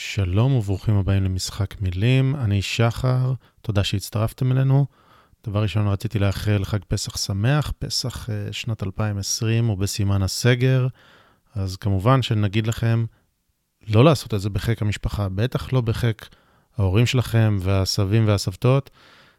שלום 0.00 0.52
וברוכים 0.52 0.96
הבאים 0.96 1.24
למשחק 1.24 1.80
מילים, 1.80 2.36
אני 2.36 2.62
שחר, 2.62 3.32
תודה 3.62 3.84
שהצטרפתם 3.84 4.52
אלינו. 4.52 4.86
דבר 5.46 5.62
ראשון, 5.62 5.88
רציתי 5.88 6.18
לאחל 6.18 6.64
חג 6.64 6.78
פסח 6.88 7.16
שמח, 7.16 7.72
פסח 7.78 8.28
uh, 8.28 8.32
שנת 8.52 8.82
2020 8.82 9.66
הוא 9.66 9.78
בסימן 9.78 10.22
הסגר, 10.22 10.86
אז 11.54 11.76
כמובן 11.76 12.22
שנגיד 12.22 12.66
לכם 12.66 13.04
לא 13.88 14.04
לעשות 14.04 14.34
את 14.34 14.40
זה 14.40 14.50
בחיק 14.50 14.82
המשפחה, 14.82 15.28
בטח 15.28 15.72
לא 15.72 15.80
בחיק 15.80 16.28
ההורים 16.76 17.06
שלכם 17.06 17.56
והסבים 17.60 18.28
והסבתות, 18.28 18.90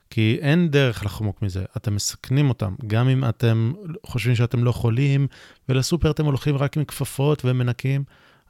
כי 0.10 0.38
אין 0.42 0.70
דרך 0.70 1.06
לחמוק 1.06 1.42
מזה, 1.42 1.64
אתם 1.78 1.96
מסכנים 1.96 2.50
אותם, 2.50 2.76
גם 2.88 3.10
אם 3.10 3.26
אתם 3.30 3.74
חושבים 4.06 4.36
שאתם 4.36 4.64
לא 4.64 4.72
חולים, 4.72 5.28
ולסופר 5.70 6.12
אתם 6.12 6.26
הולכים 6.26 6.58
רק 6.58 6.78
עם 6.78 6.86
כפפות 6.86 7.42
ומנקים. 7.46 8.04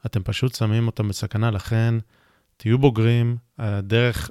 אתם 0.06 0.22
פשוט 0.22 0.54
שמים 0.54 0.86
אותם 0.86 1.08
בסכנה, 1.08 1.50
לכן 1.50 1.94
תהיו 2.56 2.78
בוגרים, 2.78 3.36
הדרך 3.58 4.30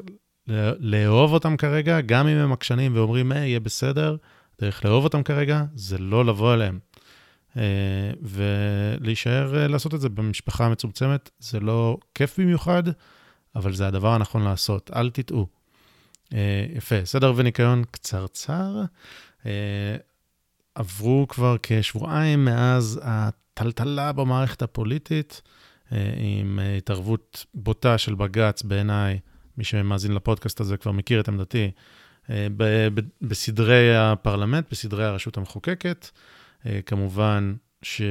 לאהוב 0.80 1.34
אותם 1.34 1.58
כרגע, 1.58 2.02
גם 2.02 2.28
אם 2.28 2.38
הם 2.38 2.52
עקשנים 2.52 2.96
ואומרים, 2.96 3.32
היי, 3.32 3.50
יהיה 3.50 3.60
בסדר, 3.60 4.16
דרך 4.62 4.86
לאהוב 4.86 5.04
אותם 5.04 5.24
כרגע 5.24 5.64
זה 5.76 5.98
לא 5.98 6.26
לבוא 6.26 6.54
אליהם. 6.54 6.80
אה, 7.58 8.12
ולהישאר 8.22 9.58
אה, 9.58 9.68
לעשות 9.68 9.94
את 9.94 10.02
זה 10.02 10.10
במשפחה 10.10 10.70
מצומצמת, 10.70 11.30
זה 11.40 11.60
לא 11.60 11.98
כיף 12.16 12.40
במיוחד, 12.40 12.84
אבל 13.56 13.74
זה 13.74 13.88
הדבר 13.88 14.14
הנכון 14.14 14.44
לעשות, 14.44 14.92
אל 14.96 15.10
תטעו. 15.10 15.48
אה, 16.34 16.66
יפה, 16.76 17.06
סדר 17.06 17.34
וניקיון 17.36 17.84
קצרצר. 17.92 18.84
עברו 20.76 21.26
כבר 21.30 21.56
כשבועיים 21.64 22.46
מאז 22.46 23.00
הטלטלה 23.04 24.12
במערכת 24.12 24.62
הפוליטית. 24.62 25.42
אה, 25.92 26.14
עם 26.18 26.60
אה, 26.60 26.78
התערבות 26.78 27.46
בוטה 27.54 27.98
של 27.98 28.16
בג"ץ, 28.16 28.64
בעיניי, 28.64 29.20
מי 29.58 29.64
שמאזין 29.64 30.14
לפודקאסט 30.14 30.60
הזה 30.60 30.78
כבר 30.78 30.92
מכיר 30.92 31.20
את 31.20 31.28
עמדתי, 31.28 31.72
אה, 32.30 32.48
בסדרי 33.22 33.98
הפרלמנט, 33.98 34.66
בסדרי 34.72 35.06
הרשות 35.06 35.38
המחוקקת. 35.38 36.10
כמובן 36.86 37.54
ש... 37.82 38.02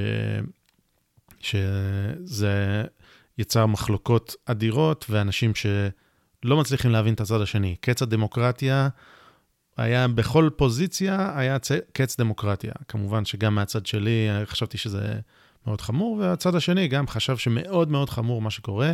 שזה 1.40 2.84
יצר 3.38 3.66
מחלוקות 3.66 4.34
אדירות 4.46 5.06
ואנשים 5.10 5.52
שלא 5.54 6.56
מצליחים 6.56 6.90
להבין 6.90 7.14
את 7.14 7.20
הצד 7.20 7.40
השני. 7.40 7.76
קץ 7.80 8.02
הדמוקרטיה 8.02 8.88
היה 9.76 10.08
בכל 10.08 10.50
פוזיציה, 10.56 11.32
היה 11.38 11.56
קץ 11.92 12.20
דמוקרטיה. 12.20 12.72
כמובן 12.88 13.24
שגם 13.24 13.54
מהצד 13.54 13.86
שלי 13.86 14.28
חשבתי 14.44 14.78
שזה 14.78 15.20
מאוד 15.68 15.80
חמור, 15.80 16.16
והצד 16.16 16.54
השני 16.54 16.88
גם 16.88 17.08
חשב 17.08 17.36
שמאוד 17.36 17.90
מאוד 17.90 18.10
חמור 18.10 18.42
מה 18.42 18.50
שקורה, 18.50 18.92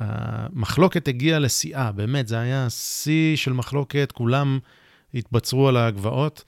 והמחלוקת 0.00 1.08
הגיעה 1.08 1.38
לשיאה, 1.38 1.92
באמת, 1.92 2.28
זה 2.28 2.38
היה 2.38 2.70
שיא 2.70 3.36
של 3.36 3.52
מחלוקת, 3.52 4.12
כולם 4.12 4.58
התבצרו 5.14 5.68
על 5.68 5.76
הגבעות, 5.76 6.44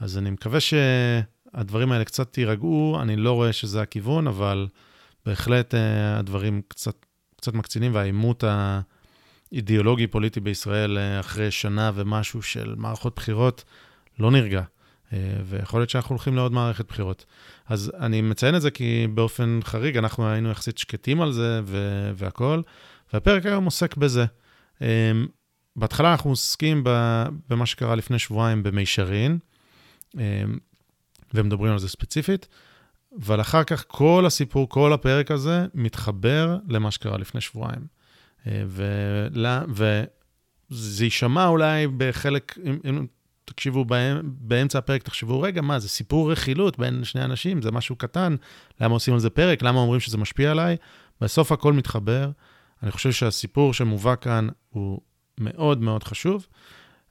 אז 0.00 0.18
אני 0.18 0.30
מקווה 0.30 0.58
שהדברים 0.60 1.92
האלה 1.92 2.04
קצת 2.04 2.38
יירגעו, 2.38 2.98
אני 3.02 3.16
לא 3.16 3.32
רואה 3.32 3.52
שזה 3.52 3.82
הכיוון, 3.82 4.26
אבל 4.26 4.68
בהחלט 5.26 5.74
אה, 5.74 6.18
הדברים 6.18 6.62
קצת, 6.68 7.06
קצת 7.36 7.54
מקצינים, 7.54 7.94
והעימות 7.94 8.44
האידיאולוגי-פוליטי 9.52 10.40
בישראל 10.40 10.98
אה, 10.98 11.20
אחרי 11.20 11.50
שנה 11.50 11.90
ומשהו 11.94 12.42
של 12.42 12.74
מערכות 12.76 13.16
בחירות 13.16 13.64
לא 14.18 14.30
נרגע. 14.30 14.62
אה, 15.12 15.18
ויכול 15.44 15.80
להיות 15.80 15.90
שאנחנו 15.90 16.12
הולכים 16.12 16.36
לעוד 16.36 16.52
מערכת 16.52 16.88
בחירות. 16.88 17.24
אז 17.66 17.92
אני 18.00 18.20
מציין 18.20 18.54
את 18.54 18.62
זה 18.62 18.70
כי 18.70 19.06
באופן 19.14 19.60
חריג, 19.64 19.96
אנחנו 19.96 20.28
היינו 20.28 20.50
יחסית 20.50 20.78
שקטים 20.78 21.20
על 21.20 21.32
זה 21.32 21.60
והכול, 22.14 22.62
והפרק 23.12 23.46
היום 23.46 23.64
עוסק 23.64 23.96
בזה. 23.96 24.24
אה, 24.82 25.12
בהתחלה 25.76 26.12
אנחנו 26.12 26.30
עוסקים 26.30 26.84
במה 27.48 27.66
שקרה 27.66 27.94
לפני 27.94 28.18
שבועיים 28.18 28.62
במישרין, 28.62 29.38
אה, 30.18 30.42
ומדברים 31.34 31.72
על 31.72 31.78
זה 31.78 31.88
ספציפית, 31.88 32.48
אבל 33.20 33.40
אחר 33.40 33.64
כך 33.64 33.84
כל 33.88 34.24
הסיפור, 34.26 34.68
כל 34.68 34.92
הפרק 34.92 35.30
הזה, 35.30 35.66
מתחבר 35.74 36.58
למה 36.68 36.90
שקרה 36.90 37.18
לפני 37.18 37.40
שבועיים. 37.40 37.98
ולה, 38.46 39.62
וזה 39.68 41.04
יישמע 41.04 41.46
אולי 41.46 41.86
בחלק, 41.96 42.58
אם, 42.64 42.78
אם 42.84 43.06
תקשיבו 43.48 43.84
באמצע 44.22 44.78
הפרק, 44.78 45.02
תחשבו, 45.02 45.40
רגע, 45.40 45.62
מה, 45.62 45.78
זה 45.78 45.88
סיפור 45.88 46.32
רכילות 46.32 46.78
בין 46.78 47.04
שני 47.04 47.24
אנשים, 47.24 47.62
זה 47.62 47.70
משהו 47.70 47.96
קטן, 47.96 48.36
למה 48.80 48.94
עושים 48.94 49.14
על 49.14 49.20
זה 49.20 49.30
פרק, 49.30 49.62
למה 49.62 49.80
אומרים 49.80 50.00
שזה 50.00 50.18
משפיע 50.18 50.50
עליי? 50.50 50.76
בסוף 51.20 51.52
הכל 51.52 51.72
מתחבר. 51.72 52.30
אני 52.82 52.90
חושב 52.90 53.12
שהסיפור 53.12 53.74
שמובא 53.74 54.14
כאן 54.20 54.48
הוא 54.70 55.00
מאוד 55.40 55.82
מאוד 55.82 56.04
חשוב, 56.04 56.46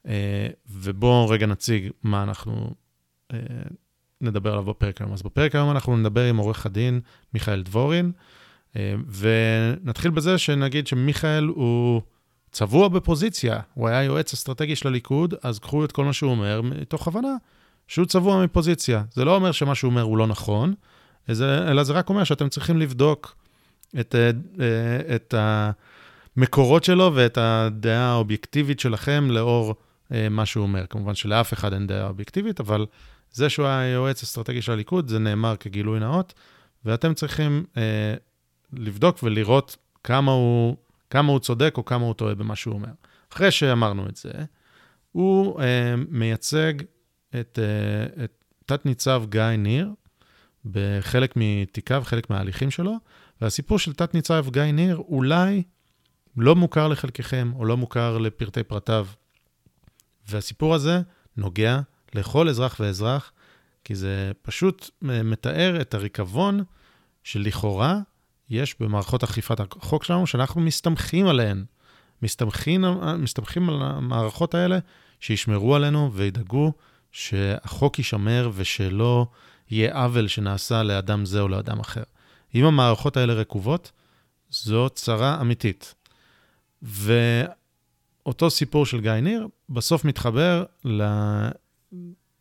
אה, 0.06 0.48
ובואו 0.70 1.28
רגע 1.28 1.46
נציג 1.46 1.90
מה 2.02 2.22
אנחנו 2.22 2.74
אה, 3.32 3.38
נדבר 4.20 4.50
עליו 4.52 4.64
בפרק 4.64 5.00
היום. 5.00 5.12
אז 5.12 5.22
בפרק 5.22 5.54
היום 5.54 5.70
אנחנו 5.70 5.96
נדבר 5.96 6.24
עם 6.24 6.36
עורך 6.36 6.66
הדין 6.66 7.00
מיכאל 7.34 7.62
דבורין, 7.62 8.12
אה, 8.76 8.94
ונתחיל 9.08 10.10
בזה 10.10 10.38
שנגיד 10.38 10.86
שמיכאל 10.86 11.44
הוא... 11.44 12.02
צבוע 12.52 12.88
בפוזיציה, 12.88 13.60
הוא 13.74 13.88
היה 13.88 14.02
יועץ 14.02 14.32
אסטרטגי 14.32 14.76
של 14.76 14.88
הליכוד, 14.88 15.34
אז 15.42 15.58
קחו 15.58 15.84
את 15.84 15.92
כל 15.92 16.04
מה 16.04 16.12
שהוא 16.12 16.30
אומר 16.30 16.60
מתוך 16.62 17.08
הבנה 17.08 17.34
שהוא 17.88 18.06
צבוע 18.06 18.44
מפוזיציה. 18.44 19.02
זה 19.12 19.24
לא 19.24 19.34
אומר 19.34 19.52
שמה 19.52 19.74
שהוא 19.74 19.90
אומר 19.90 20.02
הוא 20.02 20.18
לא 20.18 20.26
נכון, 20.26 20.74
אלא 21.40 21.82
זה 21.82 21.92
רק 21.92 22.08
אומר 22.08 22.24
שאתם 22.24 22.48
צריכים 22.48 22.78
לבדוק 22.78 23.36
את, 24.00 24.14
אה, 24.14 24.30
אה, 24.60 25.14
את 25.16 25.34
המקורות 26.36 26.84
שלו 26.84 27.12
ואת 27.14 27.38
הדעה 27.40 28.10
האובייקטיבית 28.10 28.80
שלכם 28.80 29.30
לאור 29.30 29.74
אה, 30.12 30.28
מה 30.28 30.46
שהוא 30.46 30.62
אומר. 30.62 30.86
כמובן 30.90 31.14
שלאף 31.14 31.52
אחד 31.52 31.72
אין 31.72 31.86
דעה 31.86 32.08
אובייקטיבית, 32.08 32.60
אבל 32.60 32.86
זה 33.32 33.48
שהוא 33.48 33.66
היה 33.66 33.92
יועץ 33.92 34.22
אסטרטגי 34.22 34.62
של 34.62 34.72
הליכוד, 34.72 35.08
זה 35.08 35.18
נאמר 35.18 35.56
כגילוי 35.56 36.00
נאות, 36.00 36.34
ואתם 36.84 37.14
צריכים 37.14 37.64
לבדוק 38.72 39.22
ולראות 39.22 39.76
כמה 40.04 40.32
הוא 40.32 40.76
כמה 41.10 41.32
הוא 41.32 41.40
צודק 41.40 41.74
או 41.76 41.84
כמה 41.84 42.04
הוא 42.04 42.14
טועה 42.14 42.34
במה 42.34 42.56
שהוא 42.56 42.74
אומר. 42.74 42.92
אחרי 43.32 43.50
שאמרנו 43.50 44.08
את 44.08 44.16
זה, 44.16 44.30
הוא 45.12 45.60
אה, 45.60 45.94
מייצג 46.08 46.72
את, 47.40 47.58
אה, 47.62 48.24
את 48.24 48.44
תת-ניצב 48.66 49.24
גיא 49.28 49.42
ניר 49.42 49.90
בחלק 50.64 51.32
מתיקיו, 51.36 52.02
חלק 52.04 52.30
מההליכים 52.30 52.70
שלו, 52.70 52.96
והסיפור 53.40 53.78
של 53.78 53.92
תת-ניצב 53.92 54.46
גיא 54.50 54.62
ניר 54.62 54.96
אולי 54.96 55.62
לא 56.36 56.56
מוכר 56.56 56.88
לחלקכם 56.88 57.52
או 57.54 57.64
לא 57.64 57.76
מוכר 57.76 58.18
לפרטי 58.18 58.62
פרטיו. 58.62 59.06
והסיפור 60.28 60.74
הזה 60.74 61.00
נוגע 61.36 61.80
לכל 62.14 62.48
אזרח 62.48 62.76
ואזרח, 62.80 63.32
כי 63.84 63.94
זה 63.94 64.32
פשוט 64.42 64.90
אה, 65.10 65.22
מתאר 65.22 65.80
את 65.80 65.94
הריקבון 65.94 66.64
שלכאורה 67.24 68.00
יש 68.50 68.76
במערכות 68.80 69.24
אכיפת 69.24 69.60
החוק 69.60 70.04
שלנו, 70.04 70.26
שאנחנו 70.26 70.60
מסתמכים 70.60 71.26
עליהן. 71.26 71.64
מסתמכים, 72.22 72.84
מסתמכים 73.18 73.68
על 73.68 73.82
המערכות 73.82 74.54
האלה 74.54 74.78
שישמרו 75.20 75.74
עלינו 75.74 76.12
וידאגו 76.12 76.72
שהחוק 77.12 77.98
יישמר 77.98 78.50
ושלא 78.54 79.26
יהיה 79.70 79.94
עוול 79.94 80.28
שנעשה 80.28 80.82
לאדם 80.82 81.24
זה 81.24 81.40
או 81.40 81.48
לאדם 81.48 81.80
אחר. 81.80 82.02
אם 82.54 82.64
המערכות 82.64 83.16
האלה 83.16 83.34
רקובות, 83.34 83.92
זו 84.50 84.88
צרה 84.88 85.40
אמיתית. 85.40 85.94
ואותו 86.82 88.50
סיפור 88.50 88.86
של 88.86 89.00
גיא 89.00 89.12
ניר 89.12 89.48
בסוף 89.68 90.04
מתחבר 90.04 90.64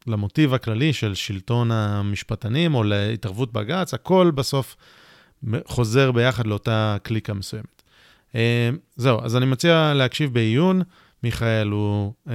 למוטיב 0.07 0.53
הכללי 0.53 0.93
של 0.93 1.15
שלטון 1.15 1.71
המשפטנים 1.71 2.75
או 2.75 2.83
להתערבות 2.83 3.53
בג"ץ, 3.53 3.93
הכל 3.93 4.31
בסוף 4.35 4.75
חוזר 5.65 6.11
ביחד 6.11 6.47
לאותה 6.47 6.97
קליקה 7.03 7.33
מסוימת. 7.33 7.81
אה, 8.35 8.69
זהו, 8.95 9.19
אז 9.23 9.35
אני 9.35 9.45
מציע 9.45 9.93
להקשיב 9.95 10.33
בעיון. 10.33 10.81
מיכאל 11.23 11.67
הוא 11.67 12.13
אה, 12.29 12.33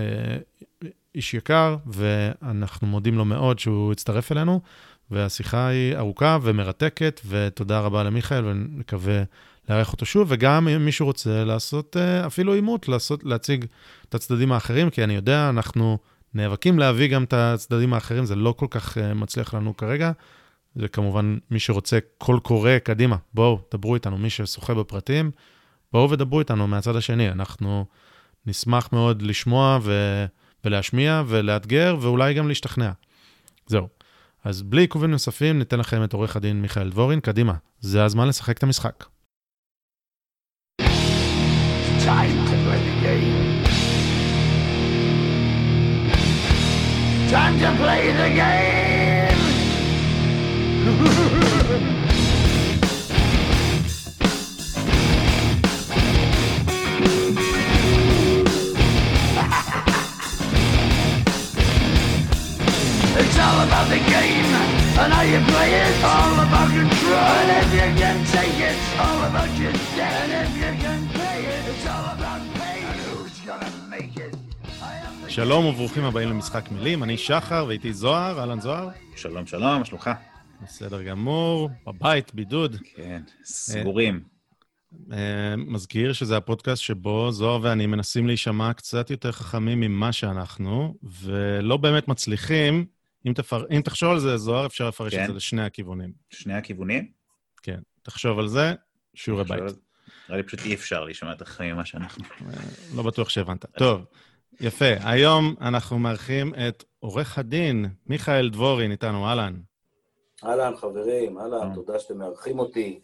איש 1.14 1.34
יקר, 1.34 1.76
ואנחנו 1.86 2.86
מודים 2.86 3.14
לו 3.14 3.24
מאוד 3.24 3.58
שהוא 3.58 3.92
הצטרף 3.92 4.32
אלינו, 4.32 4.60
והשיחה 5.10 5.66
היא 5.66 5.96
ארוכה 5.96 6.38
ומרתקת, 6.42 7.20
ותודה 7.28 7.80
רבה 7.80 8.02
למיכאל, 8.02 8.44
ונקווה 8.44 9.22
לארח 9.68 9.92
אותו 9.92 10.06
שוב, 10.06 10.26
וגם 10.30 10.68
אם 10.68 10.84
מישהו 10.84 11.06
רוצה 11.06 11.44
לעשות 11.44 11.96
אה, 11.96 12.26
אפילו 12.26 12.54
עימות, 12.54 12.88
לעשות, 12.88 13.24
להציג 13.24 13.64
את 14.08 14.14
הצדדים 14.14 14.52
האחרים, 14.52 14.90
כי 14.90 15.04
אני 15.04 15.14
יודע, 15.14 15.48
אנחנו 15.48 15.98
נאבקים 16.34 16.78
להביא 16.78 17.08
גם 17.08 17.24
את 17.24 17.32
הצדדים 17.32 17.94
האחרים, 17.94 18.24
זה 18.24 18.34
לא 18.34 18.54
כל 18.56 18.66
כך 18.70 18.98
מצליח 18.98 19.54
לנו 19.54 19.76
כרגע. 19.76 20.12
זה 20.74 20.88
כמובן, 20.88 21.38
מי 21.50 21.58
שרוצה 21.58 21.98
קול 22.18 22.40
קורא, 22.40 22.78
קדימה, 22.78 23.16
בואו, 23.34 23.60
דברו 23.74 23.94
איתנו, 23.94 24.18
מי 24.18 24.30
ששוחה 24.30 24.74
בפרטים, 24.74 25.30
בואו 25.92 26.10
ודברו 26.10 26.40
איתנו 26.40 26.66
מהצד 26.66 26.96
השני. 26.96 27.30
אנחנו 27.30 27.86
נשמח 28.46 28.88
מאוד 28.92 29.22
לשמוע 29.22 29.78
ו... 29.82 29.92
ולהשמיע 30.64 31.22
ולאתגר, 31.26 31.96
ואולי 32.00 32.34
גם 32.34 32.48
להשתכנע. 32.48 32.90
זהו. 33.66 33.88
אז 34.44 34.62
בלי 34.62 34.82
עיכובים 34.82 35.10
נוספים, 35.10 35.58
ניתן 35.58 35.78
לכם 35.78 36.04
את 36.04 36.12
עורך 36.12 36.36
הדין 36.36 36.62
מיכאל 36.62 36.90
דבורין. 36.90 37.20
קדימה, 37.20 37.54
זה 37.80 38.04
הזמן 38.04 38.28
לשחק 38.28 38.58
את 38.58 38.62
המשחק. 38.62 39.04
time 42.04 42.36
to 42.48 42.56
play 42.64 42.80
the 42.88 42.96
game. 43.04 43.62
Time 47.30 47.54
to 47.60 47.70
play 47.80 48.02
the 48.20 48.28
game! 48.40 48.81
It's 50.82 50.90
all 63.38 63.60
about 63.62 63.86
the 63.90 63.98
game 64.10 64.50
and 64.98 65.12
how 65.12 65.22
you 65.22 65.38
play 65.46 65.70
it. 65.70 65.94
All 66.02 66.34
about 66.46 66.68
control. 66.74 67.14
And 67.14 67.50
if 67.62 67.68
you 67.78 67.88
can 68.00 68.18
take 68.34 68.58
it, 68.58 68.74
it's 68.74 68.98
all 68.98 69.20
about 69.30 69.50
your 69.62 69.74
debt. 69.94 70.26
And 70.26 70.32
if 70.42 70.50
you 70.56 70.72
can 70.82 71.00
pay 71.14 71.44
it, 71.44 71.62
it's 71.70 71.86
all 71.86 72.06
about 72.16 72.42
pain. 72.58 72.82
And 72.90 72.98
who's 73.06 73.38
gonna 73.46 73.70
make 73.88 74.16
it? 74.16 74.34
I 74.82 74.98
am 75.06 75.14
the 75.24 75.30
שלום 75.30 75.64
וברוכים 75.64 76.04
הבאים 76.04 76.28
למשחק 76.28 76.70
מילים, 76.70 77.02
אני 77.02 77.16
שחר 77.18 77.64
ואיתי 77.68 77.92
זוהר, 77.92 78.40
אהלן 78.40 78.60
זוהר. 78.60 78.88
שלום, 79.16 79.46
שלום, 79.46 79.78
מה 79.78 79.84
שלומך? 79.84 80.10
בסדר 80.62 81.02
גמור, 81.02 81.70
בבית, 81.86 82.34
בידוד. 82.34 82.76
כן, 82.94 83.22
סגורים. 83.44 84.24
אה, 85.12 85.56
מזכיר 85.56 86.12
שזה 86.12 86.36
הפודקאסט 86.36 86.82
שבו 86.82 87.32
זוהר 87.32 87.62
ואני 87.62 87.86
מנסים 87.86 88.26
להישמע 88.26 88.72
קצת 88.72 89.10
יותר 89.10 89.32
חכמים 89.32 89.80
ממה 89.80 90.12
שאנחנו, 90.12 90.94
ולא 91.02 91.76
באמת 91.76 92.08
מצליחים. 92.08 92.86
אם, 93.26 93.32
תפר... 93.32 93.64
אם 93.70 93.80
תחשוב 93.80 94.10
על 94.12 94.18
זה, 94.18 94.36
זוהר, 94.36 94.66
אפשר 94.66 94.88
לפרש 94.88 95.14
כן. 95.14 95.22
את 95.22 95.28
זה 95.28 95.34
לשני 95.34 95.62
הכיוונים. 95.62 96.12
שני 96.30 96.54
הכיוונים? 96.54 97.10
כן, 97.62 97.80
תחשוב 98.02 98.38
על 98.38 98.48
זה, 98.48 98.74
שיעורי 99.14 99.44
בית. 99.44 99.60
נראה 100.28 100.36
לי 100.36 100.42
פשוט 100.42 100.60
אי 100.64 100.74
אפשר 100.74 101.04
להישמע 101.04 101.30
יותר 101.30 101.44
חכמים 101.44 101.74
ממה 101.74 101.84
שאנחנו. 101.84 102.24
לא 102.94 103.02
בטוח 103.02 103.28
שהבנת. 103.28 103.64
טוב, 103.76 104.04
יפה. 104.60 104.94
היום 105.00 105.54
אנחנו 105.60 105.98
מארחים 105.98 106.54
את 106.54 106.84
עורך 106.98 107.38
הדין 107.38 107.86
מיכאל 108.06 108.50
דבורין 108.50 108.90
איתנו, 108.90 109.28
אהלן. 109.28 109.54
אהלן, 110.44 110.76
חברים, 110.76 111.38
אה. 111.38 111.42
אהלן, 111.42 111.74
תודה 111.74 111.98
שאתם 111.98 112.18
מארחים 112.18 112.58
אותי. 112.58 113.00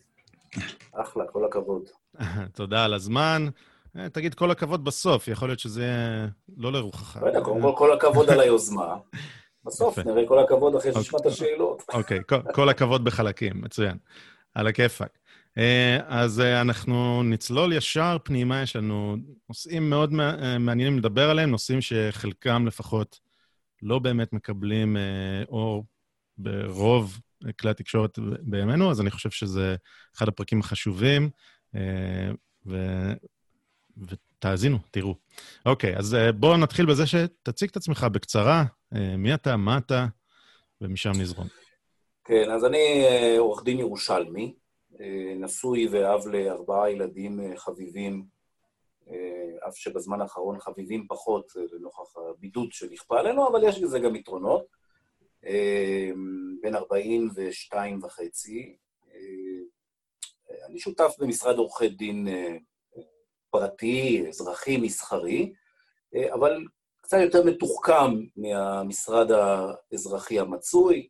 אחלה, 0.93 1.25
כל 1.33 1.45
הכבוד. 1.45 1.83
תודה 2.55 2.85
על 2.85 2.95
הזמן. 2.95 3.49
אה, 3.97 4.09
תגיד 4.09 4.35
כל 4.35 4.51
הכבוד 4.51 4.85
בסוף, 4.85 5.29
יכול 5.29 5.49
להיות 5.49 5.61
שזה 5.61 5.91
לא 6.57 6.73
לרוחך. 6.73 7.17
לא 7.23 7.27
יודע, 7.27 7.41
קודם 7.41 7.63
כל, 7.63 7.73
כל 7.77 7.93
הכבוד 7.93 8.31
על 8.31 8.41
היוזמה. 8.45 8.97
בסוף. 9.65 9.99
נראה 9.99 10.23
כל 10.29 10.39
הכבוד 10.39 10.75
אחרי 10.75 10.91
אוקיי. 10.91 11.05
שנשמע 11.05 11.19
את 11.21 11.27
השאלות. 11.27 11.83
אוקיי, 11.95 12.19
כל, 12.29 12.37
כל 12.55 12.69
הכבוד 12.69 13.05
בחלקים, 13.05 13.53
מצוין. 13.63 13.97
על 14.55 14.67
הכיפאק. 14.67 15.19
אה, 15.59 15.99
אז 16.07 16.41
אה, 16.41 16.61
אנחנו 16.61 17.23
נצלול 17.23 17.73
ישר 17.73 18.17
פנימה, 18.25 18.63
יש 18.63 18.77
לנו 18.77 19.17
נושאים 19.49 19.91
מאוד 19.91 20.13
מע- 20.13 20.43
אה, 20.43 20.59
מעניינים 20.59 20.99
לדבר 20.99 21.31
עליהם, 21.31 21.51
נושאים 21.51 21.81
שחלקם 21.81 22.67
לפחות 22.67 23.21
לא 23.83 23.99
באמת 23.99 24.33
מקבלים 24.33 24.97
אה, 24.97 25.03
אור 25.49 25.85
ברוב 26.39 27.19
כלי 27.61 27.71
התקשורת 27.71 28.19
בימינו, 28.43 28.91
אז 28.91 29.01
אני 29.01 29.11
חושב 29.11 29.31
שזה 29.31 29.77
אחד 30.17 30.29
הפרקים 30.29 30.61
החשובים, 30.61 31.31
אה, 31.75 32.31
ו... 32.67 32.77
ותאזינו, 33.97 34.79
תראו. 34.91 35.15
אוקיי, 35.67 35.97
אז 35.97 36.15
אה, 36.15 36.33
בואו 36.33 36.57
נתחיל 36.57 36.87
בזה 36.87 37.07
שתציג 37.07 37.69
את 37.71 37.77
עצמך 37.77 38.07
בקצרה, 38.13 38.65
אה, 38.95 39.17
מי 39.17 39.35
אתה, 39.35 39.57
מה 39.57 39.79
אתה, 39.79 40.07
ומשם 40.81 41.11
נזרום. 41.21 41.47
כן, 42.25 42.51
אז 42.51 42.65
אני 42.65 43.05
עורך 43.39 43.65
דין 43.65 43.79
ירושלמי, 43.79 44.55
נשוי 45.37 45.89
ואב 45.89 46.27
לארבעה 46.27 46.91
ילדים 46.91 47.41
חביבים, 47.57 48.25
אף 49.69 49.77
שבזמן 49.77 50.21
האחרון 50.21 50.61
חביבים 50.61 51.07
פחות 51.09 51.53
לנוכח 51.73 52.17
הבידוד 52.17 52.73
שנכפה 52.73 53.21
עלינו, 53.21 53.49
אבל 53.49 53.65
יש 53.65 53.83
לזה 53.83 53.99
גם 53.99 54.17
יתרונות. 54.17 54.78
אה, 55.47 56.11
בן 56.63 56.75
42 56.75 58.03
וחצי. 58.03 58.77
אה, 60.51 60.67
אני 60.67 60.79
שותף 60.79 61.15
במשרד 61.19 61.59
עורכי 61.59 61.89
דין 61.89 62.29
אה, 62.29 62.57
פרטי, 63.51 64.25
אזרחי, 64.29 64.77
מסחרי, 64.77 65.53
אה, 66.15 66.35
אבל 66.35 66.65
קצת 67.01 67.17
יותר 67.23 67.45
מתוחכם 67.45 68.11
מהמשרד 68.37 69.31
האזרחי 69.31 70.39
המצוי. 70.39 71.09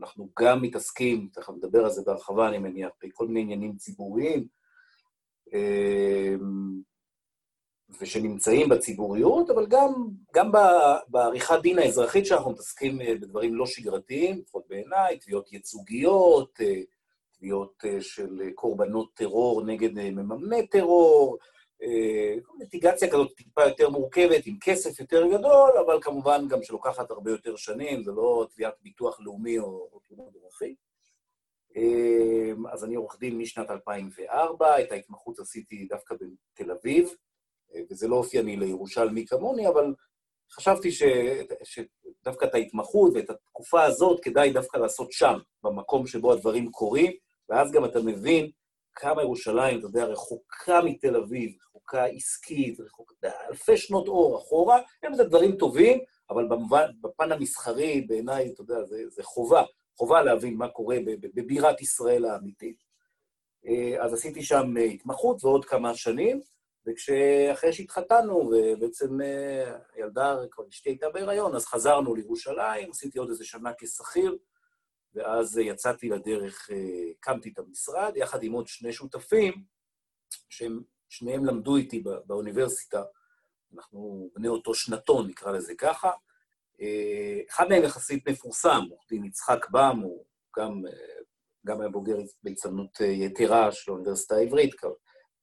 אנחנו 0.00 0.28
גם 0.40 0.62
מתעסקים, 0.62 1.28
תכף 1.32 1.52
נדבר 1.52 1.84
על 1.84 1.90
זה 1.90 2.02
בהרחבה, 2.06 2.48
אני 2.48 2.58
מניח, 2.58 2.90
בכל 3.04 3.26
מיני 3.26 3.40
עניינים 3.40 3.76
ציבוריים, 3.76 4.46
ושנמצאים 8.00 8.68
בציבוריות, 8.68 9.50
אבל 9.50 9.66
גם, 9.66 9.92
גם 10.34 10.52
בעריכת 11.08 11.58
דין 11.62 11.78
האזרחית 11.78 12.26
שאנחנו 12.26 12.50
מתעסקים 12.50 13.00
אה, 13.00 13.14
בדברים 13.14 13.54
לא 13.54 13.66
שגרתיים, 13.66 14.38
לפחות 14.38 14.64
בעיניי, 14.68 15.18
תביעות 15.18 15.52
ייצוגיות, 15.52 16.60
אה, 16.60 16.80
תביעות 17.38 17.84
אה, 17.84 18.00
של 18.00 18.50
קורבנות 18.54 19.14
טרור 19.14 19.64
נגד 19.64 19.94
מממני 19.94 20.66
טרור, 20.66 21.38
ליטיגציה 22.58 23.10
כזאת 23.10 23.34
טיפה 23.36 23.64
יותר 23.64 23.90
מורכבת, 23.90 24.46
עם 24.46 24.56
כסף 24.60 25.00
יותר 25.00 25.26
גדול, 25.26 25.70
אבל 25.86 25.98
כמובן 26.02 26.48
גם 26.48 26.62
שלוקחת 26.62 27.10
הרבה 27.10 27.30
יותר 27.30 27.56
שנים, 27.56 28.02
זה 28.02 28.12
לא 28.12 28.46
תביעת 28.50 28.74
ביטוח 28.82 29.20
לאומי 29.20 29.58
או, 29.58 29.88
או 29.92 30.00
תאונות 30.08 30.32
דרכים. 30.32 30.74
אז 32.72 32.84
אני 32.84 32.94
עורך 32.94 33.18
דין 33.20 33.38
משנת 33.38 33.70
2004, 33.70 34.80
את 34.80 34.92
ההתמחות 34.92 35.38
עשיתי 35.38 35.86
דווקא 35.90 36.14
בתל 36.14 36.70
אביב, 36.70 37.08
וזה 37.90 38.08
לא 38.08 38.16
אופייני 38.16 38.56
לירושלמי 38.56 39.26
כמוני, 39.26 39.68
אבל 39.68 39.94
חשבתי 40.52 40.92
ש, 40.92 41.02
שדווקא 41.64 42.44
את 42.44 42.54
ההתמחות 42.54 43.12
ואת 43.14 43.30
התקופה 43.30 43.84
הזאת 43.84 44.20
כדאי 44.22 44.52
דווקא 44.52 44.78
לעשות 44.78 45.12
שם, 45.12 45.38
במקום 45.62 46.06
שבו 46.06 46.32
הדברים 46.32 46.70
קורים, 46.70 47.12
ואז 47.48 47.72
גם 47.72 47.84
אתה 47.84 48.00
מבין 48.00 48.50
כמה 48.94 49.22
ירושלים, 49.22 49.78
אתה 49.78 49.86
יודע, 49.86 50.04
רחוקה 50.04 50.80
מתל 50.84 51.16
אביב, 51.16 51.56
רחוקה 51.66 52.04
עסקית, 52.04 52.80
רחוקה, 52.80 53.28
אלפי 53.50 53.76
שנות 53.76 54.08
אור 54.08 54.38
אחורה, 54.38 54.80
הם 55.02 55.14
זה 55.14 55.24
דברים 55.24 55.56
טובים, 55.56 55.98
אבל 56.30 56.48
במובן, 56.48 56.90
בפן 57.00 57.32
המסחרי, 57.32 58.00
בעיניי, 58.00 58.52
אתה 58.52 58.62
יודע, 58.62 58.84
זה, 58.84 59.02
זה 59.08 59.22
חובה, 59.22 59.62
חובה 59.98 60.22
להבין 60.22 60.56
מה 60.56 60.68
קורה 60.68 60.96
בבירת 61.34 61.80
ישראל 61.80 62.24
האמיתית. 62.24 62.76
אה, 63.66 64.04
אז 64.04 64.14
עשיתי 64.14 64.42
שם 64.42 64.76
אה, 64.76 64.82
התמחות 64.84 65.44
ועוד 65.44 65.64
כמה 65.64 65.94
שנים, 65.94 66.40
וכשאחרי 66.88 67.72
שהתחתנו, 67.72 68.34
ובעצם 68.52 69.20
אה, 69.20 69.78
הילדה, 69.94 70.36
כבר 70.50 70.64
אשתי 70.68 70.88
הייתה 70.90 71.10
בהיריון, 71.10 71.54
אז 71.54 71.66
חזרנו 71.66 72.14
לירושלים, 72.14 72.90
עשיתי 72.90 73.18
עוד 73.18 73.28
איזה 73.28 73.44
שנה 73.44 73.70
כשכיר, 73.78 74.38
ואז 75.14 75.58
יצאתי 75.58 76.08
לדרך, 76.08 76.70
אה, 76.72 77.10
הקמתי 77.18 77.48
את 77.52 77.58
המשרד, 77.58 78.12
יחד 78.16 78.42
עם 78.42 78.52
עוד 78.52 78.66
שני 78.66 78.92
שותפים, 78.92 79.62
שהם, 80.48 80.80
שניהם 81.08 81.44
למדו 81.44 81.76
איתי 81.76 82.00
בא- 82.00 82.20
באוניברסיטה, 82.26 83.02
אנחנו 83.76 84.30
בני 84.34 84.48
אותו 84.48 84.74
שנתון, 84.74 85.26
נקרא 85.28 85.52
לזה 85.52 85.74
ככה. 85.74 86.10
אה, 86.80 87.40
אחד 87.50 87.68
מהם 87.68 87.82
יחסית 87.84 88.28
מפורסם, 88.28 88.80
עורך 88.90 89.04
דין 89.08 89.24
יצחק 89.24 89.70
בם, 89.70 89.98
הוא 90.02 90.24
גם, 90.58 90.82
גם 91.66 91.80
היה 91.80 91.88
בוגר 91.90 92.16
בהצטיינות 92.42 93.00
יתרה 93.00 93.72
של 93.72 93.90
האוניברסיטה 93.90 94.34
העברית, 94.34 94.74
כ- 94.74 94.84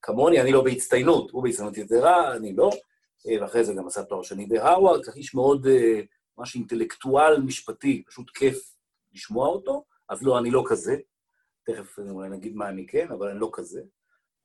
כמוני, 0.01 0.41
אני 0.41 0.51
לא 0.51 0.61
בהצטיינות, 0.63 1.31
הוא 1.31 1.43
בהצטיינות 1.43 1.77
יתרה, 1.77 2.35
אני 2.35 2.53
לא, 2.53 2.69
אה, 3.27 3.41
ואחרי 3.41 3.63
זה 3.63 3.73
גם 3.73 3.87
עשה 3.87 4.03
תואר 4.03 4.21
שני 4.21 4.45
בהרווארד, 4.45 5.05
כך 5.05 5.15
איש 5.15 5.35
מאוד, 5.35 5.67
אה, 5.67 6.01
ממש 6.37 6.55
אינטלקטואל 6.55 7.41
משפטי, 7.41 8.03
פשוט 8.07 8.29
כיף 8.29 8.75
לשמוע 9.13 9.47
אותו, 9.47 9.83
אז 10.09 10.23
לא, 10.23 10.39
אני 10.39 10.51
לא 10.51 10.63
כזה. 10.67 10.95
תכף 11.65 11.99
אולי 11.99 12.29
נגיד 12.29 12.55
מה 12.55 12.69
אני 12.69 12.87
כן, 12.87 13.07
אבל 13.11 13.29
אני 13.29 13.39
לא 13.39 13.49
כזה. 13.53 13.81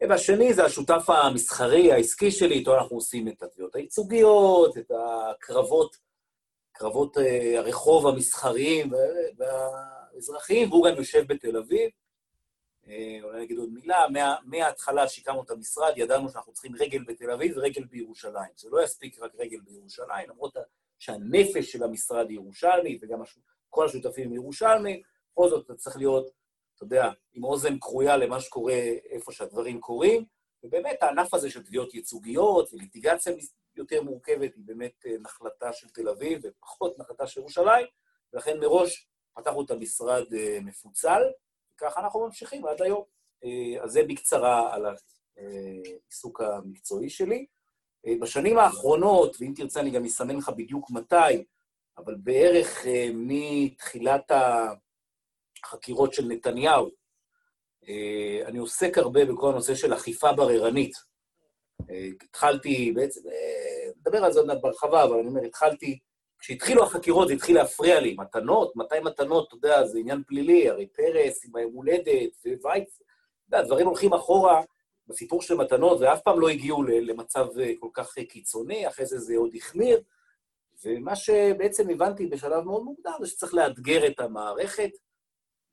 והשני 0.09 0.54
זה 0.54 0.64
השותף 0.64 1.04
המסחרי, 1.11 1.92
העסקי 1.92 2.30
שלי, 2.30 2.54
איתו 2.54 2.76
אנחנו 2.76 2.97
עושים 2.97 3.28
את 3.28 3.42
התביעות 3.42 3.76
הייצוגיות, 3.76 4.78
את 4.78 4.90
הקרבות, 4.90 5.97
קרבות 6.73 7.19
אה, 7.19 7.59
הרחוב 7.59 8.07
המסחריים 8.07 8.92
וה- 8.92 8.99
והאזרחיים, 10.12 10.71
והוא 10.71 10.87
גם 10.88 10.97
יושב 10.97 11.25
בתל 11.26 11.57
אביב. 11.57 11.90
אה, 12.88 13.18
אולי 13.22 13.44
נגיד 13.44 13.58
עוד 13.58 13.72
מילה, 13.72 14.08
מה, 14.12 14.37
מההתחלה 14.44 15.08
שהקמנו 15.08 15.42
את 15.42 15.50
המשרד, 15.50 15.92
ידענו 15.96 16.28
שאנחנו 16.28 16.52
צריכים 16.52 16.76
רגל 16.76 17.04
בתל 17.06 17.30
אביב 17.30 17.56
ורגל 17.56 17.84
בירושלים. 17.84 18.52
זה 18.56 18.68
לא 18.70 18.82
יספיק 18.82 19.18
רק 19.18 19.32
רגל 19.38 19.60
בירושלים, 19.60 20.28
למרות 20.28 20.56
שהנפש 20.99 21.72
של 21.72 21.82
המשרד 21.82 22.28
היא 22.28 22.34
ירושלמית, 22.34 23.00
וגם 23.02 23.22
הש... 23.22 23.38
כל 23.68 23.87
השותפים 23.87 24.34
ירושלמים, 24.34 25.02
בכל 25.32 25.49
זאת 25.49 25.64
אתה 25.64 25.75
צריך 25.75 25.96
להיות, 25.96 26.30
אתה 26.76 26.84
יודע, 26.84 27.10
עם 27.32 27.44
אוזן 27.44 27.78
כרויה 27.80 28.16
למה 28.16 28.40
שקורה 28.40 28.75
איפה 29.10 29.32
שהדברים 29.32 29.80
קורים, 29.80 30.25
ובאמת 30.62 31.02
הענף 31.02 31.34
הזה 31.34 31.50
של 31.50 31.62
תביעות 31.62 31.94
ייצוגיות 31.94 32.72
וליטיגציה 32.72 33.32
יותר 33.76 34.02
מורכבת 34.02 34.54
היא 34.54 34.64
באמת 34.66 35.06
אה, 35.06 35.12
נחלתה 35.20 35.72
של 35.72 35.88
תל 35.88 36.08
אביב 36.08 36.40
ופחות 36.42 36.99
נחלתה 36.99 37.26
של 37.26 37.40
ירושלים, 37.40 37.87
ולכן 38.32 38.60
מראש 38.60 39.08
פתחנו 39.34 39.64
את 39.64 39.70
המשרד 39.70 40.34
אה, 40.34 40.58
מפוצל, 40.62 41.22
וככה 41.82 42.00
אנחנו 42.00 42.26
ממשיכים 42.26 42.66
עד 42.66 42.82
היום. 42.82 43.02
אה, 43.44 43.82
אז 43.82 43.90
זה 43.90 44.02
בקצרה 44.02 44.75
על, 44.75 44.87
ה, 44.87 44.92
העיסוק 45.37 46.40
המקצועי 46.40 47.10
שלי. 47.10 47.46
אה, 48.06 48.12
בשנים 48.20 48.58
האחרונות, 48.58 49.37
ואם 49.40 49.52
תרצה 49.56 49.80
אני 49.80 49.90
גם 49.90 50.04
אסמן 50.04 50.37
לך 50.37 50.49
בדיוק 50.49 50.90
מתי, 50.90 51.44
אבל 51.99 52.14
בערך 52.14 52.87
אה, 52.87 53.08
מתחילת 53.14 54.32
החקירות 55.64 56.14
של 56.14 56.26
נתניהו, 56.28 56.90
אה, 57.88 58.42
אני 58.46 58.58
עוסק 58.58 58.99
הרבה 58.99 59.25
בכל 59.25 59.50
הנושא 59.50 59.75
של 59.75 59.94
אכיפה 59.94 60.32
בררנית. 60.32 60.96
אה, 61.90 62.08
התחלתי 62.22 62.92
בעצם, 62.92 63.20
אה, 63.28 63.90
נדבר 63.96 64.25
על 64.25 64.32
זה 64.32 64.38
עוד 64.38 64.49
מעט 64.49 64.58
בהרחבה, 64.62 65.04
אבל 65.04 65.18
אני 65.18 65.28
אומר, 65.28 65.42
התחלתי, 65.42 65.99
כשהתחילו 66.40 66.85
החקירות 66.85 67.28
זה 67.28 67.35
התחיל 67.35 67.56
להפריע 67.56 68.00
לי, 68.00 68.16
מתנות, 68.18 68.76
מתי 68.76 69.00
מתנות, 69.04 69.49
אתה 69.49 69.56
יודע, 69.56 69.85
זה 69.85 69.99
עניין 69.99 70.23
פלילי, 70.26 70.68
הרי 70.68 70.87
פרס 70.87 71.44
עם 71.44 71.56
היום 71.56 71.73
הולדת 71.73 72.47
ווייץ, 72.62 73.00
אתה 73.49 73.56
יודע, 73.56 73.66
דברים 73.66 73.87
הולכים 73.87 74.12
אחורה 74.12 74.62
בסיפור 75.06 75.42
של 75.42 75.54
מתנות, 75.54 76.00
ואף 76.00 76.20
פעם 76.20 76.40
לא 76.40 76.49
הגיעו 76.49 76.82
למצב 76.82 77.47
אה, 77.61 77.73
כל 77.80 77.88
כך 77.92 78.18
אה, 78.18 78.25
קיצוני, 78.25 78.88
אחרי 78.88 79.06
זה 79.06 79.18
זה 79.18 79.37
עוד 79.37 79.54
החמיר, 79.54 80.02
ומה 80.85 81.16
שבעצם 81.16 81.90
הבנתי 81.90 82.26
בשלב 82.26 82.64
מאוד 82.64 82.82
מוקדם 82.82 83.12
זה 83.20 83.26
שצריך 83.26 83.54
לאתגר 83.54 84.06
את 84.06 84.20
המערכת. 84.20 84.90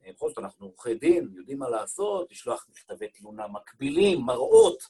אה, 0.05 0.11
בכל 0.13 0.29
זאת, 0.29 0.37
אנחנו 0.37 0.65
עורכי 0.65 0.93
דין, 0.93 1.29
יודעים 1.35 1.59
מה 1.59 1.69
לעשות, 1.69 2.31
לשלוח 2.31 2.67
מכתבי 2.69 3.07
תלונה 3.07 3.47
מקבילים, 3.47 4.21
מראות 4.21 4.83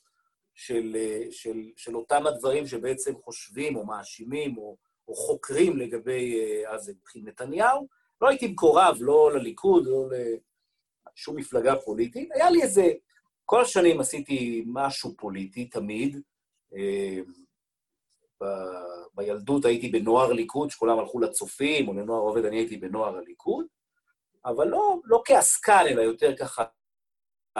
של, 0.53 0.95
אה, 0.95 1.23
של, 1.31 1.57
של 1.75 1.95
אותם 1.95 2.27
הדברים 2.27 2.67
שבעצם 2.67 3.13
חושבים 3.23 3.75
או 3.75 3.85
מאשימים 3.85 4.57
או, 4.57 4.77
או 5.07 5.15
חוקרים 5.15 5.77
לגבי 5.77 6.39
אה, 6.39 6.73
אז 6.73 6.89
התחיל 6.89 7.23
נתניהו. 7.25 7.87
לא 8.21 8.29
הייתי 8.29 8.47
מקורב, 8.47 8.97
לא 8.99 9.31
לליכוד, 9.33 9.85
לא 9.85 10.09
לשום 11.15 11.35
מפלגה 11.35 11.75
פוליטית. 11.75 12.29
היה 12.31 12.49
לי 12.49 12.61
איזה... 12.61 12.91
כל 13.45 13.61
השנים 13.61 13.99
עשיתי 13.99 14.63
משהו 14.67 15.15
פוליטי, 15.17 15.65
תמיד. 15.65 16.21
אה, 16.75 17.19
ב- 18.43 19.07
בילדות 19.13 19.65
הייתי 19.65 19.89
בנוער 19.89 20.33
ליכוד, 20.33 20.69
שכולם 20.69 20.99
הלכו 20.99 21.19
לצופים, 21.19 21.87
או 21.87 21.93
לנוער 21.93 22.21
עובד, 22.21 22.45
אני 22.45 22.57
הייתי 22.57 22.77
בנוער 22.77 23.17
הליכוד, 23.17 23.65
אבל 24.45 24.67
לא, 24.67 24.99
לא 25.05 25.21
כעסקן, 25.25 25.83
אלא 25.87 26.01
יותר 26.01 26.35
ככה, 26.37 26.63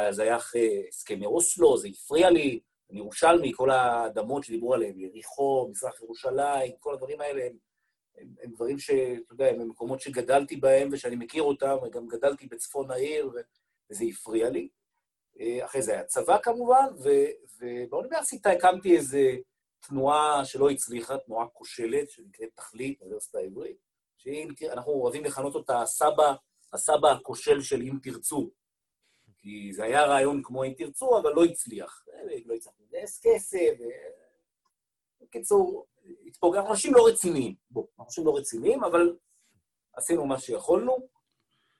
זה 0.10 0.24
היה 0.24 0.38
אחרי 0.38 0.86
הסכמי 0.90 1.26
אוסלו, 1.26 1.78
זה 1.78 1.88
הפריע 1.88 2.30
לי, 2.30 2.60
אני 2.92 3.00
ירושלמי, 3.00 3.52
כל 3.56 3.70
האדמות 3.70 4.44
שדיברו 4.44 4.74
עליהן, 4.74 5.00
יריחו, 5.00 5.68
מזרח 5.72 6.02
ירושלים, 6.02 6.72
כל 6.80 6.94
הדברים 6.94 7.22
האלה 7.22 7.46
הם, 7.46 7.58
הם, 8.18 8.28
הם 8.44 8.52
דברים 8.52 8.80
שאתה 8.80 9.34
יודע, 9.34 9.50
הם 9.50 9.70
מקומות 9.70 10.02
שגדלתי 10.02 10.56
בהם 10.56 10.90
ושאני 10.92 11.16
מכיר 11.16 11.44
אותם, 11.44 11.76
וגם 11.84 12.08
גדלתי 12.08 12.48
בצפון 12.48 12.92
העיר, 12.92 13.32
וזה 13.92 14.06
הפריע 14.10 14.50
לי. 14.50 14.70
אה, 15.40 15.66
אחרי 15.66 15.82
זה 15.82 15.94
היה 15.94 16.04
צבא 16.04 16.38
כמובן, 16.44 16.86
ו- 17.04 17.32
ובאוניברסיטה 17.60 18.52
הקמתי 18.52 18.98
איזה 18.98 19.36
תנועה 19.80 20.46
שלא 20.46 20.70
הצליחה, 20.70 21.18
תנועה 21.18 21.48
כושלת, 21.48 22.10
שנקראת 22.10 22.50
תכלית, 22.56 23.00
באוניברסיטה 23.00 23.38
העברית, 23.38 23.78
שאנחנו 24.18 24.92
אוהבים 24.92 25.24
לכנות 25.24 25.56
אותה 25.56 25.82
הסבא, 25.82 26.34
הסבא 26.74 27.08
הכושל 27.12 27.62
של 27.62 27.82
אם 27.82 27.98
תרצו. 28.04 28.50
כי 29.48 29.74
זה 29.74 29.84
היה 29.84 30.06
רעיון 30.06 30.44
כמו 30.44 30.64
אם 30.64 30.74
תרצו, 30.78 31.20
אבל 31.20 31.34
לא 31.34 31.46
הצליח. 31.46 32.06
לא 32.46 32.54
הצלחנו 32.54 32.86
לגייס 32.86 33.20
כסף, 33.24 33.74
בקיצור, 35.22 35.86
התפוגע, 36.26 36.60
אנחנו 36.60 36.72
אנשים 36.72 36.94
לא 36.94 37.08
רציניים. 37.08 37.56
בוא, 37.70 37.84
אנחנו 37.84 38.04
אנשים 38.04 38.26
לא 38.26 38.38
רציניים, 38.38 38.84
אבל 38.84 39.16
עשינו 39.94 40.26
מה 40.26 40.40
שיכולנו. 40.40 40.98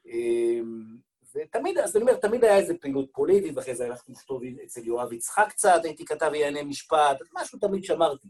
אמ, 0.06 0.98
ותמיד, 1.36 1.78
אז 1.78 1.96
אני 1.96 2.02
אומר, 2.02 2.16
תמיד 2.16 2.44
היה 2.44 2.58
איזו 2.58 2.74
פעילות 2.82 3.10
פוליטית, 3.14 3.58
ואחרי 3.58 3.76
זה 3.76 3.86
הלכתי 3.86 4.12
לכתוב 4.12 4.42
אצל 4.66 4.86
יואב 4.86 5.14
יצחק 5.14 5.46
קצת, 5.50 5.80
הייתי 5.84 6.06
כתב 6.06 6.26
ענייני 6.26 6.64
משפט, 6.64 7.18
משהו 7.34 7.60
תמיד 7.60 7.84
שמרתי 7.84 8.28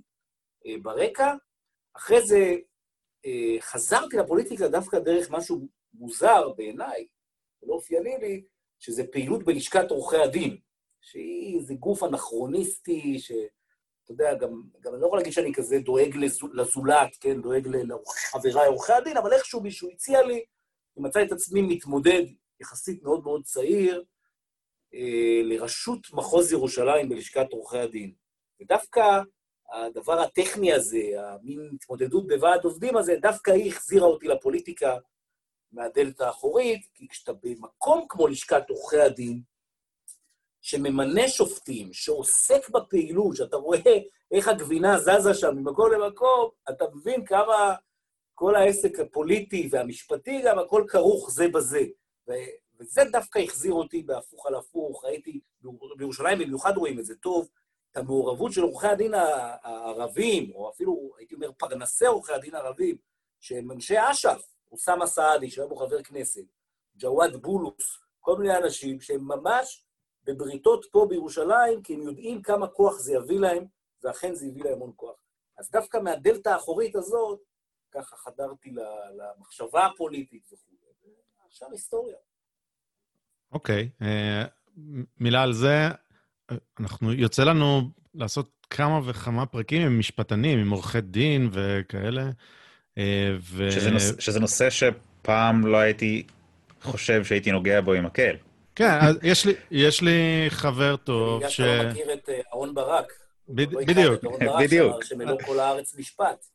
אה, 0.66 0.76
ברקע. 0.82 1.34
אחרי 1.94 2.22
זה 2.22 2.56
אה, 3.26 3.56
חזרתי 3.60 4.18
לפוליטיקה 4.18 4.68
דווקא 4.68 5.00
דרך 5.00 5.32
משהו 5.32 5.68
מוזר 5.94 6.50
בעיניי, 6.50 7.08
ולא 7.64 7.74
אופייני 7.74 8.18
לי, 8.18 8.44
שזה 8.80 9.04
פעילות 9.12 9.44
בלשכת 9.44 9.92
עורכי 9.92 10.18
הדין, 10.18 10.58
שהיא 11.02 11.60
איזה 11.60 11.74
גוף 11.74 12.04
אנכרוניסטי, 12.04 13.20
שאתה 13.20 13.42
יודע, 14.10 14.34
גם, 14.34 14.62
גם 14.82 14.94
אני 14.94 15.02
לא 15.02 15.08
יכול 15.08 15.20
להגיד 15.20 15.34
שאני 15.34 15.54
כזה 15.54 15.80
דואג 15.80 16.16
לזו- 16.16 16.54
לזולת, 16.54 17.16
כן, 17.20 17.42
דואג 17.42 17.68
לחבריי 17.68 18.68
עורכי 18.68 18.94
הדין, 18.94 19.18
אבל 19.18 19.34
איכשהו 19.34 19.62
מישהו 19.62 19.90
הציע 19.90 20.22
לי, 20.22 20.44
אני 20.98 21.06
מצא 21.06 21.24
את 21.24 21.32
עצמי 21.32 21.62
מתמודד 21.62 22.24
יחסית 22.60 23.04
מאוד 23.04 23.24
מאוד 23.24 23.44
צעיר, 23.44 24.04
אה, 24.94 25.42
לראשות 25.44 26.00
מחוז 26.14 26.52
ירושלים 26.52 27.10
בלשכת 27.10 27.48
עורכי 27.52 27.78
הדין. 27.80 28.14
ודווקא 28.62 29.22
הדבר 29.74 30.20
הטכני 30.20 30.74
הזה, 30.74 31.02
המין 31.16 31.70
התמודדות 31.74 32.28
בוועד 32.28 32.64
עובדים 32.64 32.98
הזה, 32.98 33.16
דווקא 33.22 33.52
היא 33.52 33.72
החזירה 33.72 34.06
אותי 34.06 34.28
לפוליטיקה 34.28 34.98
מהדלת 35.72 36.22
האחורית, 36.22 36.88
כי 36.94 37.08
כשאתה 37.08 37.34
במקום 37.34 38.06
כמו 38.10 38.28
לשכת 38.28 38.70
עורכי 38.70 39.00
הדין, 39.00 39.42
שממנה 40.62 41.28
שופטים, 41.28 41.94
שעוסק 41.94 42.70
בפעילות, 42.70 43.36
שאתה 43.36 43.58
רואה 43.58 43.98
איך 44.32 44.48
הגבינה 44.48 45.00
זזה 45.00 45.34
שם 45.34 45.56
ממקום 45.56 45.92
למקום, 45.92 46.50
אתה 46.70 46.86
מבין 46.94 47.26
כמה 47.26 47.76
כל 48.34 48.56
העסק 48.56 49.00
הפוליטי 49.00 49.70
והמשפטי, 49.72 50.42
גם 50.46 50.60
הכל 50.60 50.84
כרוך 50.88 51.32
זה 51.32 51.48
בזה. 51.48 51.82
ו- 52.30 52.34
וזה 52.80 53.02
דווקא 53.12 53.40
החזיר 53.40 53.74
אותי 53.74 54.04
בהפוך 54.04 54.46
על 54.46 54.56
הפוך, 54.56 55.06
הייתי, 55.06 55.40
בירושלים 55.98 56.40
במיוחד 56.40 56.78
רואים 56.78 57.00
את 57.00 57.06
זה 57.06 57.16
טוב, 57.16 57.50
את 57.92 57.98
המעורבות 57.98 58.54
של 58.54 58.62
עורכי 58.62 58.88
הדין 58.88 59.14
הערבים, 59.14 60.52
או 60.56 60.70
אפילו, 60.70 61.12
הייתי 61.18 61.36
אומר, 61.36 61.52
פרנסי 61.52 62.06
עורכי 62.06 62.34
הדין 62.34 62.56
הערבים, 62.56 62.96
שהם 63.40 63.72
אנשי 63.72 63.96
אש"ף, 64.12 64.42
אוסאמה 64.72 65.08
סעדי, 65.08 65.50
שהיום 65.50 65.70
הוא 65.70 65.80
חבר 65.80 66.04
כנסת, 66.04 66.46
ג'וואד 66.98 67.36
בולוס, 67.36 68.00
כל 68.20 68.38
מיני 68.38 68.58
אנשים 68.58 69.02
שהם 69.02 69.28
ממש 69.28 69.86
בבריתות 70.24 70.86
פה 70.92 71.06
בירושלים, 71.10 71.84
כי 71.84 71.94
הם 71.94 72.02
יודעים 72.02 72.42
כמה 72.42 72.68
כוח 72.68 72.94
זה 73.00 73.14
יביא 73.14 73.40
להם, 73.40 73.66
ואכן 74.04 74.36
זה 74.36 74.46
הביא 74.46 74.64
להם 74.64 74.74
המון 74.74 74.92
כוח. 74.96 75.16
אז 75.58 75.72
דווקא 75.72 75.98
מהדלת 75.98 76.48
האחורית 76.48 76.96
הזאת, 76.96 77.40
ככה 77.92 78.16
חדרתי 78.18 78.74
למחשבה 79.18 79.86
הפוליטית 79.86 80.44
וכו'. 80.54 80.78
עכשיו 81.48 81.72
היסטוריה. 81.72 82.16
אוקיי, 83.52 83.90
אה, 84.02 84.46
מילה 85.20 85.44
על 85.44 85.54
זה. 85.54 85.90
אנחנו, 86.80 87.14
יוצא 87.14 87.44
לנו 87.44 87.82
לעשות 88.14 88.66
כמה 88.70 89.00
וכמה 89.10 89.46
פרקים 89.46 89.82
עם 89.82 90.00
משפטנים, 90.00 90.60
עם 90.60 90.70
עורכי 90.70 91.02
דין 91.02 91.50
וכאלה. 91.52 92.30
אה, 92.98 93.04
ו... 93.42 93.72
שזה 93.72 93.92
נושא, 93.92 94.22
שזה 94.22 94.40
נושא 94.40 94.70
שפעם 94.70 95.68
לא 95.68 95.78
הייתי 95.78 96.24
חושב 96.82 97.24
שהייתי 97.26 97.52
נוגע 97.52 97.82
בו 97.82 97.94
עם 97.94 98.06
מקל. 98.06 98.36
כן, 98.76 98.98
אז 99.02 99.16
יש 99.24 99.46
לי, 99.46 99.54
יש 99.72 100.02
לי 100.02 100.46
חבר 100.50 100.96
טוב 100.96 101.38
בגלל 101.40 101.50
ש... 101.50 101.58
שאתה 101.58 101.84
לא 101.84 101.90
מכיר 101.92 102.14
את 102.14 102.30
אה, 102.30 102.40
אהרן 102.56 102.74
ברק. 102.74 103.14
בד- 103.50 103.74
לא 103.74 103.82
בדיוק. 103.82 104.14
את 104.20 104.26
אהרן 104.26 104.46
ברק, 104.46 104.62
בדיוק. 104.64 105.04
שאמר 105.04 105.24
שמלוא 105.24 105.38
כל 105.46 105.60
הארץ 105.60 105.96
משפט. 106.00 106.46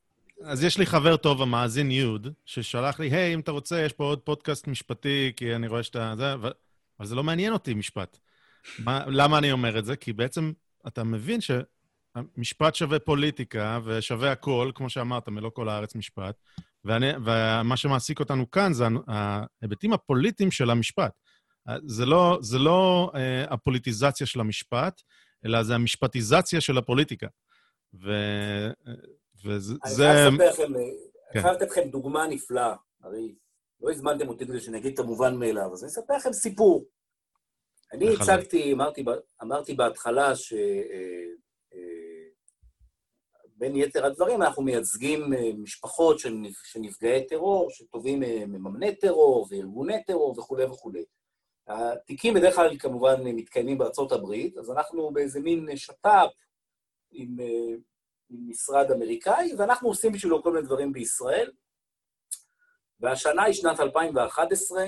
אז 0.44 0.64
יש 0.64 0.78
לי 0.78 0.86
חבר 0.86 1.16
טוב, 1.16 1.42
המאזין 1.42 1.90
יוד, 1.90 2.28
ששלח 2.46 3.00
לי, 3.00 3.10
היי, 3.10 3.34
אם 3.34 3.40
אתה 3.40 3.50
רוצה, 3.50 3.80
יש 3.80 3.92
פה 3.92 4.04
עוד 4.04 4.18
פודקאסט 4.18 4.66
משפטי, 4.68 5.32
כי 5.36 5.54
אני 5.54 5.66
רואה 5.68 5.82
שאתה... 5.82 6.14
זה, 6.16 6.32
אבל, 6.32 6.52
אבל 7.00 7.06
זה 7.08 7.14
לא 7.14 7.24
מעניין 7.24 7.52
אותי, 7.52 7.74
משפט. 7.74 8.18
מה, 8.78 9.04
למה 9.06 9.38
אני 9.38 9.52
אומר 9.52 9.78
את 9.78 9.84
זה? 9.84 9.96
כי 9.96 10.12
בעצם 10.12 10.52
אתה 10.86 11.04
מבין 11.04 11.40
שמשפט 12.18 12.74
שווה 12.74 12.98
פוליטיקה 12.98 13.78
ושווה 13.84 14.32
הכל, 14.32 14.70
כמו 14.74 14.90
שאמרת, 14.90 15.28
מלוא 15.28 15.50
כל 15.50 15.68
הארץ 15.68 15.94
משפט, 15.94 16.34
ואני, 16.84 17.06
ומה 17.24 17.76
שמעסיק 17.76 18.20
אותנו 18.20 18.50
כאן 18.50 18.72
זה 18.72 18.84
ההיבטים 19.06 19.92
הפוליטיים 19.92 20.50
של 20.50 20.70
המשפט. 20.70 21.12
זה 21.86 22.06
לא, 22.06 22.38
זה 22.40 22.58
לא 22.58 23.10
אה, 23.14 23.44
הפוליטיזציה 23.54 24.26
של 24.26 24.40
המשפט, 24.40 25.00
אלא 25.44 25.62
זה 25.62 25.74
המשפטיזציה 25.74 26.60
של 26.60 26.78
הפוליטיקה. 26.78 27.26
ו... 27.94 28.10
וזה... 29.44 29.74
אני 29.84 29.94
זה- 29.94 30.02
חייב 30.02 30.32
לספר 30.34 30.50
לכם, 30.50 30.74
אה, 30.74 30.80
כן. 31.32 31.38
אני 31.38 31.42
חייב 31.42 31.54
לתת 31.56 31.70
לכם 31.70 31.88
דוגמה 31.90 32.26
נפלאה. 32.26 32.74
הרי 33.02 33.34
לא 33.80 33.90
הזמנתם 33.90 34.28
אותי 34.28 34.46
כדי 34.46 34.60
שאני 34.60 34.78
אגיד 34.78 34.92
את 34.92 34.98
המובן 34.98 35.36
מאליו, 35.36 35.72
אז 35.72 35.84
אני 35.84 35.88
אספר 35.90 36.16
לכם 36.16 36.32
סיפור. 36.32 36.84
אני 37.92 38.14
הצגתי, 38.14 38.72
אמרתי, 38.72 39.04
אמרתי 39.42 39.74
בהתחלה 39.74 40.36
ש... 40.36 40.52
אה, 40.52 41.26
בין 43.62 43.76
יתר 43.76 44.06
הדברים, 44.06 44.42
אנחנו 44.42 44.62
מייצגים 44.62 45.32
אה, 45.32 45.50
משפחות 45.58 46.18
של 46.18 46.30
נפ- 46.34 46.64
של 46.64 46.80
נפגעי 46.80 47.26
טרור, 47.26 47.70
שתובעים 47.70 48.22
אה, 48.22 48.46
מממני 48.46 48.96
טרור 48.96 49.46
וארגוני 49.50 50.04
טרור 50.04 50.38
וכולי 50.38 50.64
וכולי. 50.64 51.04
התיקים 51.66 52.34
בדרך 52.34 52.54
כלל 52.54 52.78
כמובן 52.78 53.22
מתקיימים 53.24 53.78
בארצות 53.78 54.12
הברית, 54.12 54.58
אז 54.58 54.70
אנחנו 54.70 55.10
באיזה 55.12 55.40
מין 55.40 55.76
שת"פ 55.76 56.30
עם, 57.12 57.40
אה, 57.40 57.74
עם 58.30 58.48
משרד 58.48 58.90
אמריקאי, 58.90 59.54
ואנחנו 59.58 59.88
עושים 59.88 60.12
בשבילו 60.12 60.42
כל 60.42 60.52
מיני 60.52 60.66
דברים 60.66 60.92
בישראל. 60.92 61.50
והשנה 63.00 63.42
היא 63.42 63.54
שנת 63.54 63.80
2011. 63.80 64.84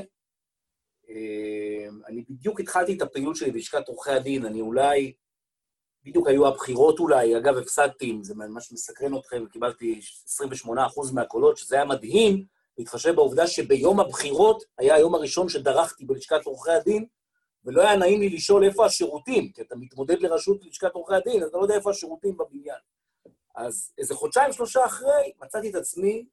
אה, 1.09 1.89
אני 2.07 2.25
בדיוק 2.29 2.61
התחלתי 2.61 2.97
את 2.97 3.03
הפעילות 3.03 3.37
שלי 3.37 3.51
בלשכת 3.51 3.89
עורכי 3.89 4.11
הדין, 4.11 4.45
אני 4.45 4.61
אולי 4.61 5.13
בדיוק 6.05 6.29
היו 6.29 6.47
הבחירות 6.47 6.99
אולי, 6.99 7.37
אגב, 7.37 7.57
הפסדתי, 7.57 8.11
אם 8.11 8.25
זה 8.25 8.35
ממש 8.35 8.73
מסקרן 8.73 9.17
אתכם, 9.17 9.47
קיבלתי 9.47 10.01
28% 10.67 10.69
מהקולות, 11.15 11.57
שזה 11.57 11.77
היה 11.77 11.85
מדהים, 11.85 12.45
להתחשב 12.79 13.15
בעובדה 13.15 13.47
שביום 13.47 14.01
הבחירות 14.01 14.65
היה 14.79 14.95
היום 14.95 15.15
הראשון 15.15 15.49
שדרכתי 15.49 16.05
בלשכת 16.05 16.45
עורכי 16.45 16.71
הדין, 16.71 17.07
ולא 17.65 17.83
היה 17.83 17.97
נעים 17.97 18.21
לי 18.21 18.29
לשאול 18.29 18.65
איפה 18.65 18.87
השירותים, 18.87 19.53
כי 19.53 19.63
אתה 19.63 19.77
מתמודד 19.77 20.21
לראשות 20.21 20.65
לשכת 20.65 20.95
עורכי 20.95 21.15
הדין, 21.15 21.43
אז 21.43 21.49
אתה 21.49 21.59
לא 21.59 21.63
יודע 21.63 21.75
איפה 21.75 21.91
השירותים 21.91 22.37
בבניין. 22.37 22.79
אז 23.55 23.93
איזה 23.99 24.15
חודשיים, 24.15 24.53
שלושה 24.53 24.85
אחרי, 24.85 25.33
מצאתי 25.43 25.71
את 25.71 25.75
עצמי 25.75 26.27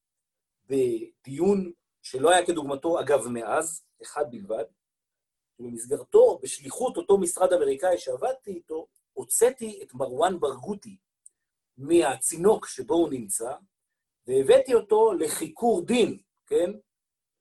בדיון 0.70 1.72
שלא 2.02 2.30
היה 2.30 2.46
כדוגמתו, 2.46 3.00
אגב, 3.00 3.28
מאז, 3.28 3.84
אחד 4.04 4.26
בלבד, 4.32 4.64
ובמסגרתו, 5.60 6.40
בשליחות 6.44 6.98
אותו 6.98 7.18
משרד 7.18 7.54
אמריקאי 7.54 7.98
שעבדתי 7.98 8.52
איתו, 8.52 8.88
הוצאתי 9.14 9.80
את 9.84 9.94
מרואן 9.94 10.40
ברגותי 10.40 10.98
מהצינוק 11.78 12.68
שבו 12.68 12.96
הוא 12.96 13.10
נמצא, 13.10 13.54
והבאתי 14.28 14.74
אותו 14.74 15.14
לחיקור 15.14 15.86
דין, 15.86 16.18
כן? 16.46 16.72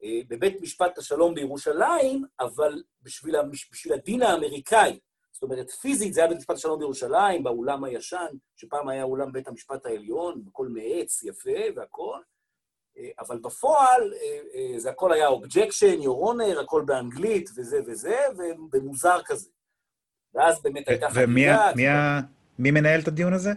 אה, 0.03 0.21
בבית 0.29 0.61
משפט 0.61 0.99
השלום 0.99 1.35
בירושלים, 1.35 2.25
אבל 2.41 2.83
בשביל, 3.03 3.37
המש... 3.37 3.71
בשביל 3.73 3.93
הדין 3.93 4.23
האמריקאי. 4.23 4.99
זאת 5.33 5.43
אומרת, 5.43 5.71
פיזית 5.71 6.15
זה 6.15 6.21
היה 6.21 6.29
בית 6.29 6.39
משפט 6.39 6.57
השלום 6.57 6.79
בירושלים, 6.79 7.43
באולם 7.43 7.85
הישן, 7.85 8.37
שפעם 8.57 8.89
היה 8.89 9.03
אולם 9.03 9.33
בית 9.33 9.49
המשפט 9.49 9.87
העליון, 9.87 10.43
הכל 10.49 10.69
מעץ 10.69 11.23
יפה 11.23 11.61
והכול, 11.77 12.23
אה, 12.97 13.11
אבל 13.19 13.39
בפועל 13.39 14.15
אה, 14.55 14.79
זה 14.79 14.91
הכל 14.91 15.13
היה 15.13 15.29
objection, 15.29 16.03
Your 16.03 16.26
Honor, 16.26 16.61
הכל 16.61 16.83
באנגלית 16.87 17.51
וזה 17.57 17.81
וזה, 17.87 18.19
ומוזר 18.73 19.23
כזה. 19.25 19.51
ואז 20.35 20.63
באמת 20.63 20.89
הייתה 20.89 21.11
חגיגה... 21.11 21.25
ומי 21.25 21.47
מי, 21.77 21.85
מי 22.59 22.71
מנהל 22.71 23.01
את 23.01 23.09
הדיון 23.09 23.33
הזה? 23.33 23.51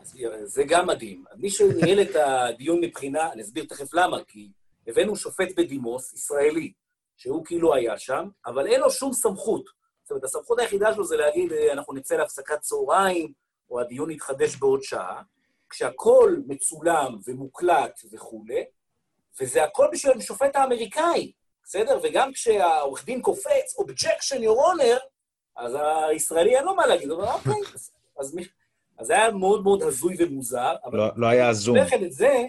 אז 0.00 0.14
זה 0.44 0.64
גם 0.68 0.86
מדהים. 0.86 1.24
מי 1.36 1.50
שניהל 1.50 2.02
את 2.02 2.16
הדיון 2.16 2.80
מבחינה, 2.80 3.32
אני 3.32 3.42
אסביר 3.42 3.64
תכף 3.68 3.94
למה, 3.94 4.16
כי 4.28 4.48
הבאנו 4.86 5.16
שופט 5.16 5.48
בדימוס, 5.56 6.12
ישראלי, 6.12 6.72
שהוא 7.16 7.44
כאילו 7.44 7.74
היה 7.74 7.98
שם, 7.98 8.28
אבל 8.46 8.66
אין 8.66 8.80
לו 8.80 8.90
שום 8.90 9.12
סמכות. 9.12 9.64
זאת 10.02 10.10
אומרת, 10.10 10.24
הסמכות 10.24 10.58
היחידה 10.58 10.94
שלו 10.94 11.04
זה 11.04 11.16
להגיד, 11.16 11.52
אנחנו 11.52 11.94
נצא 11.94 12.16
להפסקת 12.16 12.60
צהריים, 12.60 13.32
או 13.70 13.80
הדיון 13.80 14.10
יתחדש 14.10 14.56
בעוד 14.56 14.82
שעה, 14.82 15.22
כשהכול 15.70 16.42
מצולם 16.46 17.18
ומוקלט 17.26 18.00
וכולי, 18.12 18.64
וזה 19.40 19.64
הכל 19.64 19.86
בשביל 19.92 20.18
השופט 20.18 20.56
האמריקאי, 20.56 21.32
בסדר? 21.64 22.00
וגם 22.02 22.32
כשהעורך 22.32 23.04
דין 23.04 23.22
קופץ, 23.22 23.76
objection 23.78 24.36
your 24.36 24.58
honor, 24.58 25.00
אז 25.56 25.76
הישראלי 26.10 26.56
אין 26.56 26.64
לו 26.64 26.74
מה 26.74 26.86
להגיד, 26.86 27.10
הוא 27.10 27.20
אומר, 27.20 27.32
אוקיי, 27.32 27.60
אז, 28.16 28.36
אז 28.98 29.06
זה 29.06 29.12
היה 29.12 29.30
מאוד 29.30 29.62
מאוד 29.62 29.82
הזוי 29.82 30.16
ומוזר, 30.18 30.74
אבל... 30.84 30.98
לא, 30.98 31.06
לא 31.16 31.26
היה 31.26 31.52
זום. 31.52 31.76
אני 31.76 31.84
לכם 31.86 32.04
את 32.04 32.12
זה, 32.12 32.44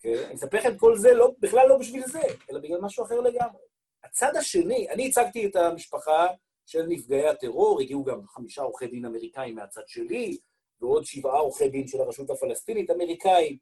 כן? 0.00 0.22
אני 0.30 0.34
לכם 0.58 0.72
את 0.72 0.78
כל 0.78 0.96
זה 0.96 1.14
לא, 1.14 1.32
בכלל 1.38 1.68
לא 1.68 1.78
בשביל 1.78 2.06
זה, 2.06 2.20
אלא 2.50 2.60
בגלל 2.60 2.80
משהו 2.80 3.04
אחר 3.04 3.20
לגמרי. 3.20 3.60
הצד 4.04 4.36
השני, 4.36 4.90
אני 4.90 5.08
הצגתי 5.08 5.46
את 5.46 5.56
המשפחה 5.56 6.26
של 6.66 6.86
נפגעי 6.86 7.28
הטרור, 7.28 7.80
הגיעו 7.80 8.04
גם 8.04 8.26
חמישה 8.26 8.62
עורכי 8.62 8.86
דין 8.86 9.04
אמריקאים 9.04 9.54
מהצד 9.54 9.88
שלי, 9.88 10.38
ועוד 10.80 11.04
שבעה 11.04 11.38
עורכי 11.38 11.68
דין 11.68 11.86
של 11.86 12.00
הרשות 12.00 12.30
הפלסטינית, 12.30 12.90
אמריקאים, 12.90 13.56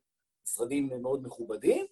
משרדים 0.44 0.90
מאוד 1.02 1.26
מכובדים, 1.26 1.86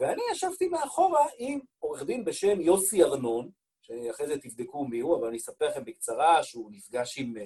ואני 0.00 0.22
ישבתי 0.32 0.68
מאחורה 0.68 1.26
עם 1.38 1.60
עורך 1.78 2.02
דין 2.02 2.24
בשם 2.24 2.60
יוסי 2.60 3.02
ארנון, 3.02 3.50
שאחרי 3.86 4.26
זה 4.26 4.38
תבדקו 4.38 4.84
מי 4.84 5.00
הוא, 5.00 5.16
אבל 5.16 5.28
אני 5.28 5.36
אספר 5.36 5.68
לכם 5.68 5.84
בקצרה 5.84 6.42
שהוא 6.42 6.70
נפגש 6.72 7.18
עם, 7.18 7.36
אה, 7.36 7.42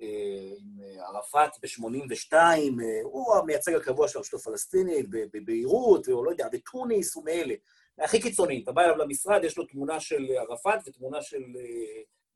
אה, 0.00 0.52
עם 0.58 0.78
ערפאת 1.00 1.50
ב-82, 1.62 2.34
אה, 2.34 3.00
הוא 3.02 3.34
המייצג 3.36 3.74
הקבוע 3.74 4.08
של 4.08 4.18
הרשות 4.18 4.40
הפלסטינית 4.40 5.06
בביירות, 5.10 6.08
או 6.08 6.24
לא 6.24 6.30
יודע, 6.30 6.48
בתוניס, 6.52 7.14
הוא 7.14 7.24
מאלה. 7.24 7.54
הכי 7.98 8.20
קיצוני, 8.22 8.62
אתה 8.64 8.72
בא 8.72 8.82
אליו 8.82 8.96
למשרד, 8.96 9.44
יש 9.44 9.58
לו 9.58 9.64
תמונה 9.64 10.00
של 10.00 10.26
ערפאת 10.36 10.80
ותמונה 10.86 11.22
של 11.22 11.42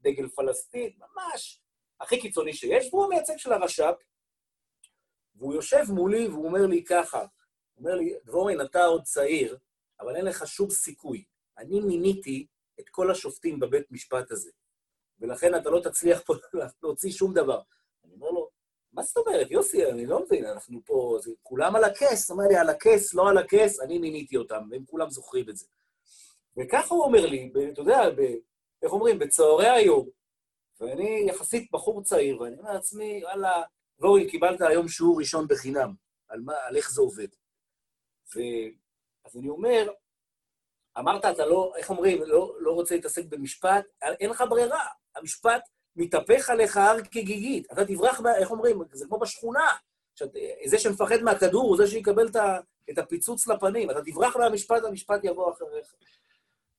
דגל 0.01 0.29
פלסטין, 0.29 0.91
ממש 0.99 1.61
הכי 2.01 2.21
קיצוני 2.21 2.53
שיש, 2.53 2.89
והוא 2.93 3.05
המייצג 3.05 3.37
של 3.37 3.53
הרש"פ, 3.53 3.95
והוא 5.35 5.55
יושב 5.55 5.85
מולי 5.89 6.29
והוא 6.29 6.47
אומר 6.47 6.67
לי 6.67 6.85
ככה, 6.85 7.19
הוא 7.19 7.29
אומר 7.79 7.95
לי, 7.95 8.15
דבורין, 8.25 8.61
אתה 8.61 8.85
עוד 8.85 9.03
צעיר, 9.03 9.59
אבל 10.01 10.17
אין 10.17 10.25
לך 10.25 10.47
שום 10.47 10.71
סיכוי. 10.71 11.25
אני 11.59 11.81
מיניתי 11.81 12.47
את 12.81 12.89
כל 12.89 13.11
השופטים 13.11 13.61
בבית 13.61 13.91
משפט 13.91 14.31
הזה, 14.31 14.51
ולכן 15.21 15.55
אתה 15.55 15.71
לא 15.71 15.81
תצליח 15.81 16.23
פה 16.27 16.35
להוציא 16.83 17.11
שום 17.11 17.35
דבר. 17.35 17.61
אני 18.05 18.15
אומר 18.15 18.31
לו, 18.31 18.51
מה 18.93 19.03
זאת 19.03 19.17
אומרת, 19.17 19.51
יוסי, 19.51 19.87
אני 19.87 20.07
לא 20.07 20.25
מבין, 20.25 20.45
אנחנו 20.45 20.81
פה, 20.85 21.19
זה 21.23 21.31
כולם 21.43 21.77
על 21.77 21.85
הכס, 21.85 22.31
אומר 22.31 22.45
לי, 22.49 22.57
על 22.57 22.69
הכס, 22.69 23.15
לא 23.15 23.29
על 23.29 23.39
הכס, 23.39 23.81
אני 23.81 23.99
מיניתי 23.99 24.37
אותם, 24.37 24.69
והם 24.71 24.85
כולם 24.85 25.11
זוכרים 25.11 25.49
את 25.49 25.57
זה. 25.57 25.67
וככה 26.59 26.95
הוא 26.95 27.05
אומר 27.05 27.27
לי, 27.27 27.53
אתה 27.73 27.81
יודע, 27.81 28.11
ב, 28.11 28.21
איך 28.83 28.93
אומרים, 28.93 29.19
בצהרי 29.19 29.69
היום, 29.69 30.09
ואני 30.81 31.27
יחסית 31.29 31.71
בחור 31.73 32.03
צעיר, 32.03 32.41
ואני 32.41 32.59
אומר 32.59 32.73
לעצמי, 32.73 33.25
וואלה, 33.25 33.63
גורי, 34.01 34.31
קיבלת 34.31 34.61
היום 34.61 34.89
שיעור 34.89 35.19
ראשון 35.19 35.49
בחינם, 35.49 35.95
על, 36.29 36.41
מה, 36.41 36.55
על 36.63 36.77
איך 36.77 36.91
זה 36.91 37.01
עובד. 37.01 37.29
ו... 38.35 38.41
אז 39.25 39.37
אני 39.37 39.49
אומר, 39.49 39.89
אמרת, 40.99 41.25
אתה 41.25 41.47
לא, 41.47 41.73
איך 41.77 41.91
אומרים, 41.91 42.23
לא, 42.23 42.55
לא 42.59 42.73
רוצה 42.73 42.95
להתעסק 42.95 43.25
במשפט, 43.25 43.85
אין 44.03 44.31
לך 44.31 44.45
ברירה. 44.51 44.87
המשפט 45.17 45.69
מתהפך 45.97 46.51
עליך 46.51 46.77
הר 46.77 47.01
כגיגית. 47.11 47.73
אתה 47.73 47.85
תברח, 47.85 48.21
איך 48.39 48.51
אומרים, 48.51 48.83
זה 48.93 49.07
כמו 49.07 49.19
בשכונה. 49.19 49.71
שאת, 50.15 50.37
זה 50.67 50.79
שמפחד 50.79 51.23
מהכדור 51.23 51.63
הוא 51.63 51.77
זה 51.77 51.87
שיקבל 51.87 52.29
את 52.91 52.99
הפיצוץ 52.99 53.47
לפנים. 53.47 53.91
אתה 53.91 54.03
תברח 54.05 54.37
מהמשפט, 54.37 54.85
המשפט 54.85 55.21
יבוא 55.25 55.53
אחריך. 55.53 55.95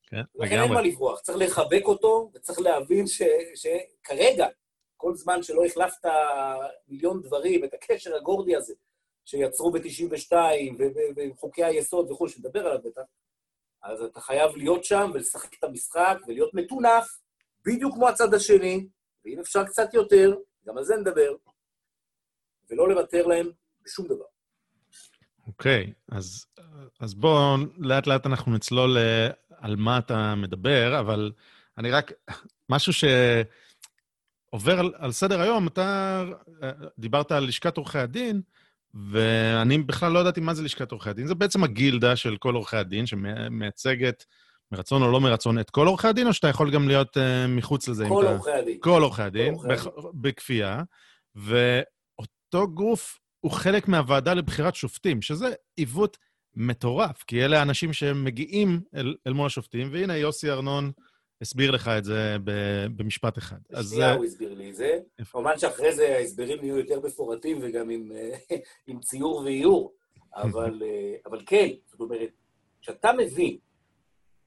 כן, 0.07 0.17
לגמרי. 0.17 0.47
לכן 0.47 0.61
אין 0.61 0.73
מה 0.73 0.81
לברוח, 0.81 1.19
צריך 1.19 1.37
לחבק 1.37 1.83
אותו, 1.85 2.31
וצריך 2.33 2.59
להבין 2.59 3.07
ש, 3.07 3.21
שכרגע, 3.55 4.47
כל 4.97 5.15
זמן 5.15 5.43
שלא 5.43 5.65
החלפת 5.65 6.09
מיליון 6.87 7.21
דברים, 7.21 7.63
את 7.63 7.73
הקשר 7.73 8.15
הגורדי 8.15 8.55
הזה, 8.55 8.73
שיצרו 9.25 9.71
ב-92, 9.71 10.33
וחוקי 11.15 11.63
היסוד 11.63 12.11
וכו', 12.11 12.27
שנדבר 12.27 12.67
עליו 12.67 12.79
בטח, 12.83 13.01
אז 13.83 14.01
אתה 14.01 14.21
חייב 14.21 14.55
להיות 14.55 14.83
שם 14.83 15.11
ולשחק 15.13 15.53
את 15.59 15.63
המשחק 15.63 16.17
ולהיות 16.27 16.53
מטונף, 16.53 17.05
בדיוק 17.65 17.93
כמו 17.93 18.09
הצד 18.09 18.33
השני, 18.33 18.87
ואם 19.25 19.39
אפשר 19.39 19.63
קצת 19.63 19.93
יותר, 19.93 20.35
גם 20.67 20.77
על 20.77 20.83
זה 20.83 20.95
נדבר, 20.95 21.35
ולא 22.69 22.89
לוותר 22.89 23.27
להם 23.27 23.49
בשום 23.81 24.05
דבר. 24.05 24.25
אוקיי, 25.47 25.93
okay, 26.11 26.15
אז, 26.15 26.45
אז 26.99 27.13
בואו, 27.13 27.57
לאט 27.77 28.07
לאט 28.07 28.25
אנחנו 28.25 28.51
נצלול 28.51 28.97
אה, 28.97 29.29
על 29.49 29.75
מה 29.75 29.97
אתה 29.97 30.35
מדבר, 30.35 30.99
אבל 30.99 31.31
אני 31.77 31.91
רק, 31.91 32.11
משהו 32.69 32.93
שעובר 32.93 34.79
על, 34.79 34.93
על 34.95 35.11
סדר 35.11 35.41
היום, 35.41 35.67
אתה 35.67 36.23
אה, 36.63 36.71
דיברת 36.99 37.31
על 37.31 37.43
לשכת 37.43 37.77
עורכי 37.77 37.99
הדין, 37.99 38.41
ואני 38.93 39.77
בכלל 39.77 40.11
לא 40.11 40.19
ידעתי 40.19 40.41
מה 40.41 40.53
זה 40.53 40.63
לשכת 40.63 40.91
עורכי 40.91 41.09
הדין. 41.09 41.27
זה 41.27 41.35
בעצם 41.35 41.63
הגילדה 41.63 42.15
של 42.15 42.37
כל 42.37 42.55
עורכי 42.55 42.77
הדין, 42.77 43.05
שמייצגת, 43.05 44.25
מרצון 44.71 45.01
או 45.01 45.11
לא 45.11 45.21
מרצון, 45.21 45.59
את 45.59 45.69
כל 45.69 45.87
עורכי 45.87 46.07
הדין, 46.07 46.27
או 46.27 46.33
שאתה 46.33 46.47
יכול 46.47 46.71
גם 46.71 46.87
להיות 46.87 47.17
uh, 47.17 47.19
מחוץ 47.47 47.87
לזה? 47.87 48.05
כל 48.07 48.25
עורכי 48.25 48.51
הדין. 48.51 48.77
כל 48.79 49.01
עורכי 49.01 49.21
הדין, 49.21 49.55
בכפייה. 50.13 50.83
ואותו 51.35 52.67
גוף 52.73 53.19
הוא 53.39 53.51
חלק 53.51 53.87
מהוועדה 53.87 54.33
לבחירת 54.33 54.75
שופטים, 54.75 55.21
שזה 55.21 55.53
עיוות 55.75 56.17
מטורף, 56.55 57.23
כי 57.27 57.45
אלה 57.45 57.59
האנשים 57.59 57.93
שמגיעים 57.93 58.81
אל, 58.95 59.15
אל 59.27 59.33
מול 59.33 59.45
השופטים, 59.45 59.89
והנה 59.91 60.17
יוסי 60.17 60.49
ארנון 60.49 60.91
הסביר 61.43 61.71
לך 61.71 61.87
את 61.97 62.05
זה 62.05 62.37
במשפט 62.95 63.37
אחד. 63.37 63.57
בשנייה 63.69 64.11
אז... 64.11 64.17
הוא 64.17 64.25
הסביר 64.25 64.53
לי 64.53 64.69
את 64.69 64.75
זה. 64.75 64.99
כמובן 65.31 65.59
שאחרי 65.59 65.95
זה 65.95 66.15
ההסברים 66.15 66.63
יהיו 66.63 66.77
יותר 66.77 66.99
מפורטים 66.99 67.59
וגם 67.61 67.89
עם, 67.89 68.11
עם 68.87 68.99
ציור 68.99 69.37
ואיור, 69.37 69.93
אבל, 70.35 70.83
אבל 71.25 71.41
כן, 71.45 71.67
זאת 71.85 71.99
אומרת, 71.99 72.29
כשאתה 72.81 73.11
מבין, 73.17 73.57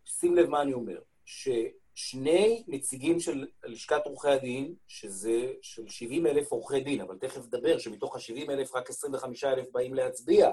שים 0.04 0.36
לב 0.36 0.48
מה 0.48 0.62
אני 0.62 0.72
אומר, 0.72 0.98
ששני 1.24 2.64
נציגים 2.68 3.20
של 3.20 3.46
לשכת 3.64 4.00
עורכי 4.04 4.28
הדין, 4.28 4.74
שזה 4.86 5.52
של 5.62 5.88
70 5.88 6.26
אלף 6.26 6.52
עורכי 6.52 6.80
דין, 6.80 7.00
אבל 7.00 7.18
תכף 7.18 7.46
נדבר 7.46 7.78
שמתוך 7.78 8.16
ה-70 8.16 8.50
אלף 8.50 8.74
רק 8.74 8.90
25 8.90 9.44
אלף 9.44 9.66
באים 9.72 9.94
להצביע, 9.94 10.50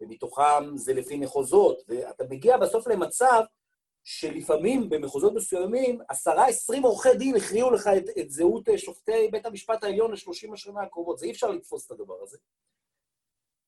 ומתוכם 0.00 0.76
זה 0.76 0.94
לפי 0.94 1.16
מחוזות, 1.16 1.82
ואתה 1.88 2.24
מגיע 2.30 2.56
בסוף 2.56 2.86
למצב 2.86 3.42
שלפעמים 4.04 4.88
במחוזות 4.88 5.34
מסוימים, 5.34 5.98
עשרה, 6.08 6.48
עשרים 6.48 6.82
עורכי 6.82 7.14
דין 7.18 7.36
הכריעו 7.36 7.70
לך 7.70 7.86
את, 7.96 8.04
את 8.20 8.30
זהות 8.30 8.68
אה, 8.68 8.78
שופטי 8.78 9.28
בית 9.32 9.46
המשפט 9.46 9.84
העליון 9.84 10.12
לשלושים 10.12 10.52
השנה 10.52 10.82
הקרובות. 10.82 11.18
זה 11.18 11.26
אי 11.26 11.30
אפשר 11.30 11.50
לתפוס 11.50 11.86
את 11.86 11.90
הדבר 11.90 12.22
הזה. 12.22 12.38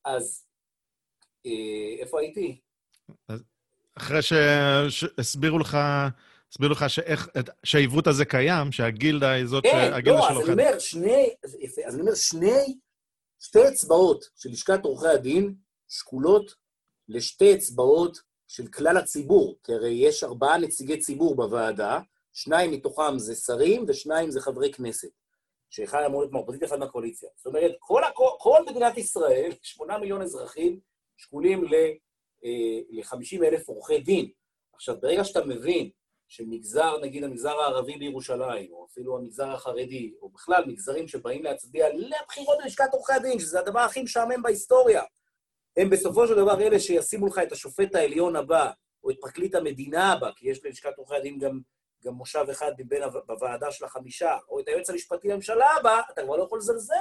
אז 0.04 0.46
אה, 1.46 2.00
איפה 2.00 2.20
הייתי? 2.20 2.60
אחרי 3.94 4.20
שהסבירו 4.22 5.58
לך 5.58 5.78
הסבירו 6.50 6.72
לך 6.72 6.90
שאיך, 6.90 7.28
שהעיוות 7.64 8.06
הזה 8.06 8.24
קיים, 8.24 8.72
שהגילדה 8.72 9.30
היא 9.30 9.46
זאת, 9.46 9.62
כן, 9.62 9.70
שהגילדה 9.70 10.18
לא, 10.18 10.22
של 10.22 10.32
אז 10.32 10.36
עורכי 10.36 10.52
אני 10.52 10.62
הדין. 10.62 10.68
אומר, 10.68 10.78
שני, 10.78 11.34
אז 11.44 11.56
יפה, 11.60 11.82
אז 11.86 11.94
אני 11.94 12.02
אומר, 12.02 12.14
שני, 12.14 12.78
שתי 13.40 13.68
אצבעות 13.68 14.24
של 14.36 14.50
לשכת 14.50 14.84
עורכי 14.84 15.08
הדין 15.08 15.54
שקולות 15.88 16.54
לשתי 17.08 17.54
אצבעות 17.54 18.18
של 18.48 18.66
כלל 18.66 18.96
הציבור, 18.96 19.56
כי 19.64 19.72
הרי 19.72 19.90
יש 19.90 20.24
ארבעה 20.24 20.58
נציגי 20.58 20.98
ציבור 20.98 21.36
בוועדה, 21.36 22.00
שניים 22.32 22.70
מתוכם 22.70 23.18
זה 23.18 23.34
שרים 23.34 23.84
ושניים 23.88 24.30
זה 24.30 24.40
חברי 24.40 24.72
כנסת, 24.72 25.08
שאחד 25.70 26.02
אמור 26.06 26.20
להיות 26.20 26.32
מהאופוזיציה, 26.32 26.68
אחד 26.68 26.78
מהקואליציה. 26.78 27.28
זאת 27.36 27.46
אומרת, 27.46 27.72
כל, 27.78 28.02
כל, 28.14 28.28
כל 28.38 28.64
מדינת 28.66 28.98
ישראל, 28.98 29.52
שמונה 29.62 29.98
מיליון 29.98 30.22
אזרחים, 30.22 30.80
שקולים 31.16 31.64
ל-50 31.64 33.44
אלף 33.44 33.68
עורכי 33.68 33.98
דין. 33.98 34.30
עכשיו, 34.72 35.00
ברגע 35.00 35.24
שאתה 35.24 35.44
מבין 35.44 35.90
שמגזר, 36.28 36.98
נגיד 37.02 37.24
המגזר 37.24 37.60
הערבי 37.60 37.96
בירושלים, 37.96 38.72
או 38.72 38.86
אפילו 38.90 39.18
המגזר 39.18 39.50
החרדי, 39.50 40.14
או 40.22 40.28
בכלל 40.28 40.64
מגזרים 40.66 41.08
שבאים 41.08 41.44
להצביע 41.44 41.86
לבחירות 41.94 42.58
ללשכת 42.62 42.88
עורכי 42.92 43.12
הדין, 43.12 43.38
שזה 43.38 43.60
הדבר 43.60 43.80
הכי 43.80 44.02
משעמם 44.02 44.42
בהיסטוריה, 44.42 45.02
הם 45.76 45.90
בסופו 45.90 46.26
של 46.26 46.34
דבר 46.34 46.60
אלה 46.60 46.80
שישימו 46.80 47.26
לך 47.26 47.38
את 47.38 47.52
השופט 47.52 47.94
העליון 47.94 48.36
הבא, 48.36 48.70
או 49.04 49.10
את 49.10 49.16
פרקליט 49.20 49.54
המדינה 49.54 50.12
הבא, 50.12 50.30
כי 50.36 50.50
יש 50.50 50.64
ללשכת 50.64 50.96
עורכי 50.96 51.16
הדין 51.16 51.38
גם, 51.38 51.60
גם 52.04 52.14
מושב 52.14 52.44
אחד 52.50 52.72
מבין 52.78 53.02
בוועדה 53.26 53.70
של 53.70 53.84
החמישה, 53.84 54.36
או 54.48 54.60
את 54.60 54.68
היועץ 54.68 54.90
המשפטי 54.90 55.28
לממשלה 55.28 55.66
הבא, 55.80 56.00
אתה 56.12 56.22
כבר 56.22 56.36
לא 56.36 56.42
יכול 56.44 56.58
לזלזל 56.58 56.94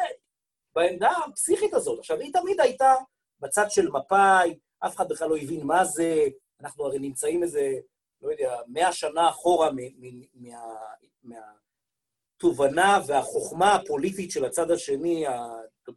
בעמדה 0.75 1.11
הפסיכית 1.29 1.73
הזאת. 1.73 1.99
עכשיו, 1.99 2.19
היא 2.19 2.33
תמיד 2.33 2.61
הייתה 2.61 2.93
בצד 3.39 3.65
של 3.69 3.89
מפא"י, 3.89 4.59
אף 4.79 4.95
אחד 4.95 5.09
בכלל 5.09 5.29
לא 5.29 5.37
הבין 5.37 5.63
מה 5.63 5.85
זה, 5.85 6.15
אנחנו 6.61 6.85
הרי 6.85 6.99
נמצאים 6.99 7.43
איזה, 7.43 7.71
לא 8.21 8.31
יודע, 8.31 8.55
מאה 8.67 8.93
שנה 8.93 9.29
אחורה 9.29 9.69
מהתובנה 11.23 12.99
והחוכמה 13.07 13.75
הפוליטית 13.75 14.31
של 14.31 14.45
הצד 14.45 14.71
השני, 14.71 15.27
ה... 15.27 15.47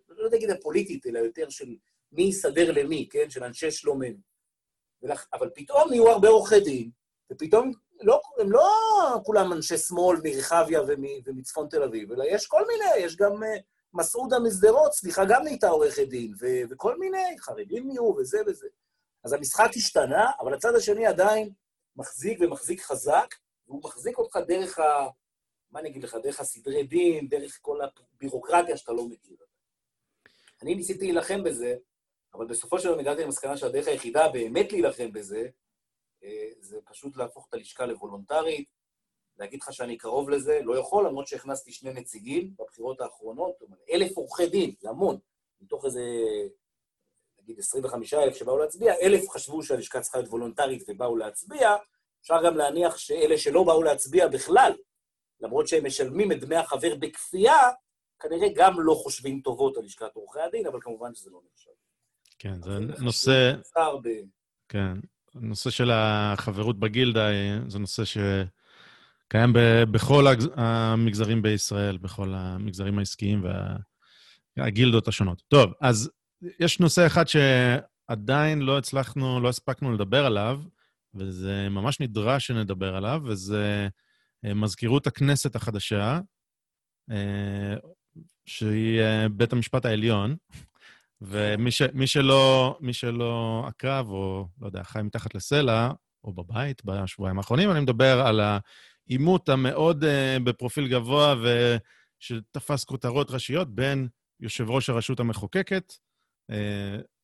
לא 0.09 0.31
להגיד 0.31 0.51
הפוליטית, 0.51 1.07
אלא 1.07 1.19
יותר 1.19 1.49
של 1.49 1.77
מי 2.12 2.23
יסדר 2.23 2.73
למי, 2.73 3.09
כן? 3.11 3.31
של 3.31 3.44
אנשי 3.44 3.71
שלומנו. 3.71 4.18
ולכ... 5.03 5.27
אבל 5.33 5.51
פתאום 5.55 5.90
נהיו 5.90 6.09
הרבה 6.09 6.29
עורכי 6.29 6.61
דין, 6.61 6.90
ופתאום 7.33 7.73
לא, 8.01 8.21
הם 8.40 8.53
לא 8.53 8.68
כולם 9.25 9.53
אנשי 9.53 9.79
שמאל 9.79 10.16
מרחביה 10.25 10.83
ומ... 10.88 11.05
ומצפון 11.27 11.68
תל 11.68 11.83
אביב, 11.83 12.12
אלא 12.12 12.25
יש 12.25 12.47
כל 12.47 12.62
מיני, 12.66 12.97
יש 13.07 13.16
גם 13.16 13.33
uh, 13.33 13.47
מסעודה 13.94 14.38
משדרות, 14.38 14.92
סליחה, 14.92 15.25
גם 15.29 15.42
נהייתה 15.42 15.68
עורכת 15.68 16.09
דין, 16.09 16.35
ו... 16.40 16.47
וכל 16.71 16.99
מיני, 16.99 17.38
חרדים 17.38 17.88
נהיו 17.88 18.03
וזה 18.03 18.38
וזה. 18.47 18.68
אז 19.25 19.33
המשחק 19.33 19.71
השתנה, 19.77 20.31
אבל 20.40 20.55
הצד 20.55 20.75
השני 20.75 21.07
עדיין 21.07 21.51
מחזיק 21.97 22.38
ומחזיק 22.40 22.83
חזק, 22.83 23.35
והוא 23.68 23.81
מחזיק 23.85 24.18
אותך 24.18 24.38
דרך 24.47 24.79
ה... 24.79 25.09
מה 25.71 25.81
אני 25.81 25.88
אגיד 25.88 26.05
לך? 26.05 26.16
דרך 26.23 26.40
הסדרי 26.40 26.83
דין, 26.83 27.29
דרך 27.29 27.59
כל 27.62 27.79
הבירוקרטיה 28.14 28.77
שאתה 28.77 28.92
לא 28.92 29.09
מכיר. 29.09 29.37
אני 30.62 30.75
ניסיתי 30.75 31.05
להילחם 31.05 31.44
בזה, 31.44 31.75
אבל 32.38 32.46
בסופו 32.46 32.79
של 32.79 32.88
דבר 32.88 32.98
הגעתי 32.98 33.22
למסקנה 33.22 33.57
שהדרך 33.57 33.88
היחידה 33.88 34.29
באמת 34.29 34.72
להילחם 34.72 35.12
בזה, 35.12 35.48
אה, 36.24 36.48
זה 36.61 36.79
פשוט 36.85 37.16
להפוך 37.16 37.46
את 37.48 37.55
הלשכה 37.55 37.87
לוולונטרית, 37.87 38.68
להגיד 39.38 39.62
לך 39.62 39.72
שאני 39.72 39.96
קרוב 39.96 40.31
לזה, 40.31 40.61
לא 40.62 40.79
יכול, 40.79 41.07
למרות 41.07 41.27
שהכנסתי 41.27 41.72
שני 41.72 41.92
נציגים 41.92 42.55
בבחירות 42.59 43.01
האחרונות, 43.01 43.55
אלף 43.92 44.16
עורכי 44.16 44.46
דין, 44.46 44.74
זה 44.81 44.88
המון, 44.88 45.18
מתוך 45.61 45.85
איזה, 45.85 46.03
נגיד 47.42 47.59
25 47.59 48.14
אלף 48.14 48.37
שבאו 48.37 48.59
להצביע, 48.59 48.94
אלף 49.03 49.29
חשבו 49.29 49.62
שהלשכה 49.62 50.01
צריכה 50.01 50.18
להיות 50.18 50.31
וולונטרית 50.31 50.83
ובאו 50.88 51.16
להצביע, 51.16 51.77
אפשר 52.20 52.44
גם 52.44 52.57
להניח 52.57 52.96
שאלה 52.96 53.38
שלא 53.38 53.64
באו 53.64 53.83
להצביע 53.83 54.29
בכלל, 54.29 54.72
למרות 55.40 55.68
שהם 55.68 55.87
משלמים 55.87 56.33
את 56.33 56.40
דמי 56.40 56.57
החבר 56.57 56.94
בכפייה, 56.94 57.70
כנראה 58.20 58.48
גם 58.55 58.81
לא 58.81 58.94
חושבים 58.94 59.40
טובות 59.40 59.77
על 59.77 59.85
לשכת 59.85 60.14
עורכי 60.14 60.40
הדין, 60.40 60.66
אבל 60.66 60.81
כמובן 60.81 61.14
שזה 61.14 61.31
לא 61.31 61.40
נחשב. 61.53 61.88
כן, 62.38 62.62
זה 62.62 62.79
נושא. 62.98 63.53
כן, 64.68 64.92
הנושא 65.35 65.70
של 65.70 65.90
החברות 65.90 66.79
בגילדה 66.81 67.29
זה 67.68 67.79
נושא 67.79 68.05
שקיים 68.05 69.53
ב- 69.53 69.85
בכל 69.90 70.27
המגזרים 70.57 71.42
בישראל, 71.42 71.96
בכל 71.96 72.35
המגזרים 72.35 72.98
העסקיים 72.98 73.44
והגילדות 74.57 75.09
השונות. 75.09 75.42
טוב, 75.48 75.72
אז 75.81 76.11
יש 76.61 76.81
נושא 76.81 77.07
אחד 77.07 77.24
שעדיין 77.29 78.62
לא 78.62 78.79
הצלחנו, 78.79 79.40
לא 79.40 79.48
הספקנו 79.48 79.92
לדבר 79.92 80.27
עליו, 80.27 80.61
וזה 81.14 81.68
ממש 81.68 82.01
נדרש 82.01 82.46
שנדבר 82.46 82.96
עליו, 82.96 83.22
וזה 83.24 83.88
אה, 84.44 84.55
מזכירות 84.55 85.07
הכנסת 85.07 85.57
החדשה, 85.57 86.20
אה, 87.11 87.74
שהיא 88.46 89.01
אה, 89.01 89.29
בית 89.29 89.53
המשפט 89.53 89.85
העליון. 89.85 90.37
ומי 91.21 91.71
ש, 91.71 91.83
שלא, 92.07 92.79
שלא 92.93 93.65
עקב, 93.67 94.09
או 94.09 94.49
לא 94.61 94.67
יודע, 94.67 94.83
חי 94.83 95.03
מתחת 95.03 95.35
לסלע, 95.35 95.91
או 96.25 96.33
בבית 96.33 96.83
בשבועיים 96.85 97.39
האחרונים, 97.39 97.71
אני 97.71 97.81
מדבר 97.81 98.21
על 98.21 98.41
העימות 98.41 99.49
המאוד 99.49 100.05
uh, 100.05 100.43
בפרופיל 100.45 100.89
גבוה 100.89 101.35
ושתפס 102.21 102.85
כותרות 102.85 103.31
ראשיות 103.31 103.75
בין 103.75 104.09
יושב 104.41 104.71
ראש 104.71 104.91
הרשות 104.91 105.21
המחוקקת, 105.21 105.93
uh, 106.53 106.55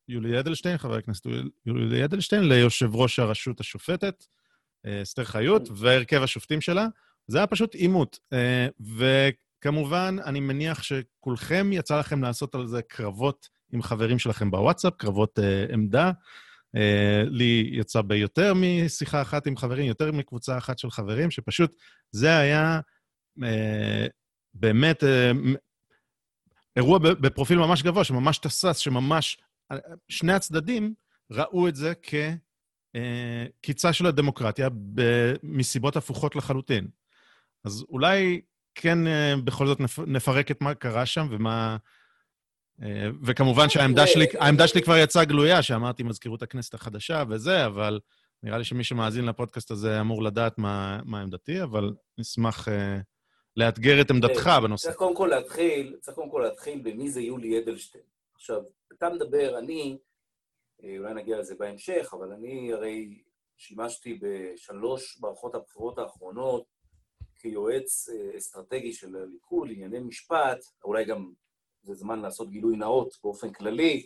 יולי 0.07 0.39
אדלשטיין, 0.39 0.77
חבר 0.77 0.95
הכנסת 0.95 1.25
יולי 1.65 2.05
אדלשטיין, 2.05 2.43
ליושב 2.43 2.95
ראש 2.95 3.19
הרשות 3.19 3.59
השופטת, 3.59 4.23
uh, 4.87 4.89
אסתר 5.03 5.23
חיות, 5.23 5.69
והרכב 5.75 6.23
השופטים 6.23 6.61
שלה. 6.61 6.87
זה 7.27 7.37
היה 7.37 7.47
פשוט 7.47 7.75
עימות. 7.75 8.19
Uh, 8.33 8.83
וכמובן, 8.97 10.15
אני 10.25 10.39
מניח 10.39 10.83
שכולכם 10.83 11.69
יצא 11.73 11.99
לכם 11.99 12.21
לעשות 12.23 12.55
על 12.55 12.67
זה 12.67 12.81
קרבות 12.81 13.54
עם 13.75 13.81
חברים 13.81 14.19
שלכם 14.19 14.51
בוואטסאפ, 14.51 14.93
קרבות 14.97 15.39
uh, 15.39 15.73
עמדה. 15.73 16.11
Uh, 16.77 17.29
לי 17.29 17.69
יצא 17.73 18.01
ביותר 18.01 18.53
משיחה 18.55 19.21
אחת 19.21 19.47
עם 19.47 19.57
חברים, 19.57 19.85
יותר 19.85 20.11
מקבוצה 20.11 20.57
אחת 20.57 20.79
של 20.79 20.91
חברים, 20.91 21.31
שפשוט 21.31 21.75
זה 22.11 22.37
היה 22.37 22.79
uh, 23.39 23.43
באמת 24.53 25.03
uh, 25.03 25.07
אירוע 26.75 26.99
בפרופיל 26.99 27.57
ממש 27.57 27.83
גבוה, 27.83 28.03
שממש 28.03 28.37
תסס, 28.37 28.77
שממש 28.77 29.37
שני 30.09 30.33
הצדדים 30.33 30.93
ראו 31.31 31.67
את 31.67 31.75
זה 31.75 31.93
כקיצה 32.93 33.93
של 33.93 34.05
הדמוקרטיה 34.05 34.69
מסיבות 35.43 35.95
הפוכות 35.95 36.35
לחלוטין. 36.35 36.87
אז 37.63 37.85
אולי 37.89 38.41
כן 38.75 38.99
בכל 39.43 39.67
זאת 39.67 39.79
נפרק 40.07 40.51
את 40.51 40.61
מה 40.61 40.73
קרה 40.73 41.05
שם 41.05 41.27
ומה... 41.31 41.77
וכמובן 43.23 43.69
שהעמדה 43.69 44.07
שלי, 44.07 44.25
העמדה 44.39 44.67
שלי 44.67 44.81
כבר 44.81 44.97
יצאה 44.97 45.25
גלויה, 45.25 45.63
שאמרתי 45.63 46.03
מזכירות 46.03 46.41
הכנסת 46.41 46.73
החדשה 46.73 47.23
וזה, 47.29 47.65
אבל 47.65 47.99
נראה 48.43 48.57
לי 48.57 48.63
שמי 48.63 48.83
שמאזין 48.83 49.25
לפודקאסט 49.25 49.71
הזה 49.71 50.01
אמור 50.01 50.23
לדעת 50.23 50.57
מה, 50.57 50.99
מה 51.05 51.21
עמדתי, 51.21 51.63
אבל 51.63 51.93
נשמח 52.17 52.67
uh, 52.67 52.71
לאתגר 53.57 54.01
את 54.01 54.11
עמדתך 54.11 54.49
בנושא. 54.63 54.83
צריך 54.87 54.97
קודם 54.97 55.15
כל 55.15 55.27
להתחיל, 55.31 55.97
צריך 56.01 56.15
קודם 56.15 56.29
כל 56.29 56.41
להתחיל 56.43 56.81
במי 56.83 57.09
זה 57.09 57.21
יולי 57.21 57.59
אדלשטיין. 57.59 58.03
עכשיו, 58.35 58.61
אתה 58.93 59.09
מדבר, 59.09 59.59
אני, 59.59 59.97
אולי 60.97 61.13
נגיע 61.13 61.39
לזה 61.39 61.55
בהמשך, 61.55 62.13
אבל 62.13 62.31
אני 62.31 62.73
הרי 62.73 63.21
שימשתי 63.57 64.19
בשלוש 64.21 65.19
מערכות 65.21 65.55
הבחירות 65.55 65.97
האחרונות 65.97 66.65
כיועץ 67.35 68.09
אסטרטגי 68.37 68.93
של 68.93 69.15
הליכוד 69.15 69.67
לענייני 69.67 69.99
משפט, 69.99 70.57
אולי 70.83 71.05
גם 71.05 71.31
זה 71.85 71.93
זמן 71.93 72.21
לעשות 72.21 72.49
גילוי 72.49 72.77
נאות 72.77 73.13
באופן 73.23 73.53
כללי, 73.53 74.05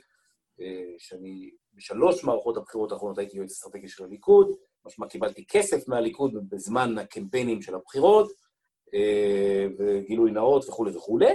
שאני 0.98 1.50
בשלוש 1.74 2.24
מערכות 2.24 2.58
הבחירות 2.58 2.92
האחרונות 2.92 3.18
הייתי 3.18 3.38
יועץ 3.38 3.52
אסטרטגי 3.52 3.88
של 3.88 4.04
הליכוד, 4.04 4.52
משמע 4.86 5.08
קיבלתי 5.08 5.46
כסף 5.48 5.88
מהליכוד 5.88 6.50
בזמן 6.50 6.98
הקמפיינים 6.98 7.62
של 7.62 7.76
הבחירות, 7.76 8.32
וגילוי 9.80 10.32
נאות 10.32 10.70
וכולי 10.70 10.96
וכולי, 10.96 11.34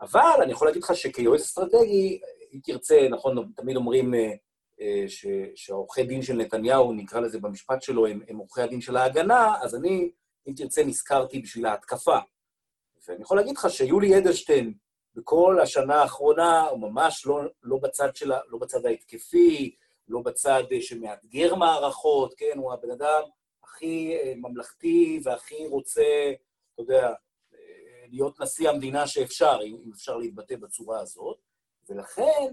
אבל 0.00 0.40
אני 0.42 0.52
יכול 0.52 0.68
להגיד 0.68 0.82
לך 0.82 0.96
שכיועץ 0.96 1.40
אסטרטגי, 1.40 2.20
אם 2.52 2.58
תרצה, 2.64 3.08
נכון, 3.10 3.52
תמיד 3.56 3.76
אומרים 3.76 4.14
שהעורכי 5.54 6.02
דין 6.04 6.22
של 6.22 6.36
נתניהו, 6.36 6.92
נקרא 6.92 7.20
לזה 7.20 7.38
במשפט 7.38 7.82
שלו, 7.82 8.06
הם, 8.06 8.20
הם 8.28 8.36
עורכי 8.36 8.62
הדין 8.62 8.80
של 8.80 8.96
ההגנה, 8.96 9.54
אז 9.62 9.74
אני, 9.74 10.10
אם 10.48 10.52
תרצה, 10.56 10.84
נזכרתי 10.84 11.38
בשביל 11.38 11.66
ההתקפה. 11.66 12.18
ואני 13.08 13.22
יכול 13.22 13.36
להגיד 13.36 13.56
לך 13.56 13.70
שיולי 13.70 14.18
אדלשטיין, 14.18 14.74
בכל 15.14 15.58
השנה 15.62 16.02
האחרונה 16.02 16.62
הוא 16.62 16.80
ממש 16.80 17.26
לא, 17.26 17.40
לא, 17.62 17.76
בצד 17.76 18.16
שלה, 18.16 18.38
לא 18.48 18.58
בצד 18.58 18.86
ההתקפי, 18.86 19.74
לא 20.08 20.20
בצד 20.20 20.62
שמאתגר 20.80 21.54
מערכות, 21.54 22.34
כן? 22.36 22.52
הוא 22.56 22.72
הבן 22.72 22.90
אדם 22.90 23.22
הכי 23.64 24.16
ממלכתי 24.36 25.20
והכי 25.24 25.66
רוצה, 25.66 26.32
אתה 26.74 26.82
יודע, 26.82 27.12
להיות 28.08 28.40
נשיא 28.40 28.70
המדינה 28.70 29.06
שאפשר, 29.06 29.58
אם 29.62 29.90
אפשר 29.94 30.16
להתבטא 30.16 30.56
בצורה 30.56 31.00
הזאת. 31.00 31.38
ולכן, 31.88 32.52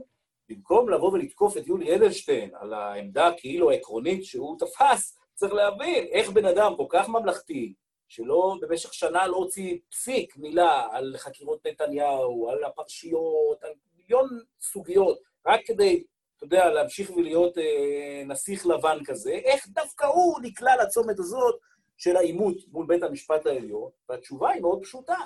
במקום 0.50 0.90
לבוא 0.90 1.12
ולתקוף 1.12 1.58
את 1.58 1.68
יולי 1.68 1.96
אדלשטיין 1.96 2.52
על 2.56 2.74
העמדה 2.74 3.32
כאילו 3.38 3.72
העקרונית 3.72 4.26
שהוא 4.26 4.60
תפס, 4.60 5.18
צריך 5.34 5.54
להבין 5.54 6.08
איך 6.12 6.30
בן 6.30 6.46
אדם 6.46 6.74
כל 6.78 6.86
כך 6.90 7.10
ממלכתי, 7.10 7.74
שלא, 8.12 8.56
במשך 8.62 8.94
שנה 8.94 9.28
לא 9.28 9.36
הוציא 9.36 9.78
פסיק 9.90 10.38
מילה 10.38 10.88
על 10.92 11.16
חקירות 11.18 11.68
נתניהו, 11.68 12.50
על 12.50 12.64
הפרשיות, 12.64 13.64
על 13.64 13.72
מיליון 13.98 14.30
סוגיות, 14.62 15.20
רק 15.48 15.62
כדי, 15.66 16.04
אתה 16.38 16.46
יודע, 16.46 16.70
להמשיך 16.70 17.10
ולהיות 17.10 17.58
אה, 17.58 18.24
נסיך 18.26 18.66
לבן 18.66 18.98
כזה, 19.06 19.32
איך 19.32 19.68
דווקא 19.68 20.06
הוא 20.06 20.40
נקלע 20.42 20.84
לצומת 20.84 21.20
הזאת 21.20 21.56
של 21.98 22.16
העימות 22.16 22.56
מול 22.72 22.86
בית 22.88 23.04
המשפט 23.04 23.46
העליון, 23.46 23.92
והתשובה 24.10 24.50
היא 24.50 24.62
מאוד 24.62 24.84
פשוטה, 24.84 25.18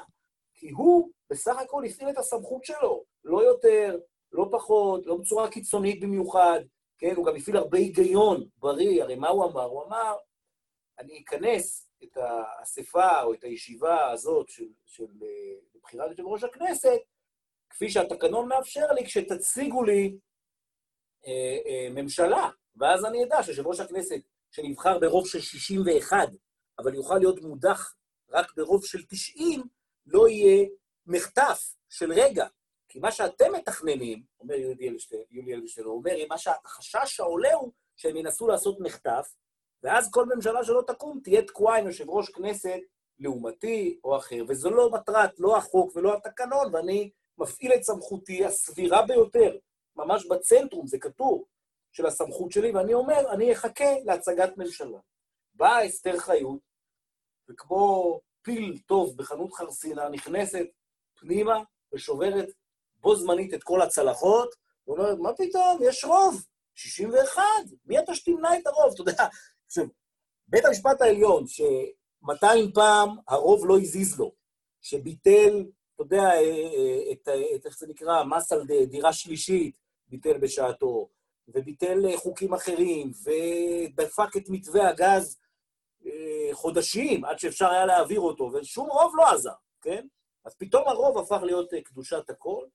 כי 0.53 0.69
הוא 0.69 1.09
בסך 1.29 1.57
הכל 1.57 1.83
הפעיל 1.85 2.09
את 2.09 2.17
הסמכות 2.17 2.63
שלו, 2.63 3.03
לא 3.23 3.43
יותר, 3.43 3.97
לא 4.31 4.47
פחות, 4.51 5.05
לא 5.05 5.17
בצורה 5.17 5.49
קיצונית 5.49 5.99
במיוחד, 5.99 6.59
כן, 6.97 7.15
הוא 7.15 7.25
גם 7.25 7.35
הפעיל 7.35 7.57
הרבה 7.57 7.77
היגיון 7.77 8.47
בריא, 8.57 9.03
הרי 9.03 9.15
מה 9.15 9.29
הוא 9.29 9.45
אמר? 9.45 9.63
הוא 9.63 9.83
אמר, 9.83 10.15
אני 10.99 11.23
אכנס 11.23 11.84
את 12.03 12.17
האספה 12.17 13.21
או 13.23 13.33
את 13.33 13.43
הישיבה 13.43 14.11
הזאת 14.11 14.49
של, 14.49 14.67
של 14.85 15.07
אה, 15.23 15.79
בחירת 15.83 16.09
יושב 16.11 16.25
ראש 16.25 16.43
הכנסת, 16.43 16.99
כפי 17.69 17.89
שהתקנון 17.89 18.47
מאפשר 18.47 18.91
לי, 18.91 19.05
כשתציגו 19.05 19.83
לי 19.83 20.17
אה, 21.27 21.57
אה, 21.65 21.87
ממשלה, 21.89 22.49
ואז 22.75 23.05
אני 23.05 23.23
אדע 23.23 23.43
שיושב 23.43 23.67
ראש 23.67 23.79
הכנסת, 23.79 24.21
שנבחר 24.51 24.99
ברוב 24.99 25.27
של 25.27 25.39
61, 25.39 26.17
אבל 26.79 26.95
יוכל 26.95 27.17
להיות 27.17 27.41
מודח 27.41 27.95
רק 28.29 28.53
ברוב 28.55 28.85
של 28.85 29.05
90, 29.09 29.63
לא 30.05 30.27
יהיה 30.27 30.67
מחטף 31.05 31.75
של 31.89 32.11
רגע. 32.11 32.47
כי 32.87 32.99
מה 32.99 33.11
שאתם 33.11 33.53
מתכננים, 33.53 34.23
אומר 34.39 34.55
יולי 34.55 34.89
אלשטיין, 34.89 35.23
הוא 35.83 35.97
אומר, 35.97 36.15
מה 36.29 36.37
שהחשש 36.37 37.19
העולה 37.19 37.53
הוא 37.53 37.71
שהם 37.95 38.17
ינסו 38.17 38.47
לעשות 38.47 38.79
מחטף, 38.79 39.33
ואז 39.85 40.11
כל 40.11 40.25
ממשלה 40.35 40.63
שלא 40.63 40.83
תקום 40.87 41.19
תהיה 41.23 41.41
תקועה 41.41 41.79
עם 41.79 41.87
יושב 41.87 42.09
ראש 42.09 42.29
כנסת 42.29 42.79
לעומתי 43.19 43.99
או 44.03 44.17
אחר, 44.17 44.43
וזו 44.47 44.69
לא 44.69 44.89
מטרת, 44.91 45.39
לא 45.39 45.57
החוק 45.57 45.95
ולא 45.95 46.13
התקנון, 46.13 46.75
ואני 46.75 47.09
מפעיל 47.37 47.73
את 47.73 47.83
סמכותי 47.83 48.45
הסבירה 48.45 49.05
ביותר, 49.05 49.57
ממש 49.95 50.25
בצנטרום, 50.25 50.87
זה 50.87 50.97
כתוב, 50.99 51.43
של 51.91 52.05
הסמכות 52.05 52.51
שלי, 52.51 52.71
ואני 52.71 52.93
אומר, 52.93 53.31
אני 53.31 53.53
אחכה 53.53 53.93
להצגת 54.05 54.57
ממשלה. 54.57 54.99
באה 55.53 55.87
אסתר 55.87 56.17
חיות, 56.17 56.59
וכמו 57.49 58.19
פיל 58.41 58.79
טוב 58.85 59.17
בחנות 59.17 59.53
חרסינה, 59.53 60.09
נכנסת 60.09 60.65
פנימה 61.19 61.63
ושוברת 61.93 62.49
בו 62.95 63.15
זמנית 63.15 63.53
את 63.53 63.63
כל 63.63 63.81
הצלחות, 63.81 64.55
ואומרת, 64.87 65.17
מה 65.17 65.33
פתאום, 65.33 65.79
יש 65.81 66.03
רוב, 66.03 66.43
61, 66.75 67.41
מי 67.85 67.99
אתה 67.99 68.15
שתמנע 68.15 68.57
את 68.57 68.67
הרוב? 68.67 68.93
אתה 68.93 69.01
יודע, 69.01 69.27
עכשיו, 69.65 69.85
בית 70.47 70.65
המשפט 70.65 71.01
העליון, 71.01 71.47
ש-200 71.47 72.73
פעם 72.73 73.09
הרוב 73.27 73.65
לא 73.65 73.77
הזיז 73.77 74.19
לו, 74.19 74.31
שביטל, 74.81 75.65
אתה 75.95 76.03
יודע, 76.03 76.23
אה, 76.23 76.39
אה, 76.39 77.11
את, 77.11 77.29
את 77.55 77.65
איך 77.65 77.77
זה 77.77 77.87
נקרא, 77.87 78.23
מס 78.23 78.51
על 78.51 78.65
דירה 78.85 79.13
שלישית, 79.13 79.75
ביטל 80.07 80.37
בשעתו, 80.37 81.09
וביטל 81.47 82.05
אה, 82.05 82.17
חוקים 82.17 82.53
אחרים, 82.53 83.11
ודפק 83.23 84.37
את 84.37 84.49
מתווה 84.49 84.89
הגז 84.89 85.39
חודשים 86.51 87.25
עד 87.25 87.39
שאפשר 87.39 87.69
היה 87.69 87.85
להעביר 87.85 88.19
אותו, 88.19 88.43
ושום 88.43 88.89
רוב 88.89 89.13
לא 89.15 89.31
עזר, 89.33 89.53
כן? 89.81 90.07
אז 90.45 90.55
פתאום 90.55 90.87
הרוב 90.87 91.17
הפך 91.17 91.39
להיות 91.43 91.69
קדושת 91.85 92.29
הכל, 92.29 92.65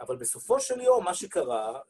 אבל 0.00 0.16
בסופו 0.16 0.60
של 0.60 0.80
יום, 0.80 1.04
מה 1.04 1.14
שקרה, 1.14 1.80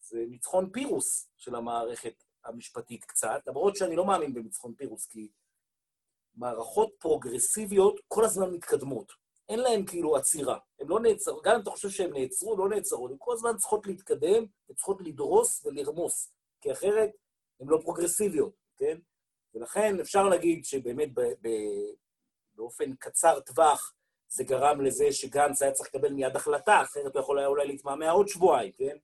זה 0.00 0.24
ניצחון 0.28 0.70
פירוס 0.72 1.30
של 1.36 1.54
המערכת 1.54 2.24
המשפטית 2.44 3.04
קצת, 3.04 3.40
למרות 3.46 3.76
שאני 3.76 3.96
לא 3.96 4.06
מאמין 4.06 4.34
בניצחון 4.34 4.74
פירוס, 4.74 5.06
כי 5.06 5.28
מערכות 6.34 6.94
פרוגרסיביות 6.98 8.00
כל 8.08 8.24
הזמן 8.24 8.50
מתקדמות. 8.50 9.12
אין 9.48 9.58
להן 9.58 9.86
כאילו 9.86 10.16
עצירה. 10.16 10.58
הן 10.80 10.86
לא 10.86 11.00
נעצרו, 11.00 11.40
גם 11.42 11.54
אם 11.54 11.60
אתה 11.62 11.70
חושב 11.70 11.90
שהן 11.90 12.12
נעצרו, 12.12 12.56
לא 12.56 12.68
נעצרו, 12.68 13.08
הן 13.08 13.14
כל 13.18 13.32
הזמן 13.32 13.56
צריכות 13.56 13.86
להתקדם, 13.86 14.46
הן 14.68 14.74
צריכות 14.74 15.00
לדרוס 15.00 15.64
ולרמוס, 15.64 16.32
כי 16.60 16.72
אחרת 16.72 17.10
הן 17.60 17.66
לא 17.68 17.78
פרוגרסיביות, 17.82 18.52
כן? 18.76 18.98
ולכן 19.54 20.00
אפשר 20.00 20.28
להגיד 20.28 20.64
שבאמת 20.64 21.14
ב, 21.14 21.20
ב, 21.20 21.48
באופן 22.54 22.94
קצר 22.94 23.40
טווח 23.40 23.94
זה 24.28 24.44
גרם 24.44 24.80
לזה 24.80 25.12
שגנץ 25.12 25.62
היה 25.62 25.72
צריך 25.72 25.88
לקבל 25.94 26.12
מיד 26.12 26.36
החלטה, 26.36 26.82
אחרת 26.82 27.14
הוא 27.14 27.22
יכול 27.22 27.38
היה 27.38 27.48
אולי 27.48 27.66
להתמהמה 27.66 28.10
עוד 28.10 28.28
שבועיים, 28.28 28.72
כן? 28.72 28.96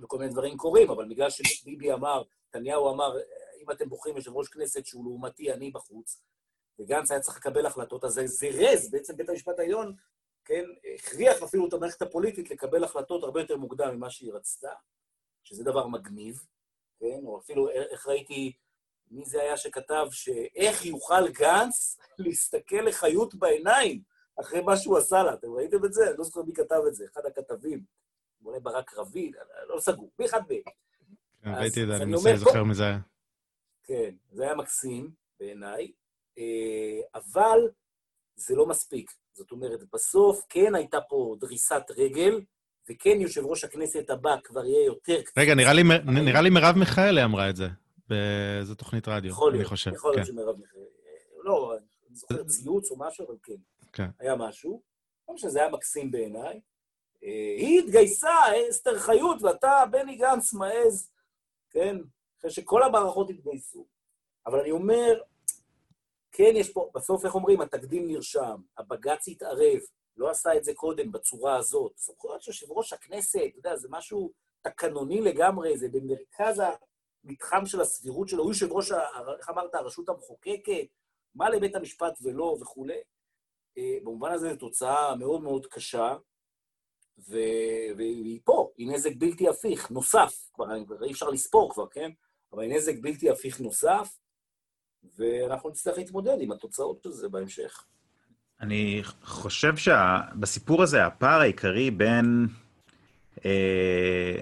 וכל 0.00 0.18
מיני 0.18 0.30
דברים 0.32 0.56
קורים, 0.56 0.90
אבל 0.90 1.08
בגלל 1.08 1.30
שביבי 1.30 1.92
אמר, 1.92 2.22
נתניהו 2.48 2.90
אמר, 2.90 3.16
אם 3.62 3.70
אתם 3.70 3.88
בוחרים 3.88 4.16
יושב 4.16 4.32
ראש 4.36 4.48
כנסת 4.48 4.86
שהוא 4.86 5.04
לעומתי, 5.04 5.52
אני 5.52 5.70
בחוץ, 5.70 6.22
וגנץ 6.78 7.10
היה 7.10 7.20
צריך 7.20 7.36
לקבל 7.36 7.66
החלטות, 7.66 8.04
אז 8.04 8.12
זה 8.12 8.26
זירז, 8.26 8.90
בעצם 8.90 9.16
בית 9.16 9.28
המשפט 9.28 9.58
העליון, 9.58 9.94
כן, 10.44 10.64
הכריח 10.94 11.42
אפילו 11.42 11.68
את 11.68 11.72
המערכת 11.72 12.02
הפוליטית 12.02 12.50
לקבל 12.50 12.84
החלטות 12.84 13.22
הרבה 13.24 13.40
יותר 13.40 13.56
מוקדם 13.56 13.96
ממה 13.96 14.10
שהיא 14.10 14.32
רצתה, 14.32 14.70
שזה 15.44 15.64
דבר 15.64 15.86
מגניב, 15.86 16.42
כן, 17.00 17.20
או 17.26 17.38
אפילו, 17.38 17.68
איך 17.70 18.06
ראיתי, 18.06 18.52
מי 19.10 19.24
זה 19.24 19.42
היה 19.42 19.56
שכתב, 19.56 20.06
שאיך 20.10 20.84
יוכל 20.84 21.28
גנץ 21.28 21.98
להסתכל 22.18 22.76
לחיות 22.76 23.34
בעיניים 23.34 24.02
אחרי 24.40 24.60
מה 24.60 24.76
שהוא 24.76 24.98
עשה 24.98 25.22
לה. 25.22 25.34
אתם 25.34 25.52
ראיתם 25.52 25.84
את 25.84 25.92
זה? 25.92 26.08
אני 26.08 26.18
לא 26.18 26.24
זוכר 26.24 26.42
מי 26.42 26.52
כתב 26.54 26.80
את 26.88 26.94
זה, 26.94 27.04
אחד 27.12 27.26
הכתבים. 27.26 27.84
אולי 28.44 28.60
ברק 28.60 28.94
רביד, 28.94 29.36
לא 29.68 29.80
סגור, 29.80 30.10
באחד 30.18 30.40
מהם. 30.48 30.60
כן, 31.42 31.54
ראיתי 31.54 31.82
את 31.82 31.88
זה, 31.88 31.96
אני 31.96 32.04
מנסה 32.04 32.32
לזכר 32.32 32.64
מזה. 32.64 32.92
כן, 33.82 34.14
זה 34.32 34.42
היה 34.42 34.54
מקסים 34.54 35.10
בעיניי, 35.40 35.92
אה, 36.38 37.00
אבל 37.14 37.58
זה 38.36 38.54
לא 38.54 38.66
מספיק. 38.66 39.10
זאת 39.32 39.52
אומרת, 39.52 39.80
בסוף 39.92 40.42
כן 40.48 40.74
הייתה 40.74 41.00
פה 41.00 41.36
דריסת 41.40 41.82
רגל, 41.96 42.40
וכן 42.90 43.20
יושב 43.20 43.44
ראש 43.44 43.64
הכנסת 43.64 44.10
הבא 44.10 44.36
כבר 44.44 44.64
יהיה 44.64 44.84
יותר 44.84 45.22
קצת... 45.22 45.38
רגע, 45.38 45.54
נראה 45.54 46.42
לי 46.42 46.50
מרב 46.50 46.76
מיכאלי 46.76 47.24
אמרה 47.24 47.50
את 47.50 47.56
זה, 47.56 47.66
באיזו 48.08 48.74
תוכנית 48.74 49.08
רדיו, 49.08 49.48
אני 49.50 49.64
חושב. 49.64 49.92
יכול 49.94 50.10
להיות 50.10 50.26
כן. 50.26 50.32
שמרב 50.32 50.56
מיכאלי... 50.60 50.84
לא, 51.44 51.74
אני 52.08 52.16
זוכר 52.16 52.44
ציוץ 52.44 52.90
או 52.90 52.96
משהו, 52.98 53.26
אבל 53.26 53.36
כן. 53.42 53.52
כן. 53.92 54.08
היה 54.18 54.36
משהו. 54.36 54.82
לא 55.28 55.34
משנה, 55.34 55.50
זה 55.50 55.58
היה 55.60 55.70
מקסים 55.70 56.10
בעיניי. 56.10 56.60
היא 57.56 57.80
התגייסה, 57.80 58.34
אסתר 58.70 58.98
חיות, 58.98 59.42
ואתה, 59.42 59.84
בני 59.90 60.16
גנץ, 60.16 60.52
מעז, 60.52 61.10
כן? 61.70 61.96
אחרי 62.38 62.50
שכל 62.50 62.82
המערכות 62.82 63.30
התגייסו. 63.30 63.86
אבל 64.46 64.60
אני 64.60 64.70
אומר, 64.70 65.20
כן, 66.32 66.52
יש 66.54 66.72
פה, 66.72 66.90
בסוף, 66.94 67.24
איך 67.24 67.34
אומרים, 67.34 67.60
התקדים 67.60 68.08
נרשם, 68.08 68.56
הבג"ץ 68.78 69.28
התערב, 69.28 69.78
לא 70.16 70.30
עשה 70.30 70.56
את 70.56 70.64
זה 70.64 70.74
קודם 70.74 71.12
בצורה 71.12 71.56
הזאת. 71.56 71.92
סמכויות 71.96 72.42
של 72.42 72.50
יושב 72.50 72.72
ראש 72.72 72.92
הכנסת, 72.92 73.40
אתה 73.48 73.58
יודע, 73.58 73.76
זה 73.76 73.88
משהו 73.90 74.32
תקנוני 74.62 75.20
לגמרי, 75.20 75.78
זה 75.78 75.88
במרכז 75.88 76.62
המתחם 77.24 77.66
של 77.66 77.80
הסבירות 77.80 78.28
שלו, 78.28 78.42
הוא 78.42 78.50
יושב 78.50 78.72
ראש, 78.72 78.92
איך 79.38 79.50
אמרת, 79.50 79.74
הרשות 79.74 80.08
המחוקקת, 80.08 80.86
מה 81.34 81.50
לבית 81.50 81.74
המשפט 81.74 82.18
ולא 82.22 82.56
וכולי. 82.60 82.98
אה, 83.78 83.98
במובן 84.02 84.32
הזה 84.32 84.48
זו 84.50 84.56
תוצאה 84.56 85.16
מאוד 85.16 85.42
מאוד 85.42 85.66
קשה. 85.66 86.16
והיא 87.96 88.40
פה, 88.44 88.70
היא 88.76 88.88
נזק 88.88 89.12
בלתי 89.18 89.48
הפיך, 89.48 89.90
נוסף, 89.90 90.50
כבר 90.54 90.66
אי 91.04 91.12
אפשר 91.12 91.28
לספור 91.28 91.72
כבר, 91.74 91.86
כן? 91.90 92.10
אבל 92.52 92.62
היא 92.62 92.74
נזק 92.76 92.94
בלתי 93.00 93.30
הפיך 93.30 93.60
נוסף, 93.60 94.18
ואנחנו 95.18 95.70
נצטרך 95.70 95.98
להתמודד 95.98 96.36
עם 96.40 96.52
התוצאות 96.52 97.02
של 97.02 97.10
זה 97.10 97.28
בהמשך. 97.28 97.84
אני 98.60 99.00
חושב 99.22 99.72
שבסיפור 99.76 100.82
הזה, 100.82 101.06
הפער 101.06 101.40
העיקרי 101.40 101.90
בין, 101.90 102.46
אה, 103.44 104.36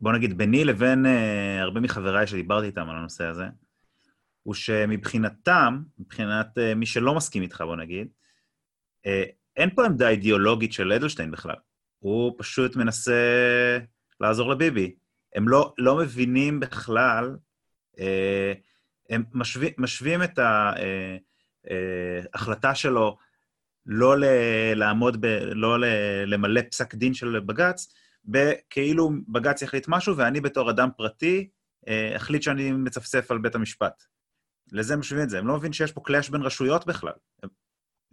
בוא 0.00 0.12
נגיד, 0.12 0.38
ביני 0.38 0.64
לבין 0.64 1.06
אה, 1.06 1.60
הרבה 1.60 1.80
מחבריי 1.80 2.26
שדיברתי 2.26 2.66
איתם 2.66 2.90
על 2.90 2.96
הנושא 2.96 3.24
הזה, 3.24 3.44
הוא 4.42 4.54
שמבחינתם, 4.54 5.82
מבחינת 5.98 6.58
אה, 6.58 6.74
מי 6.74 6.86
שלא 6.86 7.14
מסכים 7.14 7.42
איתך, 7.42 7.60
בוא 7.60 7.76
נגיד, 7.76 8.08
אה, 9.06 9.24
אין 9.56 9.74
פה 9.74 9.86
עמדה 9.86 10.08
אידיאולוגית 10.08 10.72
של 10.72 10.92
אדלשטיין 10.92 11.30
בכלל. 11.30 11.56
הוא 12.04 12.34
פשוט 12.38 12.76
מנסה 12.76 13.78
לעזור 14.20 14.50
לביבי. 14.50 14.94
הם 15.34 15.48
לא, 15.48 15.74
לא 15.78 15.96
מבינים 15.96 16.60
בכלל, 16.60 17.36
אה, 17.98 18.52
הם 19.10 19.24
משווים, 19.32 19.72
משווים 19.78 20.22
את 20.22 20.38
ההחלטה 22.34 22.68
אה, 22.68 22.74
שלו 22.74 23.16
לא 23.86 24.18
ל, 24.18 24.24
לעמוד, 24.74 25.20
ב, 25.20 25.26
לא 25.42 25.80
ל, 25.80 25.84
למלא 26.26 26.60
פסק 26.70 26.94
דין 26.94 27.14
של 27.14 27.40
בג"ץ, 27.40 27.94
כאילו 28.70 29.10
בג"ץ 29.28 29.62
יחליט 29.62 29.88
משהו 29.88 30.16
ואני 30.16 30.40
בתור 30.40 30.70
אדם 30.70 30.88
פרטי 30.96 31.48
אה, 31.88 32.16
אחליט 32.16 32.42
שאני 32.42 32.72
מצפצף 32.72 33.30
על 33.30 33.38
בית 33.38 33.54
המשפט. 33.54 34.02
לזה 34.72 34.94
הם 34.94 35.00
משווים 35.00 35.22
את 35.22 35.30
זה. 35.30 35.38
הם 35.38 35.46
לא 35.46 35.56
מבינים 35.56 35.72
שיש 35.72 35.92
פה 35.92 36.00
קלאש 36.04 36.28
בין 36.28 36.42
רשויות 36.42 36.86
בכלל. 36.86 37.12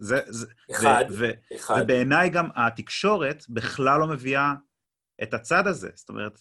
זה, 0.02 0.20
זה, 0.28 0.46
אחד, 0.70 1.04
ו, 1.18 1.24
אחד. 1.56 1.80
ובעיניי 1.84 2.30
גם 2.30 2.48
התקשורת 2.56 3.44
בכלל 3.48 4.00
לא 4.00 4.06
מביאה 4.06 4.52
את 5.22 5.34
הצד 5.34 5.66
הזה. 5.66 5.90
זאת 5.94 6.08
אומרת, 6.08 6.38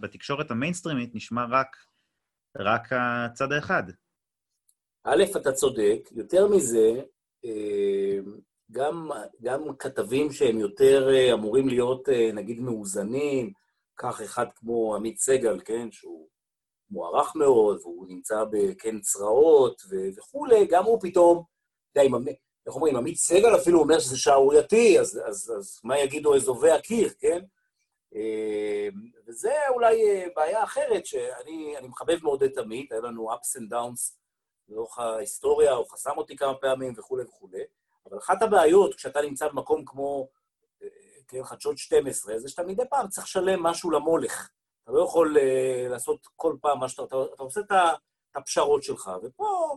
בתקשורת 0.00 0.50
המיינסטרימית 0.50 1.14
נשמע 1.14 1.44
רק 1.50 1.76
רק 2.58 2.88
הצד 2.92 3.52
האחד. 3.52 3.82
א', 5.04 5.24
אתה 5.36 5.52
צודק, 5.52 6.08
יותר 6.12 6.48
מזה, 6.48 7.02
אה, 7.44 8.18
גם, 8.70 9.08
גם 9.42 9.76
כתבים 9.78 10.32
שהם 10.32 10.58
יותר 10.58 11.08
אה, 11.14 11.32
אמורים 11.32 11.68
להיות, 11.68 12.08
אה, 12.08 12.30
נגיד, 12.32 12.60
מאוזנים, 12.60 13.52
קח 13.94 14.22
אחד 14.22 14.46
כמו 14.54 14.96
עמית 14.96 15.18
סגל, 15.18 15.60
כן, 15.64 15.92
שהוא 15.92 16.28
מוערך 16.90 17.36
מאוד, 17.36 17.80
והוא 17.80 18.06
נמצא 18.08 18.44
בכן 18.44 19.00
צרעות 19.00 19.82
וכולי, 20.18 20.66
גם 20.70 20.84
הוא 20.84 20.98
פתאום, 21.02 21.44
עם- 21.98 22.14
איך 22.66 22.74
אומרים, 22.74 22.96
עמית 22.96 23.16
סגל 23.16 23.56
אפילו 23.56 23.80
אומר 23.80 23.98
שזה 23.98 24.18
שערורייתי, 24.18 25.00
אז, 25.00 25.20
אז, 25.26 25.52
אז 25.58 25.80
מה 25.84 25.98
יגידו 25.98 26.34
אזובי 26.34 26.70
הקיר, 26.70 27.12
כן? 27.18 27.40
אה, 28.14 28.88
וזה 29.26 29.54
אולי 29.68 30.10
אה, 30.10 30.26
בעיה 30.36 30.64
אחרת, 30.64 31.06
שאני 31.06 31.74
אני 31.78 31.88
מחבב 31.88 32.18
מאוד 32.22 32.42
את 32.42 32.58
עמית, 32.58 32.92
היה 32.92 33.00
לנו 33.00 33.32
ups 33.32 33.58
and 33.58 33.72
downs 33.72 34.16
לאורך 34.68 34.98
ההיסטוריה, 34.98 35.72
הוא 35.72 35.86
חסם 35.88 36.10
אותי 36.16 36.36
כמה 36.36 36.54
פעמים 36.54 36.92
וכולי 36.96 37.24
וכולי, 37.24 37.62
אבל 38.06 38.18
אחת 38.18 38.42
הבעיות 38.42 38.94
כשאתה 38.94 39.20
נמצא 39.22 39.48
במקום 39.48 39.84
כמו, 39.86 40.28
אה, 40.82 40.88
כן, 41.28 41.44
חדשות 41.44 41.78
12, 41.78 42.38
זה 42.38 42.48
שאתה 42.48 42.62
מדי 42.62 42.82
פעם 42.90 43.08
צריך 43.08 43.26
לשלם 43.26 43.62
משהו 43.62 43.90
למולך. 43.90 44.50
אתה 44.84 44.92
לא 44.92 45.04
יכול 45.04 45.36
לעשות 45.88 46.26
כל 46.36 46.56
פעם 46.60 46.80
מה 46.80 46.88
שאתה... 46.88 47.02
אתה, 47.02 47.16
אתה 47.34 47.42
עושה 47.42 47.60
את 47.60 47.72
הפשרות 48.34 48.82
שלך, 48.82 49.10
ופה 49.22 49.76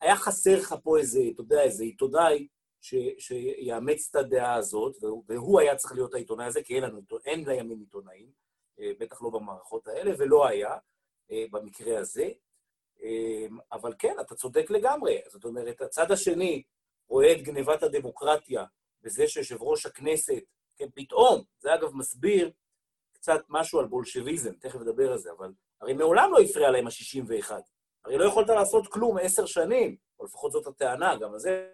היה 0.00 0.16
חסר 0.16 0.58
לך 0.58 0.74
פה 0.82 0.98
איזה, 0.98 1.20
אתה 1.34 1.40
יודע, 1.42 1.62
איזה 1.62 1.84
עיתונאי 1.84 2.48
ש, 2.80 2.94
שיאמץ 3.18 4.08
את 4.10 4.16
הדעה 4.16 4.54
הזאת, 4.54 4.96
והוא, 5.28 5.60
היה 5.60 5.76
צריך 5.76 5.94
להיות 5.94 6.14
העיתונאי 6.14 6.46
הזה, 6.46 6.62
כי 6.62 6.74
אין 6.74 6.82
לנו, 6.82 7.00
אין 7.24 7.48
לימים 7.48 7.80
עיתונאים, 7.80 8.30
אה, 8.80 8.90
בטח 8.98 9.22
לא 9.22 9.30
במערכות 9.30 9.88
האלה, 9.88 10.12
ולא 10.18 10.46
היה 10.46 10.76
אה, 11.30 11.44
במקרה 11.50 11.98
הזה. 11.98 12.28
אה, 13.02 13.46
אבל 13.72 13.94
כן, 13.98 14.14
אתה 14.20 14.34
צודק 14.34 14.70
לגמרי. 14.70 15.18
זאת 15.28 15.44
אומרת, 15.44 15.80
הצד 15.80 16.10
השני 16.10 16.62
רואה 17.08 17.32
את 17.32 17.42
גנבת 17.42 17.82
הדמוקרטיה 17.82 18.64
בזה 19.02 19.28
שיושב 19.28 19.62
ראש 19.62 19.86
הכנסת, 19.86 20.42
כן, 20.76 20.86
פתאום, 20.94 21.44
זה 21.58 21.74
אגב 21.74 21.94
מסביר 21.94 22.50
קצת 23.12 23.40
משהו 23.48 23.80
על 23.80 23.86
בולשביזם, 23.86 24.52
תכף 24.52 24.80
נדבר 24.80 25.12
על 25.12 25.18
זה, 25.18 25.30
אבל 25.38 25.52
הרי 25.80 25.92
מעולם 25.92 26.30
לא 26.32 26.40
הפריע 26.40 26.70
להם 26.70 26.86
ה-61. 26.86 27.52
הרי 28.04 28.18
לא 28.18 28.24
יכולת 28.24 28.48
לעשות 28.48 28.86
כלום 28.86 29.18
עשר 29.18 29.46
שנים, 29.46 29.96
או 30.18 30.24
לפחות 30.24 30.52
זאת 30.52 30.66
הטענה, 30.66 31.16
גם 31.16 31.32
על 31.32 31.38
זה 31.38 31.68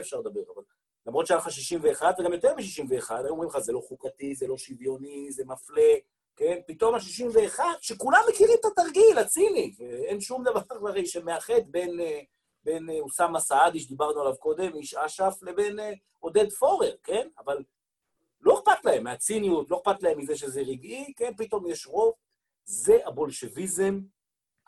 אפשר 0.00 0.20
לדבר, 0.20 0.40
אבל 0.54 0.62
למרות 1.06 1.26
שהיה 1.26 1.40
לך 1.40 1.50
61, 1.50 2.14
וגם 2.18 2.32
יותר 2.32 2.54
מ-61, 2.54 3.14
היו 3.14 3.28
אומרים 3.28 3.48
לך, 3.48 3.58
זה 3.58 3.72
לא 3.72 3.80
חוקתי, 3.80 4.34
זה 4.34 4.46
לא 4.46 4.58
שוויוני, 4.58 5.32
זה 5.32 5.44
מפלה, 5.46 5.94
כן? 6.36 6.58
פתאום 6.66 6.94
ה-61, 6.94 7.60
שכולם 7.80 8.20
מכירים 8.28 8.56
את 8.60 8.64
התרגיל 8.64 9.18
הציני, 9.18 9.72
ואין 9.78 10.20
שום 10.20 10.44
דבר 10.44 10.60
הרי 10.88 11.06
שמאחד 11.06 11.68
בין, 11.70 12.00
אה, 12.00 12.20
בין 12.62 12.90
אה, 12.90 13.00
אוסאמה 13.00 13.40
סעדי, 13.40 13.80
שדיברנו 13.80 14.20
עליו 14.20 14.36
קודם, 14.36 14.74
איש 14.74 14.94
אש"ף, 14.94 15.38
לבין 15.42 15.80
אה, 15.80 15.92
עודד 16.18 16.50
פורר, 16.50 16.94
כן? 17.02 17.28
אבל 17.38 17.64
לא 18.40 18.58
אכפת 18.58 18.84
להם 18.84 19.04
מהציניות, 19.04 19.70
לא 19.70 19.76
אכפת 19.76 20.02
להם 20.02 20.18
מזה 20.18 20.36
שזה 20.36 20.60
רגעי, 20.60 21.14
כן? 21.16 21.32
פתאום 21.36 21.66
יש 21.66 21.86
רוב. 21.86 22.14
זה 22.64 22.98
הבולשביזם 23.06 24.00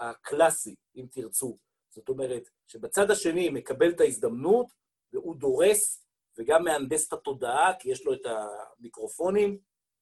הקלאסי, 0.00 0.74
אם 0.96 1.06
תרצו. 1.10 1.58
זאת 1.90 2.08
אומרת, 2.08 2.48
שבצד 2.66 3.10
השני 3.10 3.50
מקבל 3.50 3.90
את 3.90 4.00
ההזדמנות, 4.00 4.66
והוא 5.12 5.36
דורס, 5.36 6.04
וגם 6.38 6.64
מהנדס 6.64 7.08
את 7.08 7.12
התודעה, 7.12 7.72
כי 7.78 7.90
יש 7.90 8.04
לו 8.06 8.12
את 8.12 8.26
המיקרופונים, 8.26 9.58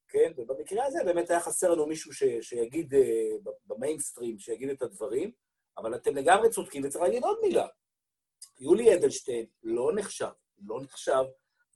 כן? 0.09 0.33
ובמקרה 0.37 0.85
הזה 0.85 1.05
באמת 1.05 1.31
היה 1.31 1.41
חסר 1.41 1.71
לנו 1.71 1.87
מישהו 1.87 2.13
ש, 2.13 2.23
שיגיד 2.41 2.95
אה, 2.95 3.53
במיינסטרים, 3.67 4.39
שיגיד 4.39 4.71
את 4.71 4.83
הדברים, 4.83 5.31
אבל 5.79 5.95
אתם 5.95 6.17
לגמרי 6.17 6.51
צודקים, 6.51 6.85
וצריך 6.85 7.05
להגיד 7.05 7.25
עוד 7.25 7.39
מילה. 7.43 7.67
יולי 8.61 8.95
אדלשטיין 8.95 9.47
לא 9.63 9.93
נחשב, 9.95 10.31
לא 10.59 10.81
נחשב, 10.83 11.25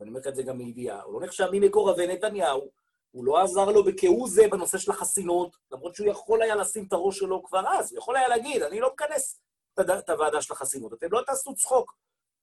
ואני 0.01 0.11
אומר 0.11 0.21
לך 0.21 0.27
את 0.27 0.35
זה 0.35 0.43
גם 0.43 0.59
מידיעה, 0.59 1.03
הוא 1.03 1.21
לא 1.21 1.27
נחשב 1.27 1.49
ממקורבי 1.53 2.07
נתניהו, 2.07 2.71
הוא 3.11 3.25
לא 3.25 3.39
עזר 3.43 3.65
לו 3.65 3.85
בכהוא 3.85 4.29
זה 4.29 4.43
בנושא 4.51 4.79
של 4.79 4.91
החסינות, 4.91 5.57
למרות 5.73 5.95
שהוא 5.95 6.09
יכול 6.09 6.43
היה 6.43 6.55
לשים 6.55 6.87
את 6.87 6.93
הראש 6.93 7.19
שלו 7.19 7.43
כבר 7.43 7.69
אז, 7.69 7.93
הוא 7.93 7.99
יכול 7.99 8.17
היה 8.17 8.29
להגיד, 8.29 8.63
אני 8.63 8.81
לא 8.81 8.93
מכנס 8.93 9.41
את 9.81 10.09
הוועדה 10.09 10.43
של 10.43 10.53
החסינות, 10.53 10.93
אתם 10.93 11.13
לא 11.13 11.23
תעשו 11.27 11.55
צחוק, 11.55 11.95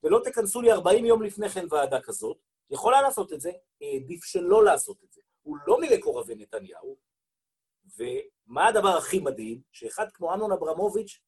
ולא 0.03 0.21
תכנסו 0.23 0.61
לי 0.61 0.71
40 0.71 1.05
יום 1.05 1.21
לפני 1.23 1.49
כן 1.49 1.65
ועדה 1.69 2.01
כזאת, 2.01 2.37
יכול 2.69 2.93
היה 2.93 3.01
לעשות 3.01 3.33
את 3.33 3.41
זה, 3.41 3.51
העדיף 3.81 4.23
שלא 4.23 4.63
לעשות 4.63 5.03
את 5.03 5.11
זה. 5.11 5.21
הוא 5.41 5.57
לא 5.67 5.77
ממקורבי 5.81 6.35
נתניהו, 6.35 6.97
ומה 7.97 8.67
הדבר 8.67 8.97
הכי 8.97 9.19
מדהים? 9.19 9.61
שאחד 9.71 10.11
כמו 10.11 10.33
אמנון 10.33 10.51
אברמוביץ', 10.51 11.19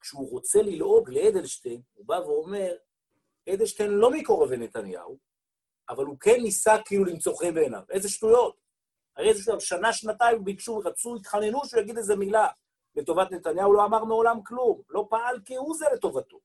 כשהוא 0.00 0.30
רוצה 0.30 0.62
ללעוג 0.62 1.10
לאדלשטיין, 1.10 1.82
הוא 1.92 2.06
בא 2.06 2.14
ואומר, 2.14 2.76
אדלשטיין 3.48 3.90
לא 3.90 4.10
מקורבי 4.10 4.56
נתניהו, 4.56 5.18
אבל 5.88 6.04
הוא 6.04 6.16
כן 6.20 6.40
ניסה 6.42 6.74
כאילו 6.84 7.04
למצוא 7.04 7.36
חן 7.36 7.54
בעיניו. 7.54 7.82
איזה 7.90 8.08
שטויות. 8.08 8.61
הרי 9.16 9.28
איזה 9.28 9.42
שטויות, 9.42 9.60
שנה, 9.60 9.92
שנתיים 9.92 10.44
ביקשו, 10.44 10.78
רצו, 10.78 11.16
התחננו 11.16 11.64
שהוא 11.64 11.80
יגיד 11.80 11.96
איזה 11.96 12.16
מילה 12.16 12.48
לטובת 12.96 13.32
נתניהו, 13.32 13.72
לא 13.72 13.84
אמר 13.84 14.04
מעולם 14.04 14.42
כלום, 14.42 14.82
לא 14.88 15.06
פעל 15.10 15.40
כהוא 15.44 15.76
זה 15.76 15.86
לטובתו. 15.94 16.40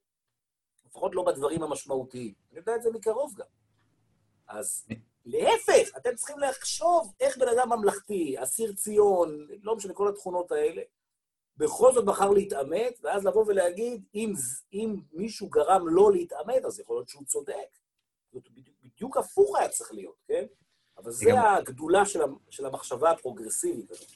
לפחות 0.86 1.16
לא 1.16 1.24
בדברים 1.24 1.64
המשמעותיים. 1.64 2.34
אני 2.52 2.60
יודע 2.60 2.76
את 2.76 2.82
זה 2.82 2.90
מקרוב 2.92 3.34
גם. 3.36 3.46
אז 4.48 4.86
להפך, 5.26 5.98
אתם 5.98 6.16
צריכים 6.16 6.40
לחשוב 6.40 7.14
איך 7.20 7.38
בן 7.38 7.48
אדם 7.48 7.70
ממלכתי, 7.74 8.36
אסיר 8.44 8.74
ציון, 8.74 9.48
לא 9.62 9.76
משנה, 9.76 9.94
כל 9.94 10.10
התכונות 10.10 10.52
האלה, 10.52 10.82
בכל 11.58 11.94
זאת 11.94 12.06
בחר 12.06 12.30
להתעמת, 12.30 13.00
ואז 13.04 13.26
לבוא 13.26 13.46
ולהגיד, 13.48 14.04
אם, 14.16 14.34
אם 14.74 14.96
מישהו 15.12 15.50
גרם 15.50 15.88
לו 15.88 16.10
להתעמת, 16.10 16.66
אז 16.66 16.80
יכול 16.80 16.96
להיות 16.96 17.10
שהוא 17.10 17.26
צודק. 17.26 17.70
זאת 18.34 18.48
בדיוק 18.84 19.18
הפוך 19.18 19.58
היה 19.58 19.70
צריך 19.70 19.94
להיות, 19.94 20.16
כן? 20.28 20.46
אבל 20.98 21.12
זה 21.12 21.26
גם- 21.30 21.38
הגדולה 21.38 22.06
של, 22.06 22.20
של 22.50 22.66
המחשבה 22.66 23.12
הפרוגרסיבית 23.12 23.92
הזאת. 23.92 24.08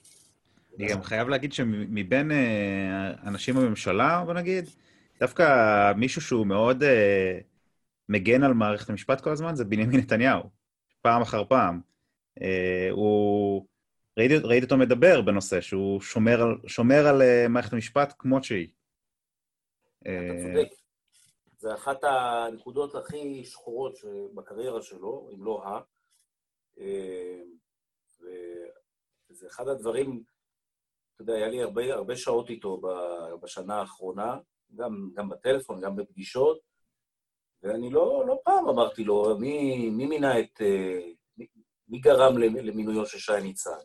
אני 0.80 0.88
גם 0.88 1.04
חייב 1.04 1.30
להגיד 1.30 1.54
שמבין 1.54 2.32
אה, 2.32 3.13
אנשים 3.24 3.56
בממשלה, 3.56 4.24
בוא 4.26 4.34
נגיד, 4.34 4.70
דווקא 5.20 5.44
מישהו 5.94 6.22
שהוא 6.22 6.48
מאוד 6.48 6.84
אה, 6.84 7.39
מגן 8.10 8.44
על 8.44 8.54
מערכת 8.54 8.89
המשפט 8.89 9.22
כל 9.22 9.30
הזמן, 9.30 9.56
זה 9.56 9.65
בנימין 9.65 10.00
נתניהו. 10.00 10.41
פעם 11.02 11.22
אחר 11.22 11.44
פעם. 11.46 11.82
אה, 12.41 12.88
הוא... 12.91 13.65
ראיתי, 14.17 14.38
ראיתי 14.38 14.63
אותו 14.65 14.78
מדבר 14.78 15.22
בנושא, 15.22 15.62
שהוא 15.62 16.02
שומר 16.02 16.41
על, 16.41 16.58
שומר 16.67 17.08
על 17.08 17.22
אה, 17.22 17.48
מערכת 17.50 17.74
המשפט 17.74 18.13
כמות 18.20 18.44
שהיא. 18.44 18.67
אתה 20.02 20.10
אה, 20.10 20.54
צודק. 20.54 20.76
זה 21.58 21.74
אחת 21.74 22.04
הנקודות 22.04 22.96
הכי 22.96 23.46
שחורות 23.46 24.00
בקריירה 24.34 24.82
שלו, 24.82 25.30
אם 25.34 25.44
לא 25.44 25.63
ה. 25.65 25.80
אה, 26.82 27.41
וזה 29.30 29.48
אחד 29.48 29.67
הדברים, 29.67 30.24
אתה 31.15 31.22
יודע, 31.22 31.34
היה 31.34 31.48
לי 31.48 31.62
הרבה, 31.62 31.94
הרבה 31.94 32.15
שעות 32.15 32.50
איתו 32.50 32.82
בשנה 33.41 33.76
האחרונה, 33.80 34.38
גם, 34.76 35.12
גם 35.13 35.30
בטלפון, 35.30 35.82
גם 35.82 35.96
בפגישות, 35.96 36.60
ואני 37.63 37.89
לא, 37.89 38.24
לא 38.28 38.39
פעם 38.44 38.70
אמרתי 38.70 39.04
לו, 39.04 39.38
מי, 39.39 39.89
מי 39.89 40.06
מינה 40.06 40.39
את... 40.39 40.62
אה, 40.62 41.00
מי, 41.38 41.48
מי 41.88 42.00
גרם 42.00 42.38
למ- 42.38 42.56
למינויו 42.56 43.06
של 43.06 43.17
שי 43.20 43.41
ניצן? 43.44 43.80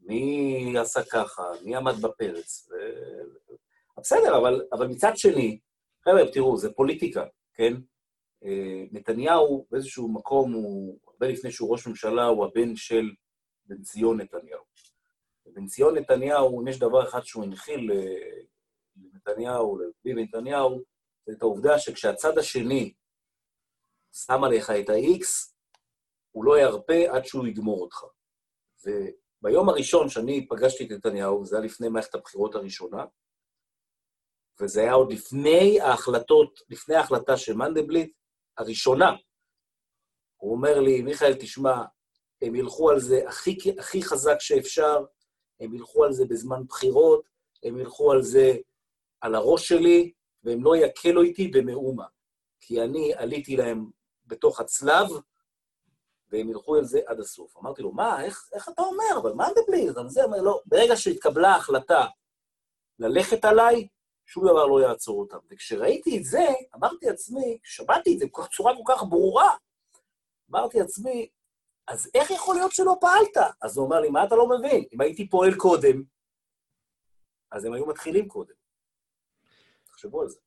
מי 0.00 0.74
עשה 0.78 1.00
ככה? 1.12 1.42
מי 1.64 1.76
עמד 1.76 1.94
בפרץ? 2.02 2.68
ו- 2.70 3.50
בסדר, 4.00 4.38
אבל, 4.38 4.66
אבל 4.72 4.86
מצד 4.86 5.12
שני, 5.16 5.58
חבר'ה, 6.04 6.32
תראו, 6.32 6.56
זה 6.56 6.72
פוליטיקה, 6.72 7.26
כן? 7.54 7.72
אה, 8.44 8.84
נתניהו 8.92 9.66
באיזשהו 9.70 10.12
מקום 10.12 10.52
הוא, 10.52 10.98
הרבה 11.22 11.32
לפני 11.32 11.50
שהוא 11.50 11.72
ראש 11.72 11.86
ממשלה, 11.86 12.24
הוא 12.24 12.44
הבן 12.44 12.76
של 12.76 13.10
בן 13.64 13.82
ציון 13.82 14.20
נתניהו. 14.20 14.62
ובן 15.46 15.66
ציון 15.66 15.98
נתניהו, 15.98 16.62
אם 16.62 16.68
יש 16.68 16.78
דבר 16.78 17.08
אחד 17.08 17.24
שהוא 17.24 17.44
הנחיל 17.44 17.90
אה, 17.92 18.42
לנתניהו, 18.96 19.78
לביבי 19.78 20.22
נתניהו, 20.22 20.82
זה 21.26 21.32
את 21.32 21.42
העובדה 21.42 21.78
שכשהצד 21.78 22.38
השני 22.38 22.92
שם 24.12 24.44
עליך 24.44 24.70
את 24.70 24.88
ה-X, 24.88 25.52
הוא 26.30 26.44
לא 26.44 26.58
ירפה 26.58 27.10
עד 27.10 27.24
שהוא 27.24 27.46
יגמור 27.46 27.80
אותך. 27.80 28.04
וביום 28.84 29.68
הראשון 29.68 30.08
שאני 30.08 30.48
פגשתי 30.48 30.84
את 30.84 30.90
נתניהו, 30.90 31.44
זה 31.44 31.56
היה 31.56 31.64
לפני 31.64 31.88
מערכת 31.88 32.14
הבחירות 32.14 32.54
הראשונה, 32.54 33.04
וזה 34.60 34.80
היה 34.80 34.92
עוד 34.92 35.12
לפני 35.12 35.80
ההחלטות, 35.80 36.60
לפני 36.68 36.94
ההחלטה 36.94 37.36
של 37.36 37.54
מנדלבליט, 37.54 38.12
הראשונה. 38.58 39.10
הוא 40.40 40.52
אומר 40.52 40.80
לי, 40.80 41.02
מיכאל, 41.02 41.34
תשמע, 41.34 41.82
הם 42.42 42.54
ילכו 42.54 42.90
על 42.90 43.00
זה 43.00 43.28
הכי, 43.28 43.58
הכי 43.78 44.02
חזק 44.02 44.40
שאפשר, 44.40 45.04
הם 45.60 45.74
ילכו 45.74 46.04
על 46.04 46.12
זה 46.12 46.24
בזמן 46.24 46.62
בחירות, 46.68 47.24
הם 47.62 47.78
ילכו 47.78 48.12
על 48.12 48.22
זה 48.22 48.56
על 49.20 49.34
הראש 49.34 49.68
שלי, 49.68 50.12
והם 50.44 50.64
לא 50.64 50.76
יקלו 50.76 51.22
איתי 51.22 51.48
במאומה. 51.48 52.04
כי 52.60 52.82
אני 52.82 53.14
עליתי 53.14 53.56
להם 53.56 53.90
בתוך 54.26 54.60
הצלב, 54.60 55.06
והם 56.30 56.50
ילכו 56.50 56.76
על 56.76 56.84
זה 56.84 57.00
עד 57.06 57.20
הסוף. 57.20 57.56
אמרתי 57.56 57.82
לו, 57.82 57.92
מה, 57.92 58.24
איך, 58.24 58.48
איך 58.52 58.68
אתה 58.68 58.82
אומר? 58.82 59.20
אבל 59.22 59.32
מנדלבליט, 59.32 59.96
אבל 59.96 60.08
זה, 60.08 60.24
אומר, 60.24 60.42
לא. 60.42 60.60
ברגע 60.66 60.96
שהתקבלה 60.96 61.48
ההחלטה 61.48 62.06
ללכת 62.98 63.44
עליי, 63.44 63.88
שום 64.26 64.44
דבר 64.44 64.66
לא 64.66 64.80
יעצור 64.80 65.20
אותם. 65.20 65.38
וכשראיתי 65.50 66.18
את 66.18 66.24
זה, 66.24 66.46
אמרתי 66.74 67.06
לעצמי, 67.06 67.58
שמעתי 67.62 68.14
את 68.14 68.18
זה 68.18 68.26
בצורה 68.26 68.74
כל 68.76 68.92
כך 68.94 69.02
ברורה, 69.02 69.56
אמרתי 70.50 70.78
לעצמי, 70.78 71.28
אז 71.88 72.10
איך 72.14 72.30
יכול 72.30 72.54
להיות 72.54 72.72
שלא 72.72 72.96
פעלת? 73.00 73.52
אז 73.62 73.76
הוא 73.76 73.84
אומר 73.86 74.00
לי, 74.00 74.08
מה 74.10 74.24
אתה 74.24 74.34
לא 74.36 74.48
מבין? 74.48 74.84
אם 74.92 75.00
הייתי 75.00 75.28
פועל 75.28 75.54
קודם, 75.54 76.02
אז 77.52 77.64
הם 77.64 77.72
היו 77.72 77.86
מתחילים 77.86 78.28
קודם. 78.28 78.54
תחשבו 79.86 80.22
על 80.22 80.28
זה. 80.28 80.38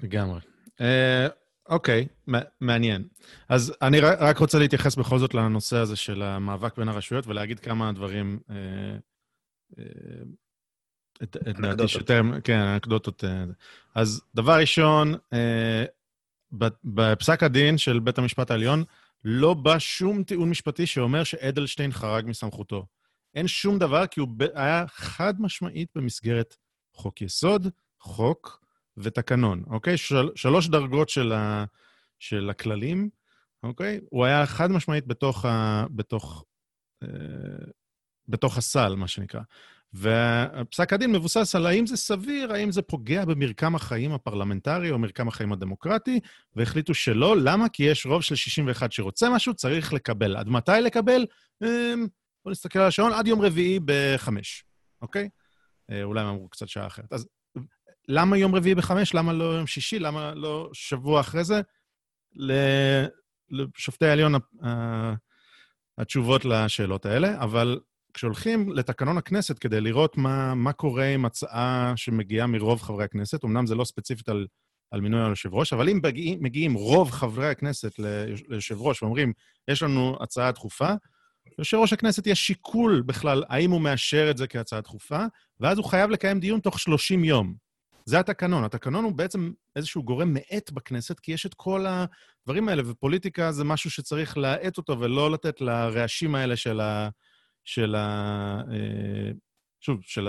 לגמרי. 0.00 0.40
אה, 0.80 1.26
אוקיי, 1.68 2.08
מ- 2.30 2.46
מעניין. 2.60 3.08
אז 3.48 3.72
אני 3.82 4.00
רק 4.00 4.38
רוצה 4.38 4.58
להתייחס 4.58 4.96
בכל 4.96 5.18
זאת 5.18 5.34
לנושא 5.34 5.76
הזה 5.76 5.96
של 5.96 6.22
המאבק 6.22 6.78
בין 6.78 6.88
הרשויות 6.88 7.26
ולהגיד 7.26 7.60
כמה 7.60 7.92
דברים, 7.92 8.40
אה, 8.50 8.54
אה, 9.78 9.84
את, 11.22 11.36
את 11.36 11.56
דעתי. 11.60 11.88
שיותר, 11.88 12.20
כן, 12.44 12.58
אנקדוטות. 12.58 13.24
אז 13.94 14.22
דבר 14.34 14.60
ראשון, 14.60 15.14
אה, 15.32 15.84
בפסק 16.84 17.42
הדין 17.42 17.78
של 17.78 17.98
בית 17.98 18.18
המשפט 18.18 18.50
העליון, 18.50 18.84
לא 19.24 19.54
בא 19.54 19.78
שום 19.78 20.24
טיעון 20.24 20.50
משפטי 20.50 20.86
שאומר 20.86 21.24
שאדלשטיין 21.24 21.92
חרג 21.92 22.24
מסמכותו. 22.26 22.86
אין 23.34 23.48
שום 23.48 23.78
דבר, 23.78 24.06
כי 24.06 24.20
הוא 24.20 24.28
היה 24.54 24.84
חד 24.88 25.40
משמעית 25.40 25.88
במסגרת 25.94 26.56
חוק 26.92 27.22
יסוד, 27.22 27.68
חוק 28.00 28.64
ותקנון, 28.96 29.62
אוקיי? 29.66 29.96
של, 29.96 30.30
שלוש 30.34 30.68
דרגות 30.68 31.08
של, 31.08 31.32
ה, 31.32 31.64
של 32.18 32.50
הכללים, 32.50 33.10
אוקיי? 33.62 34.00
הוא 34.10 34.24
היה 34.24 34.46
חד 34.46 34.70
משמעית 34.70 35.06
בתוך, 35.06 35.44
ה, 35.44 35.84
בתוך, 35.90 36.44
אה, 37.02 37.08
בתוך 38.28 38.58
הסל, 38.58 38.94
מה 38.94 39.08
שנקרא. 39.08 39.40
ופסק 39.94 40.92
הדין 40.92 41.12
מבוסס 41.12 41.54
על 41.54 41.66
האם 41.66 41.86
זה 41.86 41.96
סביר, 41.96 42.52
האם 42.52 42.72
זה 42.72 42.82
פוגע 42.82 43.24
במרקם 43.24 43.74
החיים 43.74 44.12
הפרלמנטרי 44.12 44.90
או 44.90 44.98
מרקם 44.98 45.28
החיים 45.28 45.52
הדמוקרטי, 45.52 46.20
והחליטו 46.56 46.94
שלא. 46.94 47.36
למה? 47.36 47.68
כי 47.68 47.82
יש 47.82 48.06
רוב 48.06 48.22
של 48.22 48.34
61 48.34 48.92
שרוצה 48.92 49.30
משהו, 49.30 49.54
צריך 49.54 49.92
לקבל. 49.92 50.36
עד 50.36 50.48
מתי 50.48 50.72
לקבל? 50.82 51.26
אמ, 51.62 52.06
בואו 52.44 52.52
נסתכל 52.52 52.78
על 52.78 52.86
השעון, 52.86 53.12
עד 53.12 53.26
יום 53.26 53.42
רביעי 53.42 53.78
בחמש, 53.84 54.64
אוקיי? 55.02 55.28
אה, 55.90 56.02
אולי 56.02 56.20
הם 56.20 56.26
אמרו 56.26 56.48
קצת 56.48 56.68
שעה 56.68 56.86
אחרת. 56.86 57.12
אז 57.12 57.26
למה 58.08 58.36
יום 58.36 58.54
רביעי 58.54 58.74
בחמש? 58.74 59.14
למה 59.14 59.32
לא 59.32 59.44
יום 59.44 59.66
שישי? 59.66 59.98
למה 59.98 60.34
לא 60.34 60.70
שבוע 60.72 61.20
אחרי 61.20 61.44
זה? 61.44 61.60
לשופטי 63.50 64.06
העליון 64.06 64.34
התשובות 65.98 66.44
לשאלות 66.44 67.06
האלה, 67.06 67.42
אבל 67.42 67.80
כשהולכים 68.14 68.72
לתקנון 68.72 69.18
הכנסת 69.18 69.58
כדי 69.58 69.80
לראות 69.80 70.16
מה, 70.16 70.54
מה 70.54 70.72
קורה 70.72 71.06
עם 71.06 71.24
הצעה 71.24 71.92
שמגיעה 71.96 72.46
מרוב 72.46 72.82
חברי 72.82 73.04
הכנסת, 73.04 73.44
אמנם 73.44 73.66
זה 73.66 73.74
לא 73.74 73.84
ספציפית 73.84 74.28
על, 74.28 74.46
על 74.90 75.00
מינוי 75.00 75.20
היושב-ראש, 75.24 75.72
אבל 75.72 75.88
אם 75.88 76.00
מגיעים, 76.02 76.42
מגיעים 76.42 76.74
רוב 76.74 77.10
חברי 77.10 77.48
הכנסת 77.48 77.98
ליוש- 77.98 78.42
ליושב-ראש 78.48 79.02
ואומרים, 79.02 79.32
יש 79.68 79.82
לנו 79.82 80.16
הצעה 80.20 80.52
דחופה, 80.52 80.92
ליושב-ראש 81.58 81.92
הכנסת 81.92 82.26
יש 82.26 82.46
שיקול 82.46 83.02
בכלל 83.06 83.44
האם 83.48 83.70
הוא 83.70 83.80
מאשר 83.80 84.30
את 84.30 84.36
זה 84.36 84.46
כהצעה 84.46 84.80
דחופה, 84.80 85.24
ואז 85.60 85.78
הוא 85.78 85.86
חייב 85.86 86.10
לקיים 86.10 86.40
דיון 86.40 86.60
תוך 86.60 86.80
30 86.80 87.24
יום. 87.24 87.54
זה 88.06 88.20
התקנון. 88.20 88.64
התקנון 88.64 89.04
הוא 89.04 89.12
בעצם 89.12 89.52
איזשהו 89.76 90.02
גורם 90.02 90.34
מאט 90.34 90.70
בכנסת, 90.70 91.20
כי 91.20 91.32
יש 91.32 91.46
את 91.46 91.54
כל 91.54 91.86
הדברים 91.86 92.68
האלה, 92.68 92.82
ופוליטיקה 92.86 93.52
זה 93.52 93.64
משהו 93.64 93.90
שצריך 93.90 94.38
להאט 94.38 94.76
אותו 94.76 95.00
ולא 95.00 95.30
לתת 95.30 95.60
לרעשים 95.60 96.34
האלה 96.34 96.56
של 96.56 96.80
ה... 96.80 97.08
של 97.64 97.94
ה... 97.94 98.60
אה, 98.72 99.30
שוב, 99.80 100.00
של 100.02 100.28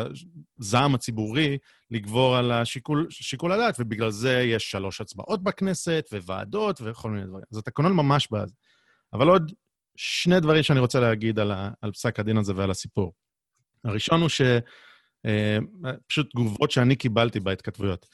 הזעם 0.59 0.95
הציבורי 0.95 1.57
לגבור 1.91 2.38
על 2.38 2.51
השיקול, 2.51 3.07
שיקול 3.09 3.51
הדעת, 3.51 3.75
ובגלל 3.79 4.09
זה 4.09 4.41
יש 4.41 4.71
שלוש 4.71 5.01
הצבעות 5.01 5.43
בכנסת, 5.43 6.09
וועדות, 6.11 6.81
וכל 6.83 7.09
מיני 7.09 7.25
דברים. 7.25 7.43
אז 7.51 7.57
התקנון 7.57 7.93
ממש 7.93 8.27
בעד. 8.31 8.51
אבל 9.13 9.27
עוד 9.27 9.51
שני 9.95 10.39
דברים 10.39 10.63
שאני 10.63 10.79
רוצה 10.79 10.99
להגיד 10.99 11.39
על, 11.39 11.51
ה, 11.51 11.69
על 11.81 11.91
פסק 11.91 12.19
הדין 12.19 12.38
הזה 12.38 12.53
ועל 12.55 12.71
הסיפור. 12.71 13.13
הראשון 13.83 14.21
הוא 14.21 14.29
ש... 14.29 14.41
אה, 15.25 15.57
פשוט 16.07 16.29
תגובות 16.29 16.71
שאני 16.71 16.95
קיבלתי 16.95 17.39
בהתכתבויות. 17.39 18.05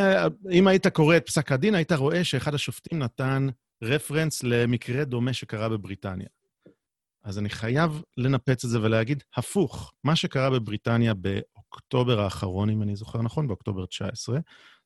אה, 0.00 0.26
אם 0.52 0.66
היית 0.66 0.86
קורא 0.86 1.16
את 1.16 1.26
פסק 1.26 1.52
הדין, 1.52 1.74
היית 1.74 1.92
רואה 1.92 2.24
שאחד 2.24 2.54
השופטים 2.54 2.98
נתן 2.98 3.46
רפרנס 3.82 4.42
למקרה 4.42 5.04
דומה 5.04 5.32
שקרה 5.32 5.68
בבריטניה. 5.68 6.28
אז 7.24 7.38
אני 7.38 7.48
חייב 7.48 8.02
לנפץ 8.16 8.64
את 8.64 8.70
זה 8.70 8.82
ולהגיד, 8.82 9.22
הפוך, 9.36 9.92
מה 10.04 10.16
שקרה 10.16 10.50
בבריטניה 10.50 11.14
באוקטובר 11.14 12.20
האחרון, 12.20 12.70
אם 12.70 12.82
אני 12.82 12.96
זוכר 12.96 13.22
נכון, 13.22 13.48
באוקטובר 13.48 13.86
19, 13.86 14.38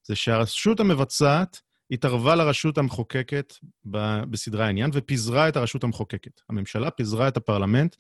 זה 0.03 0.17
שהרשות 0.17 0.81
המבצעת 0.81 1.61
התערבה 1.91 2.35
לרשות 2.35 2.79
המחוקקת 2.79 3.55
ב- 3.85 4.25
בסדרי 4.31 4.65
העניין 4.65 4.91
ופיזרה 4.95 5.49
את 5.49 5.57
הרשות 5.57 5.85
המחוקקת. 5.85 6.41
הממשלה 6.49 6.91
פיזרה 6.91 7.29
את 7.29 7.37
הפרלמנט, 7.37 7.97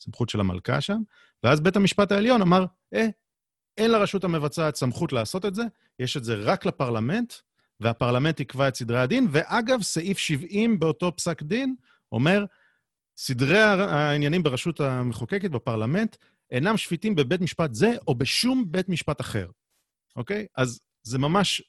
סמכות 0.00 0.28
של 0.28 0.40
המלכה 0.40 0.80
שם, 0.80 1.00
ואז 1.42 1.60
בית 1.60 1.76
המשפט 1.76 2.12
העליון 2.12 2.42
אמר, 2.42 2.64
אה, 2.94 3.06
אין 3.78 3.90
לרשות 3.90 4.24
המבצעת 4.24 4.76
סמכות 4.76 5.12
לעשות 5.12 5.44
את 5.44 5.54
זה, 5.54 5.62
יש 5.98 6.16
את 6.16 6.24
זה 6.24 6.34
רק 6.34 6.66
לפרלמנט, 6.66 7.32
והפרלמנט 7.80 8.40
יקבע 8.40 8.68
את 8.68 8.74
סדרי 8.74 9.00
הדין, 9.00 9.28
ואגב, 9.30 9.82
סעיף 9.82 10.18
70 10.18 10.78
באותו 10.78 11.16
פסק 11.16 11.42
דין 11.42 11.74
אומר, 12.12 12.44
סדרי 13.24 13.58
העניינים 13.58 14.42
ברשות 14.42 14.80
המחוקקת, 14.80 15.50
בפרלמנט, 15.50 16.16
אינם 16.50 16.76
שפיטים 16.76 17.14
בבית 17.14 17.40
משפט 17.40 17.74
זה 17.74 17.92
או 18.06 18.14
בשום 18.14 18.64
בית 18.66 18.88
משפט 18.88 19.20
אחר, 19.20 19.50
אוקיי? 20.16 20.46
אז 20.56 20.80
זה 21.02 21.18
ממש, 21.18 21.62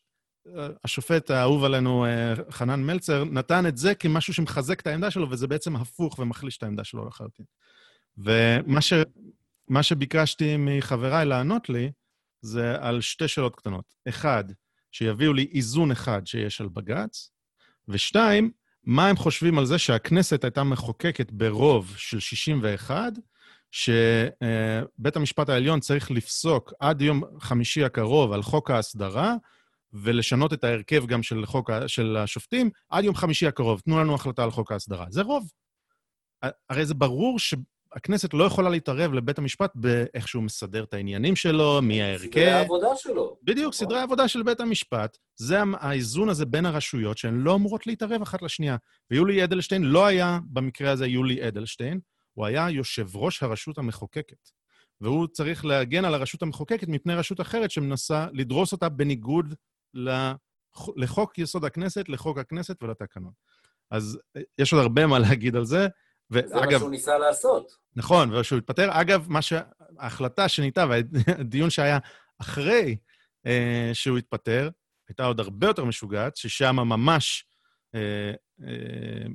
אה, 0.47 0.67
השופט 0.83 1.31
האהוב 1.31 1.63
עלינו, 1.63 2.05
אה, 2.05 2.33
חנן 2.49 2.83
מלצר, 2.83 3.23
נתן 3.23 3.67
את 3.67 3.77
זה 3.77 3.95
כמשהו 3.95 4.33
שמחזק 4.33 4.79
את 4.79 4.87
העמדה 4.87 5.11
שלו, 5.11 5.29
וזה 5.29 5.47
בעצם 5.47 5.75
הפוך 5.75 6.19
ומחליש 6.19 6.57
את 6.57 6.63
העמדה 6.63 6.83
שלו 6.83 7.07
לחלוטין. 7.07 7.45
ומה 8.17 8.81
ש, 8.81 8.93
מה 9.67 9.83
שביקשתי 9.83 10.55
מחבריי 10.57 11.25
לענות 11.25 11.69
לי, 11.69 11.91
זה 12.41 12.75
על 12.79 13.01
שתי 13.01 13.27
שאלות 13.27 13.55
קטנות. 13.55 13.93
אחד, 14.09 14.43
שיביאו 14.91 15.33
לי 15.33 15.47
איזון 15.53 15.91
אחד 15.91 16.27
שיש 16.27 16.61
על 16.61 16.67
בג"ץ, 16.67 17.31
ושתיים, 17.87 18.51
מה 18.85 19.07
הם 19.07 19.15
חושבים 19.15 19.59
על 19.59 19.65
זה 19.65 19.77
שהכנסת 19.77 20.43
הייתה 20.43 20.63
מחוקקת 20.63 21.31
ברוב 21.31 21.93
של 21.97 22.19
61, 22.19 23.13
שבית 23.71 25.15
המשפט 25.15 25.49
העליון 25.49 25.79
צריך 25.79 26.11
לפסוק 26.11 26.73
עד 26.79 27.01
יום 27.01 27.23
חמישי 27.39 27.83
הקרוב 27.83 28.31
על 28.31 28.41
חוק 28.41 28.71
ההסדרה, 28.71 29.35
ולשנות 29.93 30.53
את 30.53 30.63
ההרכב 30.63 31.05
גם 31.05 31.23
של, 31.23 31.45
חוק, 31.45 31.69
של 31.87 32.17
השופטים 32.17 32.69
עד 32.89 33.03
יום 33.03 33.15
חמישי 33.15 33.47
הקרוב. 33.47 33.79
תנו 33.79 33.99
לנו 33.99 34.15
החלטה 34.15 34.43
על 34.43 34.51
חוק 34.51 34.71
ההסדרה. 34.71 35.05
זה 35.09 35.21
רוב. 35.21 35.51
הרי 36.69 36.85
זה 36.85 36.93
ברור 36.93 37.39
שהכנסת 37.93 38.33
לא 38.33 38.43
יכולה 38.43 38.69
להתערב 38.69 39.13
לבית 39.13 39.37
המשפט 39.37 39.71
באיך 39.75 40.27
שהוא 40.27 40.43
מסדר 40.43 40.83
את 40.83 40.93
העניינים 40.93 41.35
שלו, 41.35 41.79
מי 41.81 41.93
סדרי 41.93 42.01
ההרכב. 42.03 42.39
העבודה 42.39 42.87
שלו. 42.95 43.37
בדיוק, 43.43 43.73
נכון. 43.73 43.85
סדרי 43.87 43.99
העבודה 43.99 44.27
של 44.27 44.43
בית 44.43 44.59
המשפט, 44.59 45.17
זה 45.35 45.57
האיזון 45.79 46.29
הזה 46.29 46.45
בין 46.45 46.65
הרשויות 46.65 47.17
שהן 47.17 47.35
לא 47.39 47.55
אמורות 47.55 47.87
להתערב 47.87 48.21
אחת 48.21 48.41
לשנייה. 48.41 48.77
ויולי 49.11 49.43
אדלשטיין 49.43 49.83
לא 49.83 50.05
היה, 50.05 50.39
במקרה 50.45 50.91
הזה 50.91 51.07
יולי 51.07 51.47
אדלשטיין, 51.47 51.99
הוא 52.33 52.45
היה 52.45 52.69
יושב 52.69 53.15
ראש 53.15 53.43
הרשות 53.43 53.77
המחוקקת. 53.77 54.49
והוא 55.01 55.27
צריך 55.27 55.65
להגן 55.65 56.05
על 56.05 56.13
הרשות 56.13 56.41
המחוקקת 56.41 56.87
מפני 56.87 57.15
רשות 57.15 57.41
אחרת 57.41 57.71
שמנסה 57.71 58.27
לדרוס 58.33 58.71
אותה 58.71 58.89
בניגוד 58.89 59.53
לח- 59.93 60.89
לחוק 60.95 61.37
יסוד 61.39 61.65
הכנסת, 61.65 62.09
לחוק 62.09 62.37
הכנסת 62.37 62.83
ולתקנון. 62.83 63.31
אז 63.91 64.19
אה, 64.37 64.41
יש 64.57 64.73
עוד 64.73 64.81
הרבה 64.81 65.07
מה 65.07 65.19
להגיד 65.19 65.55
על 65.55 65.65
זה. 65.65 65.87
זה 66.29 66.41
מה 66.55 66.61
ואגב, 66.61 66.79
שהוא 66.79 66.91
ניסה 66.91 67.17
לעשות. 67.17 67.77
נכון, 67.95 68.33
ושהוא 68.33 68.57
התפטר. 68.57 68.89
אגב, 68.91 69.25
מה 69.29 69.41
שה... 69.41 69.61
ההחלטה 69.99 70.47
שניתנה 70.47 70.85
והדיון 70.89 71.69
שהיה 71.69 71.99
אחרי 72.41 72.97
אה, 73.45 73.89
שהוא 73.93 74.17
התפטר, 74.17 74.69
הייתה 75.09 75.25
עוד 75.25 75.39
הרבה 75.39 75.67
יותר 75.67 75.85
משוגעת, 75.85 76.35
ששם 76.35 76.75
ממש 76.75 77.45
אה, 77.95 78.31
אה, 78.67 79.25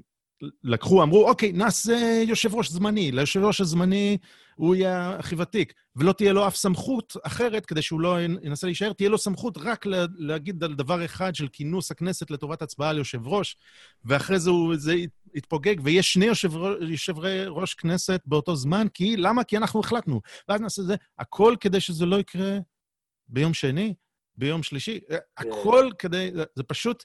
לקחו, 0.65 1.03
אמרו, 1.03 1.29
אוקיי, 1.29 1.53
נעשה 1.53 2.23
יושב 2.27 2.55
ראש 2.55 2.71
זמני. 2.71 3.13
ליושב 3.13 3.41
ראש 3.41 3.61
הזמני 3.61 4.19
הוא 4.57 4.75
יהיה 4.75 5.17
הכי 5.19 5.35
ותיק, 5.39 5.73
ולא 5.97 6.13
תהיה 6.13 6.33
לו 6.33 6.47
אף 6.47 6.57
סמכות 6.57 7.17
אחרת 7.23 7.67
כדי 7.67 7.83
שהוא 7.83 8.01
לא 8.01 8.21
ינסה 8.21 8.67
להישאר, 8.67 8.93
תהיה 8.93 9.09
לו 9.09 9.19
סמכות 9.19 9.59
רק 9.59 9.87
לה, 9.87 10.05
להגיד 10.17 10.65
על 10.65 10.75
דבר 10.75 11.05
אחד 11.05 11.35
של 11.35 11.49
כינוס 11.49 11.91
הכנסת 11.91 12.31
לטובת 12.31 12.63
הצבעה 12.63 12.91
על 12.91 12.99
יושב 12.99 13.27
ראש, 13.27 13.57
ואחרי 14.05 14.39
זה 14.39 14.51
הוא, 14.51 14.77
זה 14.77 14.95
יתפוגג, 15.35 15.77
ויש 15.83 16.13
שני 16.13 16.25
יושב, 16.25 16.51
יושבי 16.81 17.45
ראש 17.47 17.75
כנסת 17.75 18.21
באותו 18.27 18.57
זמן, 18.57 18.87
כי 18.95 19.17
למה? 19.17 19.45
כי 19.45 19.57
אנחנו 19.57 19.81
החלטנו. 19.81 20.21
ואז 20.49 20.61
נעשה 20.61 20.83
זה, 20.83 20.97
הכל 21.19 21.57
כדי 21.61 21.81
שזה 21.81 22.07
לא 22.07 22.17
יקרה 22.17 22.59
ביום 23.29 23.55
שני, 23.55 23.95
ביום 24.37 24.63
שלישי, 24.63 25.01
הכל 25.37 25.91
כדי, 25.99 26.31
זה, 26.35 26.45
זה 26.55 26.63
פשוט, 26.63 27.05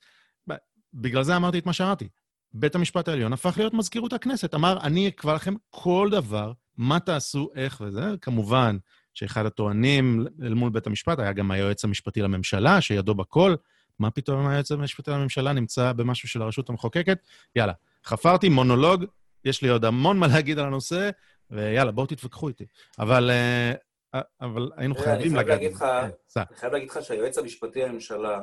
בגלל 0.93 1.23
זה 1.23 1.35
אמרתי 1.35 1.59
את 1.59 1.65
מה 1.65 1.73
שאמרתי. 1.73 2.07
בית 2.53 2.75
המשפט 2.75 3.07
העליון 3.07 3.33
הפך 3.33 3.57
להיות 3.57 3.73
מזכירות 3.73 4.13
הכנסת, 4.13 4.55
אמר, 4.55 4.77
אני 4.83 5.07
אקבע 5.07 5.33
לכם 5.33 5.53
כל 5.69 6.07
דבר, 6.11 6.51
מה 6.77 6.99
תעשו, 6.99 7.49
איך 7.55 7.81
וזה, 7.85 8.05
כמובן 8.21 8.77
שאחד 9.13 9.45
הטוענים 9.45 10.25
אל 10.43 10.53
מול 10.53 10.69
בית 10.69 10.87
המשפט 10.87 11.19
היה 11.19 11.33
גם 11.33 11.51
היועץ 11.51 11.83
המשפטי 11.83 12.21
לממשלה, 12.21 12.81
שידו 12.81 13.15
בכל. 13.15 13.55
מה 13.99 14.11
פתאום 14.11 14.47
היועץ 14.47 14.71
המשפטי 14.71 15.11
לממשלה 15.11 15.53
נמצא 15.53 15.91
במשהו 15.93 16.29
של 16.29 16.41
הרשות 16.41 16.69
המחוקקת? 16.69 17.17
יאללה, 17.55 17.73
חפרתי 18.05 18.49
מונולוג, 18.49 19.05
יש 19.45 19.61
לי 19.61 19.69
עוד 19.69 19.85
המון 19.85 20.17
מה 20.17 20.27
להגיד 20.27 20.59
על 20.59 20.65
הנושא, 20.65 21.09
ויאללה, 21.51 21.91
בואו 21.91 22.05
תתווכחו 22.05 22.47
איתי. 22.47 22.65
אבל, 22.99 23.31
אה, 23.31 24.21
אבל 24.41 24.71
היינו 24.75 24.93
תראה, 24.93 25.05
חייבים 25.05 25.35
לגעת 25.35 25.59
כן. 25.59 26.41
אני 26.41 26.57
חייב 26.57 26.73
להגיד 26.73 26.89
לך 26.89 26.99
שהיועץ 27.01 27.37
המשפטי 27.37 27.81
לממשלה, 27.81 28.29
אה, 28.29 28.41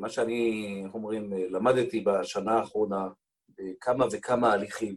מה 0.00 0.08
שאני, 0.08 0.82
איך 0.84 0.94
אומרים, 0.94 1.32
אה, 1.32 1.46
למדתי 1.50 2.00
בשנה 2.00 2.52
האחרונה, 2.52 3.08
בכמה 3.48 4.06
וכמה 4.12 4.52
הליכים, 4.52 4.96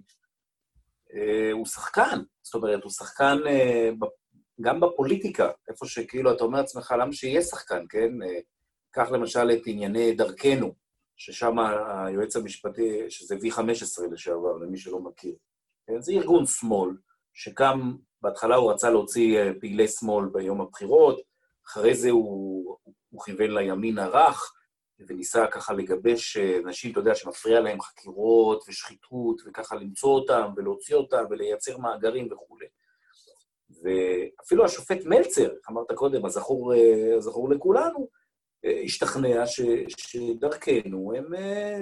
אה, 1.13 1.51
הוא 1.51 1.65
שחקן. 1.65 2.19
זאת 2.41 2.55
אומרת, 2.55 2.83
הוא 2.83 2.91
שחקן 2.91 3.37
אה, 3.47 3.89
גם 4.61 4.79
בפוליטיקה, 4.79 5.51
איפה 5.69 5.85
שכאילו 5.85 6.33
אתה 6.33 6.43
אומר 6.43 6.57
לעצמך, 6.57 6.95
למה 6.99 7.13
שיהיה 7.13 7.41
שחקן, 7.41 7.85
כן? 7.89 8.23
אה, 8.23 8.39
קח 8.91 9.11
למשל 9.11 9.51
את 9.51 9.61
ענייני 9.65 10.15
דרכנו, 10.15 10.73
ששם 11.17 11.55
היועץ 11.59 12.35
המשפטי, 12.35 13.09
שזה 13.09 13.35
V15 13.35 14.11
לשעבר, 14.11 14.57
למי 14.57 14.77
שלא 14.77 14.99
מכיר. 14.99 15.35
כן? 15.87 16.01
זה 16.01 16.11
ארגון 16.11 16.45
שמאל, 16.45 16.89
שקם, 17.33 17.95
בהתחלה 18.21 18.55
הוא 18.55 18.71
רצה 18.71 18.89
להוציא 18.89 19.37
אה, 19.37 19.51
פעילי 19.59 19.87
שמאל 19.87 20.25
ביום 20.33 20.61
הבחירות, 20.61 21.21
אחרי 21.67 21.95
זה 21.95 22.09
הוא, 22.09 22.77
הוא 23.09 23.21
כיוון 23.23 23.51
לימין 23.51 23.97
הרך, 23.97 24.53
וניסה 25.07 25.47
ככה 25.47 25.73
לגבש 25.73 26.37
אה, 26.37 26.57
אנשים, 26.57 26.91
אתה 26.91 26.99
יודע, 26.99 27.15
שמפריע 27.15 27.59
להם 27.59 27.81
חקירות 27.81 28.63
ושחיתות, 28.67 29.41
וככה 29.45 29.75
למצוא 29.75 30.09
אותם 30.09 30.51
ולהוציא 30.55 30.95
אותם 30.95 31.23
ולייצר 31.29 31.77
מאגרים 31.77 32.27
וכולי. 32.31 32.65
ואפילו 33.83 34.65
השופט 34.65 35.05
מלצר, 35.05 35.49
אמרת 35.69 35.91
קודם, 35.91 36.25
הזכור, 36.25 36.73
אה, 36.73 37.15
הזכור 37.17 37.49
לכולנו, 37.49 38.07
אה, 38.65 38.81
השתכנע 38.83 39.47
ש, 39.47 39.61
שדרכנו 39.87 41.13
הם, 41.15 41.25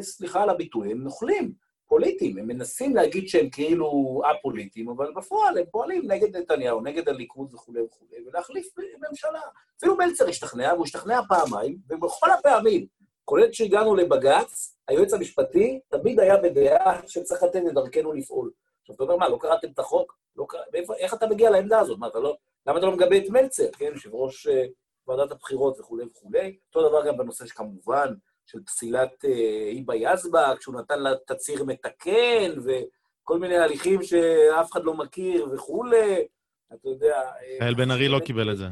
סליחה 0.02 0.44
על 0.44 0.50
הביטוי, 0.50 0.92
הם 0.92 1.04
נוכלים, 1.04 1.54
פוליטיים. 1.90 2.38
הם 2.38 2.48
מנסים 2.48 2.96
להגיד 2.96 3.28
שהם 3.28 3.50
כאילו 3.50 4.22
א-פוליטיים, 4.26 4.90
אבל 4.90 5.14
בפועל 5.16 5.58
הם 5.58 5.66
פועלים 5.72 6.12
נגד 6.12 6.38
נתניהו, 6.38 6.82
נגד 6.82 7.10
הליכוד 7.10 7.54
וכולי 7.54 7.82
וכולי, 7.82 8.18
ולהחליף 8.28 8.68
ממשלה. 9.10 9.40
אפילו 9.78 9.98
מלצר 9.98 10.28
השתכנע, 10.30 10.74
והוא 10.74 10.86
השתכנע 10.86 11.22
פעמיים, 11.30 11.78
ובכל 11.90 12.32
הפעמים, 12.32 12.86
כולל 13.30 13.52
כשהגענו 13.52 13.96
לבג"ץ, 13.96 14.78
היועץ 14.88 15.14
המשפטי 15.14 15.80
תמיד 15.90 16.20
היה 16.20 16.38
בדעה 16.38 17.02
שצריך 17.08 17.44
לתת 17.44 17.62
לדרכנו 17.70 18.14
לפעול. 18.14 18.52
עכשיו, 18.82 18.96
אתה 18.96 19.04
אומר, 19.04 19.16
מה, 19.16 19.30
לא 19.30 19.38
קראתם 19.42 19.68
את 19.72 19.80
החוק? 19.80 20.18
לא 20.36 20.46
קרא... 20.50 20.60
מאיפה- 20.74 20.96
איך 20.96 21.14
אתה 21.14 21.28
מגיע 21.28 21.50
לעמדה 21.50 21.80
הזאת? 21.80 22.00
מה, 22.00 22.08
אתה 22.08 22.20
לא... 22.20 22.38
למה 22.68 22.78
אתה 22.78 22.86
לא 22.86 22.92
מגבה 22.92 23.18
את 23.18 23.30
מלצר, 23.30 23.72
כן? 23.72 23.86
יושב 23.94 24.10
ראש 24.14 24.48
אה, 24.48 24.66
ועדת 25.08 25.32
הבחירות 25.32 25.80
וכולי 25.80 26.06
וכולי. 26.06 26.58
אותו 26.68 26.90
דבר 26.90 27.08
גם 27.08 27.18
בנושא 27.18 27.46
שכמובן, 27.46 28.14
של 28.46 28.64
פסילת 28.64 29.26
אה, 29.26 29.70
היבה 29.72 29.96
יזבק, 29.96 30.58
כשהוא 30.60 30.76
נתן 30.76 31.00
לה 31.00 31.10
תצהיר 31.28 31.64
מתקן, 31.64 32.52
וכל 32.66 33.40
מיני 33.40 33.58
הליכים 33.58 34.04
שאף 34.04 34.72
אחד 34.72 34.84
לא 34.84 34.94
מכיר 34.94 35.48
וכולי. 35.54 36.28
אתה 36.74 36.90
יודע... 36.90 37.22
אה, 37.22 37.58
יעל 37.62 37.76
בן 37.76 37.92
ארי 37.92 38.08
לא 38.08 38.20
קיבל 38.26 38.52
את 38.52 38.58
זה. 38.58 38.66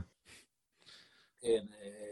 כן, 1.42 1.66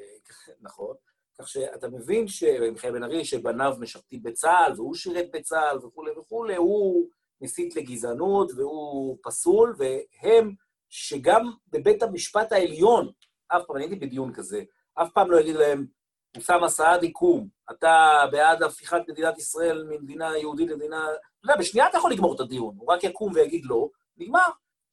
נכון. 0.68 0.96
כך 1.42 1.48
שאתה 1.48 1.88
מבין 1.88 2.28
שמיכאל 2.28 2.92
בן 2.92 3.04
ארי, 3.04 3.26
שבניו 3.26 3.74
משרתים 3.80 4.24
בצה"ל, 4.24 4.74
והוא 4.76 4.96
שירת 4.96 5.26
בצה"ל 5.34 5.86
וכולי 5.86 6.12
וכולי, 6.12 6.56
הוא 6.56 7.10
מסית 7.42 7.76
לגזענות 7.76 8.52
והוא 8.56 9.18
פסול, 9.24 9.76
והם, 9.78 10.54
שגם 10.90 11.52
בבית 11.68 12.04
המשפט 12.04 12.52
העליון, 12.52 13.12
אף 13.48 13.62
פעם, 13.68 13.76
אני 13.76 13.86
הייתי 13.86 13.96
בדיון 13.96 14.34
כזה, 14.34 14.64
אף 14.94 15.12
פעם 15.14 15.32
לא 15.32 15.40
יגיד 15.40 15.56
להם, 15.56 15.86
אוסאמה 16.38 16.70
סעדי, 16.70 17.12
קום, 17.12 17.48
אתה 17.72 18.24
בעד 18.32 18.64
הפיכת 18.64 19.02
מדינת 19.10 19.38
ישראל 19.38 19.84
ממדינה 19.90 20.38
יהודית 20.38 20.70
למדינה... 20.70 21.06
אתה 21.06 21.52
יודע, 21.52 21.60
בשנייה 21.60 21.88
אתה 21.88 21.98
יכול 21.98 22.12
לגמור 22.12 22.36
את 22.36 22.40
הדיון, 22.40 22.76
הוא 22.78 22.94
רק 22.94 23.04
יקום 23.04 23.34
ויגיד 23.34 23.66
לא, 23.66 23.90
נגמר. 24.18 24.50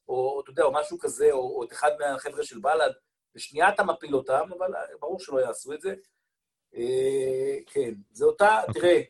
או, 0.07 0.41
אתה 0.41 0.51
יודע, 0.51 0.63
או 0.63 0.73
משהו 0.73 0.99
כזה, 0.99 1.31
או, 1.31 1.57
או 1.57 1.63
את 1.63 1.71
אחד 1.71 1.91
מהחבר'ה 1.99 2.43
של 2.43 2.59
בל"ד, 2.59 2.91
בשנייה 3.35 3.69
אתה 3.69 3.83
מפיל 3.83 4.15
אותם, 4.15 4.49
אבל 4.57 4.71
ברור 4.99 5.19
שלא 5.19 5.39
יעשו 5.39 5.73
את 5.73 5.81
זה. 5.81 5.95
אה, 6.75 7.57
כן, 7.65 7.93
זה 8.11 8.25
אותה, 8.25 8.59
אוקיי. 8.67 8.81
תראה, 8.81 9.01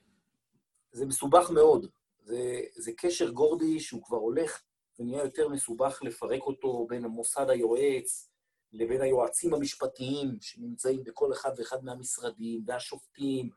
זה 0.91 1.05
מסובך 1.05 1.49
מאוד. 1.49 1.88
זה, 2.20 2.61
זה 2.76 2.91
קשר 2.97 3.30
גורדי 3.30 3.80
שהוא 3.80 4.03
כבר 4.03 4.18
הולך 4.18 4.61
ונהיה 4.99 5.24
יותר 5.24 5.49
מסובך 5.49 5.99
לפרק 6.03 6.41
אותו 6.41 6.86
בין 6.89 7.05
המוסד 7.05 7.49
היועץ 7.49 8.30
לבין 8.74 9.01
היועצים 9.01 9.53
המשפטיים 9.53 10.38
שנמצאים 10.41 11.03
בכל 11.03 11.34
אחד 11.34 11.51
ואחד 11.57 11.84
מהמשרדים, 11.84 12.64
והשופטים 12.68 13.49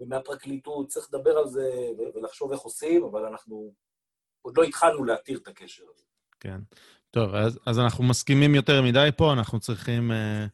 ומהפרקליטות. 0.00 0.88
צריך 0.88 1.08
לדבר 1.12 1.38
על 1.38 1.48
זה 1.48 1.70
ולחשוב 2.14 2.52
איך 2.52 2.60
עושים, 2.60 3.04
אבל 3.04 3.26
אנחנו 3.26 3.74
עוד 4.42 4.58
לא 4.58 4.62
התחלנו 4.62 5.04
להתיר 5.04 5.38
את 5.38 5.48
הקשר 5.48 5.84
הזה. 5.94 6.04
כן. 6.40 6.60
טוב, 7.10 7.34
אז, 7.34 7.58
אז 7.66 7.78
אנחנו 7.78 8.04
מסכימים 8.04 8.54
יותר 8.54 8.82
מדי 8.82 9.08
פה, 9.16 9.32
אנחנו 9.32 9.60
צריכים... 9.60 10.12
אה, 10.12 10.46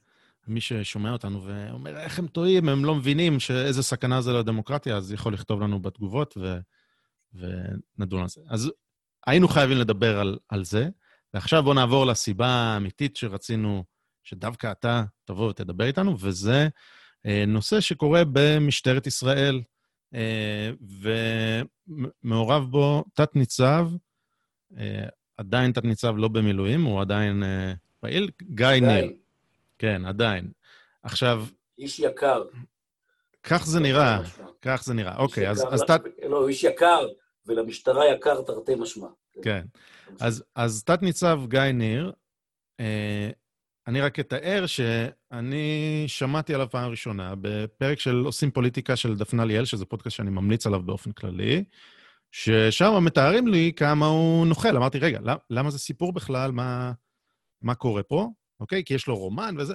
מי 0.48 0.60
ששומע 0.60 1.12
אותנו 1.12 1.44
ואומר, 1.44 1.98
איך 1.98 2.18
הם 2.18 2.26
טועים, 2.26 2.68
הם 2.68 2.84
לא 2.84 2.94
מבינים 2.94 3.40
שאיזה 3.40 3.82
סכנה 3.82 4.20
זה 4.20 4.32
לדמוקרטיה, 4.32 4.96
אז 4.96 5.12
יכול 5.12 5.34
לכתוב 5.34 5.60
לנו 5.60 5.82
בתגובות 5.82 6.36
ו, 6.40 6.58
ונדון 7.34 8.22
על 8.22 8.28
זה. 8.28 8.40
אז 8.48 8.72
היינו 9.26 9.48
חייבים 9.48 9.78
לדבר 9.78 10.18
על, 10.18 10.38
על 10.48 10.64
זה, 10.64 10.88
ועכשיו 11.34 11.62
בואו 11.62 11.74
נעבור 11.74 12.06
לסיבה 12.06 12.46
האמיתית 12.46 13.16
שרצינו 13.16 13.84
שדווקא 14.22 14.72
אתה 14.72 15.04
תבוא 15.24 15.50
ותדבר 15.50 15.84
איתנו, 15.84 16.16
וזה 16.20 16.68
אה, 17.26 17.44
נושא 17.46 17.80
שקורה 17.80 18.22
במשטרת 18.32 19.06
ישראל, 19.06 19.62
אה, 20.14 20.70
ומעורב 22.24 22.70
בו 22.70 23.04
תת-ניצב, 23.14 23.90
אה, 24.78 25.06
עדיין 25.36 25.72
תת-ניצב 25.72 26.14
לא 26.16 26.28
במילואים, 26.28 26.84
הוא 26.84 27.00
עדיין 27.00 27.42
אה, 27.42 27.72
פעיל, 28.00 28.30
גיא 28.42 28.66
ניר. 28.66 29.12
כן, 29.78 30.06
עדיין. 30.06 30.50
עכשיו, 31.02 31.44
איש 31.78 31.98
יקר. 31.98 32.44
כך 33.42 33.66
זה 33.66 33.80
נראה. 33.80 34.20
כך 34.62 34.82
זה 34.84 34.94
נראה. 34.94 35.16
אוקיי, 35.16 35.50
אז, 35.50 35.64
ל- 35.64 35.86
תת... 35.86 36.00
לא, 36.28 36.36
הוא 36.38 36.48
איש 36.48 36.64
יקר, 36.64 37.06
ולמשטרה 37.46 38.06
יקר 38.12 38.42
תרתי 38.42 38.74
משמע. 38.74 39.06
כן. 39.42 39.64
אז, 40.20 40.44
אז 40.54 40.84
תת-ניצב 40.84 41.40
גיא 41.48 41.60
ניר, 41.60 42.12
אה, 42.80 43.30
אני 43.86 44.00
רק 44.00 44.20
אתאר 44.20 44.64
שאני 44.66 46.04
שמעתי 46.06 46.54
עליו 46.54 46.66
פעם 46.70 46.90
ראשונה 46.90 47.34
בפרק 47.40 48.00
של 48.00 48.22
עושים 48.24 48.50
פוליטיקה 48.50 48.96
של 48.96 49.14
דפנה 49.16 49.44
ליאל, 49.44 49.64
שזה 49.64 49.84
פודקאסט 49.84 50.16
שאני 50.16 50.30
ממליץ 50.30 50.66
עליו 50.66 50.82
באופן 50.82 51.12
כללי, 51.12 51.64
ששם 52.32 53.04
מתארים 53.04 53.46
לי 53.48 53.72
כמה 53.76 54.06
הוא 54.06 54.46
נוכל. 54.46 54.76
אמרתי, 54.76 54.98
רגע, 54.98 55.18
למ- 55.22 55.36
למה 55.50 55.70
זה 55.70 55.78
סיפור 55.78 56.12
בכלל? 56.12 56.50
מה, 56.52 56.92
מה 57.62 57.74
קורה 57.74 58.02
פה? 58.02 58.28
אוקיי? 58.60 58.84
כי 58.84 58.94
יש 58.94 59.06
לו 59.06 59.16
רומן 59.16 59.54
וזה. 59.58 59.74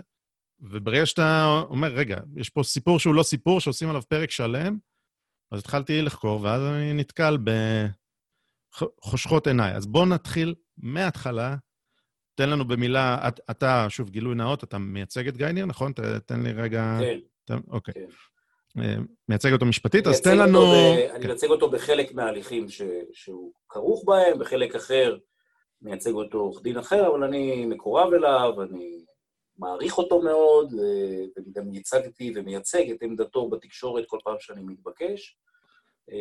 וברגע 0.60 1.06
שאתה 1.06 1.62
אומר, 1.70 1.88
רגע, 1.88 2.18
יש 2.36 2.50
פה 2.50 2.64
סיפור 2.64 3.00
שהוא 3.00 3.16
לא 3.16 3.24
סיפור, 3.24 3.60
שעושים 3.60 3.90
עליו 3.90 4.02
פרק 4.10 4.32
שלם, 4.32 4.78
אז 5.52 5.60
התחלתי 5.60 6.02
לחקור, 6.02 6.42
ואז 6.42 6.62
אני 6.62 6.94
נתקל 6.94 7.38
בחושכות 8.74 9.48
עיניי. 9.48 9.76
אז 9.76 9.86
בואו 9.86 10.06
נתחיל 10.06 10.56
מההתחלה. 10.78 11.56
תן 12.36 12.50
לנו 12.50 12.68
במילה, 12.68 13.28
את, 13.28 13.40
אתה, 13.52 13.86
שוב, 13.90 14.10
גילוי 14.10 14.36
נאות, 14.36 14.64
אתה 14.64 14.78
מייצג 14.78 15.28
את 15.28 15.38
גיא 15.38 15.48
ניר, 15.48 15.66
נכון? 15.66 15.94
ת, 15.94 16.00
תן 16.00 16.44
לי 16.44 16.52
רגע... 16.54 16.98
כן. 17.00 17.20
תן, 17.46 17.60
אוקיי. 17.68 17.94
כן. 17.94 18.82
אה, 18.82 18.96
מייצג 19.30 19.54
אותו 19.54 19.66
משפטית, 19.66 20.08
אז 20.08 20.22
תן 20.22 20.38
לנו... 20.38 20.62
ב- 20.62 21.10
אני 21.14 21.22
כן. 21.22 21.28
מייצג 21.28 21.48
אותו 21.48 21.70
בחלק 21.72 22.14
מההליכים 22.14 22.70
ש- 22.70 22.82
שהוא 23.14 23.54
כרוך 23.70 24.04
בהם, 24.08 24.40
בחלק 24.40 24.76
אחר 24.76 25.18
מייצג 25.82 26.12
אותו 26.12 26.38
עורך 26.38 26.62
דין 26.64 26.78
אחר, 26.78 27.08
אבל 27.08 27.24
אני 27.24 27.66
מקורב 27.66 28.14
אליו, 28.14 28.54
אני 28.64 29.04
מעריך 29.58 29.98
אותו 29.98 30.22
מאוד, 30.22 30.74
ואני 30.74 31.52
גם 31.56 31.74
ייצגתי 31.74 32.34
ומייצג 32.36 32.92
את 32.92 33.04
עמדתו 33.04 33.50
בתקשורת 33.50 34.04
כל 34.08 34.18
פעם 34.24 34.36
שאני 34.40 34.62
מתבקש. 34.64 35.38
אה, 36.12 36.18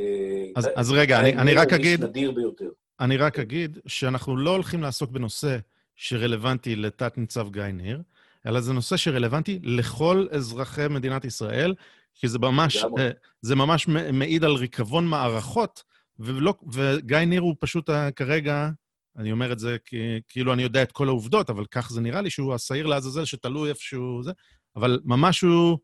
אז, 0.56 0.66
גיא- 0.66 0.72
אז 0.76 0.92
רגע, 0.92 1.20
אני, 1.20 1.30
גיא 1.32 1.40
אני 1.40 1.50
ניר 1.50 1.60
רק 1.60 1.72
אגיד, 1.72 2.04
נדיר 2.04 2.30
ביותר. 2.30 2.68
אני 3.00 3.16
רק 3.16 3.38
אגיד 3.38 3.78
שאנחנו 3.86 4.36
לא 4.36 4.50
הולכים 4.50 4.82
לעסוק 4.82 5.10
בנושא 5.10 5.58
שרלוונטי 5.96 6.76
לתת-ניצב 6.76 7.50
גיא 7.50 7.62
ניר, 7.62 8.02
אלא 8.46 8.60
זה 8.60 8.72
נושא 8.72 8.96
שרלוונטי 8.96 9.58
לכל 9.62 10.26
אזרחי 10.30 10.86
מדינת 10.90 11.24
ישראל, 11.24 11.74
כי 12.14 12.28
זה 12.28 12.38
ממש. 12.38 12.76
אה, 12.98 13.10
זה 13.42 13.56
ממש 13.56 13.88
מעיד 14.12 14.44
על 14.44 14.52
ריקבון 14.54 15.06
מערכות, 15.06 15.82
ולא, 16.18 16.54
וגיא 16.72 17.18
ניר 17.18 17.40
הוא 17.40 17.54
פשוט 17.60 17.90
כרגע, 18.16 18.68
אני 19.16 19.32
אומר 19.32 19.52
את 19.52 19.58
זה 19.58 19.76
כי, 19.84 20.20
כאילו 20.28 20.52
אני 20.52 20.62
יודע 20.62 20.82
את 20.82 20.92
כל 20.92 21.08
העובדות, 21.08 21.50
אבל 21.50 21.64
כך 21.70 21.90
זה 21.90 22.00
נראה 22.00 22.20
לי 22.20 22.30
שהוא 22.30 22.54
השעיר 22.54 22.86
לעזאזל 22.86 23.24
שתלוי 23.24 23.68
איפשהו 23.68 24.22
זה, 24.22 24.32
אבל 24.76 25.00
ממש 25.04 25.40
הוא, 25.40 25.78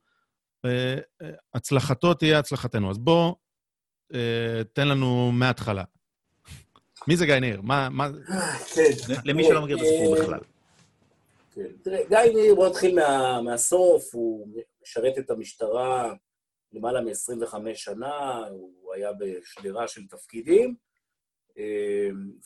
אה, 0.64 0.98
אה, 1.22 1.30
הצלחתו 1.54 2.14
תהיה 2.14 2.38
הצלחתנו. 2.38 2.90
אז 2.90 2.98
בוא, 2.98 3.34
אה, 4.14 4.62
תן 4.72 4.88
לנו 4.88 5.32
מההתחלה. 5.32 5.84
מי 7.08 7.16
זה 7.16 7.26
גיא 7.26 7.34
ניר? 7.34 7.60
מה, 7.60 7.88
מה... 7.90 8.08
כן. 8.74 9.14
למי 9.24 9.44
שלא 9.44 9.62
מכיר 9.62 9.76
את 9.76 9.82
הסיפור 9.82 10.16
אה, 10.16 10.22
בכלל. 10.22 10.40
כן. 11.54 11.66
תראה, 11.82 12.00
גיא 12.08 12.32
ניר, 12.34 12.54
בוא 12.54 12.68
נתחיל 12.68 12.94
מה, 12.94 13.40
מהסוף, 13.42 14.14
הוא 14.14 14.48
משרת 14.82 15.18
את 15.18 15.30
המשטרה 15.30 16.14
למעלה 16.72 17.00
מ-25 17.00 17.56
שנה, 17.74 18.46
הוא 18.50 18.94
היה 18.94 19.10
בשדרה 19.12 19.88
של 19.88 20.06
תפקידים, 20.06 20.74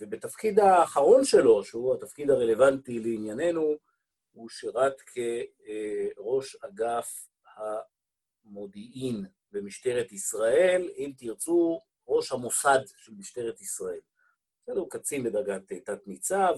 ובתפקיד 0.01 0.59
האחרון 0.59 1.25
שלו, 1.25 1.65
שהוא 1.65 1.95
התפקיד 1.95 2.31
הרלוונטי 2.31 2.99
לענייננו, 2.99 3.75
הוא 4.33 4.49
שירת 4.49 4.97
כראש 5.01 6.57
אגף 6.57 7.29
המודיעין 8.45 9.25
במשטרת 9.53 10.13
ישראל, 10.13 10.89
אם 10.97 11.13
תרצו, 11.17 11.81
ראש 12.09 12.33
המוסד 12.33 12.79
של 12.97 13.13
משטרת 13.19 13.61
ישראל. 13.61 14.01
בסדר, 14.63 14.79
הוא 14.81 14.91
קצין 14.91 15.23
בדרגת 15.23 15.73
תת-ניצב, 15.73 16.55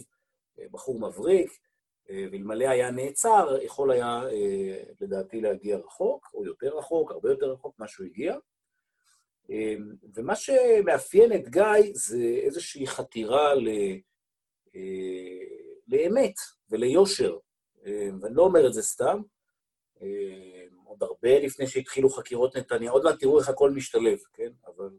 בחור 0.70 1.00
מבריק, 1.00 1.58
ואלמלא 2.08 2.68
היה 2.68 2.90
נעצר, 2.90 3.56
יכול 3.62 3.90
היה, 3.90 4.22
לדעתי, 5.00 5.40
להגיע 5.40 5.76
רחוק, 5.76 6.30
או 6.34 6.44
יותר 6.44 6.78
רחוק, 6.78 7.10
הרבה 7.10 7.30
יותר 7.30 7.52
רחוק 7.52 7.78
ממה 7.78 7.88
שהוא 7.88 8.06
הגיע. 8.06 8.36
ומה 10.14 10.36
שמאפיין 10.36 11.32
את 11.32 11.48
גיא 11.48 11.92
זה 11.94 12.38
איזושהי 12.42 12.86
חתירה 12.86 13.54
ל... 13.54 13.68
לאמת 15.88 16.34
וליושר. 16.70 17.38
ואני 18.20 18.34
לא 18.34 18.42
אומר 18.42 18.66
את 18.66 18.72
זה 18.72 18.82
סתם. 18.82 19.20
עוד 20.84 21.02
הרבה 21.02 21.38
לפני 21.38 21.66
שהתחילו 21.66 22.10
חקירות 22.10 22.56
נתניהו, 22.56 22.94
עוד 22.94 23.04
מעט 23.04 23.18
תראו 23.20 23.40
איך 23.40 23.48
הכל 23.48 23.70
משתלב, 23.70 24.18
כן? 24.32 24.52
אבל 24.66 24.90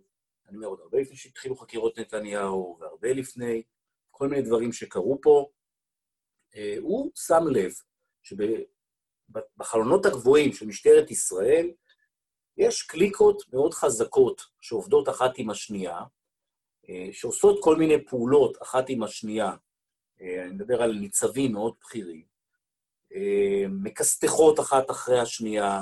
אני 0.47 0.57
אומר, 0.57 0.67
עוד 0.67 0.79
הרבה 0.79 1.01
לפני 1.01 1.15
שהתחילו 1.15 1.55
חקירות 1.55 1.99
נתניהו, 1.99 2.77
והרבה 2.79 3.13
לפני, 3.13 3.63
כל 4.11 4.27
מיני 4.27 4.41
דברים 4.41 4.71
שקרו 4.71 5.19
פה, 5.21 5.49
הוא 6.79 7.11
שם 7.15 7.43
לב 7.51 7.71
שבחלונות 9.31 10.05
הגבוהים 10.05 10.53
של 10.53 10.65
משטרת 10.65 11.11
ישראל, 11.11 11.71
יש 12.57 12.81
קליקות 12.81 13.43
מאוד 13.53 13.73
חזקות 13.73 14.41
שעובדות 14.61 15.09
אחת 15.09 15.31
עם 15.37 15.49
השנייה, 15.49 15.99
שעושות 17.11 17.59
כל 17.63 17.75
מיני 17.75 18.05
פעולות 18.05 18.61
אחת 18.61 18.85
עם 18.89 19.03
השנייה, 19.03 19.55
אני 20.21 20.49
מדבר 20.49 20.81
על 20.81 20.93
ניצבים 20.93 21.51
מאוד 21.51 21.73
בכירים, 21.81 22.23
מכסתחות 23.69 24.59
אחת 24.59 24.91
אחרי 24.91 25.19
השנייה, 25.19 25.81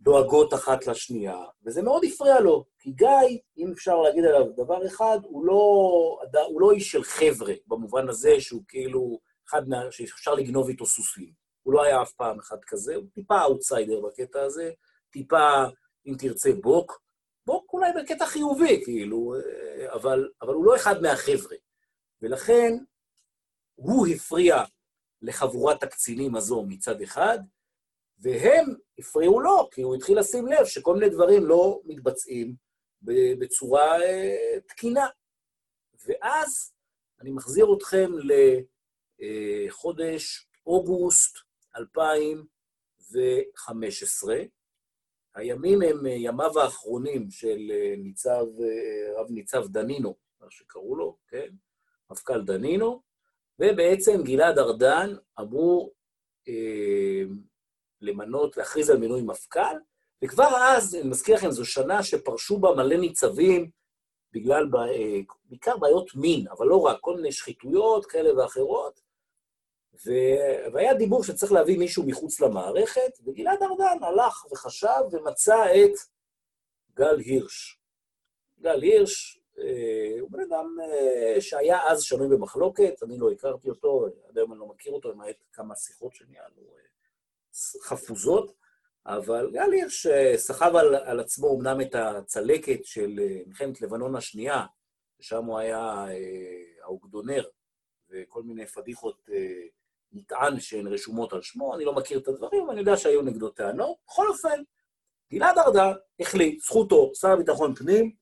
דואגות 0.00 0.54
אחת 0.54 0.86
לשנייה, 0.86 1.38
וזה 1.64 1.82
מאוד 1.82 2.02
הפריע 2.04 2.40
לו, 2.40 2.64
כי 2.78 2.90
גיא, 2.90 3.38
אם 3.58 3.72
אפשר 3.72 4.00
להגיד 4.00 4.24
עליו 4.24 4.52
דבר 4.56 4.86
אחד, 4.86 5.18
הוא 5.22 5.46
לא, 5.46 5.54
הוא 6.48 6.60
לא 6.60 6.72
איש 6.72 6.92
של 6.92 7.04
חבר'ה, 7.04 7.52
במובן 7.66 8.08
הזה 8.08 8.40
שהוא 8.40 8.62
כאילו 8.68 9.18
אחד 9.48 9.68
מה... 9.68 9.76
שאפשר 9.90 10.34
לגנוב 10.34 10.68
איתו 10.68 10.86
סוסים. 10.86 11.32
הוא 11.62 11.74
לא 11.74 11.82
היה 11.82 12.02
אף 12.02 12.12
פעם 12.12 12.38
אחד 12.38 12.56
כזה, 12.66 12.94
הוא 12.94 13.04
טיפה 13.14 13.42
אאוטסיידר 13.42 14.00
בקטע 14.00 14.42
הזה, 14.42 14.70
טיפה, 15.10 15.64
אם 16.06 16.14
תרצה, 16.18 16.50
בוק. 16.62 17.04
בוק 17.46 17.72
אולי 17.72 17.90
בקטע 17.96 18.26
חיובי, 18.26 18.84
כאילו, 18.84 19.34
אבל, 19.92 20.28
אבל 20.42 20.54
הוא 20.54 20.64
לא 20.64 20.76
אחד 20.76 21.02
מהחבר'ה. 21.02 21.56
ולכן, 22.22 22.72
הוא 23.74 24.06
הפריע 24.06 24.64
לחבורת 25.22 25.82
הקצינים 25.82 26.36
הזו 26.36 26.64
מצד 26.68 27.02
אחד, 27.02 27.38
והם 28.18 28.74
הפריעו 28.98 29.40
לו, 29.40 29.68
כי 29.70 29.82
הוא 29.82 29.94
התחיל 29.94 30.18
לשים 30.18 30.46
לב 30.46 30.64
שכל 30.64 30.94
מיני 30.94 31.08
דברים 31.08 31.46
לא 31.46 31.80
מתבצעים 31.84 32.54
בצורה 33.38 33.98
uh, 33.98 34.02
תקינה. 34.68 35.06
ואז 36.06 36.72
אני 37.20 37.30
מחזיר 37.30 37.66
אתכם 37.76 38.10
לחודש 39.18 40.48
אוגוסט 40.66 41.38
2015. 41.76 44.36
הימים 45.34 45.82
הם 45.82 46.06
ימיו 46.06 46.60
האחרונים 46.60 47.30
של 47.30 47.72
ניצב, 47.98 48.44
רב 49.16 49.30
ניצב 49.30 49.66
דנינו, 49.68 50.14
מה 50.40 50.46
שקראו 50.50 50.96
לו, 50.96 51.16
כן? 51.28 51.48
מפכ"ל 52.10 52.42
דנינו, 52.42 53.02
ובעצם 53.58 54.22
גלעד 54.22 54.58
ארדן 54.58 55.14
אמור 55.40 55.92
אה, 56.48 57.22
למנות, 58.00 58.56
להכריז 58.56 58.90
על 58.90 58.96
מינוי 58.96 59.22
מפכ"ל, 59.22 59.76
וכבר 60.24 60.56
אז, 60.60 60.94
אני 60.94 61.08
מזכיר 61.08 61.34
לכם, 61.34 61.50
זו 61.50 61.64
שנה 61.64 62.02
שפרשו 62.02 62.58
בה 62.58 62.70
מלא 62.76 62.96
ניצבים, 62.96 63.70
בגלל, 64.32 64.68
אה, 64.76 65.20
בעיקר 65.44 65.76
בעיות 65.76 66.14
מין, 66.14 66.48
אבל 66.48 66.66
לא 66.66 66.80
רק, 66.80 66.98
כל 67.00 67.16
מיני 67.16 67.32
שחיתויות 67.32 68.06
כאלה 68.06 68.38
ואחרות. 68.38 69.00
והיה 70.72 70.94
דיבור 70.94 71.24
שצריך 71.24 71.52
להביא 71.52 71.78
מישהו 71.78 72.06
מחוץ 72.06 72.40
למערכת, 72.40 73.18
וגלעד 73.26 73.62
ארדן 73.62 74.04
הלך 74.04 74.46
וחשב 74.52 75.02
ומצא 75.12 75.64
את 75.64 75.92
גל 76.96 77.18
הירש. 77.18 77.78
גל 78.60 78.82
הירש 78.82 79.40
אה, 79.58 80.20
הוא 80.20 80.30
בן 80.30 80.40
אדם 80.40 80.76
אה, 80.82 81.40
שהיה 81.40 81.78
אז 81.88 82.02
שנוי 82.02 82.28
במחלוקת, 82.28 83.02
אני 83.02 83.18
לא 83.18 83.30
הכרתי 83.30 83.68
אותו, 83.68 84.06
עד 84.28 84.38
היום 84.38 84.52
אני 84.52 84.60
לא 84.60 84.66
מכיר 84.66 84.92
אותו, 84.92 85.12
למעט 85.12 85.36
כמה 85.52 85.76
שיחות 85.76 86.14
שניהלנו 86.14 86.62
חפוזות, 87.82 88.54
אבל 89.06 89.50
גל 89.52 89.72
הירש 89.72 90.06
סחב 90.36 90.76
על, 90.76 90.94
על 90.94 91.20
עצמו 91.20 91.56
אמנם 91.56 91.80
את 91.80 91.94
הצלקת 91.94 92.84
של 92.84 93.20
מלחמת 93.46 93.80
לבנון 93.80 94.16
השנייה, 94.16 94.66
ששם 95.20 95.44
הוא 95.44 95.58
היה 95.58 96.06
האוגדונר, 96.82 97.44
וכל 98.10 98.42
מיני 98.42 98.66
פדיחות 98.66 99.28
נטען 100.14 100.60
שהן 100.60 100.86
רשומות 100.86 101.32
על 101.32 101.42
שמו, 101.42 101.74
אני 101.74 101.84
לא 101.84 101.94
מכיר 101.94 102.18
את 102.18 102.28
הדברים, 102.28 102.70
אני 102.70 102.80
יודע 102.80 102.96
שהיו 102.96 103.22
נגדו 103.22 103.50
טענות. 103.50 103.96
בכל 104.06 104.28
אופן, 104.28 104.62
גלעד 105.32 105.58
ארדן 105.58 105.92
החליט, 106.20 106.60
זכותו, 106.60 107.12
שר 107.14 107.28
הביטחון 107.28 107.74
פנים, 107.74 108.14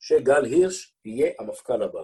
שגל 0.00 0.44
הירש 0.44 0.94
יהיה 1.04 1.32
המפכ"ל 1.38 1.82
הבא. 1.82 2.02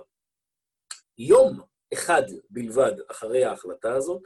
יום 1.18 1.61
אחד 1.92 2.22
בלבד 2.51 2.92
אחרי 3.11 3.45
ההחלטה 3.45 3.95
הזאת, 3.95 4.22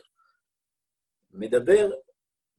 מדבר 1.31 1.91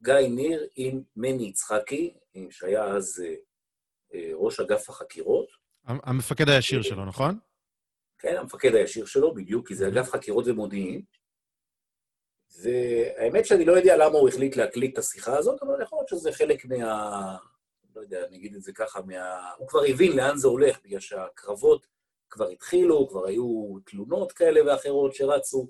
גיא 0.03 0.14
ניר 0.14 0.68
עם 0.76 1.01
מני 1.16 1.43
יצחקי, 1.43 2.14
שהיה 2.49 2.86
אז 2.86 3.24
ראש 4.34 4.60
אגף 4.60 4.89
החקירות. 4.89 5.47
המפקד 5.86 6.49
הישיר 6.49 6.82
שלו, 6.82 7.05
נכון? 7.05 7.39
כן, 8.20 8.38
המפקד 8.38 8.76
הישיר 8.76 9.05
שלו, 9.05 9.34
בדיוק, 9.34 9.68
כי 9.68 9.76
זה 9.76 9.88
אגף 9.88 10.10
חקירות 10.10 10.47
ומודיעין. 10.47 11.01
והאמת 12.58 13.45
שאני 13.45 13.66
לא 13.66 13.74
יודע 13.74 13.97
למה 13.97 14.18
הוא 14.18 14.30
החליט 14.30 14.56
להקליט 14.56 14.93
את 14.93 14.97
השיחה 14.97 15.38
הזאת, 15.38 15.64
אבל 15.64 15.82
יכול 15.82 15.97
להיות 15.97 16.08
שזה 16.08 16.32
חלק 16.32 16.66
מה... 16.66 17.38
לא 17.95 18.02
יודע, 18.02 18.26
אני 18.26 18.38
אגיד 18.38 18.56
את 18.56 18.62
זה 18.62 18.72
ככה, 18.74 19.02
מה... 19.02 19.52
הוא 19.58 19.68
כבר 19.68 19.82
הבין 19.88 20.18
לאן 20.18 20.38
זה 20.38 20.47
הולך, 20.47 20.80
בגלל 20.84 21.00
שהקרבות 21.00 21.88
כבר 22.30 22.47
התחילו, 22.47 23.08
כבר 23.10 23.26
היו 23.26 23.78
תלונות 23.86 24.32
כאלה 24.32 24.62
ואחרות 24.66 25.16
שרצו, 25.16 25.68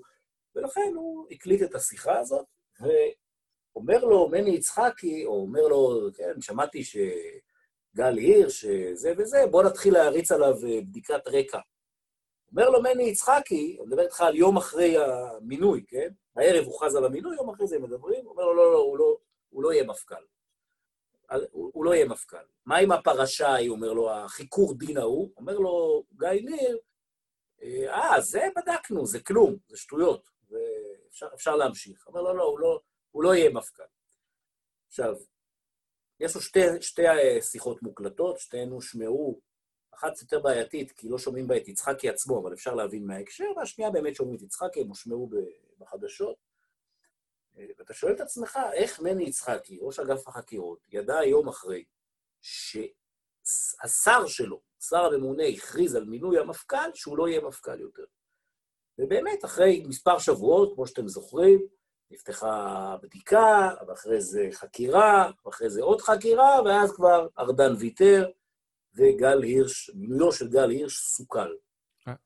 ולכן 0.54 0.92
הוא 0.94 1.26
הקליט 1.30 1.62
את 1.62 1.74
השיחה 1.74 2.18
הזאת, 2.18 2.46
ואומר 2.80 4.04
לו 4.04 4.28
מני 4.28 4.50
יצחקי, 4.50 5.24
או 5.24 5.40
אומר 5.40 5.68
לו, 5.68 6.08
כן, 6.14 6.40
שמעתי 6.40 6.84
שגל 6.84 8.16
הירש, 8.16 8.64
זה 8.92 9.12
וזה, 9.18 9.46
בוא 9.50 9.62
נתחיל 9.62 9.94
להריץ 9.94 10.32
עליו 10.32 10.56
בדיקת 10.82 11.28
רקע. 11.28 11.58
אומר 12.50 12.70
לו 12.70 12.82
מני 12.82 13.02
יצחקי, 13.02 13.76
אני 13.80 13.86
מדבר 13.86 14.02
איתך 14.02 14.20
על 14.20 14.36
יום 14.36 14.56
אחרי 14.56 14.96
המינוי, 14.98 15.84
כן? 15.88 16.08
הערב 16.40 16.64
הוכרז 16.64 16.94
על 16.94 17.04
המינוי, 17.04 17.36
יום 17.36 17.50
אחרי 17.50 17.66
זה 17.66 17.76
הם 17.76 17.82
מדברים, 17.82 18.24
הוא 18.24 18.32
אומר 18.32 18.44
לו, 18.44 18.54
לא, 18.54 18.72
לא, 18.72 18.78
הוא 18.78 18.98
לא, 18.98 19.16
הוא 19.50 19.62
לא 19.62 19.72
יהיה 19.72 19.84
מפכ"ל. 19.84 20.24
הוא, 21.50 21.70
הוא 21.74 21.84
לא 21.84 21.94
יהיה 21.94 22.04
מפכ"ל. 22.04 22.44
מה 22.66 22.76
עם 22.76 22.92
הפרשה 22.92 23.48
ההיא, 23.48 23.70
אומר 23.70 23.92
לו, 23.92 24.10
החיקור 24.10 24.74
דין 24.74 24.98
ההוא? 24.98 25.30
אומר 25.36 25.58
לו 25.58 26.04
גיא 26.18 26.28
ניר, 26.28 26.78
אה, 27.62 28.20
זה 28.20 28.48
בדקנו, 28.56 29.06
זה 29.06 29.20
כלום, 29.20 29.56
זה 29.68 29.76
שטויות, 29.76 30.30
ואפשר, 30.50 31.28
אפשר 31.34 31.56
להמשיך. 31.56 32.06
אומר 32.06 32.22
לו, 32.22 32.34
לא, 32.34 32.44
הוא 32.44 32.60
לא, 32.60 32.80
הוא 33.10 33.22
לא 33.22 33.34
יהיה 33.34 33.50
מפכ"ל. 33.50 33.82
עכשיו, 34.88 35.14
יש 36.20 36.34
לו 36.34 36.40
שתי, 36.40 36.60
שתי 36.80 37.02
שיחות 37.40 37.82
מוקלטות, 37.82 38.38
שתיהן 38.38 38.70
הושמעו, 38.70 39.40
אחת 39.94 40.22
יותר 40.22 40.40
בעייתית, 40.40 40.92
כי 40.92 41.08
לא 41.08 41.18
שומעים 41.18 41.48
בה 41.48 41.56
את 41.56 41.68
יצחקי 41.68 42.08
עצמו, 42.08 42.40
אבל 42.42 42.52
אפשר 42.52 42.74
להבין 42.74 43.06
מההקשר, 43.06 43.44
והשנייה 43.56 43.90
באמת 43.90 44.14
שומעים 44.14 44.36
את 44.36 44.42
יצחקי, 44.42 44.80
הם 44.80 44.88
הושמעו 44.88 45.30
בחדשות. 45.80 46.36
ואתה 47.78 47.94
שואל 47.94 48.12
את 48.12 48.20
עצמך, 48.20 48.58
איך 48.72 49.00
מני 49.00 49.24
יצחקי, 49.24 49.78
ראש 49.80 49.98
אגף 49.98 50.28
החקירות, 50.28 50.78
ידע 50.88 51.24
יום 51.24 51.48
אחרי 51.48 51.84
שהשר 52.40 54.26
שלו, 54.26 54.60
שר 54.80 55.04
הממונה, 55.04 55.44
הכריז 55.44 55.94
על 55.94 56.04
מינוי 56.04 56.38
המפכ"ל, 56.38 56.90
שהוא 56.94 57.18
לא 57.18 57.28
יהיה 57.28 57.40
מפכ"ל 57.40 57.80
יותר. 57.80 58.04
ובאמת, 58.98 59.44
אחרי 59.44 59.84
מספר 59.88 60.18
שבועות, 60.18 60.74
כמו 60.74 60.86
שאתם 60.86 61.08
זוכרים, 61.08 61.66
נפתחה 62.10 62.96
בדיקה, 63.02 63.68
ואחרי 63.88 64.20
זה 64.20 64.48
חקירה, 64.52 65.30
ואחרי 65.44 65.70
זה 65.70 65.82
עוד 65.82 66.00
חקירה, 66.00 66.62
ואז 66.64 66.92
כבר 66.92 67.26
ארדן 67.38 67.72
ויתר, 67.78 68.30
וגל 68.94 69.42
הירש, 69.42 69.90
מינויו 69.94 70.32
של 70.32 70.48
גל 70.48 70.70
הירש 70.70 70.98
סוכל. 70.98 71.54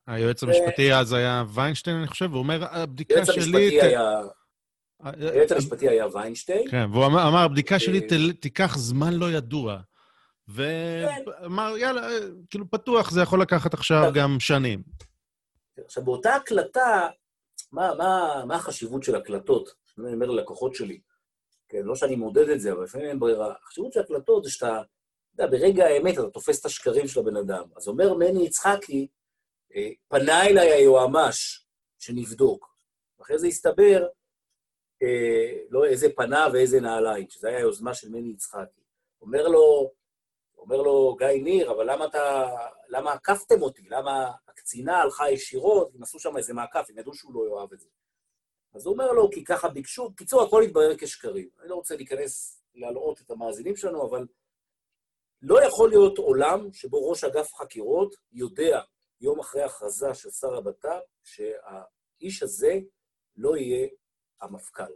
היועץ 0.06 0.42
המשפטי 0.42 0.94
אז 0.94 1.12
היה 1.12 1.44
ויינשטיין, 1.54 1.96
אני 1.96 2.06
חושב, 2.06 2.30
הוא 2.30 2.38
אומר, 2.38 2.64
הבדיקה 2.70 3.26
שלי... 3.26 3.34
המשפטי 3.42 3.80
היה... 3.80 4.22
היועץ 5.04 5.52
המשפטי 5.52 5.88
היה 5.88 6.06
ויינשטיין. 6.12 6.70
כן, 6.70 6.86
והוא 6.92 7.06
אמר, 7.06 7.38
הבדיקה 7.38 7.78
שלי 7.78 8.00
אה, 8.00 8.32
תיקח 8.32 8.76
זמן 8.78 9.14
לא 9.14 9.30
ידוע. 9.30 9.78
ואמר, 10.48 11.74
יאללה, 11.78 12.08
אה, 12.10 12.18
כאילו, 12.50 12.70
פתוח, 12.70 13.10
זה 13.10 13.20
יכול 13.20 13.42
לקחת 13.42 13.74
עכשיו 13.74 14.00
נכון. 14.00 14.14
גם 14.14 14.40
שנים. 14.40 14.82
עכשיו, 15.84 16.04
באותה 16.04 16.34
הקלטה, 16.34 17.08
מה, 17.72 17.94
מה, 17.98 18.42
מה 18.46 18.54
החשיבות 18.54 19.02
של 19.02 19.14
הקלטות? 19.14 19.74
אני 19.98 20.12
אומר 20.12 20.26
ללקוחות 20.26 20.74
שלי, 20.74 21.00
כן, 21.68 21.82
לא 21.82 21.94
שאני 21.94 22.16
מעודד 22.16 22.48
את 22.48 22.60
זה, 22.60 22.72
אבל 22.72 22.84
לפעמים 22.84 23.06
אין 23.06 23.18
ברירה. 23.18 23.54
החשיבות 23.62 23.92
של 23.92 24.00
הקלטות 24.00 24.44
זה 24.44 24.50
שאתה, 24.50 24.82
אתה 25.34 25.44
יודע, 25.44 25.56
ברגע 25.56 25.86
האמת 25.86 26.14
אתה 26.14 26.30
תופס 26.30 26.60
את 26.60 26.64
השקרים 26.64 27.08
של 27.08 27.20
הבן 27.20 27.36
אדם. 27.36 27.64
אז 27.76 27.88
אומר 27.88 28.14
מני 28.14 28.46
יצחקי, 28.46 29.00
אה, 29.02 29.06
פנה 30.08 30.46
אליי 30.46 30.72
היועמ"ש 30.72 31.66
שנבדוק. 31.98 32.76
אחרי 33.22 33.38
זה 33.38 33.46
הסתבר, 33.46 34.06
אה, 35.02 35.58
לא 35.70 35.84
איזה 35.84 36.06
פנה 36.16 36.46
ואיזה 36.52 36.80
נעליים, 36.80 37.30
שזו 37.30 37.46
הייתה 37.46 37.60
היוזמה 37.60 37.94
של 37.94 38.08
מני 38.08 38.32
יצחקי. 38.32 38.80
אומר 39.20 39.48
לו, 39.48 39.92
אומר 40.58 40.76
לו, 40.76 41.16
גיא 41.18 41.42
ניר, 41.42 41.70
אבל 41.70 41.92
למה 41.92 42.04
אתה... 42.04 42.50
למה 42.88 43.12
עקפתם 43.12 43.62
אותי? 43.62 43.82
למה 43.88 44.32
הקצינה 44.48 44.96
הלכה 45.02 45.30
ישירות, 45.30 45.94
הם 45.94 46.02
עשו 46.02 46.18
שם 46.18 46.36
איזה 46.36 46.54
מעקף, 46.54 46.86
הם 46.90 46.98
ידעו 46.98 47.14
שהוא 47.14 47.34
לא 47.34 47.56
יאהב 47.56 47.72
את 47.72 47.80
זה. 47.80 47.88
אז 48.74 48.86
הוא 48.86 48.92
אומר 48.92 49.12
לו, 49.12 49.30
כי 49.30 49.44
ככה 49.44 49.68
ביקשו, 49.68 50.10
בקיצור, 50.10 50.42
הכל 50.42 50.62
התברר 50.62 50.96
כשקרים. 50.98 51.48
אני 51.60 51.68
לא 51.68 51.74
רוצה 51.74 51.96
להיכנס, 51.96 52.62
להלאות 52.74 53.20
את 53.20 53.30
המאזינים 53.30 53.76
שלנו, 53.76 54.06
אבל 54.08 54.26
לא 55.42 55.64
יכול 55.64 55.88
להיות 55.88 56.18
עולם 56.18 56.72
שבו 56.72 57.10
ראש 57.10 57.24
אגף 57.24 57.54
חקירות 57.54 58.14
יודע 58.32 58.80
יום 59.24 59.40
אחרי 59.40 59.62
הכרזה 59.62 60.14
של 60.14 60.30
שר 60.30 60.54
הבט"פ, 60.54 61.02
שהאיש 61.22 62.42
הזה 62.42 62.78
לא 63.36 63.56
יהיה 63.56 63.88
המפכ"ל. 64.40 64.92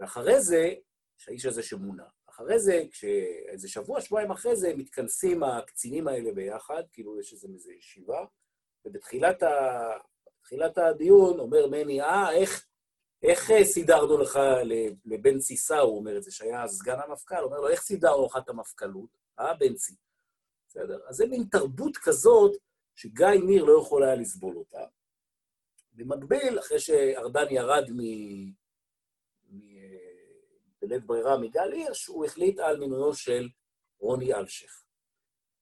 ואחרי 0.00 0.40
זה, 0.40 0.74
שהאיש 1.16 1.46
הזה 1.46 1.62
שמונה. 1.62 2.04
אחרי 2.28 2.58
זה, 2.58 2.82
כשאיזה 2.90 3.68
שבוע, 3.68 4.00
שבועיים 4.00 4.30
אחרי 4.30 4.56
זה, 4.56 4.74
מתכנסים 4.76 5.42
הקצינים 5.42 6.08
האלה 6.08 6.32
ביחד, 6.32 6.82
כאילו 6.92 7.20
יש 7.20 7.32
איזה 7.32 7.48
איזה 7.54 7.72
ישיבה, 7.72 8.24
ובתחילת 8.84 9.42
ה... 9.42 10.86
הדיון 10.88 11.40
אומר 11.40 11.66
מני, 11.66 12.02
אה, 12.02 12.32
איך, 12.32 12.66
איך 13.22 13.50
אה, 13.50 13.64
סידרנו 13.64 14.18
לך 14.18 14.38
לבנצי 15.04 15.56
סאו, 15.56 15.80
הוא 15.80 15.98
אומר 15.98 16.16
את 16.16 16.22
זה, 16.22 16.30
שהיה 16.30 16.68
סגן 16.68 16.98
המפכ"ל, 17.06 17.44
אומר 17.44 17.60
לו, 17.60 17.68
איך 17.68 17.80
סידרנו 17.80 18.26
לך 18.26 18.36
את 18.36 18.48
המפכ"לות? 18.48 19.18
אה, 19.38 19.54
בנצי. 19.54 19.94
בסדר? 20.68 21.00
אז 21.08 21.16
זה 21.16 21.26
מין 21.26 21.44
תרבות 21.50 21.96
כזאת 21.96 22.52
שגיא 22.94 23.26
ניר 23.46 23.64
לא 23.64 23.78
יכול 23.80 24.04
היה 24.04 24.14
לסבול 24.14 24.56
אותה. 24.56 24.84
במקביל, 25.92 26.58
אחרי 26.58 26.80
שארדן 26.80 27.46
ירד 27.50 27.90
מ... 27.90 28.00
בלית 30.82 31.04
ברירה 31.04 31.38
מגל 31.38 31.72
הירש, 31.72 32.06
הוא 32.06 32.24
החליט 32.24 32.58
על 32.58 32.80
מינויו 32.80 33.14
של 33.14 33.48
רוני 33.98 34.34
אלשיך. 34.34 34.84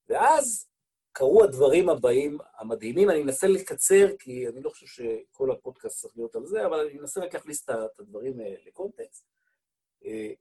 ואז 0.09 0.69
קרו 1.13 1.45
הדברים 1.45 1.89
הבאים 1.89 2.39
המדהימים, 2.59 3.11
אני 3.11 3.23
אנסה 3.23 3.47
לקצר, 3.47 4.17
כי 4.19 4.49
אני 4.49 4.63
לא 4.63 4.71
חושב 4.71 4.87
שכל 4.87 5.51
הפודקאסט 5.51 6.01
צריך 6.01 6.17
להיות 6.17 6.37
על 6.37 6.47
זה, 6.47 6.67
אבל 6.67 6.81
אני 6.81 6.99
אנסה 6.99 7.21
רק 7.21 7.35
להכניס 7.35 7.65
את 7.65 7.71
הדברים 7.99 8.41
אה, 8.41 8.55
לקונטקסט. 8.67 9.25
אה, 10.05 10.33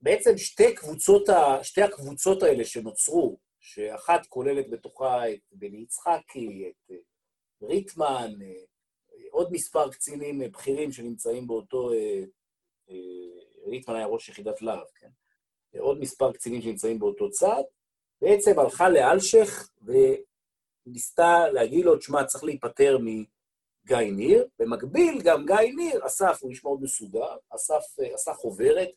בעצם 0.00 0.38
שתי 0.38 0.74
קבוצות, 0.74 1.28
שתי 1.62 1.82
הקבוצות 1.82 2.42
האלה 2.42 2.64
שנוצרו, 2.64 3.38
שאחת 3.66 4.26
כוללת 4.26 4.70
בתוכה 4.70 5.30
את 5.30 5.40
בני 5.52 5.76
יצחקי, 5.76 6.70
את 6.70 6.90
אה, 6.90 6.96
ריטמן, 7.62 8.32
אה, 8.42 8.62
עוד 9.30 9.52
מספר 9.52 9.90
קצינים 9.90 10.42
אה, 10.42 10.48
בכירים 10.48 10.92
שנמצאים 10.92 11.46
באותו... 11.46 11.92
אה, 11.92 12.22
אה, 12.90 13.42
ריטמן 13.66 13.96
היה 13.96 14.06
ראש 14.06 14.28
יחידת 14.28 14.62
להב, 14.62 14.86
כן? 14.94 15.08
עוד 15.78 16.00
מספר 16.00 16.32
קצינים 16.32 16.62
שנמצאים 16.62 16.98
באותו 16.98 17.30
צד, 17.30 17.62
בעצם 18.20 18.58
הלכה 18.58 18.88
לאלשיך 18.88 19.70
וניסתה 20.86 21.48
להגיד 21.52 21.84
לו, 21.84 21.96
תשמע, 21.96 22.24
צריך 22.24 22.44
להיפטר 22.44 22.98
מגיא 22.98 24.12
ניר. 24.12 24.48
במקביל, 24.58 25.22
גם 25.24 25.46
גיא 25.46 25.74
ניר 25.76 26.06
אסף, 26.06 26.38
הוא 26.40 26.50
איש 26.50 26.64
מאוד 26.64 26.82
מסודר, 26.82 27.36
אסף, 27.54 28.00
אה, 28.00 28.14
עשה 28.14 28.34
חוברת 28.34 28.88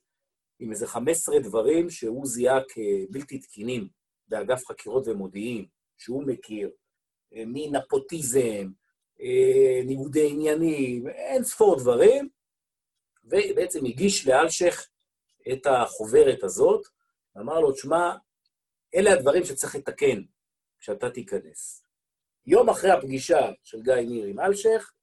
עם 0.60 0.72
איזה 0.72 0.88
15 0.88 1.40
דברים 1.40 1.90
שהוא 1.90 2.26
זיהה 2.26 2.60
כבלתי 2.70 3.40
תקינים 3.40 3.99
באגף 4.30 4.66
חקירות 4.66 5.08
ומודיעין, 5.08 5.66
שהוא 5.98 6.24
מכיר, 6.28 6.70
אה, 7.34 7.44
מנפוטיזם, 7.46 8.72
אה, 9.22 9.82
ניגודי 9.86 10.30
עניינים, 10.30 11.08
אין 11.08 11.44
ספור 11.44 11.80
דברים, 11.80 12.30
ובעצם 13.24 13.86
הגיש 13.86 14.28
לאלשיך 14.28 14.90
את 15.54 15.66
החוברת 15.66 16.44
הזאת, 16.44 16.88
ואמר 17.36 17.60
לו, 17.60 17.72
תשמע, 17.72 18.16
אלה 18.96 19.14
הדברים 19.14 19.46
שצריך 19.46 19.76
לתקן 19.76 20.22
כשאתה 20.80 21.10
תיכנס. 21.10 21.86
יום 22.46 22.70
אחרי 22.70 22.92
הפגישה 22.92 23.52
של 23.64 23.82
גיא 23.82 23.94
ניר 23.94 24.26
עם 24.26 24.40
אלשיך, 24.40 24.94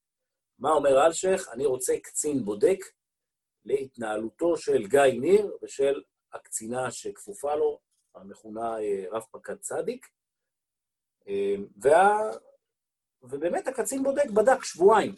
מה 0.58 0.70
אומר 0.70 1.06
אלשיך? 1.06 1.48
אני 1.52 1.66
רוצה 1.66 1.94
קצין 2.02 2.44
בודק 2.44 2.78
להתנהלותו 3.64 4.56
של 4.56 4.86
גיא 4.86 5.00
ניר 5.00 5.56
ושל 5.62 6.02
הקצינה 6.32 6.90
שכפופה 6.90 7.54
לו, 7.54 7.80
המכונה 8.16 8.78
אה, 8.78 9.04
רב 9.12 9.22
פקד 9.32 9.56
צדיק. 9.56 10.06
אה, 11.28 11.54
וה... 11.82 12.18
ובאמת 13.22 13.68
הקצין 13.68 14.02
בודק 14.02 14.30
בדק 14.30 14.64
שבועיים. 14.64 15.14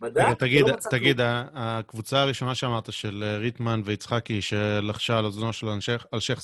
בדק, 0.00 0.20
רגע, 0.20 0.34
תגיד, 0.34 0.64
ולא 0.64 0.74
מצא 0.74 0.90
תגיד, 0.90 1.16
כלום. 1.16 1.28
הקבוצה 1.54 2.22
הראשונה 2.22 2.54
שאמרת, 2.54 2.92
של 2.92 3.24
אה, 3.26 3.38
ריטמן 3.38 3.80
ויצחקי, 3.84 4.42
שלחשה 4.42 5.18
על 5.18 5.24
אוזנו 5.24 5.52
של 5.52 5.66
אלשיך- 6.14 6.42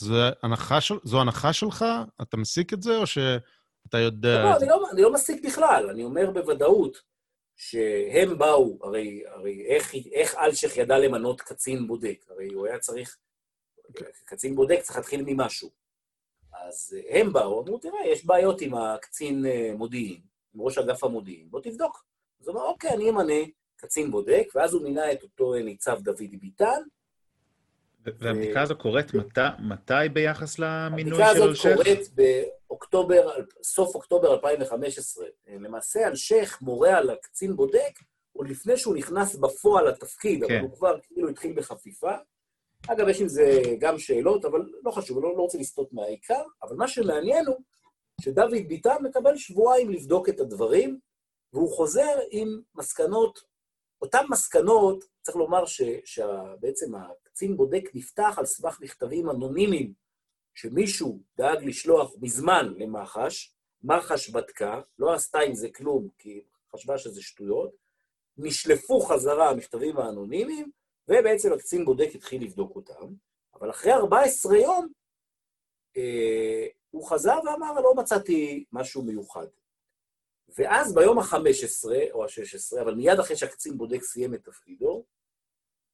זו 1.05 1.21
הנחה 1.21 1.53
שלך? 1.53 1.85
אתה 2.23 2.37
מסיק 2.37 2.73
את 2.73 2.83
זה, 2.83 2.97
או 2.97 3.07
שאתה 3.07 3.99
יודע 3.99 4.43
לא, 4.45 4.57
את 4.57 4.63
אני? 4.63 4.69
לא, 4.69 4.91
אני 4.93 5.03
לא 5.03 5.13
מסיק 5.13 5.45
בכלל, 5.47 5.91
אני 5.91 6.05
אומר 6.05 6.31
בוודאות 6.31 6.97
שהם 7.57 8.39
באו, 8.39 8.79
הרי, 8.83 9.23
הרי 9.27 9.67
איך, 9.67 9.95
איך 10.13 10.35
אלשיך 10.35 10.77
ידע 10.77 10.99
למנות 10.99 11.41
קצין 11.41 11.87
בודק? 11.87 12.25
הרי 12.29 12.49
הוא 12.53 12.67
היה 12.67 12.79
צריך, 12.79 13.17
קצין 14.25 14.55
בודק 14.55 14.81
צריך 14.83 14.97
להתחיל 14.97 15.23
ממשהו. 15.27 15.82
אז 16.69 16.97
אה, 16.97 17.21
הם 17.21 17.33
באו, 17.33 17.63
אמרו, 17.63 17.79
תראה, 17.79 18.07
יש 18.07 18.27
בעיות 18.27 18.61
עם 18.61 18.75
הקצין 18.75 19.47
אה, 19.47 19.73
מודיעין, 19.77 20.21
עם 20.55 20.61
ראש 20.61 20.79
אגף 20.79 21.05
המודיעין, 21.05 21.51
בוא 21.51 21.61
תבדוק. 21.61 22.05
אז 22.41 22.49
הוא 22.49 22.57
אמר, 22.57 22.65
אוקיי, 22.65 22.91
אני 22.91 23.11
אמנה 23.11 23.43
קצין 23.77 24.11
בודק, 24.11 24.47
ואז 24.55 24.75
הוא 24.75 24.83
מינה 24.83 25.13
את 25.13 25.23
אותו 25.23 25.55
אה, 25.55 25.63
ניצב 25.63 26.01
דוד 26.01 26.31
ביטן. 26.41 26.83
והבדיקה 28.05 28.63
הזו 28.63 28.77
קורית 28.77 29.15
מתי, 29.15 29.41
מתי 29.59 30.09
ביחס 30.13 30.59
למינוי 30.59 31.23
הבדיקה 31.23 31.35
של 31.35 31.37
הזאת 31.37 31.49
אלשיך? 31.49 31.77
קורית 31.77 32.09
באוקטובר, 32.69 33.31
סוף 33.63 33.95
אוקטובר 33.95 34.35
2015. 34.35 35.27
למעשה, 35.49 36.09
אלשיך 36.09 36.63
מורה 36.63 36.99
על 36.99 37.11
הקצין 37.11 37.57
בודק 37.57 37.99
עוד 38.33 38.49
לפני 38.49 38.77
שהוא 38.77 38.95
נכנס 38.97 39.37
בפועל 39.37 39.89
לתפקיד, 39.89 40.45
אבל 40.45 40.53
כן. 40.53 40.61
הוא 40.61 40.77
כבר 40.77 40.99
כאילו 41.01 41.29
התחיל 41.29 41.53
בחפיפה. 41.53 42.13
אגב, 42.89 43.09
יש 43.09 43.21
עם 43.21 43.29
זה 43.29 43.63
גם 43.79 43.99
שאלות, 43.99 44.45
אבל 44.45 44.73
לא 44.83 44.91
חשוב, 44.91 45.19
אני 45.19 45.25
לא, 45.25 45.37
לא 45.37 45.43
רוצה 45.43 45.59
לסטות 45.59 45.93
מהעיקר, 45.93 46.43
אבל 46.63 46.77
מה 46.77 46.89
שמעניין 46.89 47.47
הוא 47.47 47.57
שדוד 48.21 48.51
ביטן 48.69 48.97
מקבל 49.03 49.37
שבועיים 49.37 49.91
לבדוק 49.91 50.29
את 50.29 50.41
הדברים, 50.41 50.99
והוא 51.53 51.77
חוזר 51.77 52.19
עם 52.31 52.61
מסקנות, 52.75 53.39
אותן 54.03 54.25
מסקנות, 54.31 55.05
צריך 55.23 55.37
לומר 55.37 55.67
ש- 55.67 55.83
שבעצם 56.05 56.95
הקצין 56.95 57.57
בודק 57.57 57.91
נפתח 57.95 58.35
על 58.39 58.47
סמך 58.47 58.81
מכתבים 58.81 59.31
אנונימיים 59.31 59.93
שמישהו 60.55 61.21
דאג 61.37 61.65
לשלוח 61.65 62.13
מזמן 62.21 62.75
למח"ש, 62.77 63.55
מח"ש 63.83 64.31
בדקה, 64.31 64.81
לא 64.99 65.15
עשתה 65.15 65.39
עם 65.39 65.55
זה 65.55 65.69
כלום, 65.71 66.09
כי 66.19 66.43
חשבה 66.73 66.99
שזה 66.99 67.23
שטויות, 67.23 67.71
נשלפו 68.37 69.01
חזרה 69.01 69.51
המכתבים 69.51 69.99
האנונימיים, 69.99 70.71
ובעצם 71.09 71.53
הקצין 71.53 71.85
בודק 71.85 72.09
התחיל 72.15 72.43
לבדוק 72.43 72.77
אותם, 72.77 73.15
אבל 73.55 73.71
אחרי 73.71 73.93
14 73.93 74.59
יום 74.59 74.89
אה, 75.97 76.67
הוא 76.91 77.11
חזר 77.11 77.39
ואמר, 77.45 77.81
לא 77.81 77.95
מצאתי 77.97 78.65
משהו 78.73 79.03
מיוחד. 79.03 79.47
ואז 80.59 80.95
ביום 80.95 81.19
ה-15 81.19 82.13
או 82.13 82.25
ה-16, 82.25 82.81
אבל 82.83 82.95
מיד 82.95 83.19
אחרי 83.19 83.37
שהקצין 83.37 83.77
בודק 83.77 84.03
סיים 84.03 84.35
את 84.35 84.45
תפקידו, 84.45 85.05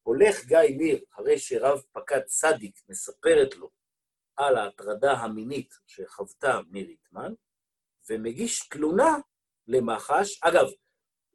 הולך 0.03 0.45
גיא 0.45 0.77
ניר, 0.79 1.05
אחרי 1.15 1.39
שרב 1.39 1.83
פקד 1.93 2.21
צדיק 2.21 2.81
מספרת 2.89 3.57
לו 3.57 3.71
על 4.37 4.57
ההטרדה 4.57 5.13
המינית 5.13 5.75
שחוותה 5.87 6.61
מריטמן, 6.71 7.33
ומגיש 8.11 8.69
תלונה 8.69 9.17
למח"ש. 9.67 10.43
אגב, 10.43 10.67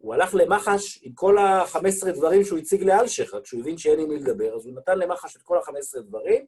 הוא 0.04 0.14
הלך 0.14 0.36
למח"ש 0.36 1.00
עם 1.02 1.14
כל 1.14 1.38
ה-15 1.38 2.12
דברים 2.16 2.44
שהוא 2.44 2.60
הציג 2.60 2.84
לאלשיך, 2.84 3.34
רק 3.34 3.46
שהוא 3.46 3.62
הבין 3.62 3.78
שאין 3.78 4.00
עם 4.00 4.10
מי 4.10 4.16
לדבר, 4.16 4.56
אז 4.56 4.66
הוא 4.66 4.76
נתן 4.76 5.00
למח"ש 5.00 5.36
את 5.36 5.42
כל 5.42 5.58
ה-15 5.58 6.02
דברים, 6.02 6.46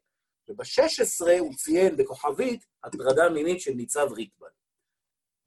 וב-16 0.49 1.39
הוא 1.39 1.53
ציין 1.53 1.97
בכוכבית 1.97 2.65
הטרדה 2.83 3.29
מינית 3.29 3.61
של 3.61 3.71
ניצב 3.71 4.07
ריטמן. 4.11 4.47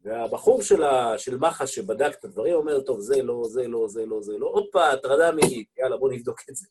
והבחור 0.00 0.62
של, 0.62 0.82
ה, 0.82 1.18
של 1.18 1.36
מח"ש 1.36 1.74
שבדק 1.74 2.14
את 2.18 2.24
הדברים 2.24 2.54
אומר, 2.54 2.80
טוב, 2.80 3.00
זה 3.00 3.22
לא, 3.22 3.42
זה 3.44 3.68
לא, 3.68 3.88
זה 3.88 4.06
לא, 4.06 4.22
זה 4.22 4.38
לא, 4.38 4.46
עוד 4.46 4.66
פעם, 4.72 4.94
הטרדה 4.94 5.32
מינית, 5.32 5.68
יאללה, 5.78 5.96
בוא 5.96 6.12
נבדוק 6.12 6.40
את 6.50 6.56
זה. 6.56 6.66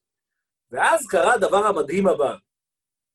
ואז 0.72 1.08
קרה 1.08 1.34
הדבר 1.34 1.66
המדהים 1.66 2.08
הבא. 2.08 2.36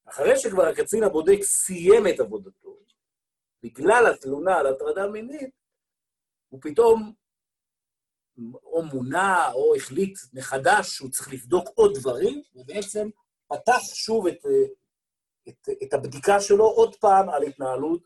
אחרי 0.09 0.39
שכבר 0.39 0.67
הקצין 0.67 1.03
הבודק 1.03 1.43
סיים 1.43 2.07
את 2.07 2.21
עבודתו, 2.21 2.79
בגלל 3.63 4.07
התלונה 4.07 4.57
על 4.57 4.67
הטרדה 4.67 5.07
מינית, 5.07 5.51
הוא 6.49 6.61
פתאום 6.63 7.22
או 8.65 8.83
מונה 8.83 9.53
או 9.53 9.75
החליט 9.75 10.19
מחדש 10.33 10.89
שהוא 10.89 11.11
צריך 11.11 11.33
לבדוק 11.33 11.69
עוד 11.75 11.95
דברים, 11.95 12.43
ובעצם 12.55 13.09
פתח 13.49 13.81
שוב 13.95 14.27
את, 14.27 14.47
את, 15.49 15.69
את 15.83 15.95
הבדיקה 15.95 16.41
שלו 16.41 16.65
עוד 16.65 16.97
פעם 16.97 17.29
על 17.29 17.43
התנהלות 17.43 18.03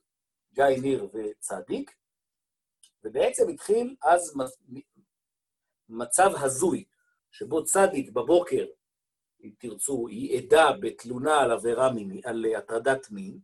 גיא 0.52 0.64
ניר 0.64 1.08
וצדיק, 1.14 1.90
ובעצם 3.04 3.48
התחיל 3.48 3.96
אז 4.02 4.34
מצב 5.88 6.30
הזוי, 6.40 6.84
שבו 7.30 7.64
צדיק 7.64 8.10
בבוקר, 8.10 8.66
אם 9.42 9.50
תרצו, 9.58 10.08
היא 10.08 10.38
עדה 10.38 10.70
בתלונה 10.80 11.40
על 11.40 11.50
עבירה 11.50 11.92
מיני, 11.92 12.20
על 12.24 12.44
הטרדת 12.58 13.10
מין, 13.10 13.38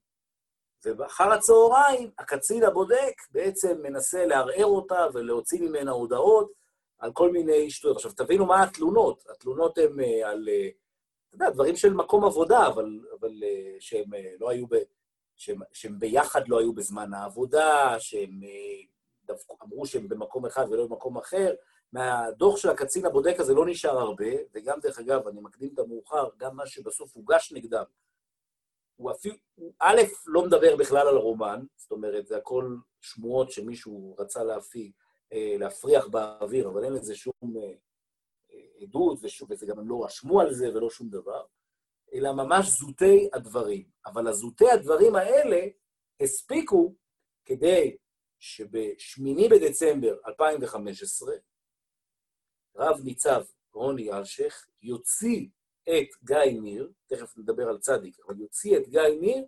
ואחר 0.84 1.32
הצהריים 1.32 2.10
הקצין 2.18 2.64
הבודק 2.64 3.14
בעצם 3.30 3.82
מנסה 3.82 4.26
לערער 4.26 4.64
אותה 4.64 5.06
ולהוציא 5.14 5.60
ממנה 5.60 5.90
הודעות 5.90 6.52
על 7.02 7.12
כל 7.12 7.32
מיני 7.32 7.70
שטויות. 7.70 7.96
עכשיו, 7.96 8.12
תבינו 8.12 8.46
מה 8.46 8.62
התלונות. 8.62 9.24
התלונות 9.30 9.78
הן 9.78 10.00
אה, 10.00 10.30
על, 10.30 10.48
אה, 10.48 10.68
אתה 11.28 11.34
יודע, 11.34 11.50
דברים 11.50 11.76
של 11.76 11.92
מקום 11.92 12.24
עבודה, 12.24 12.66
אבל, 12.66 13.00
אבל 13.20 13.42
אה, 13.42 13.76
שהם 13.80 14.10
לא 14.40 14.50
היו 14.50 14.66
ב... 14.66 14.74
שהם, 15.36 15.60
שהם 15.72 15.98
ביחד 15.98 16.48
לא 16.48 16.60
היו 16.60 16.72
בזמן 16.72 17.14
העבודה, 17.14 17.96
שהם 17.98 18.40
דווקא 19.24 19.54
אמרו 19.64 19.86
שהם 19.86 20.08
במקום 20.08 20.46
אחד 20.46 20.66
ולא 20.70 20.86
במקום 20.86 21.18
אחר. 21.18 21.54
מהדוח 21.92 22.56
של 22.56 22.70
הקצין 22.70 23.06
הבודק 23.06 23.36
הזה 23.38 23.54
לא 23.54 23.66
נשאר 23.66 23.98
הרבה, 23.98 24.30
וגם, 24.54 24.80
דרך 24.80 24.98
אגב, 24.98 25.28
אני 25.28 25.40
מקדים 25.40 25.70
את 25.74 25.78
המאוחר, 25.78 26.28
גם 26.36 26.56
מה 26.56 26.66
שבסוף 26.66 27.16
הוגש 27.16 27.52
נגדם, 27.52 27.84
הוא 28.96 29.10
אפילו, 29.10 29.36
א', 29.78 30.00
לא 30.26 30.44
מדבר 30.44 30.76
בכלל 30.76 31.08
על 31.08 31.16
הרומן, 31.16 31.64
זאת 31.76 31.90
אומרת, 31.90 32.26
זה 32.26 32.36
הכל 32.36 32.76
שמועות 33.00 33.50
שמישהו 33.50 34.16
רצה 34.18 34.44
להפיק, 34.44 35.01
להפריח 35.32 36.06
באוויר, 36.06 36.68
אבל 36.68 36.84
אין 36.84 36.92
לזה 36.92 37.14
שום 37.14 37.54
אה, 37.56 37.72
עדות, 38.80 39.18
וזה 39.50 39.66
גם 39.66 39.78
הם 39.78 39.88
לא 39.88 40.04
רשמו 40.04 40.40
על 40.40 40.54
זה 40.54 40.74
ולא 40.74 40.90
שום 40.90 41.08
דבר, 41.08 41.44
אלא 42.14 42.32
ממש 42.32 42.68
זוטי 42.68 43.28
הדברים. 43.32 43.84
אבל 44.06 44.28
הזוטי 44.28 44.70
הדברים 44.70 45.14
האלה 45.14 45.66
הספיקו 46.20 46.94
כדי 47.44 47.96
שב-8 48.38 49.50
בדצמבר 49.50 50.18
2015, 50.26 51.34
רב 52.76 53.00
ניצב 53.04 53.42
רוני 53.72 54.12
אלשיך 54.12 54.66
יוציא 54.82 55.48
את 55.88 56.08
גיא 56.24 56.60
ניר, 56.62 56.92
תכף 57.06 57.38
נדבר 57.38 57.68
על 57.68 57.78
צדיק, 57.78 58.16
אבל 58.26 58.40
יוציא 58.40 58.76
את 58.78 58.88
גיא 58.88 59.00
ניר 59.20 59.44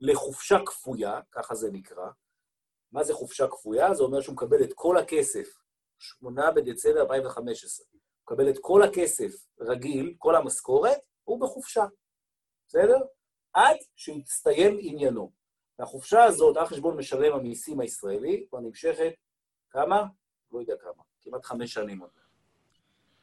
לחופשה 0.00 0.56
כפויה, 0.66 1.20
ככה 1.32 1.54
זה 1.54 1.70
נקרא, 1.72 2.10
מה 2.92 3.04
זה 3.04 3.14
חופשה 3.14 3.48
כפויה? 3.48 3.94
זה 3.94 4.02
אומר 4.02 4.20
שהוא 4.20 4.32
מקבל 4.32 4.62
את 4.62 4.72
כל 4.74 4.96
הכסף, 4.98 5.48
8 5.98 6.50
בדצמבר 6.50 7.00
2015, 7.00 7.86
הוא 7.90 8.00
מקבל 8.22 8.50
את 8.50 8.58
כל 8.60 8.82
הכסף 8.82 9.32
רגיל, 9.60 10.14
כל 10.18 10.36
המשכורת, 10.36 10.98
הוא 11.24 11.40
בחופשה, 11.40 11.84
בסדר? 12.66 12.98
עד 13.52 13.76
שיסתיים 13.96 14.78
עניינו. 14.80 15.32
והחופשה 15.78 16.24
הזאת, 16.24 16.56
על 16.56 16.66
חשבון 16.66 16.96
משלם 16.96 17.32
המיסים 17.32 17.80
הישראלי, 17.80 18.46
כבר 18.50 18.60
נמשכת, 18.60 19.12
כמה? 19.70 20.04
לא 20.52 20.60
יודע 20.60 20.74
כמה, 20.80 21.02
כמעט 21.22 21.44
חמש 21.44 21.72
שנים 21.74 22.00
עוד. 22.00 22.10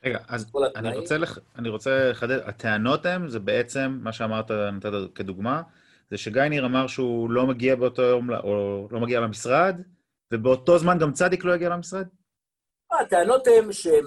רגע, 0.04 0.20
אז 0.28 0.52
אני 0.76 0.98
רוצה, 0.98 1.18
לח... 1.18 1.38
אני 1.56 1.70
רוצה 1.70 2.10
לחדד, 2.10 2.40
הטענות 2.40 3.06
הן, 3.06 3.30
זה 3.30 3.40
בעצם, 3.40 4.00
מה 4.02 4.14
שאמרת, 4.14 4.52
נתת 4.52 4.92
כדוגמה, 5.16 5.62
זה 6.10 6.18
שגיא 6.18 6.42
ניר 6.42 6.66
אמר 6.66 6.88
שהוא 6.88 7.30
לא 7.30 7.48
מגיע 7.48 7.76
באותו 7.76 8.02
יום, 8.02 8.30
או 8.34 8.88
לא 8.92 9.00
מגיע 9.00 9.20
למשרד, 9.20 9.76
ובאותו 10.34 10.78
זמן 10.78 10.98
גם 11.00 11.14
צדיק 11.14 11.44
לא 11.44 11.56
יגיע 11.56 11.70
למשרד? 11.70 12.08
הטענות 12.92 13.48
הן 13.48 13.72
שהם, 13.72 14.06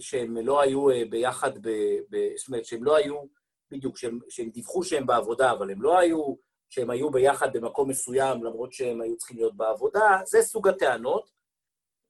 שהם 0.00 0.36
לא 0.36 0.60
היו 0.60 0.90
אה, 0.90 1.02
ביחד, 1.10 1.58
ב, 1.58 1.68
ב, 2.10 2.16
זאת 2.36 2.48
אומרת, 2.48 2.64
שהם 2.64 2.84
לא 2.84 2.96
היו, 2.96 3.22
בדיוק, 3.70 3.96
שהם, 3.96 4.18
שהם 4.28 4.50
דיווחו 4.50 4.82
שהם 4.82 5.06
בעבודה, 5.06 5.52
אבל 5.52 5.70
הם 5.70 5.82
לא 5.82 5.98
היו, 5.98 6.34
שהם 6.68 6.90
היו 6.90 7.10
ביחד 7.10 7.52
במקום 7.52 7.90
מסוים, 7.90 8.44
למרות 8.44 8.72
שהם 8.72 9.00
היו 9.00 9.16
צריכים 9.16 9.36
להיות 9.36 9.56
בעבודה, 9.56 10.18
זה 10.26 10.42
סוג 10.42 10.68
הטענות. 10.68 11.30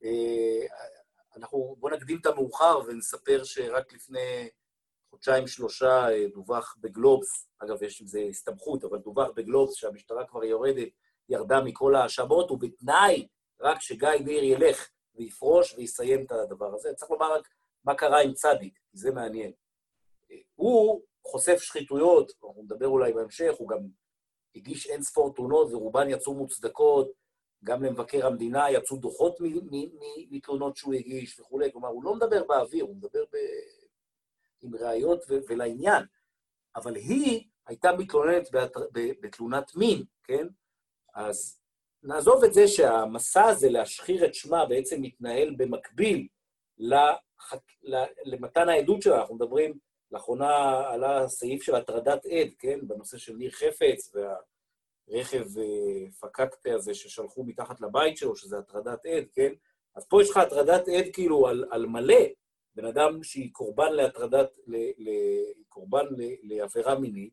אה, 0.05 0.67
אנחנו, 1.37 1.77
בואו 1.79 1.95
נקדים 1.95 2.19
את 2.21 2.27
המאוחר 2.27 2.79
ונספר 2.87 3.45
שרק 3.45 3.93
לפני 3.93 4.49
חודשיים-שלושה 5.17 6.09
אה, 6.09 6.29
דווח 6.35 6.77
בגלובס, 6.81 7.49
אגב, 7.59 7.83
יש 7.83 8.01
עם 8.01 8.07
זה 8.07 8.21
הסתמכות, 8.21 8.85
אבל 8.85 8.99
דווח 8.99 9.31
בגלובס 9.37 9.75
שהמשטרה 9.75 10.27
כבר 10.27 10.45
יורדת, 10.45 10.89
ירדה 11.29 11.61
מכל 11.61 11.95
ההאשמות, 11.95 12.51
ובתנאי 12.51 13.29
רק 13.61 13.81
שגיא 13.81 14.09
ניר 14.09 14.45
ילך 14.45 14.89
ויפרוש 15.15 15.75
ויסיים 15.75 16.25
את 16.25 16.33
הדבר 16.33 16.75
הזה. 16.75 16.95
צריך 16.95 17.11
לומר 17.11 17.35
רק 17.35 17.49
מה 17.85 17.95
קרה 17.95 18.21
עם 18.23 18.33
צדיק, 18.33 18.79
כי 18.91 18.99
זה 18.99 19.11
מעניין. 19.11 19.53
אה, 20.31 20.37
הוא 20.55 21.03
חושף 21.27 21.59
שחיתויות, 21.59 22.33
אנחנו 22.45 22.63
נדבר 22.63 22.87
אולי 22.87 23.13
בהמשך, 23.13 23.55
הוא 23.59 23.69
גם 23.69 23.79
הגיש 24.57 24.87
אין 24.87 25.03
ספור 25.03 25.35
תלונות 25.35 25.73
ורובן 25.73 26.11
יצאו 26.11 26.35
מוצדקות, 26.35 27.13
גם 27.65 27.83
למבקר 27.85 28.27
המדינה 28.27 28.71
יצאו 28.71 28.97
דוחות 28.97 29.37
מתלונות 30.31 30.77
שהוא 30.77 30.95
הגיש 30.95 31.41
וכולי, 31.41 31.73
כלומר, 31.73 31.89
הוא 31.89 32.05
לא 32.05 32.15
מדבר 32.15 32.45
באוויר, 32.45 32.85
הוא 32.85 32.97
מדבר 32.97 33.25
ב... 33.25 33.37
עם 34.63 34.75
ראיות 34.75 35.25
ולעניין. 35.49 36.03
אבל 36.77 36.97
היא 36.97 37.45
הייתה 37.67 37.93
מתלוננת 37.99 38.49
בתלונת 38.93 39.75
מין, 39.75 40.05
כן? 40.25 40.47
אז 41.15 41.61
נעזוב 42.03 42.45
את 42.45 42.55
זה 42.55 42.69
שהמסע 42.69 43.45
הזה 43.45 43.71
להשחיר 43.71 44.25
את 44.25 44.35
שמה 44.35 44.67
בעצם 44.67 45.03
מתנהל 45.03 45.55
במקביל 45.57 46.29
לחק... 46.79 47.61
למתן 48.25 48.69
העדות 48.69 49.03
שלה. 49.03 49.21
אנחנו 49.21 49.35
מדברים, 49.35 49.79
לאחרונה 50.11 50.81
עלה 50.89 51.19
הסעיף 51.19 51.63
של 51.63 51.75
הטרדת 51.75 52.27
עד, 52.27 52.49
כן? 52.59 52.79
בנושא 52.83 53.19
של 53.19 53.37
ניר 53.37 53.51
חפץ 53.51 54.15
והרכב 54.15 55.59
אה, 55.59 56.11
פקקטה 56.21 56.75
הזה 56.75 56.95
ששלחו 56.95 57.45
מתחת 57.45 57.81
לבית 57.81 58.17
שלו, 58.17 58.37
שזה 58.37 58.59
הטרדת 58.59 59.07
עד, 59.07 59.25
כן? 59.33 59.53
אז 59.95 60.07
פה 60.09 60.23
יש 60.23 60.31
לך 60.31 60.37
הטרדת 60.37 60.89
עד 60.89 61.05
כאילו 61.13 61.49
על, 61.49 61.65
על 61.71 61.87
מלא, 61.87 62.25
בן 62.77 62.85
אדם 62.85 63.23
שהיא 63.23 63.53
קורבן 63.53 63.93
להטרדת, 63.93 64.51
קורבן 65.69 66.07
לעבירה 66.43 66.99
מינית, 66.99 67.33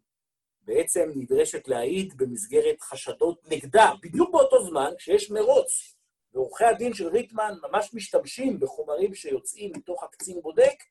בעצם 0.61 1.09
נדרשת 1.15 1.67
להעיד 1.67 2.13
במסגרת 2.17 2.81
חשדות 2.81 3.51
נגדה, 3.51 3.91
בדיוק 4.01 4.31
באותו 4.31 4.63
זמן, 4.65 4.91
כשיש 4.97 5.31
מרוץ. 5.31 5.95
ועורכי 6.33 6.65
הדין 6.65 6.93
של 6.93 7.07
ריטמן 7.07 7.53
ממש 7.61 7.93
משתמשים 7.93 8.59
בחומרים 8.59 9.13
שיוצאים 9.13 9.71
מתוך 9.75 10.03
הקצין 10.03 10.41
בודק, 10.41 10.83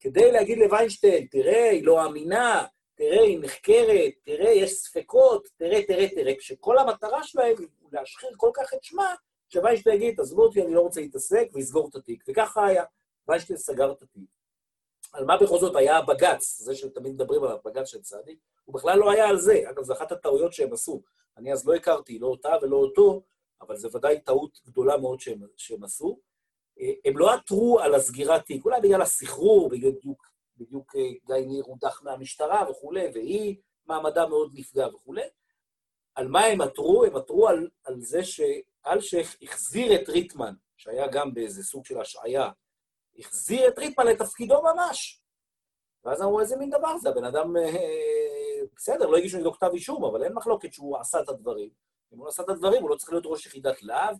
כדי 0.00 0.32
להגיד 0.32 0.58
לווינשטיין, 0.58 1.26
תראה, 1.30 1.70
היא 1.70 1.84
לא 1.84 2.06
אמינה, 2.06 2.66
תראה, 2.94 3.22
היא 3.22 3.38
נחקרת, 3.40 4.12
תראה, 4.24 4.50
יש 4.50 4.72
ספקות, 4.72 5.48
תראה, 5.56 5.82
תראה, 5.82 6.08
תראה, 6.08 6.36
כשכל 6.36 6.78
המטרה 6.78 7.22
שלהם 7.22 7.56
היא 7.58 7.68
להשחיר 7.92 8.30
כל 8.36 8.50
כך 8.54 8.74
את 8.74 8.84
שמה, 8.84 9.14
שווינשטיין 9.48 9.96
יגיד, 9.96 10.20
עזבו 10.20 10.42
אותי, 10.42 10.62
אני 10.62 10.74
לא 10.74 10.80
רוצה 10.80 11.00
להתעסק, 11.00 11.48
ויסגור 11.52 11.88
את 11.88 11.94
התיק. 11.94 12.24
וככה 12.28 12.66
היה. 12.66 12.84
ויינשטיין 13.28 13.58
סגר 13.58 13.92
את 13.92 14.02
התיק. 14.02 14.30
על 15.12 15.24
מה 15.24 15.36
בכל 15.36 15.58
זאת 15.58 15.76
היה 15.76 15.96
הבג"ץ, 15.96 16.58
זה 16.58 16.74
שתמיד 16.74 17.12
מדברים 17.12 17.44
עליו, 17.44 17.58
בג"ץ 17.64 17.86
של 17.86 18.02
צדיק, 18.02 18.38
הוא 18.64 18.74
בכלל 18.74 18.98
לא 18.98 19.10
היה 19.10 19.28
על 19.28 19.38
זה. 19.38 19.62
אגב, 19.70 19.82
זו 19.82 19.92
אחת 19.92 20.12
הטעויות 20.12 20.52
שהם 20.52 20.72
עשו. 20.72 21.02
אני 21.36 21.52
אז 21.52 21.68
לא 21.68 21.74
הכרתי, 21.74 22.18
לא 22.18 22.26
אותה 22.26 22.52
ולא 22.62 22.76
אותו, 22.76 23.22
אבל 23.60 23.76
זו 23.76 23.92
ודאי 23.92 24.20
טעות 24.20 24.60
גדולה 24.66 24.96
מאוד 24.96 25.20
שהם, 25.20 25.40
שהם 25.56 25.84
עשו. 25.84 26.18
הם 27.04 27.18
לא 27.18 27.34
עתרו 27.34 27.80
על 27.80 27.94
הסגירת 27.94 28.44
תיק, 28.44 28.64
אולי 28.64 28.80
בגלל 28.80 29.02
הסחרור, 29.02 29.68
בדיוק, 29.68 30.26
בדיוק 30.56 30.96
אה, 30.96 31.10
גיא 31.26 31.46
ניר 31.46 31.64
הודח 31.66 32.02
מהמשטרה 32.02 32.70
וכולי, 32.70 33.06
והיא, 33.14 33.56
מעמדה 33.86 34.26
מאוד 34.26 34.50
נפגע 34.54 34.86
וכולי. 34.94 35.22
על 36.14 36.28
מה 36.28 36.44
הם 36.44 36.60
עתרו? 36.60 37.04
הם 37.04 37.16
עתרו 37.16 37.48
על, 37.48 37.68
על 37.84 38.00
זה 38.00 38.20
שאלשיך 38.24 39.36
החזיר 39.42 39.94
את 39.94 40.08
ריטמן, 40.08 40.54
שהיה 40.76 41.06
גם 41.06 41.34
באיזה 41.34 41.62
סוג 41.62 41.84
של 41.84 42.00
השעיה 42.00 42.50
החזיר 43.18 43.68
את 43.68 43.78
ריטמן 43.78 44.06
לתפקידו 44.06 44.62
ממש. 44.62 45.22
ואז 46.04 46.22
אמרו, 46.22 46.40
איזה 46.40 46.56
מין 46.56 46.70
דבר 46.70 46.98
זה? 46.98 47.08
הבן 47.08 47.24
אדם, 47.24 47.56
אה, 47.56 48.60
בסדר, 48.76 49.06
לא 49.06 49.16
הגישו 49.16 49.36
נגדו 49.36 49.52
כתב 49.52 49.70
אישום, 49.72 50.04
אבל 50.04 50.24
אין 50.24 50.32
מחלוקת 50.32 50.72
שהוא 50.72 50.98
עשה 50.98 51.20
את 51.20 51.28
הדברים. 51.28 51.70
אם 52.12 52.18
הוא 52.18 52.28
עשה 52.28 52.42
את 52.42 52.48
הדברים, 52.48 52.82
הוא 52.82 52.90
לא 52.90 52.96
צריך 52.96 53.12
להיות 53.12 53.26
ראש 53.26 53.46
יחידת 53.46 53.82
להב. 53.82 54.16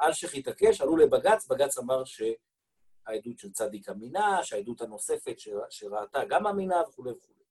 אלשיך 0.00 0.34
התעקש, 0.34 0.80
עלו 0.80 0.96
לבג"ץ, 0.96 1.46
בג"ץ 1.46 1.78
אמר 1.78 2.04
שהעדות 2.04 3.38
של 3.38 3.52
צדיק 3.52 3.88
אמינה, 3.88 4.44
שהעדות 4.44 4.80
הנוספת 4.80 5.36
שראתה 5.70 6.24
גם 6.24 6.46
אמינה 6.46 6.82
וכולי 6.88 7.10
וכולי. 7.10 7.44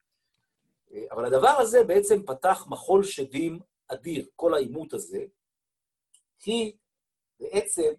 אה, 0.91 1.06
אבל 1.12 1.26
הדבר 1.26 1.56
הזה 1.60 1.84
בעצם 1.84 2.24
פתח 2.26 2.66
מחול 2.70 3.04
שדים 3.04 3.60
אדיר, 3.88 4.26
כל 4.36 4.54
העימות 4.54 4.93
הזה, 4.93 5.24
כי 6.39 6.76
בעצם 7.39 7.93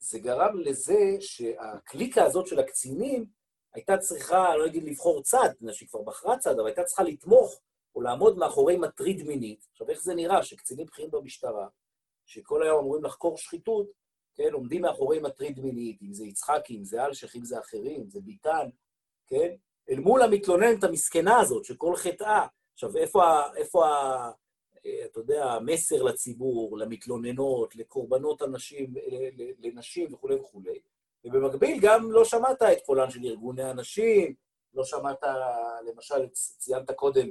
זה 0.00 0.18
גרם 0.18 0.58
לזה 0.58 1.16
שהקליקה 1.20 2.24
הזאת 2.24 2.46
של 2.46 2.58
הקצינים 2.58 3.26
הייתה 3.74 3.98
צריכה, 3.98 4.56
לא 4.56 4.66
אגיד 4.66 4.84
לבחור 4.84 5.22
צד, 5.22 5.48
בגלל 5.60 5.72
שהיא 5.72 5.88
כבר 5.88 6.02
בחרה 6.02 6.38
צד, 6.38 6.58
אבל 6.58 6.66
הייתה 6.66 6.84
צריכה 6.84 7.02
לתמוך 7.02 7.60
או 7.94 8.00
לעמוד 8.00 8.38
מאחורי 8.38 8.76
מטריד 8.76 9.22
מינית. 9.22 9.66
עכשיו, 9.72 9.90
איך 9.90 10.02
זה 10.02 10.14
נראה 10.14 10.42
שקצינים 10.42 10.86
בכירים 10.86 11.10
במשטרה, 11.10 11.68
שכל 12.26 12.62
היום 12.62 12.78
אמורים 12.78 13.04
לחקור 13.04 13.38
שחיתות, 13.38 13.86
כן, 14.34 14.52
עומדים 14.52 14.82
מאחורי 14.82 15.18
מטריד 15.18 15.60
מינית, 15.60 16.02
אם 16.02 16.12
זה 16.12 16.24
יצחקי, 16.24 16.76
אם 16.76 16.84
זה 16.84 17.04
אלשיך, 17.04 17.36
אם 17.36 17.44
זה 17.44 17.58
אחרים, 17.58 18.00
אם 18.00 18.10
זה 18.10 18.20
ביטן, 18.20 18.68
כן? 19.26 19.54
אל 19.90 19.98
מול 19.98 20.22
המתלוננת 20.22 20.84
המסכנה 20.84 21.40
הזאת, 21.40 21.64
שכל 21.64 21.96
חטאה. 21.96 22.46
עכשיו, 22.74 22.96
איפה, 22.96 23.22
איפה 23.56 23.84
אתה 25.04 25.20
יודע, 25.20 25.44
המסר 25.44 26.02
לציבור, 26.02 26.78
למתלוננות, 26.78 27.76
לקורבנות 27.76 28.42
הנשים, 28.42 28.94
ל- 28.96 29.66
לנשים 29.66 30.14
וכולי 30.14 30.34
וכולי. 30.34 30.80
ובמקביל 31.24 31.78
גם 31.82 32.12
לא 32.12 32.24
שמעת 32.24 32.62
את 32.62 32.80
קולן 32.86 33.10
של 33.10 33.24
ארגוני 33.24 33.62
הנשים, 33.62 34.34
לא 34.74 34.84
שמעת, 34.84 35.24
למשל, 35.86 36.28
ציינת 36.32 36.90
קודם 36.90 37.30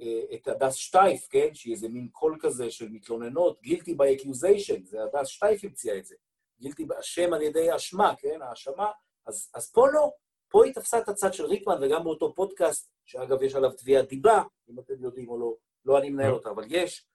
אה, 0.00 0.22
את 0.34 0.48
הדס 0.48 0.74
שטייף, 0.74 1.26
כן? 1.30 1.54
שהיא 1.54 1.74
איזה 1.74 1.88
מין 1.88 2.08
קול 2.12 2.38
כזה 2.40 2.70
של 2.70 2.88
מתלוננות, 2.88 3.60
guilty 3.64 3.90
by 3.90 4.20
accusation, 4.20 4.84
זה 4.84 4.98
הדס 5.04 5.28
שטייף 5.28 5.64
המציאה 5.64 5.98
את 5.98 6.06
זה. 6.06 6.14
guilty 6.62 6.86
באשם 6.86 7.32
על 7.32 7.42
ידי 7.42 7.76
אשמה, 7.76 8.14
כן? 8.18 8.42
האשמה. 8.42 8.90
אז, 9.26 9.50
אז 9.54 9.72
פה 9.72 9.88
לא, 9.88 10.12
פה 10.48 10.64
היא 10.64 10.74
תפסה 10.74 10.98
את 10.98 11.08
הצד 11.08 11.34
של 11.34 11.44
ריקמן, 11.44 11.78
וגם 11.82 12.04
באותו 12.04 12.34
פודקאסט, 12.34 12.90
שאגב, 13.04 13.42
יש 13.42 13.54
עליו 13.54 13.70
תביעת 13.70 14.08
דיבה, 14.08 14.42
אם 14.70 14.78
אתם 14.78 14.94
יודעים 15.00 15.28
או 15.28 15.38
לא, 15.38 15.54
לא 15.88 15.98
אני 15.98 16.10
מנהל 16.10 16.32
אותה, 16.32 16.50
אבל 16.50 16.64
יש. 16.68 17.06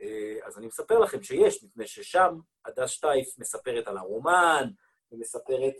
אה, 0.00 0.36
אז 0.44 0.58
אני 0.58 0.66
מספר 0.66 0.98
לכם 0.98 1.22
שיש, 1.22 1.64
מפני 1.64 1.86
ששם 1.86 2.38
הדס 2.64 2.90
שטייף 2.90 3.38
מספרת 3.38 3.86
על 3.88 3.98
הרומן, 3.98 4.70
ומספרת, 5.12 5.74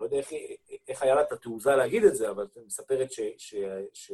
לא 0.00 0.04
יודע 0.04 0.16
איך, 0.16 0.30
היא- 0.30 0.56
איך 0.88 1.02
היה 1.02 1.14
לה 1.14 1.22
את 1.22 1.32
התעוזה 1.32 1.76
להגיד 1.76 2.04
את 2.04 2.14
זה, 2.14 2.30
אבל 2.30 2.46
היא 2.56 2.64
מספרת 2.66 3.12
ש, 3.12 3.20
ש, 3.38 3.54
ש, 3.92 4.12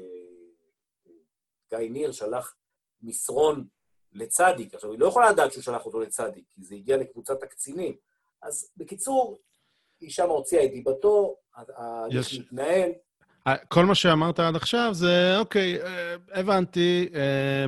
גיא 1.71 1.79
ניר 1.91 2.13
שלח 2.13 2.57
מסרון 3.03 3.67
לצדיק. 4.13 4.75
עכשיו, 4.75 4.91
היא 4.91 4.99
לא 5.01 5.07
יכולה 5.07 5.31
לדעת 5.33 5.53
שהוא 5.53 5.63
שלח 5.63 5.87
אותו 5.87 6.01
לצדיק, 6.01 6.45
כי 6.51 6.63
זה 6.65 6.75
הגיע 6.75 6.97
לקבוצת 6.97 7.43
הקצינים. 7.43 7.97
אז 8.43 8.71
בקיצור, 8.77 9.41
היא 10.01 10.11
שם 10.11 10.29
הוציאה 10.29 10.65
את 10.65 10.71
דיבתו, 10.71 11.37
יש- 12.11 12.39
מתנהל, 12.41 12.91
כל 13.69 13.87
מה 13.87 13.95
שאמרת 13.95 14.41
עד 14.41 14.57
עכשיו 14.57 14.95
זה, 14.95 15.39
אוקיי, 15.39 15.79
אה, 15.83 16.15
הבנתי, 16.35 17.09
אה, 17.15 17.65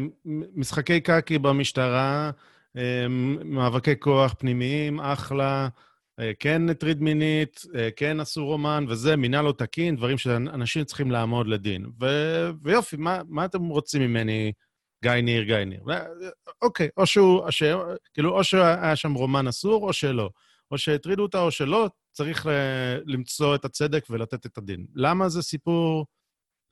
משחקי 0.54 1.00
קקי 1.00 1.38
במשטרה, 1.38 2.30
אה, 2.76 3.06
מאבקי 3.44 4.00
כוח 4.00 4.34
פנימיים, 4.38 5.00
אחלה, 5.00 5.68
כן 6.40 6.68
הטריד 6.68 7.02
מינית, 7.02 7.62
כן 7.96 8.20
עשו 8.20 8.46
רומן, 8.46 8.84
וזה 8.88 9.16
מינהל 9.16 9.44
לא 9.44 9.52
תקין, 9.52 9.96
דברים 9.96 10.18
שאנשים 10.18 10.84
צריכים 10.84 11.10
לעמוד 11.10 11.46
לדין. 11.46 11.86
ו- 12.00 12.50
ויופי, 12.62 12.96
מה, 12.96 13.20
מה 13.28 13.44
אתם 13.44 13.62
רוצים 13.62 14.02
ממני, 14.02 14.52
גיא 15.02 15.12
ניר, 15.12 15.42
גיא 15.42 15.56
ניר? 15.56 15.80
אוקיי, 16.62 16.88
או 16.96 17.06
שהוא, 17.06 17.50
ש... 17.50 17.62
כאילו, 18.14 18.38
או 18.38 18.44
שהיה 18.44 18.96
שם 18.96 19.14
רומן 19.14 19.48
אסור, 19.48 19.86
או 19.86 19.92
שלא. 19.92 20.30
או 20.74 20.78
שהטרידו 20.78 21.22
אותה 21.22 21.40
או 21.40 21.50
שלא, 21.50 21.88
צריך 22.12 22.46
ל- 22.46 22.50
למצוא 23.06 23.54
את 23.54 23.64
הצדק 23.64 24.04
ולתת 24.10 24.46
את 24.46 24.58
הדין. 24.58 24.86
למה 24.94 25.28
זה 25.28 25.42
סיפור 25.42 26.06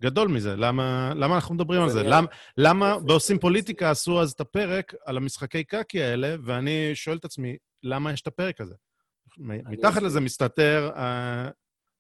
גדול 0.03 0.29
מזה? 0.29 0.57
למה, 0.57 1.13
למה 1.17 1.35
אנחנו 1.35 1.55
מדברים 1.55 1.83
על 1.83 1.91
זה? 1.91 2.01
אני- 2.01 2.27
למה, 2.57 2.99
בעושים. 2.99 3.39
פוליטיקה 3.39 3.91
עשו 3.91 4.21
אז 4.23 4.33
את 4.33 4.41
הפרק 4.41 4.95
על 5.05 5.17
המשחקי 5.17 5.65
קקי 5.65 6.03
האלה, 6.03 6.37
ואני 6.45 6.91
שואל 6.95 7.17
את 7.17 7.25
עצמי, 7.25 7.57
למה 7.83 8.13
יש 8.13 8.23
את 8.23 8.27
הפרק 8.27 8.61
הזה? 8.61 8.75
מתחת. 9.39 10.03
לזה 10.03 10.21
מסתתר 10.21 10.91
אה, 10.97 11.49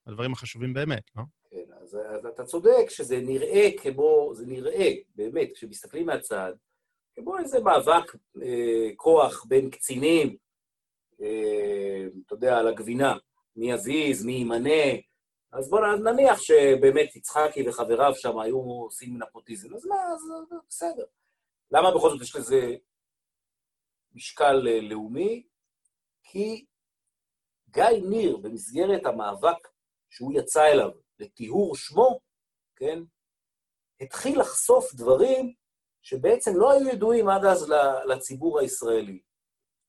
הדברים 0.06 0.32
החשובים 0.32 0.74
באמת, 0.74 1.10
לא? 1.16 1.22
כן, 1.50 1.72
אז, 1.82 1.96
אז 2.14 2.26
אתה 2.26 2.44
צודק 2.44 2.84
שזה 2.88 3.20
נראה 3.20 3.68
כמו, 3.82 4.30
זה 4.34 4.46
נראה, 4.46 4.92
באמת, 5.14 5.48
כשמסתכלים 5.54 6.06
מהצד, 6.06 6.52
כמו 7.16 7.38
איזה 7.38 7.60
מאבק 7.60 8.14
אה, 8.42 8.88
כוח 8.96 9.44
בין 9.48 9.70
קצינים, 9.70 10.28
אה, 10.28 10.34
אתה 12.26 12.34
יודע, 12.34 12.58
על 12.58 12.68
הגבינה, 12.68 13.16
מי 13.56 13.72
יזיז, 13.72 14.24
מי 14.24 14.32
ימנה. 14.32 14.98
אז 15.52 15.70
בואו 15.70 15.96
נניח 15.96 16.40
שבאמת 16.40 17.16
יצחקי 17.16 17.68
וחבריו 17.68 18.14
שם 18.14 18.38
היו 18.38 18.58
עושים 18.58 19.22
נפוטיזם, 19.22 19.74
אז 19.74 19.86
מה, 19.86 19.96
אז 20.14 20.22
אז 20.22 20.58
בסדר. 20.68 21.04
למה 21.70 21.94
בכל 21.94 22.10
זאת 22.10 22.20
יש 22.20 22.36
לזה 22.36 22.76
משקל 24.14 24.68
אה, 24.68 24.80
לאומי? 24.80 25.46
כי 26.22 26.64
גיא 27.70 27.84
ניר, 28.08 28.36
במסגרת 28.36 29.06
המאבק 29.06 29.68
שהוא 30.10 30.32
יצא 30.34 30.66
אליו 30.66 30.90
לטיהור 31.18 31.76
שמו, 31.76 32.20
כן, 32.76 32.98
התחיל 34.00 34.40
לחשוף 34.40 34.94
דברים 34.94 35.54
שבעצם 36.02 36.50
לא 36.54 36.72
היו 36.72 36.88
ידועים 36.88 37.28
עד 37.28 37.44
אז 37.44 37.72
לציבור 38.06 38.60
הישראלי. 38.60 39.20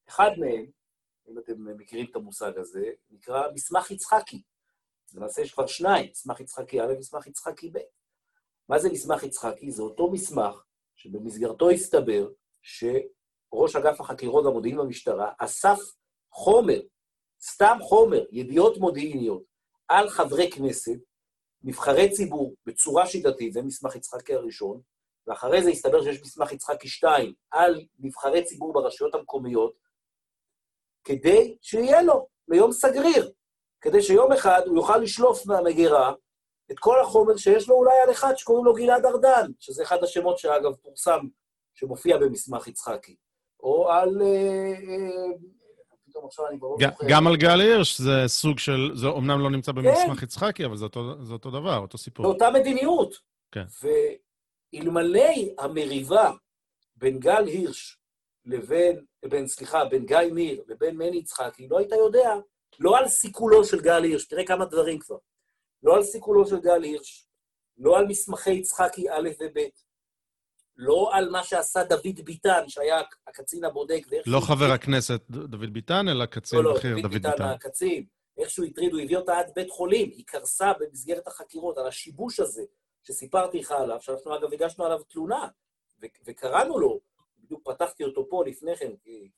אחד 0.10 0.32
מהם, 0.38 0.66
אם 1.28 1.40
אתם 1.40 1.78
מכירים 1.78 2.06
את 2.12 2.16
המושג 2.16 2.58
הזה, 2.58 2.90
נקרא 3.12 3.48
מסמך 3.54 3.92
יצחקי. 3.92 4.42
למעשה 5.14 5.42
יש 5.42 5.54
כבר 5.54 5.68
שניים, 5.68 6.10
מסמך 6.12 6.40
יצחקי 6.40 6.82
א' 6.82 6.86
ומסמך 6.96 7.28
יצחקי 7.28 7.70
ב'. 7.70 7.78
מה 8.70 8.80
זה 8.80 8.90
מסמך 8.90 9.24
יצחקי? 9.24 9.72
זה 9.72 9.84
אותו 9.84 10.12
מסמך 10.12 10.64
שבמסגרתו 10.96 11.70
הסתבר 11.70 12.30
שראש 12.62 13.76
אגף 13.76 14.02
החקירות 14.02 14.46
והמודיעין 14.46 14.78
במשטרה 14.78 15.32
אסף 15.38 15.80
חומר, 16.32 16.82
סתם 17.42 17.78
חומר, 17.82 18.26
ידיעות 18.32 18.78
מודיעיניות, 18.78 19.44
על 19.88 20.10
חברי 20.10 20.52
כנסת, 20.52 21.00
נבחרי 21.64 22.12
ציבור, 22.12 22.56
בצורה 22.66 23.08
שיטתית, 23.08 23.54
זה 23.54 23.62
מסמך 23.62 23.96
יצחקי 23.96 24.34
הראשון, 24.34 24.82
ואחרי 25.28 25.64
זה 25.64 25.70
הסתבר 25.70 26.04
שיש 26.04 26.22
מסמך 26.22 26.52
יצחקי 26.52 26.88
2 26.88 27.34
על 27.52 27.86
נבחרי 28.00 28.44
ציבור 28.44 28.74
ברשויות 28.74 29.16
המקומיות, 29.16 29.83
כדי 31.04 31.58
שיהיה 31.62 32.02
לו 32.02 32.28
ליום 32.48 32.72
סגריר, 32.72 33.32
כדי 33.82 34.02
שיום 34.02 34.32
אחד 34.32 34.62
הוא 34.66 34.76
יוכל 34.76 34.98
לשלוף 34.98 35.46
מהמגירה 35.46 36.14
את 36.72 36.80
כל 36.80 37.02
החומר 37.02 37.38
שיש 37.38 37.70
לו 37.70 37.76
אולי 37.76 37.94
על 38.06 38.12
אחד 38.12 38.34
שקוראים 38.36 38.66
לו 38.66 38.74
גלעד 38.74 39.06
ארדן, 39.06 39.52
שזה 39.60 39.84
אחד 39.84 40.04
השמות 40.04 40.38
שאגב 40.38 40.76
פורסם, 40.76 41.20
שמופיע 41.74 42.18
במסמך 42.18 42.68
יצחקי, 42.68 43.16
או 43.60 43.90
על... 43.92 44.22
אה, 44.22 44.28
אה, 44.28 45.38
פתאום 46.06 46.26
עכשיו 46.26 46.48
אני 46.48 46.60
כבר 46.60 46.68
לא. 46.68 46.88
גם 47.10 47.28
על 47.28 47.36
גל 47.36 47.62
הירש 47.62 48.02
זה 48.02 48.24
סוג 48.28 48.60
של, 48.60 48.92
זה 48.96 49.08
אומנם 49.08 49.40
לא 49.40 49.50
נמצא 49.50 49.72
כן. 49.72 49.78
במסמך 49.78 50.24
יצחקי, 50.24 50.66
אבל 50.66 50.78
זה 50.78 50.86
אותו, 50.86 51.24
זה 51.24 51.34
אותו 51.34 51.52
דבר, 51.52 51.78
אותו 51.78 51.98
סיפור. 51.98 52.26
באותה 52.26 52.50
מדיניות. 52.50 53.16
כן. 53.52 53.64
ואלמלא 54.74 55.30
המריבה 55.60 56.32
בין 56.96 57.20
גל 57.20 57.46
הירש 57.46 58.03
לבין, 58.46 59.06
בין, 59.30 59.48
סליחה, 59.48 59.86
בין 59.86 60.06
גיא 60.06 60.18
ניר 60.18 60.64
לבין 60.68 60.98
מני 60.98 61.18
יצחקי, 61.18 61.68
לא 61.68 61.78
היית 61.80 61.92
יודע, 61.92 62.34
לא 62.80 62.98
על 62.98 63.08
סיכולו 63.08 63.66
של 63.66 63.82
גל 63.82 64.04
הירש, 64.04 64.26
תראה 64.26 64.46
כמה 64.46 64.66
דברים 64.66 65.00
כבר. 65.00 65.18
לא 65.84 65.96
על 65.96 66.04
סיכולו 66.04 66.48
של 66.48 66.60
גל 66.60 66.84
הירש, 66.84 67.28
לא 67.78 67.98
על 67.98 68.06
מסמכי 68.08 68.52
יצחקי 68.52 69.10
א' 69.10 69.30
וב', 69.42 69.58
לא 70.78 71.10
על 71.14 71.30
מה 71.30 71.44
שעשה 71.44 71.84
דוד 71.84 72.20
ביטן, 72.26 72.64
שהיה 72.68 73.02
הקצין 73.28 73.64
הבודק, 73.64 74.06
ואיך 74.10 74.24
לא 74.28 74.40
חבר 74.40 74.54
הטריד- 74.56 74.72
הכנסת 74.72 75.22
דוד 75.30 75.74
ביטן, 75.74 76.08
אלא 76.10 76.26
קצין 76.26 76.60
לא, 76.60 76.64
לא, 76.64 76.76
בכיר, 76.78 76.96
דוד 77.02 77.12
ביטן. 77.12 77.42
הקצין, 77.44 78.06
איך 78.38 78.50
שהוא 78.50 78.66
הטריד, 78.66 78.94
הוא 78.94 79.02
הביא 79.02 79.18
אותה 79.18 79.38
עד 79.40 79.52
בית 79.56 79.70
חולים, 79.70 80.10
היא 80.10 80.24
קרסה 80.26 80.72
במסגרת 80.80 81.28
החקירות, 81.28 81.78
על 81.78 81.88
השיבוש 81.88 82.40
הזה 82.40 82.64
שסיפרתי 83.04 83.60
לך 83.60 83.72
עליו, 83.72 84.02
שאנחנו 84.02 84.36
אגב 84.38 84.54
הגשנו 84.54 84.86
עליו 84.86 85.04
תלונה, 85.04 85.48
וקראנו 86.26 86.80
לו, 86.80 87.00
בדיוק 87.54 87.70
פתחתי 87.70 88.04
אותו 88.04 88.30
פה 88.30 88.44
לפני 88.46 88.76
כן, 88.76 88.96
כי 89.04 89.30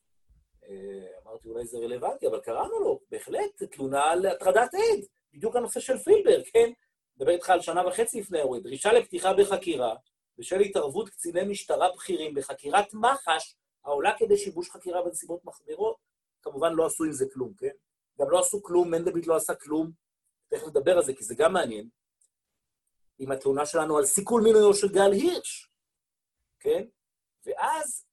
אה, 0.63 1.07
אמרתי 1.23 1.49
אולי 1.49 1.65
זה 1.65 1.77
רלוונטי, 1.77 2.27
אבל 2.27 2.39
קראנו 2.39 2.79
לו, 2.79 2.99
בהחלט, 3.11 3.63
תלונה 3.63 4.03
על 4.03 4.25
הטרדת 4.25 4.73
עד, 4.73 5.05
בדיוק 5.33 5.55
הנושא 5.55 5.79
של 5.79 5.97
פילבר, 5.97 6.43
כן? 6.43 6.71
מדבר 7.17 7.31
איתך 7.31 7.49
על 7.49 7.61
שנה 7.61 7.87
וחצי 7.87 8.19
לפני 8.19 8.37
האירוע, 8.37 8.59
דרישה 8.59 8.93
לפתיחה 8.93 9.33
בחקירה, 9.33 9.95
בשל 10.37 10.59
התערבות 10.59 11.09
קציני 11.09 11.43
משטרה 11.43 11.87
בכירים 11.95 12.33
בחקירת 12.33 12.93
מח"ש, 12.93 13.55
העולה 13.85 14.17
כדי 14.17 14.37
שיבוש 14.37 14.69
חקירה 14.69 15.03
בנסיבות 15.03 15.45
מחמירות, 15.45 15.95
כמובן 16.41 16.73
לא 16.73 16.85
עשו 16.85 17.03
עם 17.03 17.11
זה 17.11 17.25
כלום, 17.33 17.53
כן? 17.57 17.75
גם 18.19 18.29
לא 18.29 18.39
עשו 18.39 18.63
כלום, 18.63 18.91
מנדלבליט 18.91 19.27
לא 19.27 19.35
עשה 19.35 19.55
כלום. 19.55 19.91
תכף 20.47 20.67
נדבר 20.67 20.97
על 20.97 21.03
זה, 21.03 21.13
כי 21.13 21.23
זה 21.23 21.35
גם 21.37 21.53
מעניין. 21.53 21.89
עם 23.19 23.31
התלונה 23.31 23.65
שלנו 23.65 23.97
על 23.97 24.05
סיכול 24.05 24.41
מינויו 24.41 24.73
של 24.73 24.87
גל 24.87 25.11
הירש, 25.11 25.69
כן? 26.59 26.85
ואז 27.45 28.05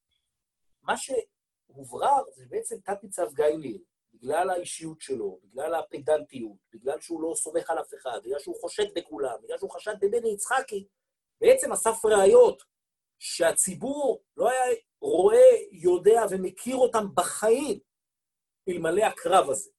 מה 0.81 0.93
שהוברר 0.97 2.23
זה 2.35 2.45
בעצם 2.49 2.75
תת-ניצב 2.79 3.33
גיא 3.33 3.45
ניר, 3.45 3.77
בגלל 4.13 4.49
האישיות 4.49 5.01
שלו, 5.01 5.39
בגלל 5.43 5.75
הפדנטיות, 5.75 6.57
בגלל 6.73 7.01
שהוא 7.01 7.21
לא 7.21 7.35
סומך 7.35 7.69
על 7.69 7.79
אף 7.79 7.93
אחד, 7.93 8.19
בגלל 8.23 8.39
שהוא 8.39 8.55
חושד 8.61 8.93
בכולם, 8.95 9.35
בגלל 9.43 9.57
שהוא 9.57 9.71
חשד 9.71 9.95
בבני 10.01 10.29
יצחקי, 10.29 10.87
בעצם 11.41 11.71
אסף 11.71 12.05
ראיות 12.05 12.63
שהציבור 13.19 14.23
לא 14.37 14.49
היה 14.49 14.75
רואה, 15.01 15.51
יודע 15.71 16.21
ומכיר 16.29 16.75
אותם 16.75 17.05
בחיים. 17.15 17.79
אלמלא 18.69 19.03
הקרב 19.03 19.49
הזה 19.49 19.71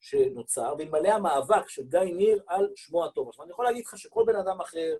שנוצר, 0.00 0.74
ואלמלא 0.78 1.08
המאבק 1.08 1.68
של 1.68 1.82
גיא 1.82 1.98
ניר 2.00 2.42
על 2.46 2.72
שמו 2.76 3.04
הטוב. 3.04 3.28
עכשיו, 3.28 3.44
אני 3.44 3.52
יכול 3.52 3.64
להגיד 3.64 3.84
לך 3.86 3.98
שכל 3.98 4.24
בן 4.26 4.36
אדם 4.36 4.60
אחר, 4.60 4.96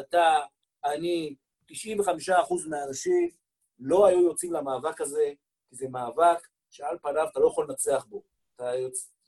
אתה, 0.00 0.38
אני, 0.84 1.36
95% 1.70 2.68
מהאנשים 2.68 3.30
לא 3.78 4.06
היו 4.06 4.22
יוצאים 4.22 4.52
למאבק 4.52 5.00
הזה, 5.00 5.32
כי 5.68 5.76
זה 5.76 5.88
מאבק 5.88 6.46
שעל 6.70 6.98
פניו 7.02 7.28
אתה 7.32 7.40
לא 7.40 7.46
יכול 7.46 7.66
לנצח 7.68 8.04
בו. 8.08 8.22
אתה 8.54 8.72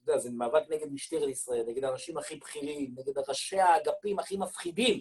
יודע, 0.03 0.19
זה 0.19 0.31
מאבק 0.31 0.63
נגד 0.71 0.93
משטרת 0.93 1.29
ישראל, 1.29 1.65
נגד 1.67 1.85
האנשים 1.85 2.19
הכי 2.19 2.37
בכירים, 2.37 2.95
נגד 2.99 3.19
ראשי 3.29 3.61
האגפים 3.61 4.19
הכי 4.19 4.37
מפחידים, 4.37 5.01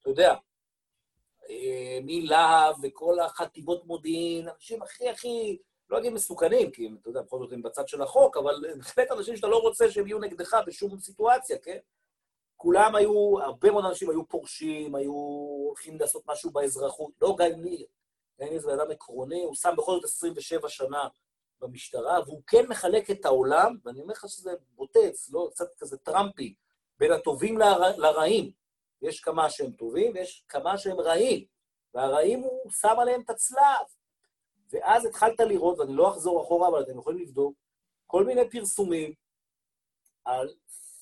אתה 0.00 0.10
יודע. 0.10 0.34
אה, 1.50 1.98
מלהב 2.02 2.76
וכל 2.82 3.20
החטיבות 3.20 3.86
מודיעין, 3.86 4.48
אנשים 4.48 4.82
הכי 4.82 5.08
הכי, 5.08 5.58
לא 5.90 5.98
אגיד 5.98 6.12
מסוכנים, 6.12 6.70
כי 6.70 6.86
הם, 6.86 6.96
אתה 7.00 7.08
יודע, 7.08 7.22
בכל 7.22 7.38
זאת 7.38 7.52
הם 7.52 7.62
בצד 7.62 7.88
של 7.88 8.02
החוק, 8.02 8.36
אבל 8.36 8.64
בהחלט 8.76 9.10
אנשים 9.10 9.36
שאתה 9.36 9.46
לא 9.46 9.56
רוצה 9.56 9.90
שהם 9.90 10.06
יהיו 10.06 10.18
נגדך 10.18 10.56
בשום 10.66 10.98
סיטואציה, 10.98 11.58
כן? 11.58 11.78
כולם 12.60 12.94
היו, 12.94 13.40
הרבה 13.40 13.70
מאוד 13.70 13.84
אנשים 13.84 14.10
היו 14.10 14.28
פורשים, 14.28 14.94
היו 14.94 15.12
הולכים 15.68 15.98
לעשות 16.00 16.22
משהו 16.26 16.50
באזרחות, 16.50 17.12
לא 17.22 17.34
גיא 17.38 17.46
ניר. 17.46 17.86
גיא 18.38 18.50
ניר 18.50 18.60
זה 18.60 18.66
בן 18.66 18.80
אדם 18.80 18.90
עקרוני, 18.90 19.42
הוא 19.42 19.54
שם 19.54 19.74
בכל 19.78 19.92
זאת 19.92 20.04
27 20.04 20.68
שנה 20.68 21.08
במשטרה, 21.60 22.20
והוא 22.26 22.42
כן 22.46 22.66
מחלק 22.68 23.10
את 23.10 23.24
העולם, 23.24 23.76
ואני 23.84 24.00
אומר 24.00 24.12
לך 24.12 24.24
שזה 24.28 24.52
בוטץ, 24.70 25.30
לא 25.30 25.48
קצת 25.50 25.74
כזה 25.78 25.98
טראמפי, 25.98 26.54
בין 26.98 27.12
הטובים 27.12 27.58
לר... 27.58 27.96
לרעים. 27.96 28.50
יש 29.02 29.20
כמה 29.20 29.50
שהם 29.50 29.72
טובים 29.72 30.12
ויש 30.14 30.44
כמה 30.48 30.78
שהם 30.78 31.00
רעים, 31.00 31.44
והרעים 31.94 32.40
הוא 32.40 32.70
שם 32.70 32.96
עליהם 33.00 33.20
את 33.20 33.30
הצלב. 33.30 33.86
ואז 34.72 35.04
התחלת 35.06 35.40
לראות, 35.40 35.78
ואני 35.78 35.94
לא 35.94 36.10
אחזור 36.10 36.42
אחורה, 36.42 36.68
אבל 36.68 36.82
אתם 36.82 36.98
יכולים 36.98 37.20
לבדוק, 37.20 37.54
כל 38.06 38.24
מיני 38.24 38.50
פרסומים 38.50 39.12
על 40.24 40.54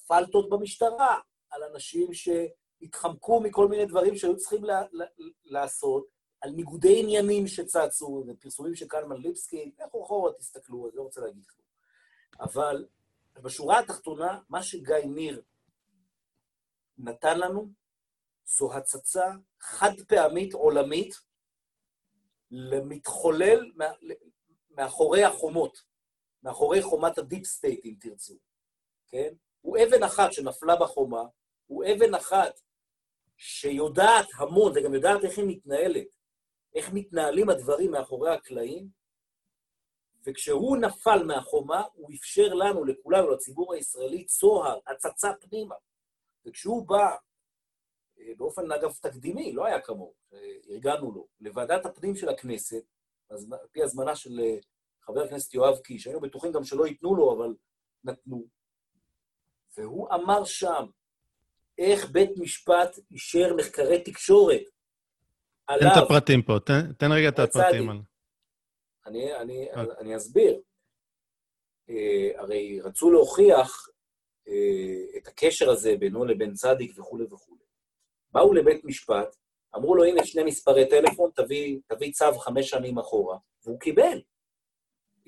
פלטות 0.07 0.51
במשטרה, 0.51 1.19
על 1.51 1.63
אנשים 1.63 2.09
שהתחמקו 2.13 3.41
מכל 3.41 3.69
מיני 3.69 3.87
דברים 3.87 4.17
שהיו 4.17 4.37
צריכים 4.37 4.65
לה, 4.65 4.83
לה, 4.93 5.05
לעשות, 5.45 6.07
על 6.41 6.51
ניגודי 6.51 7.01
עניינים 7.01 7.47
שצצו, 7.47 8.25
ופרסומים 8.29 8.75
של 8.75 8.89
קלמן 8.89 9.17
ליבסקי, 9.17 9.73
לכו 9.79 10.05
אחורה, 10.05 10.33
תסתכלו, 10.33 10.89
אני 10.89 10.97
לא 10.97 11.03
רוצה 11.03 11.21
להגיד 11.21 11.45
כלום. 11.47 11.67
אבל 12.41 12.87
בשורה 13.43 13.79
התחתונה, 13.79 14.41
מה 14.49 14.63
שגיא 14.63 14.97
ניר 14.97 15.43
נתן 16.99 17.39
לנו, 17.39 17.69
זו 18.47 18.75
הצצה 18.75 19.27
חד 19.61 19.93
פעמית 20.09 20.55
עולמית 20.55 21.15
למתחולל 22.51 23.73
מאחורי 24.71 25.25
החומות, 25.25 25.83
מאחורי 26.43 26.83
חומת 26.83 27.19
הדיפ 27.19 27.47
סטייט, 27.47 27.85
אם 27.85 27.95
תרצו, 28.01 28.39
כן? 29.09 29.35
הוא 29.67 29.79
אבן 29.79 30.03
אחת 30.03 30.33
שנפלה 30.33 30.77
בחומה, 30.77 31.23
הוא 31.67 31.85
אבן 31.85 32.15
אחת 32.15 32.61
שיודעת 33.37 34.27
המון, 34.39 34.73
וגם 34.75 34.95
יודעת 34.95 35.25
איך 35.25 35.39
היא 35.39 35.45
מתנהלת, 35.49 36.07
איך 36.75 36.91
מתנהלים 36.93 37.51
הדברים 37.51 37.91
מאחורי 37.91 38.35
הקלעים, 38.35 38.89
וכשהוא 40.27 40.77
נפל 40.77 41.23
מהחומה, 41.27 41.83
הוא 41.93 42.11
אפשר 42.15 42.55
לנו, 42.55 42.85
לכולנו, 42.85 43.31
לציבור 43.31 43.75
הישראלי, 43.75 44.25
צוהר, 44.25 44.79
הצצה 44.87 45.29
פנימה. 45.41 45.75
וכשהוא 46.47 46.89
בא, 46.89 47.17
אה, 48.19 48.33
באופן, 48.37 48.73
אגב, 48.73 48.93
תקדימי, 49.01 49.53
לא 49.53 49.67
היה 49.67 49.81
כמוהו, 49.81 50.15
ארגנו 50.69 51.13
לו, 51.13 51.27
לוועדת 51.41 51.87
הפנים 51.87 52.17
של 52.17 52.29
הכנסת, 52.29 52.85
על 53.29 53.39
פי 53.73 53.83
הזמנה 53.83 54.17
של 54.17 54.41
אה, 54.41 54.57
חבר 55.03 55.21
הכנסת 55.21 55.55
יואב 55.55 55.79
קיש, 55.79 56.07
היינו 56.07 56.21
בטוחים 56.21 56.53
גם 56.53 56.65
שלא 56.65 56.87
ייתנו 56.87 57.15
לו, 57.15 57.33
אבל 57.33 57.55
נתנו. 58.05 58.57
והוא 59.77 60.15
אמר 60.15 60.45
שם 60.45 60.87
איך 61.79 62.11
בית 62.11 62.31
משפט 62.37 62.99
אישר 63.11 63.55
מחקרי 63.57 64.03
תקשורת 64.03 64.63
עליו. 65.67 65.91
תן 65.95 65.99
את 65.99 66.05
הפרטים 66.05 66.43
פה, 66.43 66.59
תן, 66.67 66.93
תן 66.93 67.13
רגע 67.13 67.29
את 67.29 67.39
הפרטים. 67.39 67.91
על... 67.91 67.99
אני, 69.07 69.35
אני, 69.35 69.69
okay. 69.73 69.79
אוקיי. 69.81 69.97
אני 69.99 70.17
אסביר. 70.17 70.61
Uh, 71.91 71.93
הרי 72.41 72.81
רצו 72.81 73.11
להוכיח 73.11 73.89
uh, 74.49 75.19
את 75.19 75.29
הקשר 75.29 75.71
הזה 75.71 75.97
בינו 75.99 76.25
לבין 76.25 76.53
צדיק 76.55 76.99
וכולי 76.99 77.25
וכולי. 77.25 77.65
באו 78.33 78.55
לבית 78.55 78.85
משפט, 78.85 79.37
אמרו 79.77 79.95
לו, 79.95 80.05
הנה 80.05 80.25
שני 80.25 80.45
מספרי 80.45 80.89
טלפון, 80.89 81.31
תביא, 81.35 81.79
תביא 81.87 82.13
צו 82.13 82.39
חמש 82.39 82.71
שנים 82.71 82.99
אחורה, 82.99 83.39
והוא 83.65 83.81
קיבל. 83.81 84.21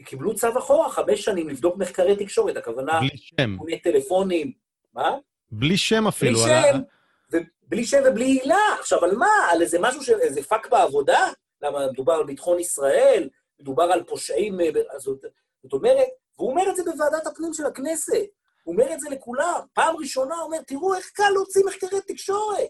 קיבלו 0.04 0.34
צו 0.34 0.58
אחורה, 0.58 0.90
חמש 0.90 1.24
שנים, 1.24 1.48
לבדוק 1.48 1.76
מחקרי 1.76 2.16
תקשורת, 2.16 2.56
הכוונה... 2.56 3.00
בלי 3.00 3.16
שם. 3.16 3.56
כל 3.58 3.66
טלפונים. 3.82 4.52
מה? 4.94 5.16
בלי 5.50 5.76
שם 5.76 6.06
אפילו. 6.06 6.38
בלי 6.38 6.48
שם, 6.48 6.76
ה... 6.76 7.38
ובלי 7.66 7.84
שם 7.84 8.02
ובלי 8.06 8.24
עילה. 8.24 8.76
עכשיו, 8.80 9.04
על 9.04 9.16
מה? 9.16 9.30
על 9.50 9.62
איזה 9.62 9.78
משהו, 9.80 10.02
ש... 10.02 10.10
איזה 10.10 10.42
פאק 10.42 10.68
בעבודה? 10.68 11.26
למה 11.62 11.86
מדובר 11.92 12.12
על 12.12 12.24
ביטחון 12.24 12.60
ישראל? 12.60 13.28
מדובר 13.60 13.84
על 13.84 14.02
פושעים... 14.02 14.60
אה, 14.60 14.98
זאת 14.98 15.72
אומרת, 15.72 16.06
והוא 16.38 16.50
אומר 16.50 16.70
את 16.70 16.76
זה 16.76 16.82
בוועדת 16.84 17.26
הפנים 17.26 17.54
של 17.54 17.66
הכנסת. 17.66 18.26
הוא 18.62 18.74
אומר 18.74 18.92
את 18.92 19.00
זה 19.00 19.10
לכולם. 19.10 19.60
פעם 19.72 19.96
ראשונה 19.96 20.34
הוא 20.34 20.44
אומר, 20.44 20.62
תראו 20.66 20.94
איך 20.94 21.10
קל 21.14 21.30
להוציא 21.34 21.62
מחקרי 21.66 22.00
תקשורת. 22.06 22.68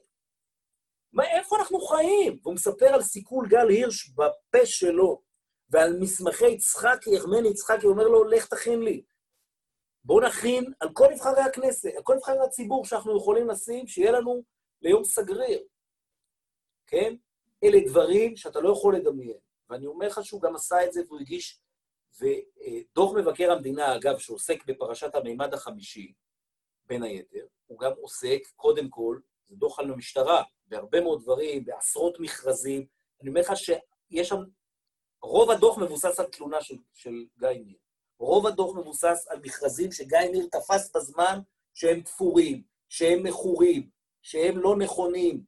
מה, 1.12 1.24
איפה 1.24 1.56
אנחנו 1.58 1.80
חיים? 1.80 2.38
והוא 2.42 2.54
מספר 2.54 2.86
על 2.86 3.02
סיכול 3.02 3.46
גל 3.48 3.68
הירש 3.68 4.08
בפה 4.08 4.66
שלו. 4.66 5.27
ועל 5.70 5.98
מסמכי 6.00 6.48
יצחקי, 6.48 7.10
יחמני 7.10 7.48
יצחקי, 7.48 7.86
אומר 7.86 8.08
לו, 8.08 8.24
לך 8.24 8.46
תכין 8.46 8.82
לי. 8.82 9.02
בואו 10.04 10.20
נכין 10.20 10.72
על 10.80 10.88
כל 10.92 11.06
נבחרי 11.12 11.40
הכנסת, 11.40 11.94
על 11.96 12.02
כל 12.02 12.14
נבחרי 12.14 12.44
הציבור 12.44 12.84
שאנחנו 12.84 13.16
יכולים 13.18 13.48
לשים, 13.48 13.86
שיהיה 13.86 14.12
לנו 14.12 14.42
ליום 14.82 15.04
סגריר. 15.04 15.62
כן? 16.86 17.16
אלה 17.64 17.78
דברים 17.86 18.36
שאתה 18.36 18.60
לא 18.60 18.72
יכול 18.72 18.96
לדמיין. 18.96 19.38
ואני 19.70 19.86
אומר 19.86 20.06
לך 20.06 20.24
שהוא 20.24 20.40
גם 20.42 20.56
עשה 20.56 20.84
את 20.84 20.92
זה 20.92 21.02
והוא 21.08 21.20
הגיש, 21.20 21.60
ודוח 22.20 23.12
מבקר 23.16 23.52
המדינה, 23.52 23.96
אגב, 23.96 24.18
שעוסק 24.18 24.64
בפרשת 24.66 25.14
המימד 25.14 25.54
החמישי, 25.54 26.12
בין 26.86 27.02
היתר, 27.02 27.46
הוא 27.66 27.78
גם 27.78 27.92
עוסק, 28.00 28.40
קודם 28.56 28.88
כל, 28.88 29.18
זה 29.48 29.56
דוח 29.56 29.78
על 29.78 29.90
המשטרה, 29.90 30.42
בהרבה 30.66 31.00
מאוד 31.00 31.22
דברים, 31.22 31.64
בעשרות 31.64 32.20
מכרזים. 32.20 32.86
אני 33.20 33.28
אומר 33.28 33.40
לך 33.40 33.52
שיש 33.56 34.28
שם 34.28 34.42
רוב 35.22 35.50
הדוח 35.50 35.78
מבוסס 35.78 36.20
על 36.20 36.26
תלונה 36.26 36.60
של, 36.60 36.76
של 36.94 37.24
גיא 37.38 37.48
ניר. 37.48 37.76
רוב 38.18 38.46
הדוח 38.46 38.76
מבוסס 38.76 39.26
על 39.30 39.40
מכרזים 39.42 39.92
שגיא 39.92 40.18
ניר 40.18 40.48
תפס 40.52 40.96
בזמן 40.96 41.38
שהם 41.74 42.00
תפורים, 42.00 42.62
שהם 42.88 43.22
מכורים, 43.22 43.88
שהם 44.22 44.58
לא 44.58 44.76
נכונים. 44.76 45.42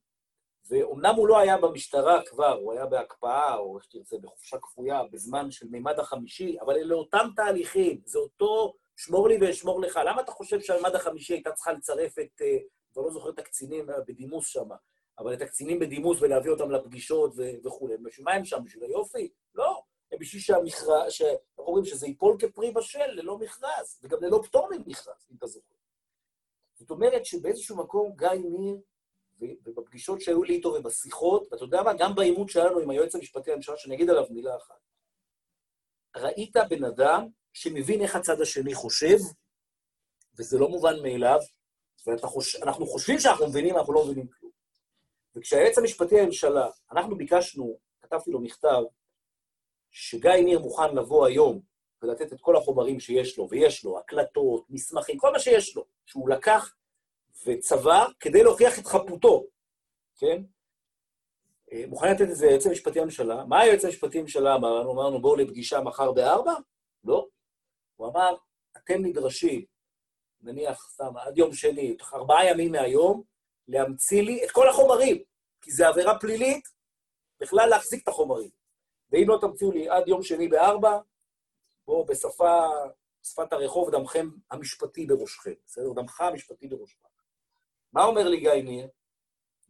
ואומנם 0.70 1.14
הוא 1.16 1.28
לא 1.28 1.38
היה 1.38 1.58
במשטרה 1.58 2.22
כבר, 2.26 2.58
הוא 2.58 2.72
היה 2.72 2.86
בהקפאה, 2.86 3.56
או 3.56 3.76
איך 3.76 3.84
שתרצה, 3.84 4.16
בחופשה 4.18 4.58
כפויה, 4.58 5.02
בזמן 5.12 5.50
של 5.50 5.68
מימד 5.68 5.98
החמישי, 5.98 6.56
אבל 6.60 6.74
אלה 6.74 6.94
אותם 6.94 7.28
תהליכים, 7.36 8.00
זה 8.04 8.18
אותו 8.18 8.74
שמור 8.96 9.28
לי 9.28 9.38
ואשמור 9.40 9.80
לך. 9.80 10.00
למה 10.06 10.20
אתה 10.20 10.32
חושב 10.32 10.60
שהמימד 10.60 10.94
החמישי 10.94 11.32
הייתה 11.32 11.52
צריכה 11.52 11.72
לצרף 11.72 12.18
את, 12.18 12.42
אה, 12.42 12.56
כבר 12.92 13.02
לא 13.02 13.10
זוכר 13.10 13.30
את 13.30 13.38
הקצינים 13.38 13.86
בדימוס 14.06 14.46
שם, 14.46 14.68
אבל 15.20 15.34
את 15.34 15.42
הקצינים 15.42 15.78
בדימוס 15.78 16.22
ולהביא 16.22 16.50
אותם 16.50 16.70
לפגישות 16.70 17.34
וכולי. 17.64 17.96
בשביל 17.96 18.24
מה 18.24 18.32
הם 18.32 18.44
שם? 18.44 18.64
בשביל 18.64 18.84
היופי? 18.84 19.28
לא. 19.54 19.82
הם 20.12 20.18
בשביל 20.18 20.42
שהמכרז, 20.42 21.12
שאנחנו 21.12 21.40
אומרים 21.58 21.84
שזה 21.84 22.06
ייפול 22.06 22.36
כפרי 22.38 22.70
בשל 22.70 23.06
ללא 23.06 23.38
מכרז, 23.38 23.98
וגם 24.02 24.18
ללא 24.22 24.40
פטור 24.44 24.68
ממכרז, 24.70 25.26
אם 25.30 25.36
אתה 25.38 25.46
זוכר. 25.46 25.74
זאת 26.74 26.90
אומרת 26.90 27.26
שבאיזשהו 27.26 27.76
מקום 27.76 28.12
גיא 28.16 28.28
ניר, 28.28 28.76
ובפגישות 29.64 30.20
שהיו 30.20 30.42
לי 30.42 30.54
איתו 30.54 30.68
ובשיחות, 30.68 31.48
ואתה 31.52 31.64
יודע 31.64 31.82
מה, 31.82 31.92
גם 31.98 32.14
בעימות 32.14 32.48
שלנו 32.48 32.78
עם 32.78 32.90
היועץ 32.90 33.14
המשפטי 33.14 33.50
לממשלה, 33.50 33.76
שאני 33.76 33.94
אגיד 33.94 34.10
עליו 34.10 34.24
מילה 34.30 34.56
אחת, 34.56 34.80
ראית 36.16 36.56
בן 36.70 36.84
אדם 36.84 37.28
שמבין 37.52 38.02
איך 38.02 38.16
הצד 38.16 38.40
השני 38.40 38.74
חושב, 38.74 39.16
וזה 40.38 40.58
לא 40.58 40.68
מובן 40.68 41.02
מאליו, 41.02 41.38
ואנחנו 42.06 42.86
חושבים 42.86 43.18
שאנחנו 43.18 43.46
מבינים, 43.46 43.76
אנחנו 43.76 43.92
לא 43.92 44.04
מבינים 44.04 44.26
כלום. 44.26 44.39
וכשהיועץ 45.40 45.78
המשפטי 45.78 46.14
לממשלה, 46.14 46.68
אנחנו 46.92 47.16
ביקשנו, 47.16 47.78
כתבתי 48.02 48.30
לו 48.30 48.40
מכתב, 48.40 48.82
שגיא 49.90 50.30
ניר 50.30 50.58
מוכן 50.58 50.94
לבוא 50.96 51.26
היום 51.26 51.60
ולתת 52.02 52.32
את 52.32 52.40
כל 52.40 52.56
החומרים 52.56 53.00
שיש 53.00 53.38
לו, 53.38 53.48
ויש 53.50 53.84
לו, 53.84 53.98
הקלטות, 53.98 54.64
מסמכים, 54.70 55.18
כל 55.18 55.32
מה 55.32 55.38
שיש 55.38 55.76
לו, 55.76 55.84
שהוא 56.06 56.28
לקח 56.28 56.74
וצבר 57.46 58.06
כדי 58.20 58.42
להוכיח 58.42 58.78
את 58.78 58.86
חפותו, 58.86 59.46
כן? 60.16 60.42
אה, 61.72 61.84
מוכן 61.88 62.10
לתת 62.10 62.30
את 62.30 62.36
זה 62.36 62.46
ליועץ 62.46 62.66
המשפטי 62.66 62.98
לממשלה. 62.98 63.44
מה 63.44 63.60
היועץ 63.60 63.84
המשפטי 63.84 64.18
לממשלה 64.18 64.54
אמר 64.54 64.74
לנו? 64.74 64.92
אמרנו, 64.92 65.20
בואו 65.20 65.36
לפגישה 65.36 65.80
מחר 65.80 66.12
בארבע? 66.12 66.54
לא. 67.04 67.26
הוא 67.96 68.08
אמר, 68.08 68.36
אתם 68.76 69.04
נדרשים, 69.04 69.64
נניח, 70.40 70.90
סתם, 70.90 71.16
עד 71.16 71.38
יום 71.38 71.52
שני, 71.52 71.96
ארבעה 72.14 72.50
ימים 72.50 72.72
מהיום, 72.72 73.22
להמציא 73.68 74.22
לי 74.22 74.44
את 74.44 74.50
כל 74.50 74.68
החומרים, 74.68 75.22
כי 75.60 75.70
זו 75.70 75.84
עבירה 75.84 76.18
פלילית 76.18 76.68
בכלל 77.40 77.68
להחזיק 77.68 78.02
את 78.02 78.08
החומרים. 78.08 78.50
ואם 79.12 79.24
לא 79.28 79.38
תמציאו 79.40 79.72
לי 79.72 79.88
עד 79.88 80.08
יום 80.08 80.22
שני 80.22 80.48
בארבע, 80.48 80.98
בואו 81.86 82.04
בשפה 82.04 82.66
שפת 83.22 83.52
הרחוב, 83.52 83.90
דמכם 83.90 84.28
המשפטי 84.50 85.06
בראשכם, 85.06 85.52
בסדר? 85.66 85.92
דמך 85.92 86.20
המשפטי 86.20 86.68
בראשך. 86.68 86.98
מה 87.92 88.04
אומר 88.04 88.28
לי 88.28 88.40
גיא 88.40 88.52
ניר? 88.52 88.88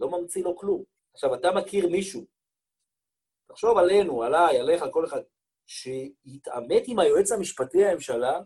לא 0.01 0.11
ממציא 0.11 0.45
לו 0.45 0.57
כלום. 0.57 0.85
עכשיו, 1.15 1.35
אתה 1.35 1.49
מכיר 1.53 1.89
מישהו, 1.89 2.27
תחשוב 3.47 3.79
עלינו, 3.79 4.23
עליי, 4.23 4.59
עליך, 4.59 4.83
על 4.83 4.93
כל 4.93 5.05
אחד, 5.05 5.21
שיתעמת 5.67 6.83
עם 6.87 6.99
היועץ 6.99 7.33
המשפטי 7.33 7.79
לממשלה, 7.79 8.41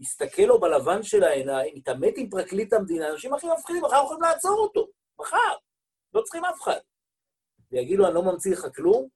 יסתכל 0.00 0.42
לו 0.42 0.60
בלבן 0.60 1.02
של 1.02 1.24
העיניים, 1.24 1.76
יתעמת 1.76 2.14
עם 2.16 2.30
פרקליט 2.30 2.72
המדינה, 2.72 3.10
אנשים 3.10 3.34
הכי 3.34 3.46
מפחידים, 3.58 3.82
מחר 3.82 4.02
יכולים 4.04 4.22
לעצור 4.22 4.58
אותו, 4.58 4.88
מחר, 5.20 5.54
לא 6.16 6.22
צריכים 6.22 6.44
אף 6.44 6.62
אחד. 6.62 6.78
ויגיד 7.72 7.98
לו, 7.98 8.06
אני 8.06 8.14
לא 8.14 8.22
ממציא 8.22 8.52
לך 8.52 8.66
כלום, 8.76 9.08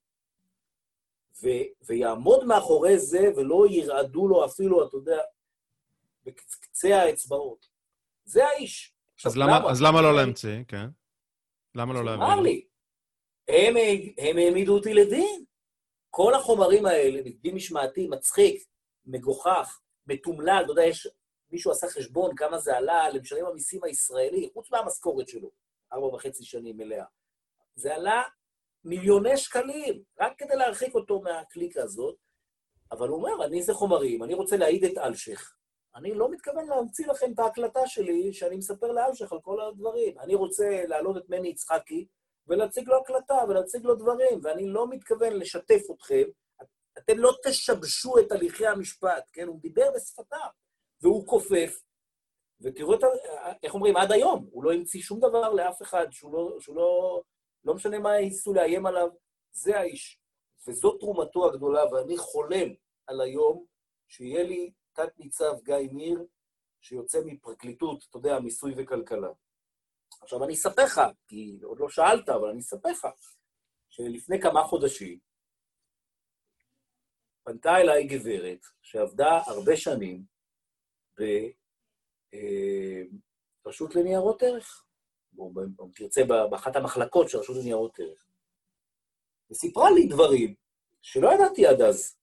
ו- 1.43 1.85
ויעמוד 1.87 2.45
מאחורי 2.45 2.99
זה 2.99 3.31
ולא 3.37 3.67
ירעדו 3.71 4.29
לו 4.29 4.45
אפילו, 4.45 4.89
אתה 4.89 4.97
יודע, 4.97 5.21
בקצה 6.25 7.03
האצבעות. 7.03 7.67
זה 8.25 8.47
האיש. 8.47 8.95
אז 9.27 9.37
למה, 9.37 9.71
אז 9.71 9.83
למה 9.83 10.03
לא 10.03 10.17
להמציא, 10.17 10.59
כן? 10.69 10.87
למה 11.75 11.95
לא 11.95 12.05
להמציא? 12.05 12.27
אמר 12.27 12.41
לי, 12.41 12.65
הם, 13.49 13.75
הם 14.19 14.39
העמידו 14.39 14.77
אותי 14.77 14.95
לדין. 14.95 15.45
כל 16.11 16.35
החומרים 16.35 16.87
האלה, 16.87 17.23
דין 17.41 17.55
משמעתי, 17.55 18.09
מצחיק, 18.09 18.65
מגוחך, 19.07 19.81
מתומלל, 20.07 20.63
אתה 20.65 20.73
יודע, 20.73 20.85
יש, 20.85 21.09
מישהו 21.51 21.71
עשה 21.71 21.89
חשבון 21.89 22.37
כמה 22.37 22.59
זה 22.59 22.77
עלה 22.77 23.11
למשלם 23.11 23.47
המיסים 23.47 23.85
הישראלי, 23.85 24.51
חוץ 24.53 24.71
מהמשכורת 24.71 25.29
שלו, 25.29 25.51
ארבע 25.93 26.07
וחצי 26.07 26.45
שנים 26.45 26.77
מלאה. 26.77 27.05
זה 27.75 27.95
עלה 27.95 28.23
מיליוני 28.85 29.37
שקלים, 29.37 30.03
רק 30.21 30.33
כדי 30.39 30.57
להרחיק 30.57 30.95
אותו 30.95 31.21
מהקליקה 31.21 31.83
הזאת. 31.83 32.17
אבל 32.93 33.09
הוא 33.09 33.17
אומר, 33.17 33.45
אני 33.45 33.63
זה 33.63 33.75
חומרים, 33.75 34.23
אני 34.23 34.35
רוצה 34.35 34.57
להעיד 34.57 34.85
את 34.85 34.99
אלשיך. 34.99 35.55
אני 35.95 36.15
לא 36.15 36.31
מתכוון 36.31 36.67
להמציא 36.67 37.07
לכם 37.07 37.33
את 37.33 37.39
ההקלטה 37.39 37.87
שלי, 37.87 38.33
שאני 38.33 38.57
מספר 38.57 38.93
לאלשיך 38.93 39.33
על 39.33 39.41
כל 39.41 39.61
הדברים. 39.61 40.19
אני 40.19 40.35
רוצה 40.35 40.85
להעלות 40.87 41.17
את 41.17 41.29
מני 41.29 41.49
יצחקי 41.49 42.07
ולהציג 42.47 42.89
לו 42.89 42.99
הקלטה 43.01 43.39
ולהציג 43.49 43.85
לו 43.85 43.95
דברים, 43.95 44.41
ואני 44.43 44.69
לא 44.69 44.89
מתכוון 44.89 45.33
לשתף 45.33 45.83
אתכם. 45.91 46.23
אתם 46.99 47.19
לא 47.19 47.33
תשבשו 47.47 48.19
את 48.19 48.33
הליכי 48.33 48.67
המשפט, 48.67 49.25
כן? 49.33 49.49
הוא 49.49 49.61
דיבר 49.61 49.91
בשפתיו, 49.95 50.49
והוא 51.03 51.27
כופף. 51.27 51.83
ותראו 52.61 52.95
את 52.95 53.03
ה... 53.03 53.07
איך 53.63 53.75
אומרים, 53.75 53.97
עד 53.97 54.13
היום, 54.13 54.49
הוא 54.53 54.65
לא 54.65 54.73
המציא 54.73 55.03
שום 55.03 55.19
דבר 55.19 55.53
לאף 55.53 55.83
אחד, 55.83 56.07
שהוא 56.11 56.33
לא... 56.33 56.61
שהוא 56.61 56.77
לא 56.77 57.23
לא 57.65 57.75
משנה 57.75 57.99
מה 57.99 58.17
ייסו 58.17 58.55
לאיים 58.55 58.87
עליו, 58.87 59.09
זה 59.53 59.79
האיש. 59.79 60.21
וזו 60.69 60.99
תרומתו 60.99 61.47
הגדולה, 61.47 61.85
ואני 61.93 62.17
חולם 62.19 62.69
על 63.07 63.21
היום 63.21 63.67
שיהיה 64.09 64.43
לי 64.43 64.73
תת-ניצב 64.93 65.53
גיא 65.63 65.75
ניר, 65.93 66.25
שיוצא 66.81 67.19
מפרקליטות, 67.25 68.05
אתה 68.11 68.19
יודע, 68.19 68.41
מיסוי 68.41 68.75
וכלכלה. 68.77 69.29
עכשיו, 70.23 70.45
אני 70.45 70.55
אספר 70.55 70.85
לך, 70.85 71.01
כי 71.27 71.59
עוד 71.63 71.81
לא 71.81 71.89
שאלת, 71.89 72.29
אבל 72.29 72.49
אני 72.49 72.61
אספר 72.61 72.89
לך, 72.89 73.07
שלפני 73.89 74.41
כמה 74.41 74.63
חודשים 74.63 75.19
פנתה 77.45 77.77
אליי 77.77 78.07
גברת 78.07 78.61
שעבדה 78.83 79.41
הרבה 79.47 79.77
שנים 79.77 80.25
ברשות 81.19 81.60
אה, 82.35 83.03
לניירות 83.95 84.43
ערך. 84.43 84.85
או 85.39 85.53
אם 85.85 85.91
תרצה, 85.95 86.25
באחת 86.25 86.77
המחלקות 86.77 87.29
של 87.29 87.39
רשות 87.39 87.57
לניירות 87.57 87.99
ערך. 87.99 88.27
וסיפרה 89.51 89.91
לי 89.91 90.07
דברים 90.07 90.55
שלא 91.03 91.35
ידעתי 91.35 91.67
עד 91.67 91.81
אז, 91.81 92.17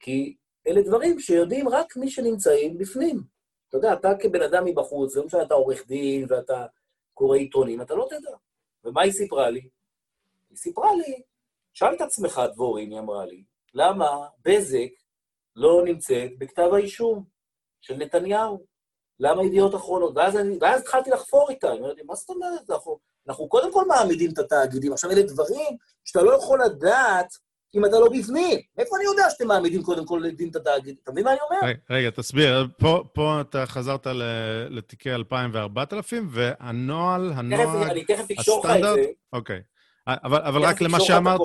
כי 0.00 0.36
אלה 0.66 0.82
דברים 0.82 1.20
שיודעים 1.20 1.68
רק 1.68 1.96
מי 1.96 2.10
שנמצאים 2.10 2.78
בפנים. 2.78 3.22
אתה 3.68 3.76
יודע, 3.76 3.92
אתה 3.92 4.08
כבן 4.20 4.42
אדם 4.42 4.64
מבחוץ, 4.64 5.16
לא 5.16 5.24
משנה, 5.24 5.42
אתה 5.42 5.54
עורך 5.54 5.86
דין 5.86 6.26
ואתה 6.28 6.66
קורא 7.14 7.36
עיתונים, 7.36 7.82
אתה 7.82 7.94
לא 7.94 8.06
תדע. 8.10 8.36
ומה 8.84 9.02
היא 9.02 9.12
סיפרה 9.12 9.50
לי? 9.50 9.68
היא 10.50 10.58
סיפרה 10.58 10.94
לי, 10.94 11.22
שאל 11.72 11.94
את 11.94 12.00
עצמך, 12.00 12.40
דבורים, 12.52 12.90
היא 12.90 12.98
אמרה 12.98 13.26
לי, 13.26 13.44
למה 13.74 14.26
בזק 14.44 14.90
לא 15.56 15.82
נמצאת 15.84 16.38
בכתב 16.38 16.70
האישום 16.72 17.24
של 17.80 17.96
נתניהו? 17.96 18.71
למה 19.22 19.44
ידיעות 19.44 19.74
אחרונות? 19.74 20.12
ואז, 20.16 20.36
אני, 20.36 20.58
ואז 20.60 20.80
התחלתי 20.80 21.10
לחפור 21.10 21.50
איתה, 21.50 21.72
אני 21.72 21.78
אמרתי, 21.78 22.00
מה 22.06 22.14
זאת 22.14 22.30
אומרת? 22.30 22.70
אנחנו, 22.70 22.98
אנחנו 23.28 23.48
קודם 23.48 23.72
כל 23.72 23.84
מעמידים 23.86 24.30
את 24.30 24.38
התאגידים. 24.38 24.92
עכשיו, 24.92 25.10
אלה 25.10 25.22
דברים 25.22 25.76
שאתה 26.04 26.22
לא 26.22 26.36
יכול 26.36 26.64
לדעת 26.64 27.36
אם 27.74 27.84
אתה 27.84 27.98
לא 27.98 28.08
בפנים. 28.08 28.60
מאיפה 28.76 28.96
אני 28.96 29.04
יודע 29.04 29.30
שאתם 29.30 29.46
מעמידים 29.48 29.82
קודם 29.82 30.06
כל 30.06 30.20
לדין 30.24 30.48
את 30.48 30.56
התאגיד? 30.56 30.96
אתה 31.02 31.12
מבין 31.12 31.24
מה 31.24 31.30
אני 31.30 31.38
אומר? 31.50 31.68
רגע, 31.68 31.78
רגע 31.90 32.10
תסביר. 32.10 32.66
פה, 32.78 33.04
פה 33.12 33.40
אתה 33.40 33.66
חזרת 33.66 34.06
לתיקי 34.70 35.14
2000 35.14 35.50
ו-4000, 35.54 36.14
והנוהל, 36.30 37.32
הנוהל, 37.36 37.90
אני 37.90 38.04
תכף 38.04 38.30
אקשור 38.30 38.64
לך 38.64 38.70
את 38.76 38.82
זה. 38.82 39.04
אוקיי. 39.32 39.60
אבל, 40.06 40.42
אבל 40.42 40.62
רק 40.62 40.80
למה 40.80 41.00
שאמרת, 41.00 41.40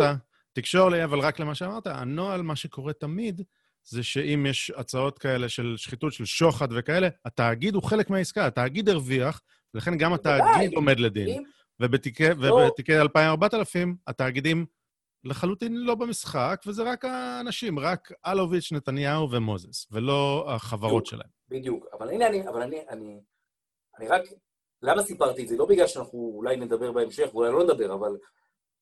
תקשור 0.53 0.89
לי, 0.89 1.03
אבל 1.03 1.19
רק 1.19 1.39
למה 1.39 1.55
שאמרת, 1.55 1.87
הנוהל, 1.87 2.41
מה 2.41 2.55
שקורה 2.55 2.93
תמיד, 2.93 3.41
זה 3.89 4.03
שאם 4.03 4.45
יש 4.49 4.71
הצעות 4.75 5.19
כאלה 5.19 5.49
של 5.49 5.73
שחיתות, 5.77 6.13
של 6.13 6.25
שוחד 6.25 6.67
וכאלה, 6.71 7.07
התאגיד 7.25 7.75
הוא 7.75 7.83
חלק 7.83 8.09
מהעסקה, 8.09 8.45
התאגיד 8.45 8.89
הרוויח, 8.89 9.41
ולכן 9.73 9.97
גם 9.97 10.13
התאגיד 10.13 10.73
עומד 10.73 10.99
לדין. 10.99 11.43
ובתיקי, 11.79 12.23
לא. 12.37 12.53
ובתיקי 12.53 13.01
2000-4000, 13.01 13.05
התאגידים 14.07 14.65
לחלוטין 15.23 15.77
לא 15.77 15.95
במשחק, 15.95 16.61
וזה 16.67 16.83
רק 16.83 17.05
האנשים, 17.05 17.79
רק 17.79 18.11
אלוביץ', 18.25 18.71
נתניהו 18.71 19.31
ומוזס, 19.31 19.87
ולא 19.91 20.45
החברות 20.47 21.03
בדיוק, 21.03 21.05
שלהם. 21.05 21.29
בדיוק, 21.49 21.85
אבל 21.93 22.09
הנה 22.09 22.27
אני, 22.27 22.47
אבל 22.47 22.61
אני, 22.61 22.79
אני, 22.89 23.19
אני 23.99 24.07
רק... 24.07 24.21
למה 24.81 25.03
סיפרתי 25.03 25.43
את 25.43 25.47
זה? 25.47 25.57
לא 25.57 25.65
בגלל 25.65 25.87
שאנחנו 25.87 26.31
אולי 26.35 26.55
נדבר 26.55 26.91
בהמשך, 26.91 27.29
ואולי 27.33 27.51
לא 27.51 27.63
נדבר, 27.63 27.93
אבל 27.93 28.17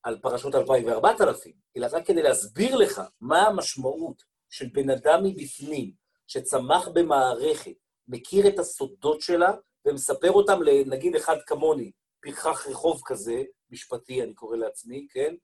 על 0.03 0.19
פרשות 0.21 0.55
2000 0.55 0.85
ו-4000, 0.85 1.49
אלא 1.77 1.87
רק 1.91 2.05
כדי 2.07 2.23
להסביר 2.23 2.75
לך 2.75 3.01
מה 3.21 3.41
המשמעות 3.41 4.34
של 4.49 4.65
בן 4.73 4.89
אדם 4.89 5.23
מבפנים, 5.23 5.91
שצמח 6.27 6.87
במערכת, 6.87 7.75
מכיר 8.07 8.47
את 8.47 8.59
הסודות 8.59 9.21
שלה, 9.21 9.51
ומספר 9.85 10.31
אותם 10.31 10.61
לנגיד 10.61 11.15
אחד 11.15 11.37
כמוני, 11.47 11.91
פרחח 12.21 12.67
רחוב 12.67 13.01
כזה, 13.05 13.43
משפטי, 13.69 14.23
אני 14.23 14.33
קורא 14.33 14.57
לעצמי, 14.57 15.07
כן? 15.09 15.35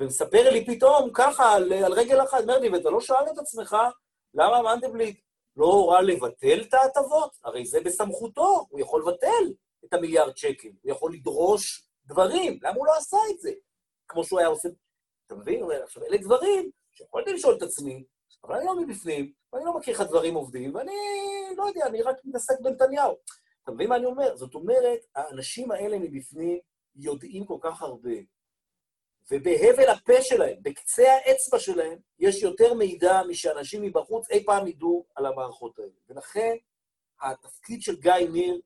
ומספר 0.00 0.50
לי 0.50 0.66
פתאום 0.66 1.10
ככה, 1.14 1.52
על, 1.52 1.72
על 1.72 1.92
רגל 1.92 2.22
אחת, 2.22 2.40
אומר 2.42 2.58
לי, 2.58 2.68
ואתה 2.68 2.90
לא 2.90 3.00
שואל 3.00 3.24
את 3.32 3.38
עצמך, 3.38 3.76
למה 4.34 4.62
מנדלבליט 4.62 5.20
לא 5.56 5.66
הורה 5.66 6.02
לבטל 6.02 6.62
את 6.68 6.74
ההטבות? 6.74 7.36
הרי 7.44 7.66
זה 7.66 7.80
בסמכותו, 7.80 8.66
הוא 8.70 8.80
יכול 8.80 9.02
לבטל 9.02 9.52
את 9.84 9.94
המיליארד 9.94 10.36
שקל, 10.36 10.68
הוא 10.82 10.92
יכול 10.92 11.14
לדרוש 11.14 11.88
דברים, 12.06 12.58
למה 12.62 12.76
הוא 12.76 12.86
לא 12.86 12.96
עשה 12.96 13.16
את 13.30 13.40
זה? 13.40 13.50
כמו 14.08 14.24
שהוא 14.24 14.38
היה 14.38 14.48
עושה... 14.48 14.68
אתה 15.26 15.34
מבין? 15.34 15.64
עכשיו, 15.84 16.02
אלה 16.04 16.16
דברים 16.18 16.70
שיכולתי 16.92 17.32
לשאול 17.32 17.56
את 17.56 17.62
עצמי, 17.62 18.04
אבל 18.46 18.56
אני 18.56 18.66
לא 18.66 18.80
מבפנים, 18.80 19.32
ואני 19.52 19.64
לא 19.64 19.76
מכיר 19.76 19.94
איך 19.94 20.00
הדברים 20.00 20.34
עובדים, 20.34 20.74
ואני 20.74 20.92
לא 21.56 21.64
יודע, 21.64 21.86
אני 21.86 22.02
רק 22.02 22.16
מתעסק 22.24 22.60
בנתניהו. 22.60 23.16
אתה 23.62 23.72
מבין 23.72 23.88
מה 23.88 23.96
אני 23.96 24.06
אומר? 24.06 24.36
זאת 24.36 24.54
אומרת, 24.54 24.98
האנשים 25.14 25.70
האלה 25.70 25.98
מבפנים 25.98 26.58
יודעים 26.96 27.44
כל 27.44 27.58
כך 27.60 27.82
הרבה, 27.82 28.14
ובהבל 29.30 29.88
הפה 29.88 30.22
שלהם, 30.22 30.56
בקצה 30.62 31.12
האצבע 31.12 31.58
שלהם, 31.58 31.98
יש 32.18 32.42
יותר 32.42 32.74
מידע 32.74 33.22
משאנשים 33.28 33.82
מבחוץ 33.82 34.30
אי 34.30 34.44
פעם 34.44 34.66
ידעו 34.66 35.06
על 35.14 35.26
המערכות 35.26 35.78
האלה. 35.78 35.90
ולכן, 36.08 36.56
התפקיד 37.20 37.82
של 37.82 38.00
גיא 38.00 38.12
ניר 38.32 38.60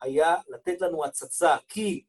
היה 0.00 0.36
לתת 0.48 0.80
לנו 0.80 1.04
הצצה, 1.04 1.56
כי 1.68 2.04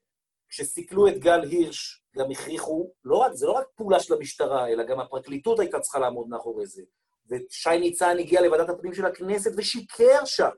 כשסיכלו 0.50 1.08
את 1.08 1.18
גל 1.18 1.42
הירש, 1.42 1.99
גם 2.16 2.32
הכריחו, 2.32 2.92
לא 3.04 3.18
רק, 3.18 3.34
זה 3.34 3.48
לא 3.48 3.52
רק 3.52 3.66
פעולה 3.76 4.00
של 4.00 4.14
המשטרה, 4.14 4.68
אלא 4.68 4.84
גם 4.84 5.00
הפרקליטות 5.00 5.60
הייתה 5.60 5.80
צריכה 5.80 6.00
לעמוד 6.00 6.28
מאחורי 6.28 6.66
זה. 6.66 6.82
ושי 7.30 7.80
ניצן 7.80 8.18
הגיע 8.20 8.42
לוועדת 8.42 8.70
הפנים 8.70 8.94
של 8.94 9.06
הכנסת 9.06 9.52
ושיקר 9.58 10.26
שם. 10.26 10.50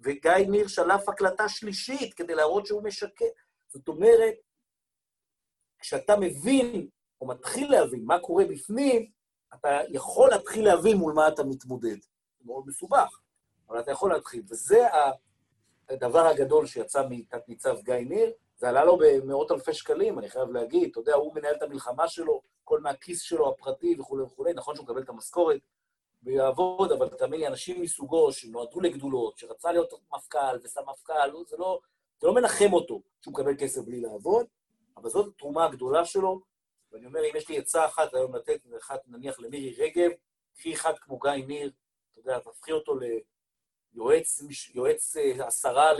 וגיא 0.00 0.32
ניר 0.48 0.66
שלף 0.66 1.08
הקלטה 1.08 1.48
שלישית 1.48 2.14
כדי 2.14 2.34
להראות 2.34 2.66
שהוא 2.66 2.82
משקר. 2.82 3.24
זאת 3.68 3.88
אומרת, 3.88 4.34
כשאתה 5.78 6.16
מבין, 6.16 6.88
או 7.20 7.26
מתחיל 7.26 7.70
להבין 7.70 8.04
מה 8.04 8.18
קורה 8.18 8.44
בפנים, 8.44 9.10
אתה 9.54 9.80
יכול 9.88 10.30
להתחיל 10.30 10.64
להבין 10.64 10.96
מול 10.96 11.12
מה 11.12 11.28
אתה 11.28 11.44
מתמודד. 11.44 11.96
זה 12.38 12.44
מאוד 12.44 12.64
מסובך, 12.66 13.20
אבל 13.68 13.80
אתה 13.80 13.90
יכול 13.90 14.12
להתחיל. 14.12 14.42
וזה 14.50 14.86
הדבר 15.88 16.26
הגדול 16.26 16.66
שיצא 16.66 17.06
מתת-ניצב 17.10 17.76
גיא 17.82 17.94
ניר, 17.94 18.32
זה 18.60 18.68
עלה 18.68 18.84
לו 18.84 18.98
במאות 18.98 19.50
אלפי 19.50 19.74
שקלים, 19.74 20.18
אני 20.18 20.28
חייב 20.28 20.50
להגיד. 20.50 20.90
אתה 20.90 21.00
יודע, 21.00 21.14
הוא 21.14 21.34
מנהל 21.34 21.54
את 21.54 21.62
המלחמה 21.62 22.08
שלו, 22.08 22.42
כל 22.64 22.80
מהכיס 22.80 23.22
שלו 23.22 23.48
הפרטי 23.48 23.96
וכולי 24.00 24.22
וכולי. 24.22 24.52
נכון 24.52 24.74
שהוא 24.74 24.84
מקבל 24.84 25.02
את 25.02 25.08
המשכורת 25.08 25.60
ויעבוד, 26.22 26.92
אבל 26.92 27.08
תאמין 27.08 27.40
לי, 27.40 27.46
אנשים 27.46 27.82
מסוגו 27.82 28.32
שנועדו 28.32 28.80
לגדולות, 28.80 29.38
שרצה 29.38 29.72
להיות 29.72 29.92
מפכ"ל 30.14 30.58
וסמפכ"ל, 30.62 31.44
זה 31.48 31.56
לא, 31.56 31.80
זה 32.20 32.26
לא 32.26 32.34
מנחם 32.34 32.72
אותו 32.72 33.02
שהוא 33.20 33.32
מקבל 33.32 33.56
כסף 33.56 33.82
בלי 33.82 34.00
לעבוד, 34.00 34.46
אבל 34.96 35.08
זאת 35.08 35.26
התרומה 35.34 35.64
הגדולה 35.64 36.04
שלו. 36.04 36.40
ואני 36.92 37.06
אומר, 37.06 37.20
אם 37.20 37.36
יש 37.36 37.48
לי 37.48 37.58
עצה 37.58 37.84
אחת 37.84 38.14
היום 38.14 38.36
לתת, 38.36 38.60
אחת 38.78 39.00
נניח 39.06 39.40
למירי 39.40 39.74
רגב, 39.78 40.10
קחי 40.54 40.74
אחד 40.74 40.98
כמו 40.98 41.18
גיא 41.18 41.46
ניר, 41.46 41.70
אתה 42.12 42.20
יודע, 42.20 42.38
תהפכי 42.38 42.72
אותו 42.72 42.94
יועץ, 43.94 44.42
יועץ 44.74 45.16
אה, 45.16 45.46
השרה 45.46 45.90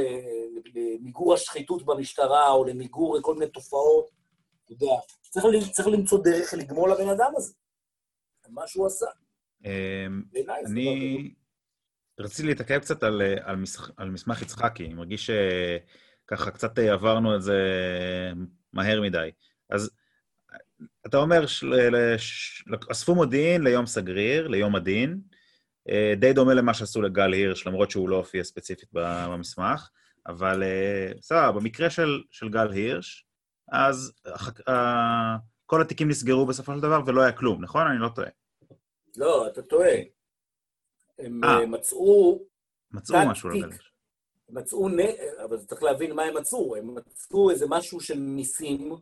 למיגור 0.75 1.35
השחיתות 1.35 1.85
במשטרה, 1.85 2.51
או 2.51 2.65
למיגור 2.65 3.19
כל 3.23 3.35
מיני 3.35 3.51
תופעות, 3.51 4.11
אתה 4.65 4.73
יודע, 4.73 4.95
צריך, 5.21 5.71
צריך 5.71 5.89
למצוא 5.89 6.25
דרך 6.25 6.55
לגמול 6.55 6.93
לבן 6.93 7.09
אדם 7.09 7.33
הזה, 7.37 7.53
מה 8.49 8.67
שהוא 8.67 8.87
עשה. 8.87 9.07
אמ. 9.65 10.23
אני 10.67 11.35
רציתי 12.21 12.49
להתעכב 12.49 12.79
קצת 12.79 13.03
על, 13.03 13.23
אה, 13.23 13.35
על, 13.43 13.57
מס, 13.57 13.79
על 13.97 14.11
מסמך 14.11 14.43
יצחקי, 14.43 14.87
אני 14.87 14.95
מרגיש 14.95 15.31
שככה 15.31 16.51
קצת 16.51 16.79
אה, 16.79 16.93
עברנו 16.93 17.37
את 17.37 17.43
זה 17.43 17.59
מהר 18.73 19.01
מדי. 19.01 19.31
אז 19.71 19.91
אה, 20.53 20.59
אתה 21.07 21.17
אומר, 21.17 21.47
של, 21.47 21.67
לש, 21.67 22.65
אספו 22.91 23.15
מודיעין 23.15 23.63
ליום 23.63 23.87
סגריר, 23.87 24.49
ליום 24.49 24.77
הדין, 24.77 25.21
אה, 25.30 25.30
די 26.17 26.33
דומה 26.33 26.55
למה 26.55 26.75
שעשו 26.75 27.03
לגל 27.03 27.33
הירש, 27.33 27.67
למרות 27.67 27.91
שהוא 27.91 28.09
לא 28.09 28.17
הופיע 28.17 28.45
ספציפית 28.45 28.89
במסמך, 28.93 29.91
אבל 30.27 30.63
אה, 30.63 31.13
סבבה, 31.21 31.53
במקרה 31.53 31.91
של, 31.91 32.23
של 32.31 32.49
גל 32.49 32.71
הירש, 32.73 33.27
אז 33.73 34.13
כל 35.67 35.83
התיקים 35.83 36.09
נסגרו 36.09 36.47
בסופו 36.47 36.75
של 36.75 36.81
דבר 36.81 37.01
ולא 37.07 37.23
היה 37.23 37.33
כלום, 37.33 37.65
נכון? 37.65 37.87
אני 37.87 37.99
לא 37.99 38.09
טועה. 38.15 38.29
לא, 39.17 39.47
אתה 39.47 39.63
טועה. 39.63 39.97
הם 41.19 41.45
אה. 41.45 41.59
אה, 41.59 41.67
מצאו, 41.67 42.43
מצאו 42.91 43.17
משהו. 43.27 43.49
לגל 43.49 43.59
הירש. 43.59 43.93
מצאו, 44.49 44.89
נ... 44.89 44.99
אבל 45.45 45.59
צריך 45.59 45.83
להבין 45.83 46.13
מה 46.13 46.23
הם 46.23 46.37
מצאו. 46.37 46.77
הם 46.77 46.95
מצאו 46.95 47.51
איזה 47.51 47.67
משהו 47.69 48.01
של 48.01 48.19
מיסים, 48.19 48.93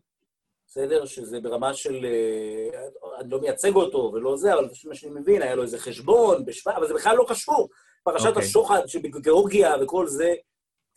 בסדר? 0.69 1.07
שזה 1.07 1.41
ברמה 1.41 1.75
של... 1.75 2.05
אה, 2.05 2.89
אני 3.21 3.31
לא 3.31 3.41
מייצג 3.41 3.75
אותו 3.75 4.11
ולא 4.15 4.37
זה, 4.37 4.55
אבל 4.55 4.65
לפי 4.65 4.89
מה 4.89 4.95
שאני 4.95 5.13
מבין, 5.21 5.43
היה 5.43 5.55
לו 5.55 5.63
איזה 5.63 5.79
חשבון, 5.79 6.45
בשבא, 6.45 6.77
אבל 6.77 6.89
זה 6.89 6.95
בכלל 6.95 7.17
לא 7.17 7.27
קשור. 7.29 7.69
פרשת 8.05 8.27
אוקיי. 8.27 8.43
השוחד 8.43 8.87
שבגיאורגיה 8.87 9.75
וכל 9.83 10.07
זה, 10.07 10.35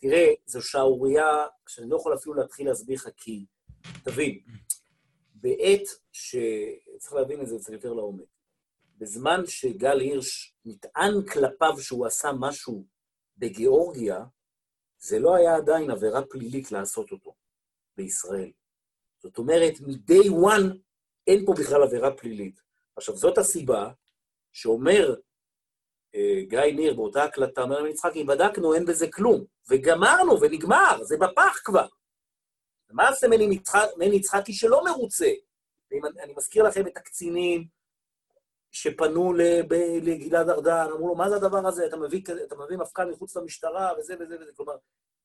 תראה, 0.00 0.32
זו 0.46 0.62
שערורייה 0.62 1.46
שאני 1.68 1.90
לא 1.90 1.96
יכול 1.96 2.14
אפילו 2.14 2.34
להתחיל 2.34 2.66
להסביר 2.66 2.96
לך, 2.96 3.08
כי, 3.16 3.44
תבין, 4.04 4.38
בעת 5.34 5.88
ש... 6.12 6.36
צריך 6.98 7.12
להבין 7.12 7.40
את 7.40 7.46
זה 7.46 7.56
קצת 7.58 7.72
יותר 7.72 7.92
לעומק. 7.92 8.26
בזמן 8.98 9.46
שגל 9.46 10.00
הירש 10.00 10.54
נטען 10.64 11.26
כלפיו 11.32 11.78
שהוא 11.78 12.06
עשה 12.06 12.30
משהו 12.40 12.84
בגיאורגיה, 13.38 14.24
זה 14.98 15.18
לא 15.18 15.34
היה 15.34 15.56
עדיין 15.56 15.90
עבירה 15.90 16.22
פלילית 16.22 16.72
לעשות 16.72 17.12
אותו 17.12 17.34
בישראל. 17.96 18.50
זאת 19.22 19.38
אומרת, 19.38 19.80
מ-day 19.80 20.28
one 20.28 20.76
אין 21.26 21.46
פה 21.46 21.54
בכלל 21.58 21.82
עבירה 21.82 22.16
פלילית. 22.16 22.60
עכשיו, 22.96 23.16
זאת 23.16 23.38
הסיבה 23.38 23.90
שאומר 24.52 25.14
אה, 26.14 26.40
גיא 26.48 26.58
ניר 26.60 26.94
באותה 26.94 27.24
הקלטה, 27.24 27.62
אומר 27.62 27.82
ליצחקי, 27.82 28.24
בדקנו, 28.24 28.74
אין 28.74 28.84
בזה 28.86 29.10
כלום. 29.10 29.44
וגמרנו, 29.70 30.40
ונגמר, 30.40 31.02
זה 31.02 31.16
בפח 31.16 31.60
כבר. 31.64 31.86
מה 32.90 33.08
עושה 33.08 33.28
מני 33.28 33.54
יצחק- 33.54 33.88
יצחקי 34.12 34.52
שלא 34.52 34.84
מרוצה? 34.84 35.30
אני, 35.92 36.00
אני 36.22 36.32
מזכיר 36.36 36.62
לכם 36.62 36.86
את 36.86 36.96
הקצינים 36.96 37.64
שפנו 38.70 39.32
לגלעד 40.02 40.48
ארדן, 40.48 40.86
אמרו 40.92 41.08
לו, 41.08 41.14
מה 41.14 41.30
זה 41.30 41.36
הדבר 41.36 41.66
הזה? 41.66 41.86
אתה 41.86 41.96
מביא, 41.96 42.22
מביא 42.64 42.76
מפכ"ל 42.76 43.10
מחוץ 43.10 43.36
למשטרה, 43.36 43.92
וזה 43.98 44.14
וזה 44.20 44.36
וזה. 44.40 44.52
כלומר, 44.56 44.76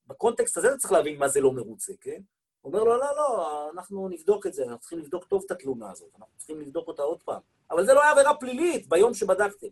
בקונטקסט 0.07 0.57
הזה 0.57 0.68
אתה 0.69 0.78
צריך 0.78 0.91
להבין 0.94 1.19
מה 1.19 1.28
זה 1.28 1.41
לא 1.41 1.52
מרוצה, 1.53 1.94
כן? 2.02 2.22
אומר 2.68 2.84
לו, 2.84 2.98
לא, 2.98 3.15
לא, 3.15 3.69
אנחנו 3.73 4.10
נבדוק 4.10 4.48
את 4.48 4.53
זה, 4.53 4.64
אנחנו 4.64 4.80
צריכים 4.80 4.99
לבדוק 4.99 5.26
טוב 5.26 5.44
את 5.45 5.52
התלונה 5.52 5.91
הזאת, 5.91 6.10
אנחנו 6.19 6.38
צריכים 6.38 6.61
לבדוק 6.61 6.88
אותה 6.88 7.02
עוד 7.02 7.23
פעם. 7.23 7.41
אבל 7.72 7.85
זה 7.85 7.94
לא 7.94 8.02
היה 8.02 8.11
עבירה 8.11 8.38
פלילית 8.38 8.89
ביום 8.89 9.14
שבדקתם. 9.14 9.68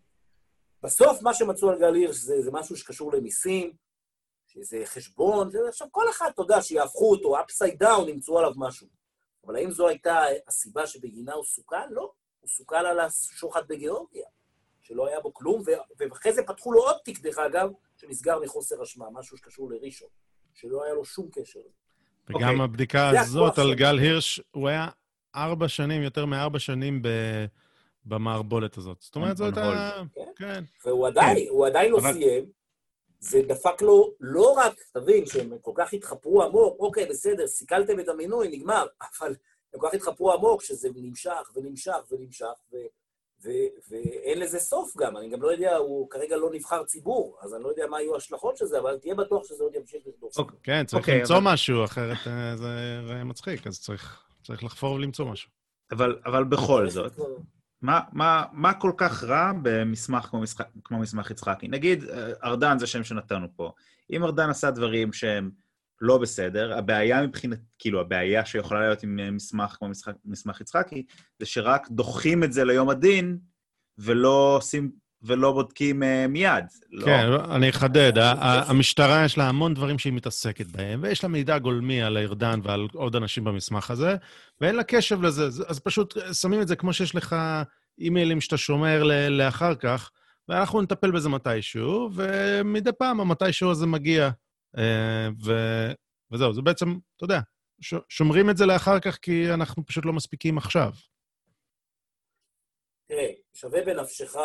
בסוף 0.84 1.22
מה 1.22 1.34
שמצאו 1.34 1.69
על 1.69 1.80
גל 1.80 1.93
הירש 1.93 2.15
זה, 2.15 2.41
זה 2.41 2.51
משהו 2.51 2.77
שקשור 2.77 3.13
למיסים, 3.13 3.73
שזה 4.47 4.81
חשבון, 4.85 5.51
זה, 5.51 5.59
עכשיו 5.67 5.88
כל 5.91 6.09
אחד, 6.09 6.30
אתה 6.34 6.41
יודע, 6.41 6.61
שיהפכו 6.61 7.11
אותו, 7.11 7.38
upside 7.38 7.84
down, 7.84 8.09
ימצאו 8.09 8.39
עליו 8.39 8.51
משהו. 8.57 8.88
אבל 9.45 9.55
האם 9.55 9.72
זו 9.72 9.88
הייתה 9.88 10.23
הסיבה 10.47 10.88
שבגינה 10.88 11.34
הוא 11.34 11.43
סוכל? 11.43 11.88
לא. 11.89 12.11
הוא 12.39 12.49
סוכל 12.49 12.76
על 12.76 12.99
השוחד 12.99 13.67
בגיאורגיה, 13.67 14.27
שלא 14.81 15.07
היה 15.07 15.19
בו 15.19 15.34
כלום, 15.34 15.61
ו- 15.65 15.72
ואחרי 16.09 16.34
זה 16.34 16.43
פתחו 16.47 16.72
לו 16.72 16.81
עוד 16.81 16.97
תיק, 17.05 17.19
דרך 17.19 17.38
אגב, 17.38 17.69
שנסגר 17.97 18.39
מחוסר 18.39 18.84
אשמה, 18.84 19.09
משהו 19.09 19.38
שקשור 19.38 19.72
לראשון, 19.72 20.09
שלא 20.53 20.84
היה 20.84 20.93
לו 20.93 21.05
שום 21.05 21.30
קשר. 21.31 21.59
וגם 22.30 22.49
אוקיי. 22.49 22.64
הבדיקה 22.64 23.10
הזאת 23.22 23.60
על. 23.60 23.73
גל 23.73 23.97
הירש, 23.99 24.41
הוא 24.52 24.68
היה 24.68 24.88
ארבע 25.35 25.68
שנים, 25.68 26.02
יותר 26.02 26.26
מארבע 26.26 26.60
שנים 26.60 27.02
ב... 27.02 27.07
במערבולת 28.06 28.77
הזאת. 28.77 28.97
זאת 29.02 29.15
אומרת, 29.15 29.38
זאת 29.38 29.57
הייתה... 29.57 29.91
hold. 30.18 30.19
כן. 30.35 30.64
והוא 30.85 31.07
עדיין, 31.07 31.47
הוא 31.49 31.68
עדיין 31.68 31.91
לא 31.91 31.97
אבל- 31.97 32.14
סיים. 32.14 32.45
זה 33.19 33.41
דפק 33.47 33.81
לו 33.81 34.11
לא 34.19 34.53
רק, 34.57 34.73
תבין, 34.93 35.26
שהם 35.26 35.53
כל 35.61 35.72
כך 35.76 35.93
התחפרו 35.93 36.43
עמוק, 36.43 36.80
אוקיי, 36.80 37.06
בסדר, 37.06 37.47
סיכלתם 37.47 37.99
את 37.99 38.10
המינוי, 38.10 38.47
נגמר, 38.57 38.85
אבל 39.19 39.35
הם 39.73 39.80
כל 39.80 39.88
כך 39.88 39.93
התחפרו 39.93 40.34
עמוק 40.34 40.61
שזה 40.64 40.89
נמשך 40.95 41.52
ונמשך 41.56 41.93
ונמשך, 42.11 42.45
ו- 42.73 42.77
ואין 43.89 44.39
לזה 44.39 44.59
סוף 44.59 44.97
גם. 44.97 45.17
אני 45.17 45.30
גם 45.30 45.41
לא 45.41 45.51
יודע, 45.51 45.76
הוא 45.76 46.09
כרגע 46.09 46.38
לא 46.38 46.49
נבחר 46.53 46.84
ציבור, 46.84 47.38
אז 47.41 47.53
אני 47.55 47.63
לא 47.63 47.69
יודע 47.69 47.84
מה 47.89 48.01
יהיו 48.01 48.13
ההשלכות 48.13 48.57
של 48.57 48.65
זה, 48.65 48.80
אבל 48.80 48.97
תהיה 48.97 49.15
בטוח 49.15 49.43
שזה 49.47 49.63
עוד 49.63 49.76
ימשיך 49.76 50.01
לדרוס. 50.07 50.38
אוקיי. 50.38 50.57
כן, 50.63 50.85
צריך 50.85 51.01
אוקיי, 51.03 51.19
למצוא 51.19 51.38
אבל- 51.38 51.43
משהו, 51.53 51.84
אחרת 51.84 52.17
אה, 52.27 52.55
זה 53.07 53.23
מצחיק, 53.23 53.67
אז 53.67 53.81
צריך 53.81 54.22
צריך 54.43 54.63
לחפור 54.63 54.93
ולמצוא 54.93 55.26
משהו. 55.26 55.49
אבל, 55.91 56.19
אבל 56.26 56.43
בכל 56.43 56.89
זאת, 56.89 57.13
מה, 57.81 57.99
מה, 58.13 58.43
מה 58.51 58.73
כל 58.73 58.91
כך 58.97 59.23
רע 59.23 59.51
במסמך 59.61 60.26
כמו, 60.26 60.39
משחק, 60.41 60.67
כמו 60.84 60.99
מסמך 60.99 61.31
יצחקי? 61.31 61.67
נגיד, 61.67 62.03
אה, 62.03 62.31
ארדן 62.43 62.80
זה 62.80 62.88
שם 62.88 63.03
שנתנו 63.03 63.47
פה. 63.55 63.72
אם 64.11 64.23
ארדן 64.23 64.49
עשה 64.49 64.72
דברים 64.72 65.13
שהם 65.13 65.51
לא 66.01 66.17
בסדר, 66.17 66.77
הבעיה 66.77 67.22
מבחינת, 67.22 67.59
כאילו, 67.80 68.01
הבעיה 68.01 68.45
שיכולה 68.45 68.80
להיות 68.80 69.03
עם 69.03 69.19
אה, 69.19 69.31
מסמך 69.31 69.76
כמו 69.80 69.88
מסמך, 69.89 70.15
מסמך 70.26 70.61
יצחקי, 70.61 71.03
זה 71.39 71.45
שרק 71.45 71.88
דוחים 71.91 72.43
את 72.43 72.53
זה 72.53 72.65
ליום 72.65 72.89
הדין, 72.89 73.38
ולא 73.97 74.55
עושים, 74.57 74.91
ולא 75.22 75.51
בודקים 75.51 76.03
uh, 76.03 76.05
מיד. 76.30 76.65
לא. 76.91 77.05
כן, 77.05 77.27
אני 77.51 77.69
אחדד. 77.69 78.17
ה- 78.17 78.31
ה- 78.31 78.69
המשטרה, 78.69 79.26
יש 79.26 79.38
לה 79.38 79.49
המון 79.49 79.73
דברים 79.73 79.99
שהיא 79.99 80.13
מתעסקת 80.13 80.65
בהם, 80.67 80.99
ויש 81.03 81.23
לה 81.23 81.30
מידע 81.30 81.57
גולמי 81.57 82.01
על 82.01 82.17
ארדן 82.17 82.59
ועל 82.63 82.88
עוד 82.93 83.15
אנשים 83.15 83.43
במסמך 83.43 83.91
הזה, 83.91 84.15
ואין 84.61 84.76
לה 84.76 84.84
קשב 84.84 85.22
לזה. 85.22 85.45
אז- 85.45 85.80
פשוט 85.80 86.17
שמים 86.34 86.61
את 86.61 86.67
זה 86.67 86.76
כמו 86.76 86.93
שיש 86.93 87.15
לך 87.15 87.35
אימיילים 87.99 88.41
שאתה 88.41 88.57
שומר 88.57 89.03
לאחר 89.30 89.76
כך, 89.76 90.11
ואנחנו 90.49 90.81
נטפל 90.81 91.11
בזה 91.11 91.30
מתישהו, 91.30 92.09
ומדי 92.13 92.91
פעם 92.97 93.19
המתישהו 93.19 93.72
הזה 93.72 93.85
מגיע. 93.85 94.30
ו- 95.45 95.93
וזהו, 96.31 96.53
זה 96.53 96.61
בעצם, 96.61 96.85
אתה 97.15 97.23
יודע, 97.23 97.39
ש- 97.81 98.06
שומרים 98.10 98.49
את 98.49 98.57
זה 98.57 98.65
לאחר 98.65 98.99
כך 98.99 99.18
כי 99.22 99.53
אנחנו 99.53 99.85
פשוט 99.85 100.06
לא 100.06 100.14
מספיקים 100.14 100.57
עכשיו. 100.57 100.89
תראה, 103.07 103.31
שווה 103.53 103.85
בנפשך 103.85 104.35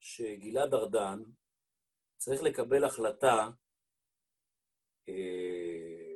שגלעד 0.00 0.74
ארדן 0.74 1.18
צריך 2.16 2.42
לקבל 2.42 2.84
החלטה 2.84 3.48
אה, 5.08 6.14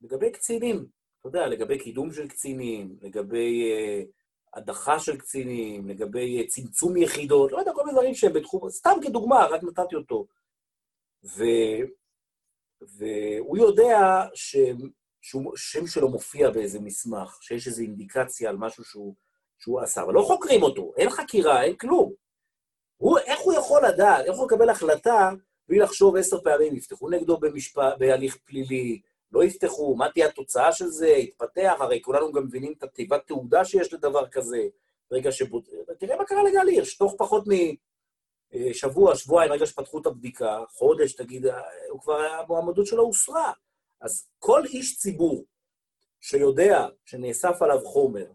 לגבי 0.00 0.30
קצינים, 0.30 0.86
אתה 1.20 1.28
יודע, 1.28 1.46
לגבי 1.46 1.78
קידום 1.78 2.12
של 2.12 2.28
קצינים, 2.28 2.96
לגבי 3.02 3.72
אה, 3.72 4.02
הדחה 4.54 4.98
של 4.98 5.18
קצינים, 5.18 5.88
לגבי 5.88 6.38
אה, 6.38 6.46
צמצום 6.46 6.96
יחידות, 6.96 7.52
לא 7.52 7.58
יודע, 7.58 7.72
כל 7.74 7.84
מיני 7.84 7.92
דברים 7.92 8.14
שהם 8.14 8.32
בתחום, 8.32 8.70
סתם 8.70 8.96
כדוגמה, 9.02 9.46
רק 9.46 9.62
נתתי 9.62 9.94
אותו. 9.94 10.26
ו, 11.24 11.44
והוא 12.88 13.58
יודע 13.58 14.24
ש, 14.34 14.56
שהוא, 15.20 15.56
שם 15.56 15.86
שלו 15.86 16.08
מופיע 16.08 16.50
באיזה 16.50 16.80
מסמך, 16.80 17.38
שיש 17.40 17.66
איזו 17.66 17.82
אינדיקציה 17.82 18.50
על 18.50 18.56
משהו 18.56 18.84
שהוא, 18.84 19.14
שהוא 19.58 19.80
עשה, 19.80 20.02
אבל 20.02 20.14
לא 20.14 20.22
חוקרים 20.22 20.62
אותו, 20.62 20.92
אין 20.96 21.10
חקירה, 21.10 21.62
אין 21.62 21.76
כלום. 21.76 22.12
הוא, 22.96 23.18
איך 23.18 23.40
הוא 23.40 23.52
יכול 23.52 23.86
לדעת, 23.86 24.26
איך 24.26 24.36
הוא 24.36 24.46
יקבל 24.46 24.70
החלטה 24.70 25.30
בלי 25.68 25.78
לחשוב 25.78 26.16
עשר 26.16 26.40
פעמים, 26.40 26.76
יפתחו 26.76 27.10
נגדו 27.10 27.38
במשפט, 27.38 27.98
בהליך 27.98 28.36
פלילי, 28.44 29.00
לא 29.32 29.44
יפתחו, 29.44 29.94
מה 29.96 30.08
תהיה 30.12 30.26
התוצאה 30.26 30.72
של 30.72 30.86
זה, 30.86 31.08
יתפתח, 31.08 31.76
הרי 31.80 32.02
כולנו 32.02 32.32
גם 32.32 32.44
מבינים 32.44 32.74
את 32.78 32.82
התיבת 32.82 33.26
תעודה 33.26 33.64
שיש 33.64 33.92
לדבר 33.92 34.28
כזה, 34.28 34.66
רגע 35.12 35.32
שבו... 35.32 35.62
תראה 35.98 36.16
מה 36.16 36.24
קרה 36.24 36.42
לגל 36.42 36.68
הירש, 36.68 36.94
תוך 36.96 37.14
פחות 37.18 37.44
משבוע, 38.54 39.16
שבועיים, 39.16 39.52
רגע 39.52 39.66
שפתחו 39.66 40.00
את 40.00 40.06
הבדיקה, 40.06 40.58
חודש, 40.68 41.12
תגיד, 41.12 41.46
הוא 41.90 42.00
כבר, 42.00 42.20
המועמדות 42.20 42.86
שלו 42.86 43.02
הוסרה. 43.02 43.52
אז 44.00 44.28
כל 44.38 44.62
איש 44.66 44.96
ציבור 44.96 45.44
שיודע 46.20 46.86
שנאסף 47.04 47.62
עליו 47.62 47.80
חומר, 47.84 48.32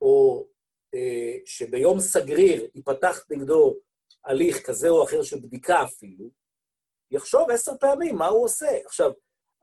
או 0.00 0.46
אה, 0.94 1.36
שביום 1.44 2.00
סגריר 2.00 2.68
ייפתח 2.74 3.24
נגדו 3.30 3.76
הליך 4.24 4.66
כזה 4.66 4.88
או 4.88 5.04
אחר 5.04 5.22
של 5.22 5.38
בדיקה 5.38 5.84
אפילו, 5.84 6.30
יחשוב 7.10 7.50
עשר 7.50 7.72
פעמים 7.80 8.16
מה 8.16 8.26
הוא 8.26 8.44
עושה. 8.44 8.78
עכשיו, 8.86 9.12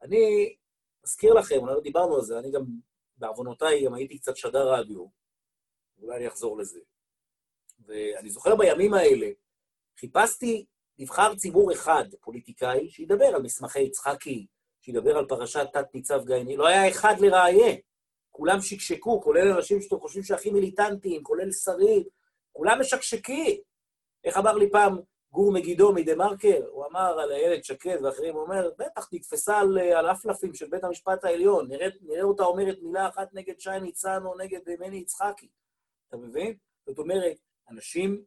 אני 0.02 0.56
אזכיר 1.04 1.34
לכם, 1.34 1.56
אולי 1.56 1.74
לא 1.74 1.82
דיברנו 1.82 2.16
על 2.16 2.22
זה, 2.22 2.40
אני 2.40 2.52
גם, 2.52 2.64
בעוונותיי, 3.18 3.86
גם 3.86 3.94
הייתי 3.94 4.20
קצת 4.20 4.38
שדר 4.38 4.74
רדיו, 4.74 5.06
אולי 6.02 6.18
אני 6.18 6.28
אחזור 6.28 6.58
לזה. 6.58 6.80
ואני 7.80 8.30
זוכר 8.30 8.56
בימים 8.56 8.94
האלה, 8.94 9.28
חיפשתי 10.00 10.66
נבחר 11.00 11.36
ציבור 11.36 11.74
אחד, 11.74 12.06
פוליטיקאי, 12.22 12.90
שידבר 12.90 13.26
על 13.26 13.42
מסמכי 13.42 13.80
יצחקי, 13.80 14.46
שידבר 14.82 15.18
על 15.18 15.26
פרשת 15.26 15.68
תת-ניצב 15.74 16.26
גייני, 16.26 16.58
לא 16.58 16.68
היה 16.68 16.90
אחד 16.90 17.16
לראיין. 17.20 17.80
כולם 18.32 18.62
שקשקו, 18.62 19.22
כולל 19.22 19.48
אנשים 19.48 19.82
שאתם 19.82 20.00
חושבים 20.00 20.24
שהכי 20.24 20.52
מיליטנטיים, 20.52 21.24
כולל 21.24 21.52
שרים, 21.52 22.04
כולם 22.52 22.80
משקשקים. 22.80 23.58
איך 24.24 24.38
אמר 24.38 24.54
לי 24.54 24.70
פעם 24.72 24.98
גור 25.32 25.54
מגידו 25.54 25.94
מדה-מרקר? 25.94 26.66
הוא 26.70 26.86
אמר 26.86 27.20
על 27.20 27.32
איילת 27.32 27.64
שקד 27.64 27.98
ואחרים, 28.04 28.34
הוא 28.34 28.42
אומר, 28.42 28.70
בטח, 28.80 29.10
נתפסה 29.14 29.58
על, 29.58 29.78
על 29.78 30.12
אפלפים 30.12 30.54
של 30.54 30.68
בית 30.68 30.84
המשפט 30.84 31.24
העליון, 31.24 31.68
נראה, 31.68 31.88
נראה 32.02 32.24
אותה 32.24 32.44
אומרת 32.44 32.78
מילה 32.82 33.08
אחת 33.08 33.34
נגד 33.34 33.60
שי 33.60 33.80
ניצן 33.82 34.26
או 34.26 34.38
נגד 34.38 34.60
מני 34.80 34.98
יצחקי. 34.98 35.48
אתה 36.08 36.18
מבין? 36.18 36.56
זאת 36.88 37.00
אומרת, 37.00 37.38
אנשים 37.70 38.24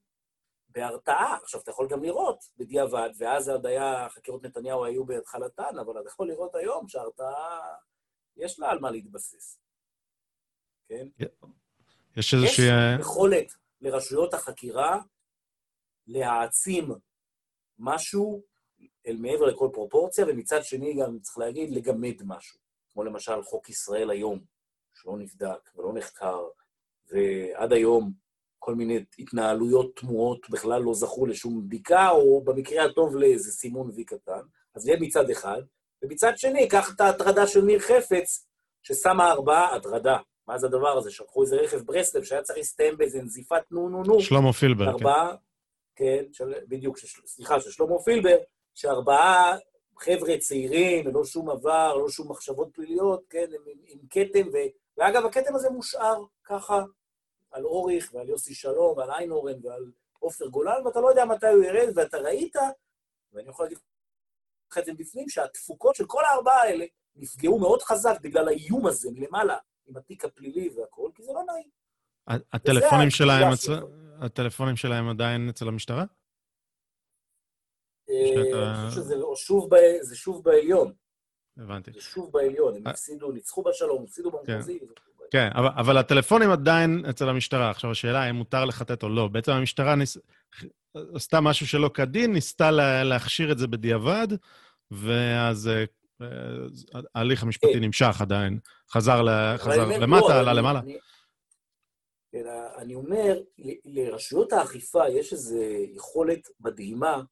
בהרתעה. 0.69 1.37
עכשיו, 1.43 1.61
אתה 1.61 1.71
יכול 1.71 1.89
גם 1.89 2.03
לראות 2.03 2.45
בדיעבד, 2.57 3.11
ואז 3.19 3.49
עוד 3.49 3.67
היה, 3.67 4.09
חקירות 4.09 4.43
נתניהו 4.43 4.85
היו 4.85 5.05
בהתחלתן, 5.05 5.79
אבל 5.79 6.01
אתה 6.01 6.09
יכול 6.09 6.29
לראות 6.29 6.55
היום 6.55 6.89
שההרתעה, 6.89 7.75
יש 8.37 8.61
לה 8.61 8.71
על 8.71 8.79
מה 8.79 8.91
להתבסס. 8.91 9.61
כן? 10.89 11.09
יש 12.17 12.35
איזושהי... 12.35 12.65
יש 12.65 13.01
יכולת 13.01 13.53
לרשויות 13.81 14.35
החקירה 14.35 15.01
להעצים 16.07 16.91
משהו 17.79 18.43
אל 19.07 19.17
מעבר 19.17 19.45
לכל 19.45 19.69
פרופורציה, 19.73 20.25
ומצד 20.29 20.65
שני 20.65 20.95
גם, 20.95 21.19
צריך 21.19 21.39
להגיד, 21.39 21.71
לגמד 21.71 22.23
משהו. 22.25 22.61
כמו 22.93 23.05
למשל 23.05 23.43
חוק 23.43 23.69
ישראל 23.69 24.11
היום, 24.11 24.45
שלא 24.95 25.19
נבדק 25.19 25.71
ולא 25.77 25.93
נחקר, 25.95 26.49
ועד 27.07 27.73
היום 27.73 28.13
כל 28.59 28.75
מיני 28.75 29.05
התנהלויות 29.19 29.97
תמוהות 29.97 30.51
בכלל 30.51 30.83
לא 30.83 30.95
זכו 30.95 31.27
לשום 31.27 31.67
בדיקה, 31.67 32.11
או 32.11 32.45
במקרה 32.45 32.85
הטוב 32.85 33.17
לאיזה 33.17 33.53
סימון 33.53 33.91
וי 33.95 34.05
קטן. 34.05 34.41
אז 34.75 34.83
זה 34.83 34.93
מצד 35.01 35.31
אחד. 35.31 35.63
ומצד 36.03 36.33
שני, 36.37 36.69
קח 36.69 36.95
את 36.95 37.01
ההטרדה 37.01 37.47
של 37.47 37.61
ניר 37.61 37.79
חפץ, 37.79 38.47
ששמה 38.83 39.31
ארבעה, 39.31 39.77
הטרדה. 39.77 40.17
מה 40.47 40.59
זה 40.59 40.67
הדבר 40.67 40.99
הזה? 40.99 41.11
שלחו 41.11 41.43
איזה 41.43 41.57
רכב 41.57 41.79
ברסלב 41.79 42.25
שהיה 42.25 42.43
צריך 42.43 42.59
להסתיים 42.59 42.97
באיזה 42.97 43.23
נזיפת 43.23 43.63
נו 43.71 43.89
נו 43.89 44.03
נו. 44.03 44.21
שלמה 44.21 44.53
פילבר, 44.53 44.89
ארבעה, 44.89 45.35
כן, 45.97 46.25
של, 46.33 46.55
בדיוק, 46.69 46.99
של, 46.99 47.27
סליחה, 47.27 47.61
של 47.61 47.71
שלמה 47.71 47.99
פילבר, 48.05 48.37
שארבעה 48.75 49.57
חבר'ה 49.99 50.39
צעירים, 50.39 51.07
ללא 51.07 51.25
שום 51.25 51.51
עבר, 51.51 51.97
ללא 51.97 52.09
שום 52.09 52.31
מחשבות 52.31 52.69
פליליות, 52.73 53.25
כן, 53.31 53.39
עם, 53.55 53.63
עם, 53.67 53.79
עם 53.87 53.99
כתם, 54.11 54.49
ו... 54.53 54.57
ואגב, 54.97 55.27
הכתם 55.27 55.55
הזה 55.55 55.71
מושאר 55.71 56.25
ככה 56.45 56.83
על 57.51 57.65
אוריך 57.65 58.11
ועל 58.15 58.29
יוסי 58.29 58.55
שלום 58.55 58.97
ועל 58.99 59.11
איינורן 59.11 59.67
ועל 59.67 59.93
עופר 60.19 60.47
גולן, 60.47 60.87
ואתה 60.87 61.01
לא 61.01 61.09
יודע 61.09 61.25
מתי 61.25 61.47
הוא 61.47 61.65
ירד, 61.65 61.93
ואתה 61.95 62.19
ראית, 62.19 62.57
ואני 63.33 63.49
יכול 63.49 63.65
להגיד 63.65 63.79
לך 64.71 64.79
את 64.79 64.85
זה 64.85 64.93
בפנים, 64.95 65.29
שהתפוקות 65.29 65.95
של 65.97 66.05
כל 66.07 66.25
הארבעה 66.25 66.63
האלה 66.63 66.85
נפגעו 67.17 67.59
מאוד 67.59 67.83
חזק 67.83 68.21
בגלל 68.23 68.49
האיום 68.49 68.87
הזה 68.87 69.11
מלמעלה, 69.11 69.57
עם 69.87 69.97
התיק 69.97 70.25
הפלילי 70.25 70.69
והכול, 70.69 71.11
כי 71.15 71.23
זה 71.23 71.33
לא 71.33 71.43
נעים. 71.47 71.69
הטלפונים 72.53 73.11
שלהם, 73.11 73.53
אצל... 73.53 73.73
הטלפונים 74.25 74.77
שלהם 74.77 75.09
עדיין 75.09 75.49
אצל 75.49 75.69
המשטרה? 75.69 76.05
אה, 78.11 78.27
שאתה- 78.35 78.81
אני 78.81 78.89
חושב 78.91 79.01
שזה 79.01 79.17
לא- 79.17 79.37
שוב 79.37 79.75
ב- 79.75 79.99
זה 80.03 80.17
שוב 80.17 80.45
בעליון, 80.45 80.93
הבנתי. 81.57 81.93
זה 81.93 82.01
שוב 82.01 82.33
בעליון, 82.33 82.77
הם. 82.77 82.87
הפסידו, 82.87 83.33
ניצחו 83.33 83.63
בשלום, 83.63 84.05
הפסידו 84.05 84.31
במחוזי. 84.31 84.79
כן, 85.31 85.49
אבל, 85.55 85.69
אבל 85.77 85.97
הטלפונים 85.97 86.51
עדיין 86.51 87.05
אצל 87.11 87.29
המשטרה. 87.29 87.71
עכשיו, 87.71 87.91
השאלה 87.91 88.23
האם 88.23 88.35
מותר 88.35 88.65
לחטט 88.65 89.03
או 89.03 89.09
לא. 89.09 89.29
בעצם 89.29 89.53
המשטרה 89.53 89.95
ניס... 89.95 90.19
עשתה 91.15 91.41
משהו 91.41 91.67
שלא 91.67 91.91
כדין, 91.95 92.33
ניסתה 92.33 92.71
לה... 92.71 93.05
להכשיר 93.05 93.53
את 93.53 93.59
זה 93.59 93.67
בדיעבד, 93.67 94.29
ואז 94.91 95.69
אה, 95.69 95.85
אה, 96.23 97.01
ההליך 97.15 97.43
המשפטי 97.43 97.75
כן. 97.75 97.81
נמשך 97.81 98.21
עדיין. 98.21 98.59
חזר, 98.91 99.23
ל... 99.23 99.57
חזר 99.57 99.85
למטה, 99.85 100.29
לא, 100.29 100.41
עלה 100.41 100.53
למעלה. 100.53 100.81
כן, 102.33 102.45
אני 102.77 102.95
אומר, 102.95 103.41
לרשויות 103.85 104.53
האכיפה 104.53 105.09
יש 105.09 105.33
איזו 105.33 105.63
יכולת 105.95 106.49
מדהימה, 106.61 107.23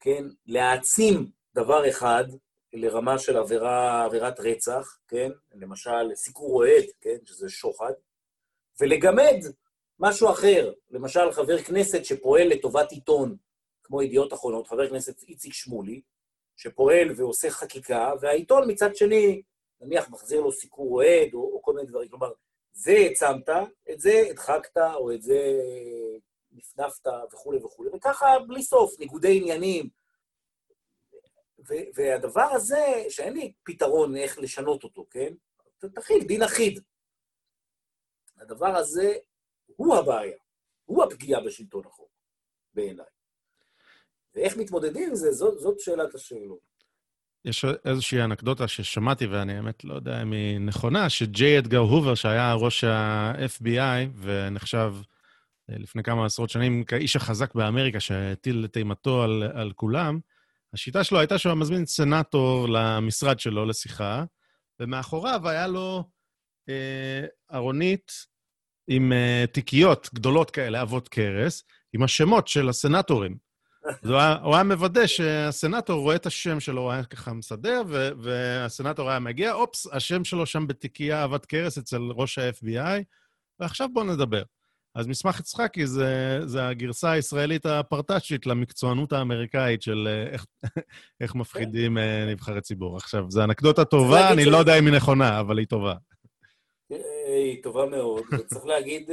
כן, 0.00 0.24
להעצים 0.46 1.30
דבר 1.54 1.88
אחד 1.88 2.24
לרמה 2.72 3.18
של 3.18 3.36
עבירה, 3.36 4.04
עבירת 4.04 4.40
רצח, 4.40 4.98
כן, 5.08 5.30
למשל 5.54 6.14
סיקור 6.14 6.56
אוהד, 6.56 6.84
כן, 7.00 7.16
שזה 7.24 7.48
שוחד, 7.48 7.92
ולגמד 8.80 9.38
משהו 9.98 10.30
אחר, 10.30 10.72
למשל 10.90 11.32
חבר 11.32 11.58
כנסת 11.58 12.04
שפועל 12.04 12.48
לטובת 12.48 12.92
עיתון, 12.92 13.36
כמו 13.82 14.02
ידיעות 14.02 14.32
אחרונות, 14.32 14.68
חבר 14.68 14.88
כנסת 14.88 15.22
איציק 15.22 15.52
שמולי, 15.52 16.00
שפועל 16.56 17.12
ועושה 17.16 17.50
חקיקה, 17.50 18.12
והעיתון 18.20 18.70
מצד 18.70 18.96
שני, 18.96 19.42
נניח 19.80 20.10
מחזיר 20.10 20.40
לו 20.40 20.52
סיקור 20.52 20.92
אוהד, 20.92 21.34
או, 21.34 21.40
או 21.40 21.62
כל 21.62 21.72
מיני 21.72 21.88
דברים, 21.88 22.08
כלומר, 22.08 22.32
זה 22.72 22.92
העצמת, 22.92 23.48
את 23.90 24.00
זה 24.00 24.22
הדחקת, 24.30 24.76
או 24.94 25.12
את 25.12 25.22
זה 25.22 25.60
נפנפת 26.52 27.06
וכולי 27.32 27.58
וכולי, 27.58 27.90
וככה 27.94 28.26
בלי 28.48 28.62
סוף, 28.62 28.98
ניגודי 28.98 29.36
עניינים. 29.36 29.99
והדבר 31.94 32.48
הזה, 32.52 33.04
שאין 33.08 33.32
לי 33.32 33.52
פתרון 33.62 34.16
איך 34.16 34.38
לשנות 34.38 34.84
אותו, 34.84 35.06
כן? 35.10 35.32
תחיל 35.94 36.24
דין 36.26 36.42
אחיד. 36.42 36.80
הדבר 38.40 38.76
הזה 38.76 39.14
הוא 39.76 39.96
הבעיה, 39.96 40.36
הוא 40.84 41.04
הפגיעה 41.04 41.40
בשלטון 41.40 41.82
החוק, 41.86 42.10
בעיניי. 42.74 43.06
ואיך 44.34 44.56
מתמודדים 44.56 45.08
עם 45.08 45.14
זה, 45.14 45.32
זאת, 45.32 45.58
זאת 45.58 45.80
שאלת 45.80 46.14
השאלות. 46.14 46.70
יש 47.44 47.64
איזושהי 47.84 48.22
אנקדוטה 48.22 48.68
ששמעתי, 48.68 49.26
ואני 49.26 49.56
האמת 49.56 49.84
לא 49.84 49.94
יודע 49.94 50.22
אם 50.22 50.32
היא 50.32 50.58
נכונה, 50.58 51.10
שג'יי 51.10 51.58
אדגר 51.58 51.78
הובר, 51.78 52.14
שהיה 52.14 52.54
ראש 52.54 52.84
ה-FBI 52.84 54.08
ונחשב 54.16 54.94
אה, 55.70 55.74
לפני 55.78 56.02
כמה 56.02 56.26
עשרות 56.26 56.50
שנים 56.50 56.84
כאיש 56.84 57.16
החזק 57.16 57.54
באמריקה, 57.54 58.00
שהטיל 58.00 58.64
את 58.64 58.76
אימתו 58.76 59.22
על, 59.22 59.42
על 59.54 59.72
כולם, 59.72 60.20
השיטה 60.74 61.04
שלו 61.04 61.18
הייתה 61.18 61.38
שהוא 61.38 61.50
היה 61.50 61.60
מזמין 61.60 61.86
סנאטור 61.86 62.68
למשרד 62.68 63.40
שלו 63.40 63.66
לשיחה, 63.66 64.24
ומאחוריו 64.80 65.48
היה 65.48 65.66
לו 65.66 66.04
אה, 66.68 67.26
ארונית 67.54 68.12
עם 68.88 69.12
אה, 69.12 69.44
תיקיות 69.52 70.10
גדולות 70.14 70.50
כאלה, 70.50 70.82
אבות 70.82 71.08
קרס, 71.08 71.64
עם 71.92 72.02
השמות 72.02 72.48
של 72.48 72.68
הסנאטורים. 72.68 73.36
אז 74.02 74.10
הוא 74.10 74.18
היה, 74.18 74.36
הוא 74.42 74.54
היה 74.54 74.64
מוודא 74.64 75.06
שהסנאטור 75.06 76.00
רואה 76.00 76.16
את 76.16 76.26
השם 76.26 76.60
שלו, 76.60 76.82
הוא 76.82 76.90
היה 76.90 77.04
ככה 77.04 77.32
מסדר, 77.32 77.82
ו- 77.88 78.10
והסנאטור 78.22 79.10
היה 79.10 79.18
מגיע, 79.18 79.52
אופס, 79.52 79.86
השם 79.92 80.24
שלו 80.24 80.46
שם 80.46 80.66
בתיקייה 80.66 81.24
אבד 81.24 81.44
קרס 81.44 81.78
אצל 81.78 82.00
ראש 82.00 82.38
ה-FBI, 82.38 83.02
ועכשיו 83.60 83.88
בואו 83.92 84.04
נדבר. 84.04 84.42
אז 84.94 85.06
מסמך 85.06 85.40
יצחקי 85.40 85.86
זה, 85.86 86.38
זה 86.46 86.68
הגרסה 86.68 87.10
הישראלית 87.10 87.66
הפרטאצ'ית 87.66 88.46
למקצוענות 88.46 89.12
האמריקאית 89.12 89.82
של 89.82 90.08
אה, 90.08 90.32
איך, 90.32 90.46
איך 91.20 91.34
מפחידים 91.34 91.98
אה, 91.98 92.26
נבחרי 92.32 92.60
ציבור. 92.60 92.96
עכשיו, 92.96 93.24
זו 93.30 93.44
אנקדוטה 93.44 93.84
טובה, 93.84 94.32
אני 94.32 94.44
לא 94.44 94.56
יודע 94.56 94.78
אם 94.78 94.86
היא 94.86 94.94
נכונה, 94.94 95.40
אבל 95.40 95.58
היא 95.58 95.66
טובה. 95.66 95.94
אה, 96.92 96.96
היא 97.26 97.62
טובה 97.62 97.86
מאוד, 97.86 98.22
וצריך 98.32 98.66
להגיד, 98.66 99.10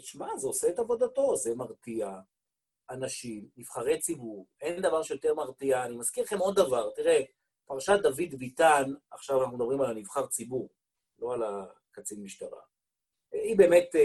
שמע, 0.00 0.36
זה 0.36 0.46
עושה 0.46 0.68
את 0.68 0.78
עבודתו, 0.78 1.36
זה 1.36 1.54
מרתיע 1.54 2.10
אנשים, 2.90 3.48
נבחרי 3.56 3.98
ציבור, 3.98 4.46
אין 4.60 4.82
דבר 4.82 5.02
שיותר 5.02 5.34
מרתיע. 5.34 5.84
אני 5.84 5.96
מזכיר 5.96 6.24
לכם 6.24 6.38
עוד 6.38 6.56
דבר, 6.56 6.90
תראה, 6.90 7.20
פרשת 7.66 7.98
דוד 8.02 8.34
ביטן, 8.38 8.92
עכשיו 9.10 9.42
אנחנו 9.42 9.56
מדברים 9.56 9.80
על 9.80 9.90
הנבחר 9.90 10.26
ציבור, 10.26 10.68
לא 11.18 11.34
על 11.34 11.42
הקצין 11.42 12.22
משטרה. 12.22 12.73
אה, 13.34 13.40
היא 13.42 13.56
באמת, 13.58 13.96
אה, 13.96 14.00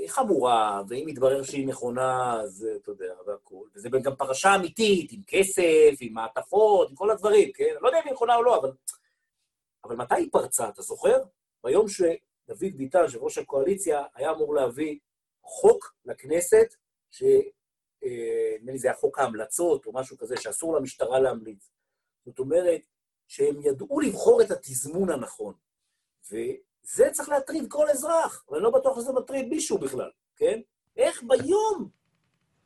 היא 0.00 0.08
חמורה, 0.08 0.82
ואם 0.88 1.08
יתברר 1.08 1.42
שהיא 1.42 1.66
נכונה, 1.66 2.40
אז 2.40 2.66
אה, 2.70 2.76
אתה 2.76 2.90
יודע, 2.90 3.14
והכול. 3.26 3.70
וזה 3.74 3.88
גם 4.02 4.16
פרשה 4.16 4.54
אמיתית, 4.54 5.12
עם 5.12 5.20
כסף, 5.26 5.96
עם 6.00 6.12
מעטפות, 6.12 6.90
עם 6.90 6.96
כל 6.96 7.10
הדברים, 7.10 7.52
כן? 7.52 7.74
לא 7.80 7.88
יודע 7.88 7.98
אם 7.98 8.04
היא 8.04 8.12
נכונה 8.12 8.36
או 8.36 8.42
לא, 8.42 8.60
אבל... 8.60 8.72
אבל 9.84 9.96
מתי 9.96 10.14
היא 10.14 10.28
פרצה, 10.32 10.68
אתה 10.68 10.82
זוכר? 10.82 11.22
ביום 11.64 11.88
שדוד 11.88 12.76
ביטן, 12.76 12.98
יושב 12.98 13.22
ראש 13.22 13.38
הקואליציה, 13.38 14.02
היה 14.14 14.30
אמור 14.30 14.54
להביא 14.54 14.98
חוק 15.42 15.94
לכנסת, 16.04 16.74
שנדמה 17.10 18.72
לי 18.72 18.78
זה 18.78 18.88
היה 18.88 18.96
חוק 18.96 19.18
ההמלצות 19.18 19.86
או 19.86 19.92
משהו 19.92 20.18
כזה, 20.18 20.36
שאסור 20.36 20.76
למשטרה 20.76 21.20
להמליץ. 21.20 21.70
זאת 22.26 22.38
אומרת, 22.38 22.80
שהם 23.28 23.62
ידעו 23.62 24.00
לבחור 24.00 24.42
את 24.42 24.50
התזמון 24.50 25.10
הנכון. 25.10 25.54
וזה 26.92 27.08
צריך 27.12 27.28
להטריד 27.28 27.64
כל 27.68 27.90
אזרח, 27.90 28.44
ואני 28.50 28.62
לא 28.62 28.70
בטוח 28.70 29.00
שזה 29.00 29.12
מטריד 29.12 29.48
מישהו 29.48 29.78
בכלל, 29.78 30.10
כן? 30.36 30.60
איך 30.96 31.22
ביום? 31.26 31.88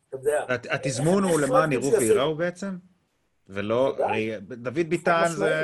אתה 0.09 0.17
יודע, 0.17 0.45
הת- 0.49 0.67
התזמון 0.71 1.25
הוא 1.25 1.41
למען 1.41 1.73
יראו 1.73 1.93
וייראו 1.93 2.35
בעצם? 2.37 2.77
ולא. 3.49 3.97
הרי 3.99 4.31
דוד 4.41 4.87
ביטן 4.89 5.25
זה... 5.29 5.55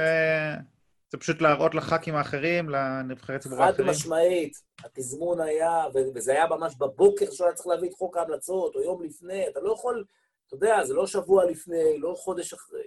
זה 1.10 1.18
פשוט 1.18 1.40
להראות 1.40 1.74
לח"כים 1.74 2.14
האחרים, 2.14 2.68
לנבחרי 2.70 3.38
ציבור 3.38 3.58
חד 3.58 3.64
האחרים. 3.64 3.88
משמעית, 3.88 4.52
התזמון 4.84 5.40
היה, 5.40 5.84
וזה 6.14 6.32
היה 6.32 6.46
ממש 6.46 6.74
בבוקר 6.78 7.30
שהוא 7.30 7.46
היה 7.46 7.54
צריך 7.54 7.66
להביא 7.66 7.88
את 7.88 7.94
חוק 7.94 8.16
ההמלצות, 8.16 8.74
או 8.74 8.80
יום 8.82 9.02
לפני, 9.02 9.48
אתה 9.48 9.60
לא 9.60 9.72
יכול 9.72 10.04
אתה 10.46 10.56
יודע, 10.56 10.84
זה 10.84 10.94
לא 10.94 11.06
שבוע 11.06 11.44
לפני, 11.44 11.98
לא 11.98 12.14
חודש 12.18 12.52
אחרי. 12.52 12.82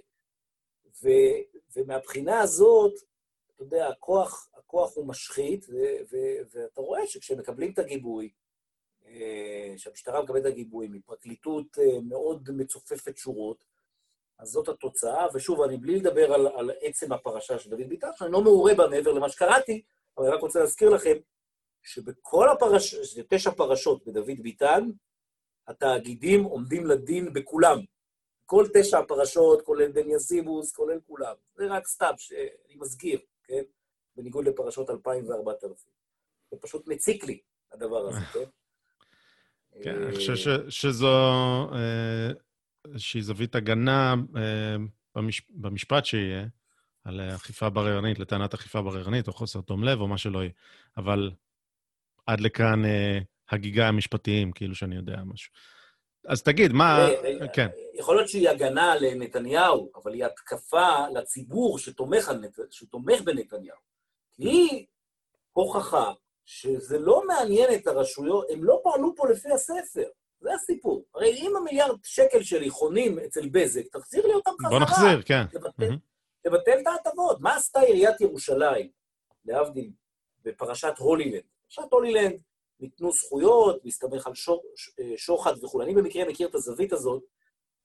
ו, 1.03 1.07
ומהבחינה 1.75 2.39
הזאת, 2.39 2.93
אתה 3.55 3.63
יודע, 3.63 3.87
הכוח, 3.87 4.49
הכוח 4.71 4.95
הוא 4.95 5.07
משחית, 5.07 5.65
ואתה 6.51 6.81
רואה 6.81 7.07
שכשמקבלים 7.07 7.71
את 7.71 7.79
הגיבוי, 7.79 8.29
אה, 9.05 9.73
שהמשטרה 9.77 10.23
מקבלת 10.23 10.41
את 10.41 10.51
הגיבוי 10.51 10.87
מפרקליטות 10.87 11.79
אה, 11.79 12.01
מאוד 12.01 12.49
מצופפת 12.51 13.17
שורות, 13.17 13.63
אז 14.39 14.49
זאת 14.49 14.69
התוצאה, 14.69 15.27
ושוב, 15.33 15.61
אני 15.61 15.77
בלי 15.77 15.95
לדבר 15.95 16.33
על, 16.33 16.47
על 16.47 16.71
עצם 16.81 17.13
הפרשה 17.13 17.59
של 17.59 17.69
דוד 17.69 17.89
ביטן, 17.89 18.07
שאני 18.15 18.31
לא 18.31 18.41
מעורה 18.41 18.73
בה 18.75 18.87
מעבר 18.87 19.11
למה 19.11 19.29
שקראתי, 19.29 19.81
אבל 20.17 20.25
אני 20.25 20.35
רק 20.35 20.41
רוצה 20.41 20.59
להזכיר 20.59 20.89
לכם 20.89 21.17
שבכל 21.83 22.49
הפרש... 22.49 22.95
זה 22.95 23.21
תשע 23.29 23.51
פרשות 23.51 24.05
בדוד 24.05 24.41
ביטן, 24.41 24.89
התאגידים 25.67 26.43
עומדים 26.43 26.85
לדין 26.85 27.33
בכולם. 27.33 27.77
כל 28.45 28.65
תשע 28.73 28.99
הפרשות, 28.99 29.61
כולל 29.61 29.91
בן 29.91 30.09
יזיבוס, 30.09 30.75
כולל 30.75 30.99
כולם. 31.07 31.35
זה 31.55 31.65
רק 31.69 31.87
סתם, 31.87 32.13
שאני 32.17 32.75
מזכיר, 32.75 33.19
כן? 33.43 33.63
בניגוד 34.21 34.45
לפרשות 34.47 34.89
2000 34.89 35.25
ו-4000. 35.29 35.67
זה 36.51 36.57
פשוט 36.61 36.87
מציק 36.87 37.23
לי, 37.23 37.39
הדבר 37.71 38.07
הזה, 38.07 38.19
כן? 38.33 38.39
כן, 39.83 39.95
אני 39.95 40.05
אה, 40.05 40.15
חושב 40.15 40.69
שזו 40.69 41.07
אה, 41.73 42.31
איזושהי 42.93 43.21
זווית 43.21 43.55
הגנה 43.55 44.15
אה, 44.35 44.75
במש- 45.17 45.49
במשפט 45.49 46.05
שיהיה, 46.05 46.45
על 47.03 47.19
אה, 47.21 47.35
אכיפה 47.35 47.69
בררנית, 47.69 48.19
לטענת 48.19 48.53
אכיפה 48.53 48.81
בררנית, 48.81 49.27
או 49.27 49.33
חוסר 49.33 49.61
תום 49.61 49.83
לב, 49.83 50.01
או 50.01 50.07
מה 50.07 50.17
שלא 50.17 50.39
יהיה. 50.39 50.51
אבל 50.97 51.31
עד 52.27 52.39
לכאן 52.39 52.85
אה, 52.85 53.19
הגיגה 53.49 53.87
המשפטיים, 53.87 54.51
כאילו 54.51 54.75
שאני 54.75 54.95
יודע 54.95 55.17
משהו. 55.25 55.53
אז 56.27 56.43
תגיד, 56.43 56.71
מה... 56.73 57.07
תראה, 57.21 57.47
כן, 57.47 57.67
יכול 57.93 58.15
להיות 58.15 58.29
שהיא 58.29 58.49
הגנה 58.49 58.95
לנתניהו, 58.95 59.91
אבל 59.95 60.13
היא 60.13 60.25
התקפה 60.25 61.07
לציבור 61.13 61.79
שתומך, 61.79 62.29
נת... 62.41 62.59
שתומך 62.71 63.21
בנתניהו. 63.21 63.90
היא 64.41 64.85
הוכחה 65.53 66.13
שזה 66.45 66.99
לא 66.99 67.23
מעניין 67.27 67.73
את 67.73 67.87
הרשויות, 67.87 68.45
הם 68.49 68.63
לא 68.63 68.79
פעלו 68.83 69.15
פה 69.15 69.29
לפי 69.29 69.51
הספר. 69.51 70.09
זה 70.41 70.53
הסיפור. 70.53 71.05
הרי 71.15 71.29
אם 71.29 71.55
המיליארד 71.55 71.97
שקל 72.03 72.43
שלי 72.43 72.69
חונים 72.69 73.19
אצל 73.19 73.49
בזק, 73.49 73.83
תחזיר 73.91 74.27
לי 74.27 74.33
אותם 74.33 74.51
חזרה. 74.59 74.69
בוא 74.69 74.79
נחזיר, 74.79 75.21
כן. 75.21 75.45
תבטל, 76.43 76.79
את 76.81 76.87
ההטבות. 76.87 77.37
מה 77.39 77.55
עשתה 77.55 77.79
עיריית 77.79 78.21
ירושלים, 78.21 78.89
להבדיל, 79.45 79.91
בפרשת 80.43 80.93
הולילנד? 80.97 81.43
פרשת 81.63 81.91
הולילנד, 81.91 82.39
ניתנו 82.79 83.11
זכויות, 83.11 83.85
מסתמך 83.85 84.27
על 84.27 84.35
שור, 84.35 84.63
אה, 84.99 85.13
שוחד 85.17 85.63
וכו'. 85.63 85.81
אני 85.81 85.95
במקרה 85.95 86.25
מכיר 86.25 86.47
את 86.47 86.55
הזווית 86.55 86.93
הזאת, 86.93 87.23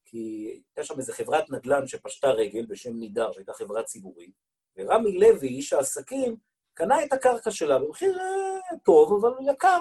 כי 0.04 0.50
הייתה 0.52 0.84
שם 0.84 0.98
איזו 0.98 1.12
חברת 1.12 1.50
נדל"ן 1.50 1.86
שפשטה 1.86 2.30
רגל 2.30 2.66
בשם 2.66 2.96
נידר, 2.96 3.32
שהייתה 3.32 3.52
חברה 3.52 3.82
ציבורית, 3.82 4.34
ורמי 4.78 5.18
לוי, 5.18 5.48
איש 5.48 5.72
העסקים, 5.72 6.36
קנה 6.74 7.04
את 7.04 7.12
הקרקע 7.12 7.50
שלה 7.50 7.78
במחיר 7.78 8.18
אה, 8.18 8.78
טוב, 8.84 9.24
אבל 9.24 9.32
יקר. 9.50 9.80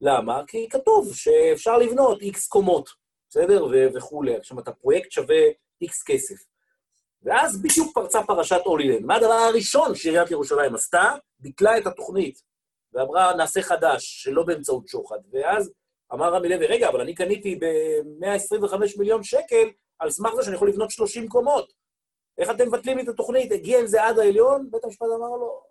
למה? 0.00 0.42
כי 0.46 0.68
כתוב 0.68 1.14
שאפשר 1.14 1.78
לבנות 1.78 2.20
איקס 2.20 2.48
קומות, 2.48 2.88
בסדר? 3.28 3.64
ו- 3.64 3.94
וכולי. 3.94 4.36
עכשיו, 4.36 4.58
אתה 4.58 4.72
פרויקט 4.72 5.10
שווה 5.10 5.42
איקס 5.80 6.02
כסף. 6.02 6.34
ואז 7.22 7.62
בדיוק 7.62 7.94
פרצה 7.94 8.22
פרשת 8.26 8.60
הולילנד. 8.64 9.06
מה 9.06 9.16
הדבר 9.16 9.32
הראשון 9.32 9.94
שעיריית 9.94 10.30
ירושלים 10.30 10.74
עשתה? 10.74 11.14
ביטלה 11.38 11.78
את 11.78 11.86
התוכנית, 11.86 12.42
ואמרה, 12.92 13.34
נעשה 13.34 13.62
חדש, 13.62 14.22
שלא 14.22 14.42
באמצעות 14.42 14.88
שוחד. 14.88 15.18
ואז 15.32 15.72
אמר 16.12 16.34
רמי 16.34 16.48
לוי, 16.48 16.66
רגע, 16.66 16.88
אבל 16.88 17.00
אני 17.00 17.14
קניתי 17.14 17.56
ב-125 17.56 18.98
מיליון 18.98 19.22
שקל 19.22 19.70
על 19.98 20.10
סמך 20.10 20.34
זה 20.34 20.42
שאני 20.42 20.56
יכול 20.56 20.68
לבנות 20.68 20.90
30 20.90 21.28
קומות. 21.28 21.72
איך 22.38 22.50
אתם 22.50 22.68
מבטלים 22.68 22.96
לי 22.96 23.02
את 23.02 23.08
התוכנית? 23.08 23.52
הגיע 23.52 23.80
עם 23.80 23.86
זה 23.86 24.04
עד 24.04 24.18
העליון, 24.18 24.70
בית 24.70 24.84
המשפט 24.84 25.06
אמר 25.16 25.36
לו, 25.36 25.62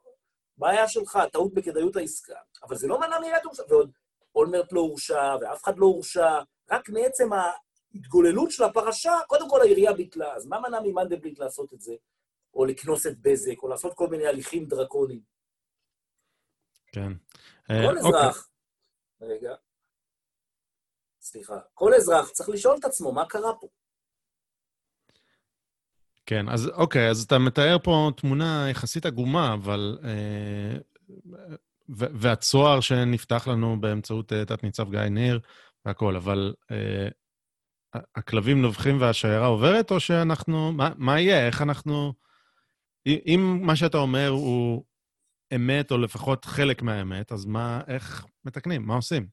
בעיה 0.57 0.87
שלך, 0.87 1.19
טעות 1.31 1.53
בכדאיות 1.53 1.95
העסקה. 1.95 2.39
אבל 2.63 2.75
זה 2.75 2.87
לא 2.87 2.99
מנע 2.99 3.19
מעיריית 3.19 3.43
ירושלים, 3.43 3.69
ועוד 3.71 3.91
אולמרט 4.35 4.73
לא 4.73 4.81
הורשע, 4.81 5.35
ואף 5.41 5.63
אחד 5.63 5.77
לא 5.77 5.85
הורשע, 5.85 6.39
רק 6.71 6.89
מעצם 6.89 7.29
ההתגוללות 7.33 8.51
של 8.51 8.63
הפרשה, 8.63 9.13
קודם 9.27 9.49
כל 9.49 9.61
העירייה 9.61 9.93
ביטלה. 9.93 10.35
אז 10.35 10.45
מה 10.45 10.59
מנע 10.59 10.79
ממנדלבליט 10.83 11.39
לעשות 11.39 11.73
את 11.73 11.81
זה? 11.81 11.93
או 12.53 12.65
לקנוס 12.65 13.07
את 13.07 13.21
בזק, 13.21 13.63
או 13.63 13.67
לעשות 13.67 13.93
כל 13.93 14.07
מיני 14.07 14.27
הליכים 14.27 14.65
דרקוניים. 14.65 15.21
כן. 16.87 17.13
כל 17.67 17.73
אה, 17.73 17.87
אוקיי. 17.87 17.99
אזרח, 17.99 18.49
רגע, 19.21 19.55
סליחה, 21.21 21.59
כל 21.73 21.93
אזרח 21.93 22.29
צריך 22.29 22.49
לשאול 22.49 22.77
את 22.79 22.85
עצמו 22.85 23.11
מה 23.11 23.25
קרה 23.25 23.53
פה. 23.59 23.67
כן, 26.31 26.49
אז 26.49 26.69
אוקיי, 26.69 27.09
אז 27.09 27.23
אתה 27.23 27.39
מתאר 27.39 27.77
פה 27.83 28.09
תמונה 28.17 28.67
יחסית 28.69 29.05
עגומה, 29.05 29.53
אבל... 29.53 29.97
אה, 30.03 30.77
והצוהר 31.89 32.79
שנפתח 32.79 33.47
לנו 33.47 33.81
באמצעות 33.81 34.33
אה, 34.33 34.45
תת-ניצב 34.45 34.91
גיא 34.91 34.99
ניר 34.99 35.39
והכול, 35.85 36.15
אבל 36.15 36.53
אה, 36.71 37.07
הכלבים 38.15 38.61
נובחים 38.61 39.01
והשיירה 39.01 39.45
עוברת, 39.47 39.91
או 39.91 39.99
שאנחנו... 39.99 40.71
מה, 40.71 40.89
מה 40.97 41.19
יהיה? 41.19 41.47
איך 41.47 41.61
אנחנו... 41.61 42.13
אם 43.07 43.59
מה 43.61 43.75
שאתה 43.75 43.97
אומר 43.97 44.29
הוא 44.29 44.85
אמת, 45.55 45.91
או 45.91 45.97
לפחות 45.97 46.45
חלק 46.45 46.81
מהאמת, 46.81 47.31
אז 47.31 47.45
מה, 47.45 47.81
איך 47.87 48.25
מתקנים? 48.45 48.87
מה 48.87 48.95
עושים? 48.95 49.27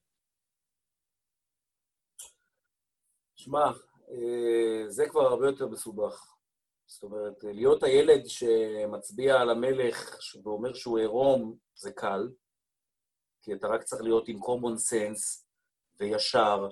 שמע, 3.35 3.65
אה, 4.11 4.89
זה 4.89 5.05
כבר 5.09 5.21
הרבה 5.21 5.47
יותר 5.47 5.67
מסובך. 5.67 6.38
זאת 6.89 7.03
אומרת, 7.03 7.43
להיות 7.43 7.83
הילד 7.83 8.25
שמצביע 8.25 9.35
על 9.41 9.49
המלך 9.49 10.17
ואומר 10.43 10.73
שהוא 10.73 10.97
עירום, 10.97 11.57
זה 11.75 11.91
קל, 11.91 12.29
כי 13.41 13.53
אתה 13.53 13.67
רק 13.67 13.83
צריך 13.83 14.01
להיות 14.01 14.27
עם 14.27 14.37
common 14.37 14.75
sense 14.91 15.43
וישר, 15.99 16.69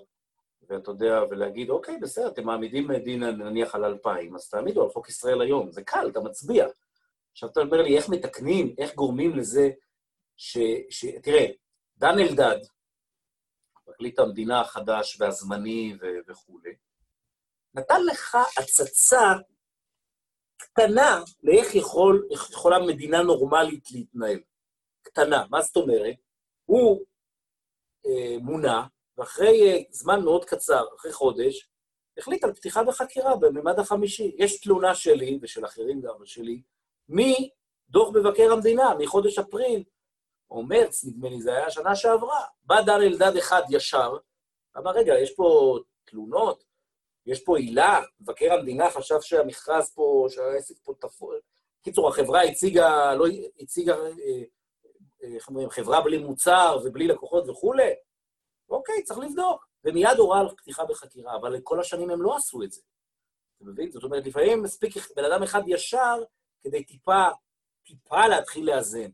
ואתה 0.70 0.92
יודע, 0.92 1.20
ולהגיד, 1.30 1.70
אוקיי, 1.70 1.98
בסדר, 1.98 2.28
אתם 2.28 2.46
מעמידים 2.46 2.92
דין 2.92 3.24
נניח 3.24 3.76
על 3.76 3.86
2,000, 3.86 4.36
אז 4.36 4.50
תעמידו 4.50 4.84
על 4.84 4.90
חוק 4.90 5.10
ישראל 5.10 5.42
היום, 5.42 5.72
זה 5.72 5.84
קל, 5.84 6.10
אתה 6.12 6.20
מצביע. 6.20 6.68
עכשיו 7.32 7.50
אתה 7.50 7.60
אומר 7.60 7.82
לי, 7.82 7.98
איך 7.98 8.10
מתקנים, 8.10 8.76
איך 8.78 8.96
גורמים 8.96 9.36
לזה 9.36 9.70
ש... 10.38 10.58
ש... 10.90 11.06
תראה, 11.06 11.46
דן 11.98 12.20
אלדד, 12.20 12.60
פרקליט 13.86 14.20
המדינה 14.20 14.62
החדש 14.62 15.22
והזמני 15.22 15.94
ו- 16.02 16.32
וכולי, 16.32 16.76
נתן 17.74 18.02
לך 18.06 18.38
הצצה 18.58 19.34
קטנה 20.58 21.24
לאיך 21.44 21.76
יכול, 21.76 22.28
יכולה 22.32 22.80
מדינה 22.80 23.22
נורמלית 23.22 23.92
להתנהל. 23.92 24.40
קטנה, 25.02 25.44
מה 25.50 25.62
זאת 25.62 25.76
אומרת? 25.76 26.16
הוא 26.66 27.06
אה, 28.06 28.38
מונה, 28.42 28.88
ואחרי 29.18 29.72
אה, 29.72 29.82
זמן 29.92 30.24
מאוד 30.24 30.46
קצר, 30.46 30.86
אחרי 30.96 31.14
חודש, 31.14 31.70
החליט 32.18 32.44
על 32.44 32.54
פתיחה 32.54 32.84
בחקירה 32.84 33.36
בממד 33.36 33.80
החמישי. 33.80 34.36
יש 34.38 34.62
תלונה 34.62 34.96
שלי, 34.96 35.40
ושל 35.42 35.66
אחרים 35.66 36.02
גם, 36.02 36.22
ושלי, 36.22 36.62
מדוח 37.10 38.10
מבקר 38.14 38.54
המדינה, 38.54 38.94
מחודש 39.00 39.40
אפריל, 39.40 39.84
או 40.52 40.64
מרץ, 40.64 41.06
נדמה 41.06 41.30
לי, 41.30 41.42
זה 41.42 41.52
היה 41.52 41.66
השנה 41.66 41.96
שעברה. 41.96 42.44
בא 42.64 42.82
דן 42.82 43.02
אלדד 43.02 43.36
אחד 43.38 43.62
ישר, 43.70 44.18
אמר, 44.78 44.92
רגע, 44.92 45.20
יש 45.20 45.36
פה 45.36 45.78
תלונות, 46.06 46.64
יש 47.28 47.44
פה 47.44 47.58
עילה, 47.58 48.02
מבקר 48.20 48.54
המדינה 48.54 48.90
חשב 48.90 49.22
שהמכרז 49.22 49.92
פה, 49.94 50.28
שהעסק 50.30 50.76
פה 50.84 50.94
תפור... 51.00 51.34
קיצור, 51.84 52.10
החברה 52.10 52.42
הציגה, 52.42 53.14
לא 53.16 53.26
הציגה, 53.60 53.96
אה, 53.96 54.10
אה, 55.24 55.36
איך 55.36 55.48
אומרים, 55.48 55.70
חברה 55.70 56.02
בלי 56.02 56.18
מוצר 56.18 56.80
ובלי 56.84 57.08
לקוחות 57.08 57.50
וכולי. 57.50 57.92
אוקיי, 58.70 59.04
צריך 59.04 59.20
לבדוק. 59.20 59.68
ומיד 59.84 60.18
הורה 60.18 60.40
על 60.40 60.50
פתיחה 60.58 60.86
בחקירה, 60.86 61.36
אבל 61.36 61.60
כל 61.64 61.80
השנים 61.80 62.10
הם 62.10 62.22
לא 62.22 62.36
עשו 62.36 62.64
את 62.64 62.72
זה. 62.72 62.82
אתה 63.56 63.66
מבין? 63.66 63.92
זאת 63.92 64.04
אומרת, 64.04 64.28
לפעמים 64.28 64.64
מספיק 64.64 64.94
בן 65.16 65.24
אדם 65.24 65.44
אחד 65.44 65.62
ישר 65.68 66.24
כדי 66.62 66.84
טיפה, 66.84 67.24
טיפה 67.86 68.28
להתחיל 68.28 68.66
לאזן. 68.66 69.10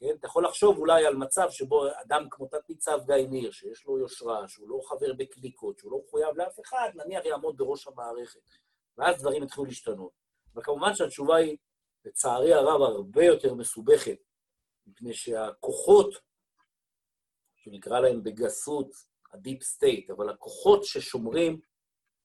כן? 0.00 0.14
אתה 0.18 0.26
יכול 0.26 0.44
לחשוב 0.44 0.78
אולי 0.78 1.06
על 1.06 1.16
מצב 1.16 1.46
שבו 1.50 1.84
אדם 2.02 2.26
כמו 2.30 2.46
תת-ניצב 2.46 3.00
גיא 3.06 3.28
ניר, 3.28 3.50
שיש 3.50 3.86
לו 3.86 3.98
יושרה, 3.98 4.48
שהוא 4.48 4.68
לא 4.68 4.80
חבר 4.84 5.12
בקליקות, 5.12 5.78
שהוא 5.78 5.92
לא 5.92 5.98
מחויב 6.06 6.36
לאף 6.36 6.60
אחד, 6.60 6.90
נניח 6.94 7.24
יעמוד 7.24 7.56
בראש 7.56 7.86
המערכת. 7.86 8.40
ואז 8.98 9.20
דברים 9.20 9.42
יתחילו 9.42 9.64
להשתנות. 9.64 10.12
וכמובן 10.56 10.94
שהתשובה 10.94 11.36
היא, 11.36 11.56
לצערי 12.04 12.54
הרב, 12.54 12.82
הרבה 12.82 13.24
יותר 13.24 13.54
מסובכת, 13.54 14.18
מפני 14.86 15.14
שהכוחות, 15.14 16.14
שנקרא 17.56 18.00
להם 18.00 18.22
בגסות 18.22 18.90
ה 19.32 19.38
deep 19.38 19.62
state, 19.62 20.10
אבל 20.10 20.30
הכוחות 20.30 20.84
ששומרים 20.84 21.60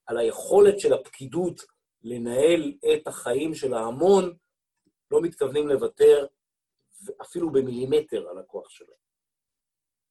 על 0.05 0.17
היכולת 0.17 0.79
של 0.79 0.93
הפקידות 0.93 1.61
לנהל 2.03 2.73
את 2.93 3.07
החיים 3.07 3.53
של 3.53 3.73
ההמון, 3.73 4.37
לא 5.11 5.21
מתכוונים 5.21 5.67
לוותר 5.67 6.27
אפילו 7.21 7.51
במילימטר 7.51 8.29
על 8.29 8.37
הכוח 8.37 8.69
שלהם. 8.69 9.05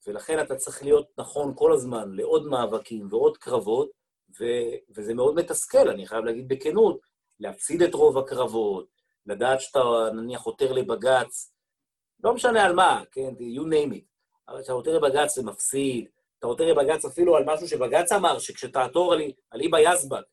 ולכן 0.06 0.43
אתה 0.43 0.56
צריך 0.56 0.82
להיות 0.82 1.09
נכון 1.19 1.52
כל 1.56 1.73
הזמן 1.73 2.12
לעוד 2.15 2.47
מאבקים 2.47 3.06
ועוד 3.11 3.36
קרבות, 3.39 3.90
ו- 4.40 4.94
וזה 4.97 5.15
מאוד 5.15 5.35
מתסכל, 5.35 5.89
אני 5.89 6.06
חייב 6.06 6.24
להגיד 6.24 6.48
בכנות, 6.48 7.01
להפסיד 7.40 7.82
את 7.82 7.94
רוב 7.94 8.19
הקרבות, 8.19 8.86
לדעת 9.27 9.61
שאתה 9.61 9.81
נניח 10.15 10.40
עותר 10.40 10.72
לבג"ץ, 10.73 11.52
לא 12.24 12.35
משנה 12.35 12.65
על 12.65 12.74
מה, 12.74 13.02
כן, 13.11 13.35
you 13.39 13.62
name 13.62 13.94
it, 13.94 14.05
אבל 14.48 14.62
כשאתה 14.62 14.73
חותר 14.73 14.98
לבג"ץ 14.98 15.39
ומפסיד, 15.39 16.09
אתה 16.39 16.47
חותר 16.47 16.65
לבג"ץ 16.66 17.05
אפילו 17.05 17.36
על 17.36 17.44
משהו 17.47 17.69
שבג"ץ 17.69 18.12
אמר, 18.12 18.39
שכשתעתור 18.39 19.12
על, 19.12 19.20
היבה 19.52 19.81
יזבק, 19.81 20.24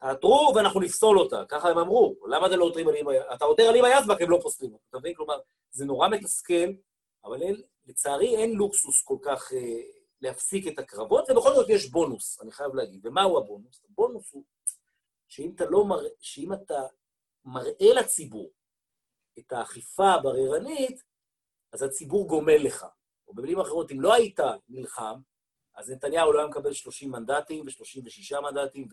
תעתרו 0.00 0.52
ואנחנו 0.54 0.80
נפסול 0.80 1.18
אותה, 1.18 1.44
ככה 1.48 1.68
הם 1.68 1.78
אמרו. 1.78 2.16
למה 2.28 2.46
אתם 2.46 2.58
לא 2.58 2.64
עותרים 2.64 2.88
על 2.88 2.94
היבה 2.94 3.14
יזבק? 3.14 3.34
אתה 3.34 3.44
עותר 3.44 3.62
על 3.62 3.74
היבה 3.74 3.88
יזבק, 3.88 4.22
הם 4.22 4.30
לא 4.30 4.38
פוסלים 4.42 4.72
אותה, 4.72 4.84
אתה 4.90 4.98
מבין? 4.98 5.14
כלומר, 5.14 5.38
זה 5.70 5.84
נורא 5.84 6.08
מתסכל, 6.08 6.72
אבל 7.24 7.42
אין, 7.42 7.62
לצערי 7.86 8.36
אין 8.36 8.52
לוקסוס 8.52 9.02
כל 9.02 9.16
כך 9.22 9.52
אה, 9.52 9.80
להפסיק 10.20 10.66
את 10.66 10.78
הקרבות, 10.78 11.30
ובכל 11.30 11.54
זאת 11.54 11.68
יש 11.68 11.90
בונוס, 11.90 12.40
אני 12.42 12.52
חייב 12.52 12.74
להגיד. 12.74 13.06
ומהו 13.06 13.38
הבונוס? 13.38 13.82
הבונוס 13.90 14.32
הוא 14.32 14.44
שאם 15.28 15.52
אתה, 15.54 15.64
לא 15.70 15.84
מרא, 15.84 16.08
שאם 16.20 16.52
אתה 16.52 16.82
מראה 17.44 17.94
לציבור 17.96 18.50
את 19.38 19.52
האכיפה 19.52 20.10
הבררנית, 20.12 21.02
אז 21.72 21.82
הציבור 21.82 22.28
גומל 22.28 22.56
לך. 22.56 22.86
או 23.28 23.34
במילים 23.34 23.60
אחרות, 23.60 23.92
אם 23.92 24.00
לא 24.00 24.14
היית 24.14 24.40
נלחם, 24.68 25.20
אז 25.74 25.90
נתניהו 25.90 26.32
לא 26.32 26.38
היה 26.38 26.48
מקבל 26.48 26.72
30 26.72 27.10
מנדטים 27.10 27.64
ו-36 27.66 28.40
מנדטים, 28.40 28.88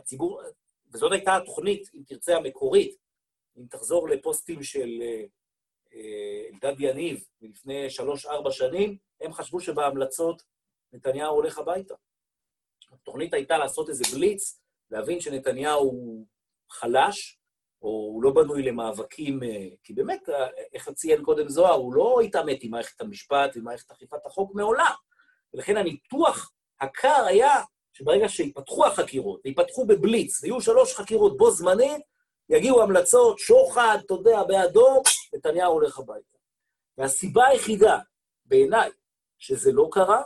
והציבור, 0.00 0.42
וזאת 0.92 1.12
הייתה 1.12 1.36
התוכנית, 1.36 1.90
אם 1.94 2.02
תרצה, 2.06 2.36
המקורית. 2.36 2.96
אם 3.58 3.64
תחזור 3.70 4.08
לפוסטים 4.08 4.62
של 4.62 4.88
אה, 5.02 5.24
אה, 5.94 6.48
אלדד 6.52 6.80
יניב 6.80 7.24
מלפני 7.40 7.86
3-4 7.86 8.50
שנים, 8.50 8.98
הם 9.20 9.32
חשבו 9.32 9.60
שבהמלצות 9.60 10.42
נתניהו 10.92 11.34
הולך 11.34 11.58
הביתה. 11.58 11.94
התוכנית 12.92 13.34
הייתה 13.34 13.58
לעשות 13.58 13.88
איזה 13.88 14.04
בליץ, 14.14 14.60
להבין 14.90 15.20
שנתניהו 15.20 16.24
חלש, 16.70 17.38
או 17.82 17.88
הוא 17.88 18.22
לא 18.22 18.30
בנוי 18.30 18.62
למאבקים, 18.62 19.42
אה, 19.42 19.66
כי 19.82 19.92
באמת, 19.92 20.28
איך 20.72 20.88
ציין 20.90 21.24
קודם 21.24 21.48
זוהר, 21.48 21.74
הוא 21.74 21.94
לא 21.94 22.20
התעמת 22.20 22.58
עם 22.62 22.70
מערכת 22.70 23.00
המשפט 23.00 23.50
ומערכת 23.54 23.90
אכיפת 23.90 24.26
החוק 24.26 24.54
מעולם. 24.54 24.94
ולכן 25.54 25.76
הניתוח 25.76 26.52
הקר 26.80 27.24
היה 27.26 27.50
שברגע 28.00 28.28
שיפתחו 28.28 28.86
החקירות, 28.86 29.40
ויפתחו 29.44 29.86
בבליץ, 29.86 30.42
ויהיו 30.42 30.60
שלוש 30.60 30.94
חקירות 30.94 31.36
בו 31.36 31.50
זמנית, 31.50 32.02
יגיעו 32.48 32.82
המלצות, 32.82 33.38
שוחד, 33.38 33.98
אתה 34.06 34.14
יודע, 34.14 34.42
באדום, 34.42 35.02
נתניהו 35.34 35.72
הולך 35.72 35.98
הביתה. 35.98 36.38
והסיבה 36.98 37.46
היחידה, 37.46 37.98
בעיניי, 38.44 38.90
שזה 39.38 39.72
לא 39.72 39.88
קרה, 39.92 40.22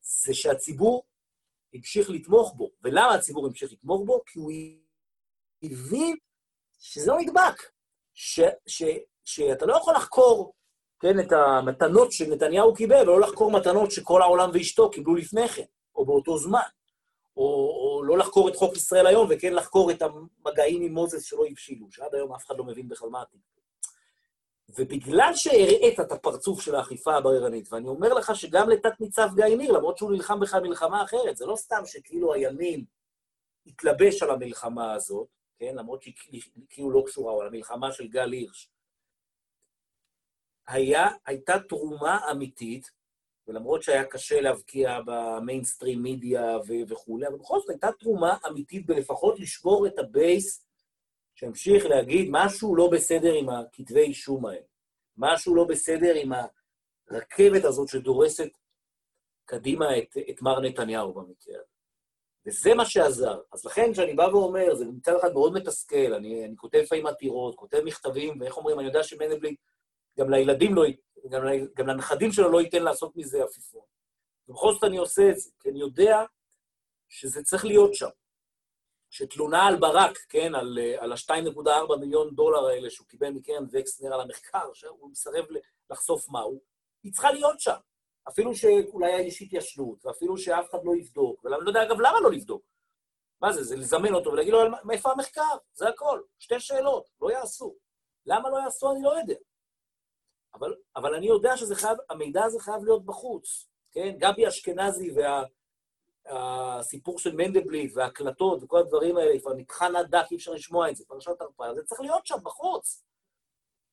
זה 0.00 0.34
שהציבור 0.34 1.02
המשיך 1.74 2.10
לתמוך 2.10 2.54
בו. 2.56 2.70
ולמה 2.82 3.14
הציבור 3.14 3.46
המשיך 3.46 3.72
לתמוך 3.72 4.02
בו? 4.06 4.22
כי 4.26 4.38
הוא 4.38 4.52
הבין 5.62 6.16
שזה 6.78 7.10
לא 7.10 7.18
נדבק. 7.20 7.62
ש, 8.14 8.40
ש, 8.66 8.82
שאתה 9.24 9.66
לא 9.66 9.76
יכול 9.76 9.94
לחקור 9.94 10.52
כן, 11.00 11.20
את 11.20 11.32
המתנות 11.32 12.12
שנתניהו 12.12 12.74
קיבל, 12.74 13.08
ולא 13.08 13.20
לחקור 13.20 13.50
מתנות 13.50 13.90
שכל 13.90 14.22
העולם 14.22 14.50
ואשתו 14.54 14.90
קיבלו 14.90 15.14
לפני 15.14 15.48
כן, 15.48 15.64
או 15.94 16.06
באותו 16.06 16.38
זמן. 16.38 16.60
או, 17.36 17.42
או 17.44 18.04
לא 18.04 18.18
לחקור 18.18 18.48
את 18.48 18.56
חוק 18.56 18.76
ישראל 18.76 19.06
היום, 19.06 19.28
וכן 19.30 19.52
לחקור 19.54 19.90
את 19.90 20.02
המגעים 20.02 20.82
עם 20.82 20.92
מוזס 20.94 21.22
שלא 21.22 21.44
הבשילו, 21.50 21.90
שעד 21.90 22.14
היום 22.14 22.34
אף 22.34 22.46
אחד 22.46 22.56
לא 22.58 22.64
מבין 22.64 22.88
בכלל 22.88 23.08
מה 23.08 23.22
עתיד. 23.22 23.40
ובגלל 24.78 25.32
שהראית 25.34 26.00
את 26.00 26.12
הפרצוף 26.12 26.60
של 26.60 26.74
האכיפה 26.74 27.16
הבררנית, 27.16 27.72
ואני 27.72 27.88
אומר 27.88 28.14
לך 28.14 28.36
שגם 28.36 28.70
לתת-ניצב 28.70 29.28
גיא 29.34 29.56
ניר, 29.56 29.72
למרות 29.72 29.98
שהוא 29.98 30.12
נלחם 30.12 30.40
בכלל 30.40 30.62
מלחמה 30.62 31.02
אחרת, 31.02 31.36
זה 31.36 31.46
לא 31.46 31.56
סתם 31.56 31.82
שכאילו 31.86 32.34
הימין 32.34 32.84
התלבש 33.66 34.22
על 34.22 34.30
המלחמה 34.30 34.92
הזאת, 34.92 35.28
כן? 35.58 35.74
למרות 35.74 36.02
שהיא 36.02 36.42
כאילו 36.68 36.90
לא 36.90 37.02
קשורה, 37.06 37.36
אבל 37.36 37.46
המלחמה 37.46 37.92
של 37.92 38.08
גל 38.08 38.32
הירש, 38.32 38.70
היה, 40.66 41.08
הייתה 41.26 41.58
תרומה 41.68 42.30
אמיתית, 42.30 42.90
ולמרות 43.50 43.82
שהיה 43.82 44.04
קשה 44.04 44.40
להבקיע 44.40 44.98
ב 45.06 45.15
mainstream 45.15 46.02
media 46.02 46.58
וכולי, 46.88 47.26
אבל 47.26 47.36
בכל 47.36 47.58
זאת 47.60 47.70
הייתה 47.70 47.88
תרומה 48.00 48.36
אמיתית 48.48 48.86
בלפחות 48.86 49.40
לשבור 49.40 49.86
את 49.86 49.98
ה 49.98 50.12
base 50.12 50.66
שהמשיך 51.34 51.86
להגיד 51.86 52.28
משהו 52.30 52.76
לא 52.76 52.90
בסדר 52.92 53.34
עם 53.34 53.48
הכתבי 53.48 54.00
אישום 54.00 54.46
האלה, 54.46 54.66
משהו 55.16 55.54
לא 55.54 55.64
בסדר 55.64 56.14
עם 56.14 56.32
הרכבת 57.10 57.64
הזאת 57.64 57.88
שדורסת 57.88 58.50
קדימה 59.44 59.98
את, 59.98 60.16
את 60.30 60.42
מר 60.42 60.60
נתניהו 60.60 61.12
במקרה 61.12 61.54
הזה. 61.54 61.70
וזה 62.46 62.74
מה 62.74 62.84
שעזר. 62.84 63.40
אז 63.52 63.64
לכן, 63.64 63.92
כשאני 63.92 64.14
בא 64.14 64.22
ואומר, 64.22 64.74
זה 64.74 64.84
מצד 64.84 65.16
אחד 65.16 65.32
מאוד 65.32 65.52
מתסכל, 65.52 66.14
אני, 66.14 66.44
אני 66.44 66.56
כותב 66.56 66.78
לפעמים 66.78 67.06
עתירות, 67.06 67.54
כותב 67.54 67.80
מכתבים, 67.84 68.40
ואיך 68.40 68.56
אומרים, 68.56 68.78
אני 68.78 68.86
יודע 68.86 69.02
שמנדלבליט 69.02 69.60
גם 70.18 70.30
לילדים 70.30 70.74
לא, 70.74 70.82
גם, 71.30 71.42
גם 71.74 71.86
לנכדים 71.86 72.32
שלו 72.32 72.52
לא 72.52 72.60
ייתן 72.60 72.82
לעשות 72.82 73.16
מזה 73.16 73.44
עפיפון. 73.44 73.84
ובכל 74.48 74.72
זאת 74.72 74.84
אני 74.84 74.98
עושה 74.98 75.30
את 75.30 75.38
זה, 75.38 75.50
כי 75.60 75.68
אני 75.70 75.80
יודע 75.80 76.24
שזה 77.08 77.42
צריך 77.42 77.64
להיות 77.64 77.94
שם. 77.94 78.08
שתלונה 79.10 79.66
על 79.66 79.76
ברק, 79.76 80.18
כן, 80.28 80.54
על, 80.54 80.78
על 80.98 81.12
ה-2.4 81.12 81.96
מיליון 82.00 82.34
דולר 82.34 82.66
האלה 82.66 82.90
שהוא 82.90 83.06
קיבל 83.06 83.30
מקרן 83.30 83.64
וקסנר 83.72 84.14
על 84.14 84.20
המחקר, 84.20 84.72
שהוא 84.72 85.10
מסרב 85.10 85.44
לחשוף 85.90 86.28
מהו, 86.28 86.60
היא 87.02 87.12
צריכה 87.12 87.32
להיות 87.32 87.60
שם. 87.60 87.76
אפילו 88.28 88.54
שאולי 88.54 89.20
יש 89.20 89.42
התיישנות, 89.42 90.06
ואפילו 90.06 90.38
שאף 90.38 90.70
אחד 90.70 90.78
לא 90.84 90.96
יבדוק, 90.96 91.44
ואני 91.44 91.64
לא 91.64 91.68
יודע, 91.68 91.82
אגב, 91.82 92.00
למה 92.00 92.20
לא 92.20 92.30
לבדוק? 92.30 92.62
מה 93.40 93.52
זה, 93.52 93.64
זה 93.64 93.76
לזמן 93.76 94.14
אותו 94.14 94.32
ולהגיד 94.32 94.52
לו, 94.52 94.58
מאיפה 94.84 95.12
המחקר? 95.12 95.56
זה 95.74 95.88
הכל. 95.88 96.22
שתי 96.38 96.60
שאלות, 96.60 97.08
לא 97.20 97.30
יעשו. 97.30 97.76
למה 98.26 98.50
לא 98.50 98.56
יעשו, 98.56 98.92
אני 98.92 99.02
לא 99.02 99.18
יודע. 99.18 99.34
אבל, 100.54 100.74
אבל 100.96 101.14
אני 101.14 101.26
יודע 101.26 101.54
שהמידע 101.56 102.44
הזה 102.44 102.60
חייב 102.60 102.84
להיות 102.84 103.04
בחוץ, 103.06 103.68
כן? 103.92 104.16
גבי 104.18 104.48
אשכנזי 104.48 105.10
והסיפור 106.26 107.14
וה, 107.14 107.20
של 107.20 107.36
מנדלבליט 107.36 107.92
וההקלטות 107.96 108.62
וכל 108.62 108.78
הדברים 108.78 109.16
האלה, 109.16 109.40
כבר 109.40 109.52
נטחן 109.54 109.96
עד 109.96 110.10
דק, 110.10 110.26
אי 110.30 110.36
אפשר 110.36 110.52
לשמוע 110.52 110.90
את 110.90 110.96
זה, 110.96 111.04
פרשת 111.08 111.40
הרפאיה, 111.40 111.74
זה 111.74 111.82
צריך 111.82 112.00
להיות 112.00 112.26
שם, 112.26 112.36
בחוץ. 112.42 113.04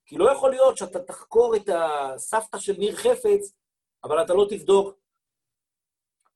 כי 0.05 0.17
לא 0.17 0.31
יכול 0.31 0.49
להיות 0.49 0.77
שאתה 0.77 0.99
תחקור 0.99 1.55
את 1.55 1.69
הסבתא 1.73 2.57
של 2.57 2.73
ניר 2.77 2.95
חפץ, 2.95 3.53
אבל 4.03 4.23
אתה 4.23 4.33
לא 4.33 4.45
תבדוק 4.49 4.97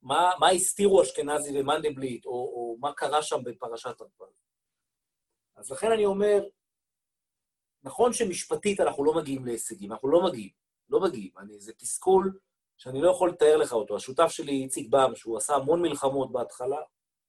מה, 0.02 0.32
מה 0.40 0.50
הסתירו 0.50 1.02
אשכנזי 1.02 1.60
ומנדלבליט, 1.60 2.26
או, 2.26 2.30
או 2.30 2.76
מה 2.80 2.92
קרה 2.92 3.22
שם 3.22 3.44
בפרשת 3.44 4.00
הרפאיה. 4.00 4.30
אז 5.56 5.70
לכן 5.70 5.92
אני 5.92 6.04
אומר, 6.04 6.42
נכון 7.84 8.12
שמשפטית 8.12 8.80
אנחנו 8.80 9.04
לא 9.04 9.14
מגיעים 9.14 9.44
להישגים, 9.44 9.92
אנחנו 9.92 10.08
לא 10.08 10.22
מגיעים, 10.24 10.50
לא 10.88 11.00
מגיעים. 11.00 11.30
אני, 11.38 11.60
זה 11.60 11.72
תסכול 11.72 12.38
שאני 12.76 13.02
לא 13.02 13.10
יכול 13.10 13.30
לתאר 13.30 13.56
לך 13.56 13.72
אותו. 13.72 13.96
השותף 13.96 14.28
שלי, 14.28 14.52
איציק 14.52 14.88
באם, 14.88 15.14
שהוא 15.14 15.36
עשה 15.36 15.54
המון 15.54 15.82
מלחמות 15.82 16.32
בהתחלה, 16.32 16.80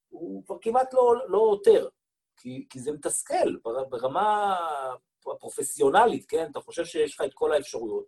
הוא 0.09 0.45
כבר 0.45 0.57
כמעט 0.61 0.93
לא, 0.93 1.15
לא 1.27 1.38
עותר, 1.38 1.89
כי, 2.38 2.65
כי 2.69 2.80
זה 2.80 2.91
מתסכל 2.91 3.57
ברמה 3.89 4.57
הפרופסיונלית, 5.31 6.25
כן? 6.25 6.51
אתה 6.51 6.59
חושב 6.59 6.85
שיש 6.85 7.15
לך 7.15 7.21
את 7.25 7.34
כל 7.34 7.53
האפשרויות, 7.53 8.05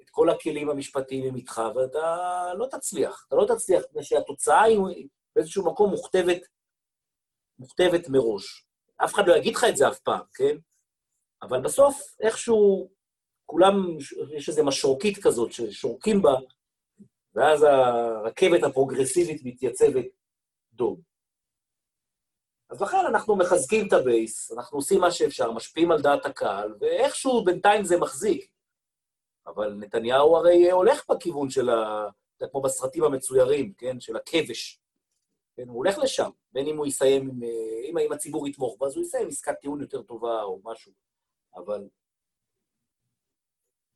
את 0.00 0.10
כל 0.10 0.30
הכלים 0.30 0.70
המשפטיים 0.70 1.36
איתך, 1.36 1.62
ואתה 1.74 2.50
לא 2.54 2.66
תצליח. 2.66 3.24
אתה 3.28 3.36
לא 3.36 3.46
תצליח, 3.54 3.82
מפני 3.90 4.04
שהתוצאה 4.04 4.62
היא 4.62 5.08
באיזשהו 5.36 5.66
מקום 5.66 5.90
מוכתבת, 5.90 6.40
מוכתבת 7.58 8.08
מראש. 8.08 8.66
אף 9.04 9.14
אחד 9.14 9.22
לא 9.26 9.36
יגיד 9.36 9.54
לך 9.54 9.64
את 9.68 9.76
זה 9.76 9.88
אף 9.88 9.98
פעם, 9.98 10.20
כן? 10.34 10.56
אבל 11.48 11.60
בסוף, 11.60 12.16
איכשהו, 12.20 12.88
כולם, 13.46 13.96
יש 14.36 14.48
איזו 14.48 14.64
משרוקית 14.64 15.22
כזאת 15.22 15.52
ששורקים 15.52 16.22
בה, 16.22 16.34
ואז 17.34 17.62
הרכבת 17.62 18.62
הפרוגרסיבית 18.62 19.40
מתייצבת 19.44 20.04
דום. 20.72 21.00
אז 22.70 22.82
לכן 22.82 23.06
אנחנו 23.08 23.36
מחזקים 23.36 23.88
את 23.88 23.92
הבייס, 23.92 24.52
אנחנו 24.52 24.78
עושים 24.78 25.00
מה 25.00 25.10
שאפשר, 25.10 25.52
משפיעים 25.52 25.92
על 25.92 26.02
דעת 26.02 26.26
הקהל, 26.26 26.74
ואיכשהו 26.80 27.44
בינתיים 27.44 27.84
זה 27.84 27.96
מחזיק. 27.96 28.50
אבל 29.46 29.74
נתניהו 29.74 30.36
הרי 30.36 30.70
הולך 30.70 31.10
בכיוון 31.10 31.50
של 31.50 31.70
ה... 31.70 32.08
כמו 32.50 32.62
בסרטים 32.62 33.04
המצוירים, 33.04 33.72
כן? 33.72 34.00
של 34.00 34.16
הכבש. 34.16 34.80
כן, 35.56 35.68
הוא 35.68 35.76
הולך 35.76 35.98
לשם, 35.98 36.30
בין 36.52 36.66
אם 36.66 36.76
הוא 36.76 36.86
יסיים, 36.86 37.30
אם, 37.84 37.98
אם 37.98 38.12
הציבור 38.12 38.48
יתמוך 38.48 38.76
בה, 38.78 38.86
אז 38.86 38.96
הוא 38.96 39.04
יסיים 39.04 39.28
עסקת 39.28 39.54
טיעון 39.60 39.80
יותר 39.80 40.02
טובה 40.02 40.42
או 40.42 40.60
משהו. 40.64 40.92
אבל 41.56 41.88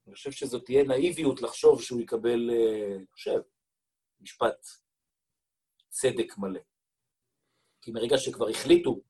אני 0.07 0.15
חושב 0.15 0.31
שזאת 0.31 0.65
תהיה 0.65 0.85
נאיביות 0.85 1.43
לחשוב 1.43 1.82
שהוא 1.82 2.01
יקבל, 2.01 2.51
אה, 2.51 2.97
אני 2.97 3.07
חושב, 3.12 3.41
משפט 4.20 4.66
צדק 5.89 6.39
מלא. 6.39 6.61
כי 7.82 7.91
מרגע 7.91 8.19
שכבר 8.19 8.49
החליטו 8.49 9.01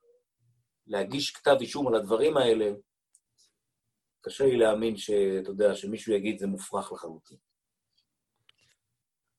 להגיש 0.87 1.31
כתב 1.31 1.57
אישום 1.61 1.89
על 1.89 1.95
הדברים 1.95 2.37
האלה, 2.37 2.73
קשה 4.21 4.45
לי 4.45 4.57
להאמין 4.57 4.97
שאתה 4.97 5.51
יודע, 5.51 5.75
שמישהו 5.75 6.13
יגיד 6.13 6.39
זה 6.39 6.47
מופרך 6.47 6.93
לחלוטין. 6.93 7.37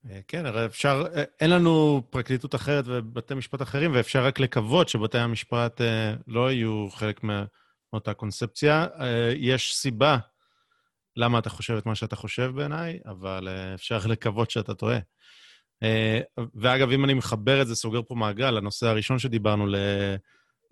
אה, 0.10 0.20
כן, 0.28 0.46
הרי 0.46 0.66
אפשר, 0.66 1.04
אה, 1.16 1.24
אין 1.40 1.50
לנו 1.50 2.02
פרקליטות 2.10 2.56
אחרת 2.56 2.84
ובתי 2.88 3.34
משפט 3.34 3.62
אחרים, 3.62 3.92
ואפשר 3.96 4.26
רק 4.26 4.40
לקוות 4.40 4.90
שבתי 4.90 5.18
המשפט 5.18 5.82
לא 6.28 6.52
יהיו 6.52 6.88
חלק 6.92 7.24
מאותה 7.94 8.14
קונספציה. 8.14 8.88
אה, 9.00 9.34
יש 9.36 9.76
סיבה 9.76 10.18
למה 11.16 11.40
אתה 11.40 11.50
חושב 11.50 11.74
את 11.74 11.86
מה 11.86 11.96
שאתה 11.96 12.16
חושב 12.16 12.52
בעיניי, 12.56 13.00
אבל 13.06 13.48
אה, 13.48 13.74
אפשר 13.74 14.00
לקוות 14.08 14.52
שאתה 14.52 14.74
טועה. 14.74 15.00
אה, 15.84 16.20
ואגב, 16.56 16.92
אם 16.92 17.06
אני 17.06 17.14
מחבר 17.14 17.62
את 17.62 17.68
זה, 17.68 17.76
סוגר 17.76 18.02
פה 18.08 18.16
מעגל, 18.16 18.58
הנושא 18.58 18.88
הראשון 18.88 19.20
שדיברנו. 19.20 19.66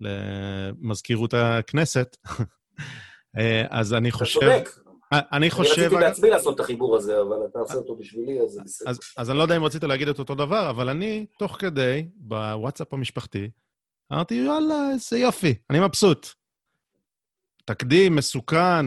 למזכירות 0.00 1.34
הכנסת, 1.34 2.16
אז 3.70 3.94
אני 3.94 4.08
אתה 4.08 4.18
חושב... 4.18 4.40
צודק. 4.40 4.68
אה, 5.12 5.20
אני 5.32 5.50
חושב... 5.50 5.72
אני 5.78 5.86
רציתי 5.86 6.00
בעצמי 6.00 6.30
לעשות 6.30 6.54
את 6.54 6.60
החיבור 6.60 6.96
הזה, 6.96 7.20
אבל 7.20 7.36
אתה 7.50 7.58
עושה 7.58 7.74
אותו 7.74 7.96
בשבילי, 7.96 8.40
אז 8.40 8.50
זה 8.50 8.60
בסדר. 8.64 8.90
אז, 8.90 8.98
אז 9.16 9.30
אני 9.30 9.38
לא 9.38 9.42
יודע 9.42 9.56
אם 9.56 9.64
רצית 9.64 9.84
להגיד 9.84 10.08
את 10.08 10.18
אותו 10.18 10.34
דבר, 10.34 10.70
אבל 10.70 10.88
אני, 10.88 11.26
תוך 11.38 11.56
כדי, 11.58 12.08
בוואטסאפ 12.14 12.94
המשפחתי, 12.94 13.50
אמרתי, 14.12 14.34
יאללה, 14.34 14.90
איזה 14.92 15.18
יופי, 15.18 15.54
אני 15.70 15.80
מבסוט. 15.80 16.39
תקדים, 17.74 18.16
מסוכן, 18.16 18.86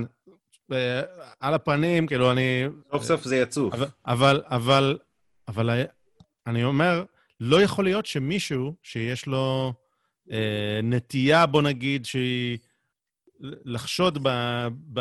אה, 0.71 1.01
על 1.39 1.53
הפנים, 1.53 2.07
כאילו, 2.07 2.31
אני... 2.31 2.63
סוף 2.91 3.03
סוף 3.03 3.23
זה 3.23 3.37
יצוף. 3.37 3.73
אבל, 3.73 3.87
אבל, 4.05 4.41
אבל, 4.47 4.97
אבל 5.47 5.69
ה- 5.69 5.83
אני 6.47 6.63
אומר, 6.63 7.03
לא 7.39 7.61
יכול 7.61 7.83
להיות 7.85 8.05
שמישהו 8.05 8.75
שיש 8.83 9.25
לו 9.25 9.73
אה, 10.31 10.79
נטייה, 10.83 11.45
בוא 11.45 11.61
נגיד, 11.61 12.05
שהיא 12.05 12.57
לחשוד 13.39 14.19
ב... 14.23 14.29
ב... 14.93 14.99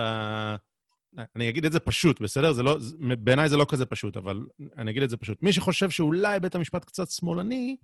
אני 1.37 1.49
אגיד 1.49 1.65
את 1.65 1.73
זה 1.73 1.81
פשוט, 1.81 2.21
בסדר? 2.21 2.53
זה 2.53 2.63
לא, 2.63 2.79
בעיניי 3.19 3.49
זה 3.49 3.57
לא 3.57 3.67
כזה 3.69 3.87
פשוט, 3.87 4.17
אבל 4.17 4.41
אני 4.79 4.91
אגיד 4.91 5.03
את 5.03 5.11
זה 5.11 5.17
פשוט. 5.17 5.43
מי 5.43 5.53
שחושב 5.53 5.91
שאולי 5.91 6.41
בית 6.41 6.55
המשפט 6.55 6.85
קצת 6.85 7.11
שמאלני, 7.11 7.77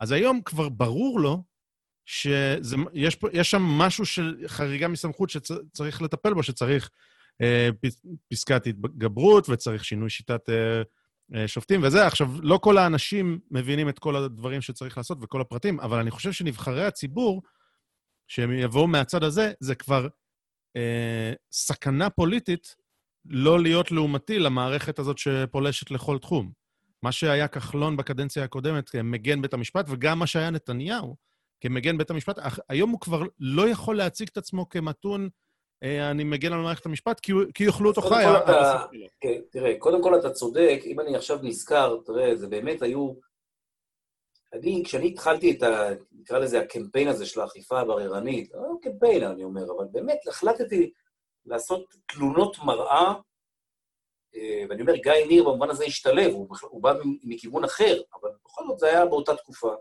אז 0.00 0.12
היום 0.12 0.40
כבר 0.44 0.68
ברור 0.68 1.20
לו 1.20 1.42
שיש 2.06 3.50
שם 3.50 3.62
משהו 3.62 4.06
של 4.06 4.36
חריגה 4.46 4.88
מסמכות 4.88 5.30
שצריך 5.30 6.02
לטפל 6.02 6.34
בו, 6.34 6.42
שצריך 6.42 6.90
אה, 7.42 7.68
פס, 7.80 8.06
פסקת 8.28 8.66
התגברות 8.66 9.48
וצריך 9.48 9.84
שינוי 9.84 10.10
שיטת 10.10 10.50
אה, 10.50 10.82
אה, 11.34 11.48
שופטים 11.48 11.80
וזה. 11.82 12.06
עכשיו, 12.06 12.30
לא 12.42 12.58
כל 12.58 12.78
האנשים 12.78 13.38
מבינים 13.50 13.88
את 13.88 13.98
כל 13.98 14.16
הדברים 14.16 14.60
שצריך 14.60 14.96
לעשות 14.96 15.18
וכל 15.20 15.40
הפרטים, 15.40 15.80
אבל 15.80 15.98
אני 15.98 16.10
חושב 16.10 16.32
שנבחרי 16.32 16.84
הציבור, 16.84 17.42
שהם 18.28 18.52
יבואו 18.52 18.86
מהצד 18.86 19.22
הזה, 19.22 19.52
זה 19.60 19.74
כבר 19.74 20.08
אה, 20.76 21.32
סכנה 21.52 22.10
פוליטית 22.10 22.76
לא 23.24 23.60
להיות 23.60 23.92
לעומתי 23.92 24.38
למערכת 24.38 24.98
הזאת 24.98 25.18
שפולשת 25.18 25.90
לכל 25.90 26.18
תחום. 26.18 26.52
מה 27.02 27.12
שהיה 27.12 27.48
כחלון 27.48 27.96
בקדנציה 27.96 28.44
הקודמת 28.44 28.88
כמגן 28.88 29.42
בית 29.42 29.54
המשפט, 29.54 29.86
וגם 29.88 30.18
מה 30.18 30.26
שהיה 30.26 30.50
נתניהו 30.50 31.16
כמגן 31.60 31.98
בית 31.98 32.10
המשפט, 32.10 32.38
היום 32.68 32.90
הוא 32.90 33.00
כבר 33.00 33.22
לא 33.38 33.68
יכול 33.68 33.96
להציג 33.96 34.28
את 34.32 34.36
עצמו 34.36 34.68
כמתון, 34.68 35.28
אה, 35.82 36.10
אני 36.10 36.24
מגן 36.24 36.52
על 36.52 36.60
מערכת 36.60 36.86
המשפט, 36.86 37.20
כי, 37.20 37.32
יאכלו 37.60 37.90
אותו 37.90 38.02
חי. 38.02 38.24
הסוף 38.24 38.92
שלו. 38.92 39.06
כן, 39.20 39.40
תראה, 39.50 39.78
קודם 39.78 40.02
כל 40.02 40.18
אתה 40.18 40.30
צודק, 40.30 40.80
אם 40.84 41.00
אני 41.00 41.16
עכשיו 41.16 41.38
נזכר, 41.42 41.98
תראה, 42.06 42.36
זה 42.36 42.46
באמת 42.46 42.82
היו... 42.82 43.12
אני, 44.52 44.82
כשאני 44.84 45.08
התחלתי 45.08 45.50
את 45.50 45.62
ה... 45.62 45.88
נקרא 46.12 46.38
לזה 46.38 46.60
הקמפיין 46.60 47.08
הזה 47.08 47.26
של 47.26 47.40
האכיפה 47.40 47.80
הבררנית, 47.80 48.52
לא 48.54 48.74
קמפיין, 48.82 49.22
אני 49.22 49.44
אומר, 49.44 49.64
אבל 49.76 49.84
באמת 49.92 50.18
החלטתי 50.28 50.90
לעשות 51.46 51.94
תלונות 52.06 52.58
מראה, 52.58 53.14
אה, 54.36 54.64
ואני 54.68 54.80
אומר, 54.80 54.96
גיא 54.96 55.12
ניר 55.28 55.44
במובן 55.44 55.70
הזה 55.70 55.84
השתלב, 55.84 56.32
הוא, 56.32 56.48
הוא 56.62 56.82
בא 56.82 56.94
מכיוון 57.24 57.64
אחר, 57.64 58.00
אבל 58.20 58.30
בכל 58.44 58.64
זאת 58.68 58.78
זה 58.78 58.86
היה 58.86 59.06
באותה 59.06 59.36
תקופה. 59.36 59.74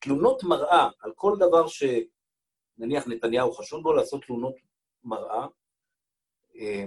תלונות 0.00 0.42
מראה 0.42 0.88
על 1.00 1.12
כל 1.14 1.36
דבר 1.38 1.66
שנניח 1.66 3.06
נתניהו 3.06 3.52
חשוד 3.52 3.82
בו, 3.82 3.92
לעשות 3.92 4.24
תלונות 4.24 4.54
מראה. 5.04 5.46
אה, 6.56 6.84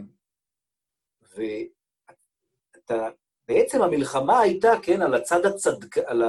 ואתה, 1.35 3.09
בעצם 3.47 3.81
המלחמה 3.81 4.39
הייתה, 4.39 4.71
כן, 4.83 5.01
על 5.01 5.13
הצד 5.13 5.45
הצדק, 5.45 5.97
על 5.97 6.23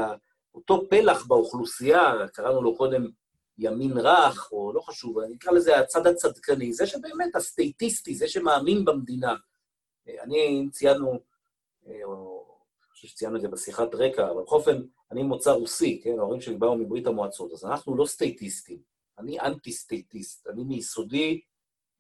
אותו 0.55 0.83
פלח 0.91 1.27
באוכלוסייה, 1.27 2.13
קראנו 2.33 2.63
לו 2.63 2.77
קודם 2.77 3.07
ימין 3.59 3.93
רך, 3.99 4.53
או 4.53 4.73
לא 4.73 4.81
חשוב, 4.81 5.19
אני 5.19 5.35
אקרא 5.35 5.53
לזה 5.53 5.79
הצד 5.79 6.07
הצדקני, 6.07 6.73
זה 6.73 6.87
שבאמת 6.87 7.37
הסטייטיסטי, 7.37 8.15
זה 8.15 8.29
שמאמין 8.29 8.85
במדינה. 8.85 9.35
אה, 10.09 10.23
אני, 10.23 10.61
אם 10.63 10.69
ציינו, 10.71 11.21
אה, 11.87 12.05
או 12.05 12.34
חושב 13.05 13.17
שציינו 13.17 13.37
את 13.37 13.41
זה 13.41 13.49
בשיחת 13.49 13.95
רקע, 13.95 14.31
אבל 14.31 14.43
בכל 14.43 14.57
אופן, 14.57 14.83
אני 15.11 15.23
ממוצא 15.23 15.51
רוסי, 15.51 16.01
כן, 16.05 16.19
ההורים 16.19 16.41
שלי 16.41 16.57
באו 16.57 16.77
מברית 16.77 17.07
המועצות, 17.07 17.53
אז 17.53 17.65
אנחנו 17.65 17.97
לא 17.97 18.07
סטייטיסטים, 18.07 18.79
אני 19.19 19.41
אנטי-סטייטיסט, 19.41 20.47
אני 20.47 20.65
מיסודי 20.65 21.41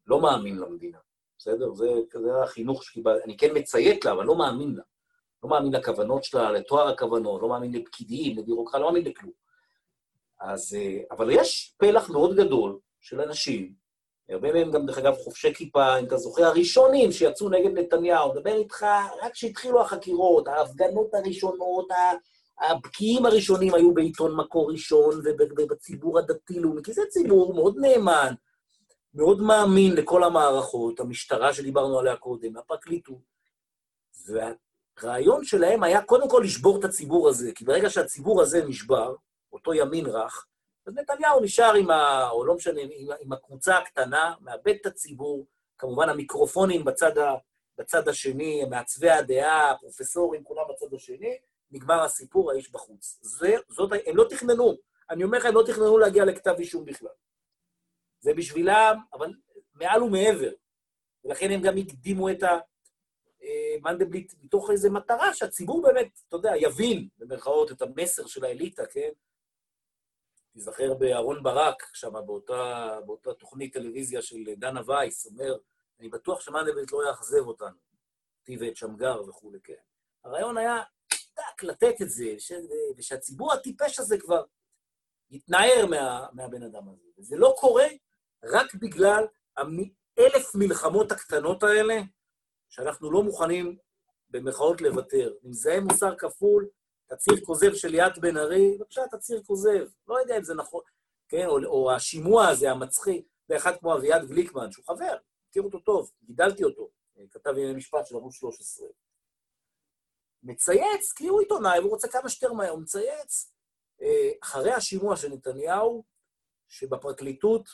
לא 0.07 0.21
מאמין 0.21 0.57
למדינה. 0.57 0.99
בסדר? 1.39 1.75
זה, 1.75 1.87
זה 2.13 2.43
החינוך 2.43 2.85
שקיבלתי. 2.85 3.25
אני 3.25 3.37
כן 3.37 3.51
מציית 3.55 4.05
לה, 4.05 4.13
אבל 4.13 4.25
לא 4.25 4.39
מאמין 4.39 4.75
לה. 4.75 4.83
לא 5.43 5.51
מאמין 5.51 5.75
לכוונות 5.75 6.25
שלה, 6.25 6.53
לתואר 6.53 6.89
הכוונות, 6.89 7.43
לא 7.43 7.49
מאמין 7.49 7.73
לפקידים, 7.73 8.39
לבירוקרטיה, 8.39 8.81
לא 8.81 8.87
מאמין 8.87 9.05
לכלום. 9.05 9.33
אז, 10.41 10.75
אה, 10.75 11.03
אבל 11.11 11.31
יש 11.31 11.75
פלח 11.79 12.11
מאוד 12.11 12.37
גדול 12.37 12.79
של 13.01 13.21
אנשים, 13.21 13.75
הרבה 14.29 14.53
מהם 14.53 14.71
גם, 14.71 14.87
דרך 14.87 14.99
אגב, 14.99 15.15
חובשי 15.15 15.55
כיפה, 15.55 15.99
אם 15.99 16.05
אתה 16.05 16.17
זוכר, 16.17 16.45
הראשונים 16.45 17.13
שיצאו 17.13 17.49
נגד 17.49 17.79
נתניהו, 17.79 18.33
מדבר 18.33 18.55
איתך, 18.55 18.87
רק 19.23 19.33
כשהתחילו 19.33 19.81
החקירות, 19.81 20.49
ההפגנות 20.49 21.15
הראשונות, 21.15 21.89
הבקיעים 22.61 23.27
הראשונים 23.27 23.75
היו 23.75 23.95
בעיתון 23.95 24.37
מקור 24.37 24.71
ראשון 24.73 25.21
וב- 25.25 25.53
ובציבור 25.59 26.19
הדתי-לאומי, 26.19 26.83
כי 26.83 26.93
זה 26.93 27.03
ציבור 27.09 27.55
מאוד 27.55 27.77
נאמן, 27.79 28.35
מאוד 29.15 29.41
מאמין 29.43 29.93
לכל 29.97 30.25
המערכות, 30.25 31.01
המשטרה 31.01 31.55
שדיברנו 31.55 31.99
עליה 31.99 32.17
קודם, 32.17 32.57
הפרקליטות. 32.57 33.35
והרעיון 34.27 35.45
שלהם 35.45 35.83
היה 35.83 36.03
קודם 36.03 36.29
כל 36.29 36.43
לשבור 36.45 36.79
את 36.79 36.85
הציבור 36.85 37.29
הזה, 37.29 37.53
כי 37.53 37.65
ברגע 37.65 37.91
שהציבור 37.91 38.43
הזה 38.43 38.65
נשבר, 38.65 39.15
אותו 39.53 39.75
ימין 39.75 40.07
רך, 40.07 40.47
אז 40.87 40.95
נתניהו 40.95 41.41
נשאר 41.41 41.75
עם 41.75 41.91
ה... 41.91 42.31
או 42.31 42.45
לא 42.45 42.55
משנה, 42.55 42.81
עם, 42.81 43.09
עם 43.21 43.33
הקבוצה 43.33 43.79
הקטנה, 43.79 44.35
מאבד 44.41 44.75
את 44.81 44.87
הציבור, 44.87 45.47
כמובן 45.79 46.09
המיקרופונים 46.09 46.85
בצד, 46.85 47.19
ה, 47.19 47.35
בצד 47.79 48.09
השני, 48.09 48.65
מעצבי 48.65 49.11
הדעה, 49.11 49.71
הפרופסורים, 49.71 50.45
כולם 50.45 50.63
בצד 50.71 50.95
השני, 50.95 51.39
נגמר 51.71 52.03
הסיפור, 52.03 52.51
האיש 52.51 52.71
בחוץ. 52.71 53.19
זה, 53.23 53.57
זאת, 53.69 53.93
הם 54.07 54.17
לא 54.17 54.25
תכננו, 54.31 54.75
אני 55.11 55.25
אומר 55.25 55.39
לך, 55.39 55.45
הם 55.45 55.55
לא 55.55 55.63
תכננו 55.67 55.99
להגיע 55.99 56.25
לכתב 56.25 56.55
אישום 56.59 56.85
בכלל. 56.85 57.09
זה 58.21 58.35
בשבילם, 58.35 58.99
אבל 59.13 59.33
מעל 59.75 60.03
ומעבר. 60.03 60.53
ולכן 61.25 61.51
הם 61.51 61.61
גם 61.63 61.77
הקדימו 61.77 62.31
את 62.31 62.43
המנדלבליט 63.43 64.33
מתוך 64.43 64.71
איזו 64.71 64.91
מטרה 64.91 65.35
שהציבור 65.35 65.83
באמת, 65.83 66.21
אתה 66.29 66.37
יודע, 66.37 66.53
יבין, 66.57 67.09
במרכאות, 67.19 67.73
את 67.73 67.83
המסר 67.83 68.27
של 68.27 68.45
האליטה, 68.45 68.87
כן? 68.87 69.11
תיזכר 70.55 70.95
באהרון 70.95 71.43
ברק, 71.43 71.83
שם 71.93 72.13
באותה, 72.27 72.99
באותה 73.07 73.35
תוכנית 73.35 73.75
טלוויזיה 73.75 74.23
של 74.23 74.37
דנה 74.57 74.81
וייס, 74.87 75.27
אומר, 75.27 75.57
אני 76.01 76.09
בטוח 76.09 76.41
שמנדלבליט 76.41 76.93
לא 76.93 77.09
יאכזב 77.09 77.47
אותנו, 77.47 77.77
אותי 78.41 78.57
ואת 78.61 78.77
שמגר 78.77 79.23
וכולי, 79.29 79.59
כן. 79.65 79.75
הרעיון 80.25 80.59
היה, 80.59 80.83
טק, 81.35 81.63
לתת 81.63 82.03
את 82.03 82.11
זה, 82.11 82.35
ש... 82.39 82.53
ושהציבור 82.97 83.53
הטיפש 83.53 84.01
הזה 84.01 84.19
כבר 84.19 84.45
יתנער 85.31 85.87
מה... 85.91 86.27
מהבן 86.33 86.63
אדם 86.63 86.89
הזה. 86.89 87.07
וזה 87.19 87.37
לא 87.37 87.55
קורה 87.59 87.87
רק 88.45 88.75
בגלל 88.75 89.25
האלף 89.57 90.55
מלחמות 90.55 91.13
הקטנות 91.13 91.63
האלה, 91.63 92.01
שאנחנו 92.69 93.11
לא 93.11 93.23
מוכנים 93.23 93.77
במרכאות 94.31 94.81
לוותר. 94.81 95.35
אם 95.45 95.53
זה 95.53 95.81
מוסר 95.81 96.15
כפול, 96.19 96.69
תצהיר 97.07 97.45
כוזב 97.45 97.75
של 97.75 97.89
ליאת 97.89 98.19
בן 98.19 98.37
ארי, 98.37 98.79
בבקשה, 98.79 99.03
תצהיר 99.11 99.43
כוזב. 99.47 99.87
לא 100.07 100.19
יודע 100.19 100.37
אם 100.37 100.45
זה 100.45 100.55
נכון, 100.55 100.83
כן, 101.29 101.47
או, 101.47 101.65
או 101.65 101.93
השימוע 101.93 102.49
הזה, 102.49 102.71
המצחיק, 102.71 103.27
באחד 103.49 103.77
כמו 103.77 103.95
אביעד 103.95 104.29
גליקמן, 104.29 104.73
שהוא 104.73 104.85
חבר, 104.85 105.17
מכיר 105.49 105.63
אותו 105.63 105.79
טוב, 105.79 106.11
גידלתי 106.25 106.65
אותו, 106.65 106.91
כתב 107.31 107.51
ענייני 107.51 107.75
משפט 107.75 108.07
של 108.07 108.17
ערוץ 108.17 108.35
13. 108.35 108.89
מצייץ, 110.43 111.13
כי 111.17 111.27
הוא 111.27 111.41
עיתונאי, 111.41 111.79
והוא 111.79 111.91
רוצה 111.91 112.09
כמה 112.09 112.29
שיותר 112.29 112.55
מהר, 112.55 112.71
הוא 112.71 112.83
מצייץ. 112.83 113.53
אחרי 114.43 114.73
השימוע 114.73 115.17
של 115.17 115.29
נתניהו, 115.29 116.05
שבפרקליטות 116.69 117.69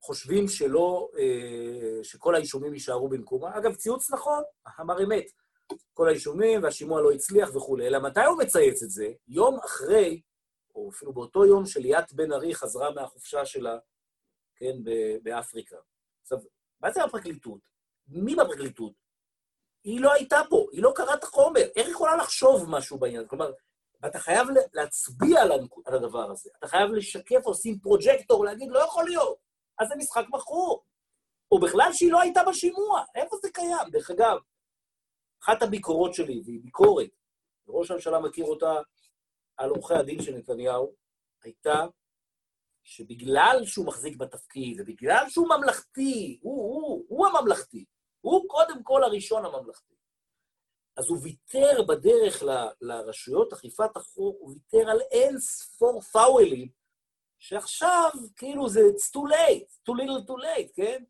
חושבים 0.00 0.48
שלא, 0.48 1.10
שכל 2.02 2.34
האישומים 2.34 2.74
יישארו 2.74 3.08
במקומה. 3.08 3.58
אגב, 3.58 3.74
ציוץ 3.74 4.10
נכון, 4.10 4.42
אמר 4.80 5.04
אמת. 5.04 5.24
כל 5.94 6.08
האישומים 6.08 6.62
והשימוע 6.62 7.02
לא 7.02 7.10
הצליח 7.10 7.56
וכולי. 7.56 7.86
אלא 7.86 7.98
מתי 7.98 8.24
הוא 8.24 8.38
מצייץ 8.38 8.82
את 8.82 8.90
זה? 8.90 9.12
יום 9.28 9.58
אחרי, 9.64 10.20
או 10.74 10.90
אפילו 10.90 11.12
באותו 11.12 11.44
יום 11.44 11.66
שליאת 11.66 12.12
בן 12.12 12.32
ארי 12.32 12.54
חזרה 12.54 12.90
מהחופשה 12.90 13.46
שלה, 13.46 13.78
כן, 14.56 14.76
באפריקה. 15.22 15.76
עכשיו, 16.22 16.38
מה 16.80 16.90
זה 16.90 17.04
הפרקליטות? 17.04 17.60
מי 18.08 18.34
בפרקליטות 18.34 18.92
היא 19.84 20.00
לא 20.00 20.12
הייתה 20.12 20.40
פה, 20.50 20.66
היא 20.72 20.82
לא 20.82 20.92
קראה 20.94 21.14
את 21.14 21.24
החומר. 21.24 21.60
איך 21.76 21.86
היא 21.86 21.94
יכולה 21.94 22.16
לחשוב 22.16 22.64
משהו 22.68 22.98
בעניין? 22.98 23.26
כלומר, 23.26 23.52
ואתה 24.02 24.18
חייב 24.18 24.48
להצביע 24.72 25.42
על 25.84 25.94
הדבר 25.94 26.30
הזה. 26.30 26.50
אתה 26.58 26.68
חייב 26.68 26.90
לשקף 26.90 27.46
או 27.46 27.50
לשים 27.50 27.78
פרוג'קטור, 27.78 28.44
להגיד, 28.44 28.68
לא 28.70 28.78
יכול 28.78 29.04
להיות. 29.04 29.38
אז 29.78 29.88
זה 29.88 29.94
משחק 29.96 30.24
מכור. 30.28 30.84
או 31.52 31.60
בכלל 31.60 31.92
שהיא 31.92 32.12
לא 32.12 32.20
הייתה 32.20 32.40
בשימוע. 32.48 33.04
איפה 33.14 33.36
זה 33.42 33.50
קיים? 33.50 33.90
דרך 33.90 34.10
אגב, 34.10 34.38
אחת 35.42 35.62
הביקורות 35.62 36.14
שלי, 36.14 36.42
והיא 36.44 36.60
ביקורת, 36.62 37.10
וראש 37.66 37.90
הממשלה 37.90 38.20
מכיר 38.20 38.44
אותה 38.44 38.80
על 39.56 39.70
עורכי 39.70 39.94
הדין 39.94 40.22
של 40.22 40.34
נתניהו, 40.36 40.94
הייתה 41.44 41.86
שבגלל 42.82 43.60
שהוא 43.64 43.86
מחזיק 43.86 44.16
בתפקיד, 44.16 44.80
ובגלל 44.80 45.24
שהוא 45.28 45.48
ממלכתי, 45.48 46.38
הוא, 46.42 46.62
הוא, 46.62 47.04
הוא 47.08 47.26
הממלכתי, 47.26 47.84
הוא 48.20 48.48
קודם 48.48 48.82
כל 48.82 49.04
הראשון 49.04 49.44
הממלכתי. 49.44 49.94
אז 50.96 51.08
הוא 51.08 51.18
ויתר 51.22 51.82
בדרך 51.88 52.42
ל- 52.42 52.68
לרשויות 52.80 53.52
אכיפת 53.52 53.96
החוק, 53.96 54.36
הוא 54.40 54.50
ויתר 54.50 54.90
על 54.90 55.00
אין 55.10 55.38
ספור 55.38 56.00
פאוולים, 56.00 56.68
שעכשיו, 57.38 58.10
כאילו 58.36 58.68
זה 58.68 58.80
it's 58.80 59.10
too 59.16 59.30
late, 59.30 59.90
too 59.90 59.94
little 59.94 60.26
too 60.28 60.42
late, 60.42 60.72
כן? 60.74 61.04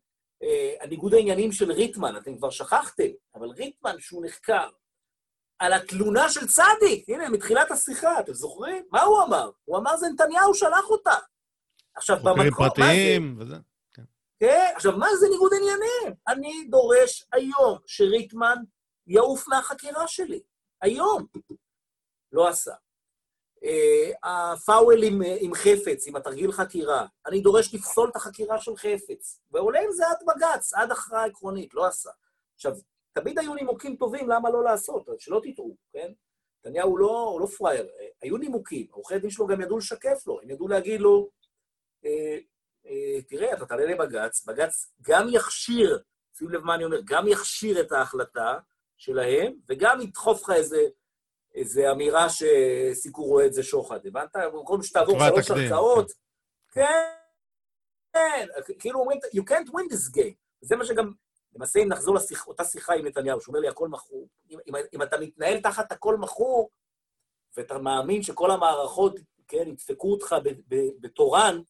הניגוד 0.81 1.13
העניינים 1.13 1.51
של 1.51 1.71
ריטמן, 1.71 2.17
אתם 2.17 2.37
כבר 2.37 2.49
שכחתם, 2.49 3.09
אבל 3.35 3.47
ריטמן, 3.47 3.95
שהוא 3.99 4.25
נחקר 4.25 4.69
על 5.59 5.73
התלונה 5.73 6.29
של 6.29 6.47
צדיק, 6.47 7.09
הנה, 7.09 7.29
מתחילת 7.29 7.71
השיחה, 7.71 8.19
אתם 8.19 8.33
זוכרים? 8.33 8.85
מה 8.91 9.01
הוא 9.01 9.23
אמר? 9.23 9.51
הוא 9.65 9.77
אמר, 9.77 9.97
זה 9.97 10.07
נתניהו 10.13 10.53
שלח 10.53 10.89
אותה. 10.89 11.15
עכשיו, 11.95 12.17
זה? 12.23 12.51
פרטיים 12.57 13.35
וזה. 13.39 13.55
כן, 14.39 14.71
עכשיו, 14.75 14.97
מה 14.97 15.07
זה 15.19 15.27
ניגוד 15.29 15.51
עניינים? 15.53 16.19
אני 16.27 16.67
דורש 16.69 17.27
היום 17.33 17.77
שריטמן 17.85 18.55
יעוף 19.07 19.47
מהחקירה 19.47 20.07
שלי. 20.07 20.41
היום. 20.81 21.25
לא 22.31 22.47
עשה. 22.47 22.73
אה, 23.63 24.11
הפאוול 24.23 25.03
עם, 25.03 25.23
אה, 25.23 25.37
עם 25.39 25.53
חפץ, 25.53 26.07
עם 26.07 26.15
התרגיל 26.15 26.51
חקירה, 26.51 27.05
אני 27.27 27.41
דורש 27.41 27.73
לפסול 27.73 28.09
את 28.09 28.15
החקירה 28.15 28.61
של 28.61 28.75
חפץ. 28.75 29.41
ועולה 29.51 29.79
עם 29.79 29.91
זה 29.91 30.07
עד 30.07 30.17
בג"ץ, 30.27 30.73
עד 30.73 30.91
הכרעה 30.91 31.25
עקרונית, 31.25 31.73
לא 31.73 31.85
עשה. 31.85 32.09
עכשיו, 32.55 32.73
תמיד 33.13 33.39
היו 33.39 33.53
נימוקים 33.53 33.95
טובים 33.95 34.29
למה 34.29 34.49
לא 34.49 34.63
לעשות, 34.63 35.09
אז 35.09 35.15
שלא 35.19 35.41
תטעו, 35.43 35.75
כן? 35.93 36.11
נתניהו 36.65 36.97
לא, 36.97 37.37
לא 37.41 37.45
פראייר, 37.45 37.87
אה, 37.99 38.07
היו 38.21 38.37
נימוקים, 38.37 38.87
עורכי 38.91 39.15
הדין 39.15 39.29
שלו 39.29 39.47
גם 39.47 39.61
ידעו 39.61 39.77
לשקף 39.77 40.27
לו, 40.27 40.39
הם 40.43 40.49
ידעו 40.49 40.67
להגיד 40.67 41.01
לו, 41.01 41.29
אה, 42.05 42.37
אה, 42.85 43.21
תראה, 43.21 43.53
אתה 43.53 43.65
תעלה 43.65 43.85
לבג"ץ, 43.85 44.45
בג"ץ 44.45 44.93
גם 45.01 45.27
יכשיר, 45.31 45.99
שים 46.37 46.49
לב 46.49 46.61
מה 46.61 46.75
אני 46.75 46.85
אומר, 46.85 46.99
גם 47.05 47.27
יכשיר 47.27 47.81
את 47.81 47.91
ההחלטה 47.91 48.59
שלהם, 48.97 49.53
וגם 49.69 50.01
ידחוף 50.01 50.43
לך 50.43 50.49
איזה, 50.49 50.81
איזה 51.55 51.91
אמירה 51.91 52.27
שסיקור 52.29 53.27
רועד 53.27 53.51
זה 53.51 53.63
שוחד. 53.63 54.05
הבנת? 54.05 54.35
במקום 54.53 54.83
שתעבור 54.83 55.19
שלוש 55.19 55.45
תקדים, 55.45 55.63
ערכאות, 55.63 56.11
כן, 56.71 57.09
כן, 58.13 58.47
כאילו 58.79 58.99
אומרים, 58.99 59.19
you 59.35 59.43
can't 59.49 59.69
win 59.69 59.93
this 59.93 60.17
game. 60.17 60.35
זה 60.61 60.75
מה 60.75 60.85
שגם, 60.85 61.11
למעשה 61.55 61.79
אם 61.79 61.87
נחזור 61.87 62.15
לאותה 62.45 62.63
שיחה 62.63 62.93
עם 62.93 63.07
נתניהו, 63.07 63.41
שאומר 63.41 63.59
לי 63.59 63.67
הכל 63.67 63.87
מכור, 63.87 64.27
אם, 64.49 64.59
אם, 64.67 64.73
אם 64.93 65.01
אתה 65.01 65.17
מתנהל 65.19 65.61
תחת 65.61 65.91
הכל 65.91 66.17
מכור, 66.17 66.69
ואתה 67.57 67.77
מאמין 67.77 68.23
שכל 68.23 68.51
המערכות, 68.51 69.19
כן, 69.47 69.67
ידפקו 69.67 70.11
אותך 70.11 70.35
בתורן, 71.01 71.61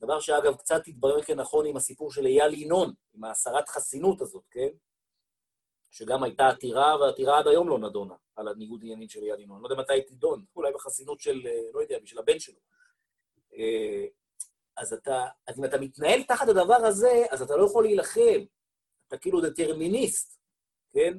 דבר 0.00 0.20
שאגב 0.20 0.56
קצת 0.56 0.82
התברר 0.86 1.22
כנכון 1.22 1.66
עם 1.66 1.76
הסיפור 1.76 2.12
של 2.12 2.26
אייל 2.26 2.54
ינון, 2.54 2.92
עם 3.14 3.24
ההסרת 3.24 3.68
חסינות 3.68 4.20
הזאת, 4.20 4.44
כן? 4.50 4.68
שגם 5.90 6.22
הייתה 6.22 6.48
עתירה, 6.48 6.96
והעתירה 7.00 7.38
עד 7.38 7.46
היום 7.46 7.68
לא 7.68 7.78
נדונה, 7.78 8.14
על 8.36 8.48
הניגוד 8.48 8.80
עניינים 8.82 9.08
של 9.08 9.22
אייל 9.22 9.40
ינון. 9.40 9.56
אני 9.56 9.62
לא 9.62 9.68
יודע 9.68 9.82
מתי 9.82 9.92
היא 9.92 10.02
תידון, 10.02 10.44
אולי 10.56 10.72
בחסינות 10.72 11.20
של, 11.20 11.46
אה, 11.46 11.60
לא 11.74 11.80
יודע, 11.80 11.98
בשביל 12.02 12.20
הבן 12.20 12.38
שלו. 12.38 12.58
אה, 13.54 14.06
אז 14.76 14.92
אתה, 14.92 15.26
אז 15.46 15.58
אם 15.58 15.64
אתה 15.64 15.78
מתנהל 15.78 16.22
תחת 16.22 16.48
הדבר 16.48 16.74
הזה, 16.74 17.24
אז 17.30 17.42
אתה 17.42 17.56
לא 17.56 17.64
יכול 17.64 17.84
להילחם. 17.84 18.44
אתה 19.08 19.18
כאילו 19.18 19.40
דטרמיניסט, 19.40 20.38
כן? 20.90 21.18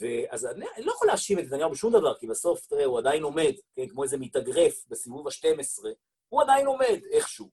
ואז 0.00 0.46
אני, 0.46 0.66
אני 0.76 0.84
לא 0.84 0.92
יכול 0.92 1.08
להאשים 1.08 1.38
את 1.38 1.44
נתניהו 1.44 1.70
בשום 1.70 1.92
דבר, 1.92 2.18
כי 2.18 2.26
בסוף, 2.26 2.66
תראה, 2.66 2.84
הוא 2.84 2.98
עדיין 2.98 3.22
עומד, 3.22 3.52
כן, 3.76 3.88
כמו 3.88 4.02
איזה 4.02 4.18
מתאגרף 4.18 4.84
בסיבוב 4.88 5.28
ה-12, 5.28 5.86
הוא 6.28 6.42
עדיין 6.42 6.66
עומד 6.66 7.00
איכשהו. 7.10 7.50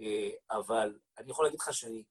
אה, 0.00 0.30
אבל 0.50 0.98
אני 1.18 1.30
יכול 1.30 1.44
להגיד 1.44 1.60
לך 1.60 1.72
שאני 1.72 2.04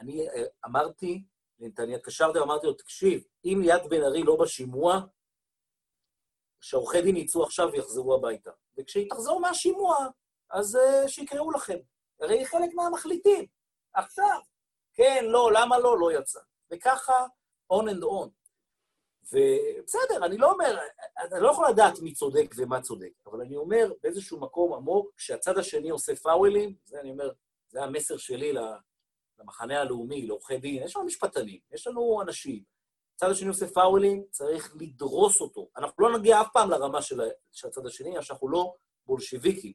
אני 0.00 0.26
אמרתי 0.66 1.22
לנתניה, 1.58 1.96
התקשרתי 1.96 2.38
ואמרתי 2.38 2.66
לו, 2.66 2.72
תקשיב, 2.72 3.24
אם 3.44 3.58
ליאת 3.62 3.88
בן 3.88 4.02
ארי 4.02 4.22
לא 4.22 4.36
בשימוע, 4.36 5.00
שעורכי 6.60 7.02
דין 7.02 7.16
יצאו 7.16 7.42
עכשיו 7.42 7.68
ויחזרו 7.72 8.14
הביתה. 8.14 8.50
וכשהיא 8.78 9.10
תחזור 9.10 9.40
מהשימוע, 9.40 9.96
אז 10.50 10.76
uh, 10.76 11.08
שיקראו 11.08 11.50
לכם. 11.50 11.78
הרי 12.20 12.38
היא 12.38 12.46
חלק 12.46 12.74
מהמחליטים. 12.74 13.46
עכשיו, 13.94 14.38
כן, 14.94 15.24
לא, 15.28 15.50
למה 15.52 15.78
לא, 15.78 15.98
לא 15.98 16.12
יצא. 16.12 16.40
וככה, 16.72 17.26
on 17.72 17.84
and 17.84 18.02
on. 18.02 18.28
ובסדר, 19.32 20.24
אני 20.26 20.38
לא 20.38 20.52
אומר, 20.52 20.78
אני 21.18 21.42
לא 21.42 21.50
יכול 21.50 21.68
לדעת 21.68 21.98
מי 21.98 22.14
צודק 22.14 22.54
ומה 22.56 22.82
צודק, 22.82 23.10
אבל 23.26 23.40
אני 23.40 23.56
אומר, 23.56 23.92
באיזשהו 24.02 24.40
מקום 24.40 24.74
עמוק, 24.74 25.10
כשהצד 25.16 25.58
השני 25.58 25.90
עושה 25.90 26.16
פאוולים, 26.16 26.74
זה 26.84 27.00
אני 27.00 27.10
אומר, 27.10 27.30
זה 27.68 27.82
המסר 27.82 28.16
שלי 28.16 28.52
למחנה 29.38 29.80
הלאומי, 29.80 30.26
לעורכי 30.26 30.58
דין, 30.58 30.82
יש 30.82 30.96
לנו 30.96 31.06
משפטנים, 31.06 31.60
יש 31.72 31.86
לנו 31.86 32.22
אנשים. 32.22 32.62
הצד 33.14 33.30
השני 33.30 33.48
עושה 33.48 33.66
פאוולים, 33.68 34.24
צריך 34.30 34.76
לדרוס 34.80 35.40
אותו. 35.40 35.68
אנחנו 35.76 36.02
לא 36.02 36.18
נגיע 36.18 36.40
אף 36.40 36.48
פעם 36.52 36.70
לרמה 36.70 37.02
של, 37.02 37.20
של 37.52 37.68
הצד 37.68 37.86
השני, 37.86 38.18
אז 38.18 38.24
שאנחנו 38.24 38.48
לא 38.48 38.74
בולשיביקים. 39.06 39.72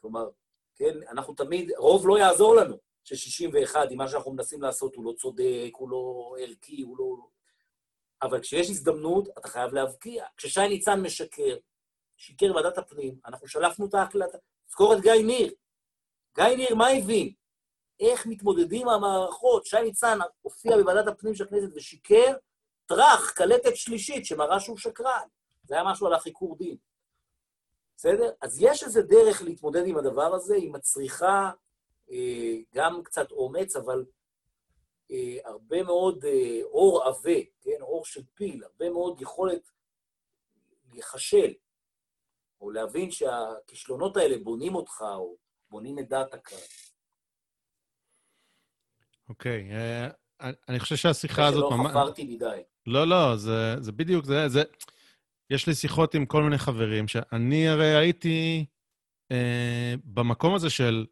כלומר, 0.00 0.28
כן, 0.76 0.94
אנחנו 1.10 1.34
תמיד, 1.34 1.70
רוב 1.76 2.08
לא 2.08 2.18
יעזור 2.18 2.56
לנו, 2.56 2.76
ש-61, 3.04 3.76
אם 3.92 3.98
מה 3.98 4.08
שאנחנו 4.08 4.32
מנסים 4.32 4.62
לעשות 4.62 4.94
הוא 4.94 5.04
לא 5.04 5.12
צודק, 5.12 5.70
הוא 5.72 5.90
לא 5.90 6.34
ערכי, 6.40 6.82
הוא 6.82 6.98
לא... 6.98 7.16
אבל 8.22 8.40
כשיש 8.40 8.70
הזדמנות, 8.70 9.28
אתה 9.38 9.48
חייב 9.48 9.74
להבקיע. 9.74 10.24
כששי 10.36 10.68
ניצן 10.68 11.00
משקר, 11.00 11.56
שיקר 12.16 12.52
ועדת 12.54 12.78
הפנים, 12.78 13.18
אנחנו 13.26 13.48
שלפנו 13.48 13.86
את 13.86 13.94
ההקלטה. 13.94 14.38
זכור 14.70 14.94
את 14.94 15.00
גיא 15.00 15.12
ניר. 15.12 15.54
גיא 16.36 16.44
ניר, 16.44 16.74
מה 16.74 16.88
הבין? 16.88 17.32
איך 18.00 18.26
מתמודדים 18.26 18.88
המערכות? 18.88 19.66
שי 19.66 19.82
ניצן 19.82 20.18
הופיע 20.42 20.76
בוועדת 20.76 21.08
הפנים 21.08 21.34
של 21.34 21.44
הכנסת 21.44 21.68
ושיקר, 21.74 22.36
טראח, 22.86 23.30
קלטת 23.30 23.76
שלישית 23.76 24.26
שמראה 24.26 24.60
שהוא 24.60 24.76
שקרן. 24.76 25.28
זה 25.64 25.74
היה 25.74 25.84
משהו 25.84 26.06
על 26.06 26.14
החיקור 26.14 26.56
דין. 26.56 26.76
בסדר? 27.96 28.30
אז 28.40 28.62
יש 28.62 28.84
איזה 28.84 29.02
דרך 29.02 29.42
להתמודד 29.42 29.86
עם 29.86 29.98
הדבר 29.98 30.34
הזה, 30.34 30.54
היא 30.54 30.72
מצריכה 30.72 31.50
אה, 32.10 32.54
גם 32.74 33.02
קצת 33.02 33.30
אומץ, 33.30 33.76
אבל 33.76 34.04
אה, 35.10 35.36
הרבה 35.44 35.82
מאוד 35.82 36.24
אה, 36.24 36.60
אור 36.62 37.02
עבה, 37.02 37.40
כן? 37.60 37.80
אור 37.80 38.04
של 38.04 38.22
פיל, 38.34 38.64
הרבה 38.64 38.90
מאוד 38.90 39.20
יכולת 39.20 39.70
להיכשל, 40.92 41.52
או 42.60 42.70
להבין 42.70 43.10
שהכישלונות 43.10 44.16
האלה 44.16 44.36
בונים 44.42 44.74
אותך, 44.74 45.04
או 45.14 45.36
בונים 45.70 45.98
את 45.98 46.08
דעת 46.08 46.34
הקהל. 46.34 46.58
אוקיי, 49.28 49.70
אה, 49.72 50.08
אני- 50.68 50.80
חושב 50.80 50.96
שהשיחה 50.96 51.46
הזאת 51.46 51.72
שלא 51.72 51.88
חפרתי 51.88 52.24
מדי. 52.24 52.60
לא, 52.86 53.06
לא, 53.06 53.36
זה, 53.36 53.76
זה 53.80 53.92
בדיוק 53.92 54.24
זה, 54.24 54.48
זה... 54.48 54.62
יש 55.50 55.66
לי 55.66 55.74
שיחות 55.74 56.14
עם 56.14 56.26
כל 56.26 56.42
מיני 56.42 56.58
חברים, 56.58 57.08
שאני 57.08 57.68
הרי 57.68 57.96
הייתי 57.96 58.66
אה, 59.32 59.94
במקום 60.04 60.54
הזה 60.54 60.70
של 60.70 61.06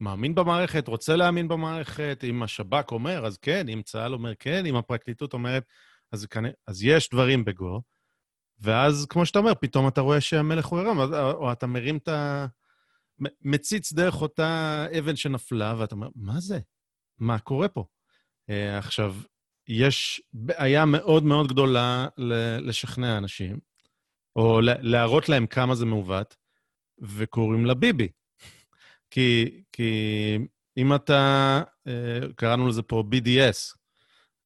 מאמין 0.00 0.34
במערכת, 0.34 0.88
רוצה 0.88 1.16
להאמין 1.16 1.48
במערכת, 1.48 2.24
אם 2.24 2.42
השב"כ 2.42 2.92
אומר, 2.92 3.26
אז 3.26 3.38
כן, 3.38 3.68
אם 3.68 3.82
צה"ל 3.84 4.12
אומר 4.14 4.34
כן, 4.34 4.66
אם 4.66 4.76
הפרקליטות 4.76 5.32
אומרת, 5.32 5.64
אז, 6.12 6.26
כנ... 6.26 6.44
אז 6.66 6.84
יש 6.84 7.10
דברים 7.10 7.44
בגו. 7.44 7.82
ואז, 8.60 9.06
כמו 9.10 9.26
שאתה 9.26 9.38
אומר, 9.38 9.54
פתאום 9.54 9.88
אתה 9.88 10.00
רואה 10.00 10.20
שהמלך 10.20 10.66
הוא 10.66 10.78
עירום, 10.80 10.98
או, 10.98 11.30
או 11.30 11.52
אתה 11.52 11.66
מרים 11.66 11.96
את 11.96 12.08
ה... 12.08 12.46
מציץ 13.42 13.92
דרך 13.92 14.22
אותה 14.22 14.86
אבן 14.98 15.16
שנפלה, 15.16 15.74
ואתה 15.78 15.94
אומר, 15.94 16.08
מה 16.14 16.40
זה? 16.40 16.58
מה 17.18 17.38
קורה 17.38 17.68
פה? 17.68 17.84
אה, 18.50 18.78
עכשיו, 18.78 19.14
יש 19.68 20.22
בעיה 20.32 20.84
מאוד 20.84 21.24
מאוד 21.24 21.48
גדולה 21.48 22.08
לשכנע 22.60 23.18
אנשים, 23.18 23.58
או 24.36 24.60
להראות 24.62 25.28
להם 25.28 25.46
כמה 25.46 25.74
זה 25.74 25.86
מעוות, 25.86 26.36
וקוראים 26.98 27.66
לה 27.66 27.74
ביבי. 27.74 28.08
כי, 29.10 29.60
כי 29.72 29.92
אם 30.76 30.94
אתה, 30.94 31.62
אה, 31.86 32.20
קראנו 32.36 32.68
לזה 32.68 32.82
פה 32.82 33.04
BDS, 33.10 33.76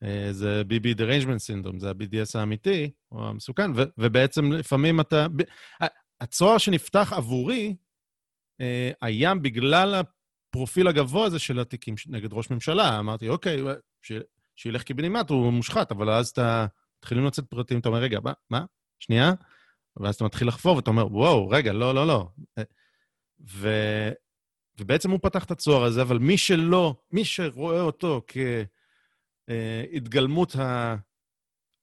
אה, 0.03 0.33
זה 0.33 0.63
BB 0.69 0.99
Derangement 0.99 1.67
Syndrome, 1.67 1.79
זה 1.79 1.91
ה-BDS 1.91 2.39
האמיתי, 2.39 2.91
או 3.13 3.29
המסוכן, 3.29 3.71
ו- 3.77 3.91
ובעצם 3.99 4.53
לפעמים 4.53 5.01
אתה... 5.01 5.27
הצוהר 6.21 6.59
שנפתח 6.59 7.13
עבורי 7.13 7.77
היה 9.01 9.35
בגלל 9.35 10.03
הפרופיל 10.53 10.89
הגבוה 10.89 11.27
הזה 11.27 11.39
של 11.39 11.61
התיקים 11.61 11.95
נגד 12.07 12.33
ראש 12.33 12.51
ממשלה. 12.51 12.99
אמרתי, 12.99 13.29
אוקיי, 13.29 13.63
ש... 14.03 14.13
שילך 14.57 14.83
קיבינימט, 14.83 15.31
הוא 15.31 15.53
מושחת, 15.53 15.93
אבל 15.93 16.11
אז 16.11 16.29
אתה... 16.29 16.67
מתחילים 16.99 17.27
לצאת 17.27 17.45
פרטים, 17.45 17.79
אתה 17.79 17.89
אומר, 17.89 18.01
רגע, 18.01 18.21
מה? 18.21 18.33
מה? 18.51 18.65
שנייה? 18.99 19.33
ואז 19.97 20.15
אתה 20.15 20.25
מתחיל 20.25 20.49
לחפור, 20.49 20.77
ואתה 20.77 20.91
אומר, 20.91 21.13
וואו, 21.13 21.49
רגע, 21.49 21.73
לא, 21.73 21.95
לא, 21.95 22.07
לא. 22.07 22.29
ו... 23.51 23.69
ובעצם 24.81 25.11
הוא 25.11 25.19
פתח 25.23 25.45
את 25.45 25.51
הצוהר 25.51 25.85
הזה, 25.85 26.03
אבל 26.03 26.19
מי 26.19 26.39
שלא, 26.39 26.95
מי 27.11 27.25
שרואה 27.25 27.81
אותו 27.81 28.23
כהתגלמות 29.49 30.57
ה... 30.57 30.97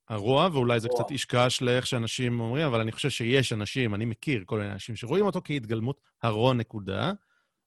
הרוע, 0.08 0.48
ואולי 0.52 0.80
זה 0.80 0.88
רוע. 0.88 1.00
קצת 1.00 1.10
איש 1.10 1.24
קש 1.24 1.62
לאיך 1.62 1.86
שאנשים 1.86 2.40
אומרים, 2.40 2.66
אבל 2.66 2.80
אני 2.80 2.92
חושב 2.92 3.10
שיש 3.10 3.52
אנשים, 3.52 3.94
אני 3.94 4.04
מכיר 4.04 4.42
כל 4.46 4.58
מיני 4.58 4.72
אנשים 4.72 4.96
שרואים 4.96 5.26
אותו 5.26 5.40
כהתגלמות 5.44 6.00
הרוע 6.22 6.54
נקודה, 6.54 7.12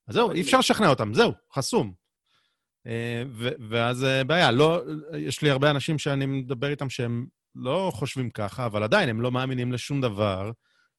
אז 0.07 0.15
זהו, 0.15 0.31
אי 0.31 0.41
אפשר 0.41 0.59
לשכנע 0.59 0.89
אותם, 0.89 1.13
זהו, 1.13 1.31
חסום. 1.53 1.93
אה, 2.87 3.23
ואז 3.69 4.03
אה, 4.03 4.23
בעיה, 4.23 4.51
לא, 4.51 4.81
יש 5.17 5.41
לי 5.41 5.49
הרבה 5.49 5.71
אנשים 5.71 5.97
שאני 5.97 6.25
מדבר 6.25 6.69
איתם 6.69 6.89
שהם 6.89 7.25
לא 7.55 7.91
חושבים 7.93 8.29
ככה, 8.29 8.65
אבל 8.65 8.83
עדיין 8.83 9.09
הם 9.09 9.21
לא 9.21 9.31
מאמינים 9.31 9.71
לשום 9.71 10.01
דבר 10.01 10.51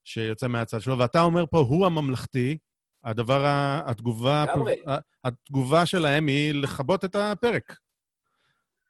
שיוצא 0.05 0.49
מהצד 0.49 0.81
שלו, 0.81 0.99
ואתה 0.99 1.23
אומר 1.23 1.45
פה, 1.51 1.59
הוא 1.59 1.87
הממלכתי, 1.87 2.59
הדבר, 3.05 3.43
התגובה, 3.87 4.45
התגובה 5.25 5.87
שלהם 5.87 6.27
היא 6.27 6.55
לכבות 6.55 7.05
את 7.05 7.17
הפרק. 7.17 7.77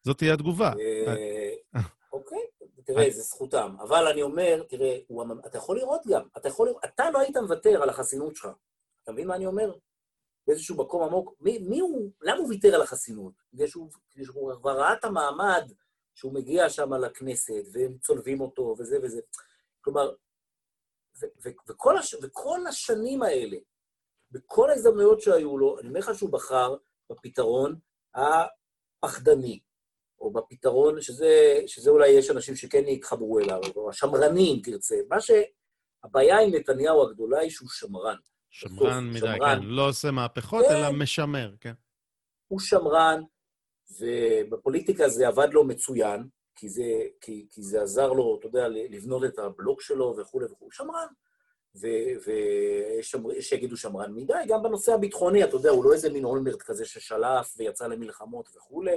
זאת 0.05 0.19
תהיה 0.19 0.35
התגובה. 0.35 0.73
אה, 0.81 1.81
אוקיי, 2.12 2.39
תראה, 2.85 3.11
זה 3.11 3.23
זכותם. 3.23 3.77
אבל 3.81 4.07
אני 4.07 4.23
אומר, 4.23 4.62
תראה, 4.69 4.97
אתה 5.47 5.59
יכול 5.59 5.77
לראות 5.77 6.01
גם, 6.09 6.23
אתה 6.36 6.49
יכול 6.49 6.69
לראות, 6.69 6.85
אתה 6.85 7.11
לא 7.11 7.20
היית 7.20 7.36
מוותר 7.36 7.82
על 7.82 7.89
החסינות 7.89 8.36
שלך. 8.36 8.49
אתה 9.03 9.12
מבין 9.12 9.28
מה 9.28 9.35
אני 9.35 9.47
אומר? 9.47 9.73
באיזשהו 10.47 10.77
מקום 10.77 11.03
עמוק. 11.03 11.35
מי, 11.41 11.59
מי 11.59 11.81
הוא, 11.81 12.11
למה 12.23 12.39
הוא 12.39 12.49
ויתר 12.49 12.75
על 12.75 12.83
החסינות? 12.83 13.33
בגלל 13.53 13.66
שהוא, 13.66 13.91
שהוא 14.25 14.53
כבר 14.61 14.79
ראה 14.79 14.93
את 14.93 15.05
המעמד 15.05 15.73
שהוא 16.15 16.35
מגיע 16.35 16.71
שם 16.71 16.95
לכנסת, 16.95 17.65
והם 17.73 17.99
צולבים 17.99 18.41
אותו, 18.41 18.75
וזה 18.79 18.99
וזה. 19.03 19.21
כלומר, 19.81 20.15
ו, 21.23 21.27
ו, 21.45 21.49
וכל, 21.69 21.99
הש, 21.99 22.15
וכל 22.23 22.66
השנים 22.66 23.23
האלה, 23.23 23.57
בכל 24.31 24.71
ההזדמנויות 24.71 25.21
שהיו 25.21 25.59
לו, 25.59 25.79
אני 25.79 25.89
אומר 25.89 26.01
לך 26.01 26.15
שהוא 26.15 26.31
בחר 26.31 26.77
בפתרון 27.11 27.79
הפחדני, 28.15 29.61
או 30.21 30.33
בפתרון, 30.33 31.01
שזה, 31.01 31.62
שזה 31.66 31.91
אולי 31.91 32.09
יש 32.09 32.31
אנשים 32.31 32.57
שכן 32.57 32.89
יתחברו 32.89 33.39
אליו, 33.39 33.61
או 33.77 33.91
השמרנים, 33.91 34.61
תרצה. 34.65 34.97
מה 35.09 35.16
שהבעיה 35.21 36.41
עם 36.41 36.55
נתניהו 36.55 37.03
הגדולה 37.03 37.39
היא 37.39 37.51
שהוא 37.51 37.69
שמרן. 37.69 38.16
שמרן 38.55 39.09
מדי, 39.10 39.18
שמרן. 39.18 39.60
כן. 39.60 39.66
לא 39.66 39.89
עושה 39.89 40.10
מהפכות, 40.10 40.64
כן. 40.68 40.76
אלא 40.76 40.90
משמר, 40.93 41.55
כן. 41.60 41.72
הוא 42.48 42.60
שמרן, 42.60 43.22
ובפוליטיקה 44.01 45.09
זה 45.09 45.28
עבד 45.28 45.48
לו 45.52 45.64
מצוין, 45.64 46.28
כי 46.56 46.68
זה, 46.68 46.82
כי, 47.20 47.47
כי 47.51 47.62
זה 47.62 47.82
עזר 47.82 48.12
לו, 48.12 48.36
אתה 48.39 48.47
יודע, 48.47 48.68
לבנות 48.68 49.24
את 49.24 49.39
הבלוק 49.39 49.81
שלו 49.81 50.16
וכולי 50.18 50.47
וכולי. 50.47 50.70
שמרן. 50.72 51.06
ויש 51.74 53.10
שמר- 53.10 53.40
שיגידו 53.40 53.76
שמרן 53.76 54.12
מדי, 54.14 54.35
גם 54.48 54.62
בנושא 54.62 54.93
הביטחוני, 54.93 55.44
אתה 55.44 55.56
יודע, 55.56 55.70
הוא 55.70 55.85
לא 55.85 55.93
איזה 55.93 56.12
מין 56.12 56.24
אולמרט 56.24 56.62
כזה 56.62 56.85
ששלף 56.85 57.55
ויצא 57.59 57.86
למלחמות 57.86 58.48
וכולי. 58.56 58.97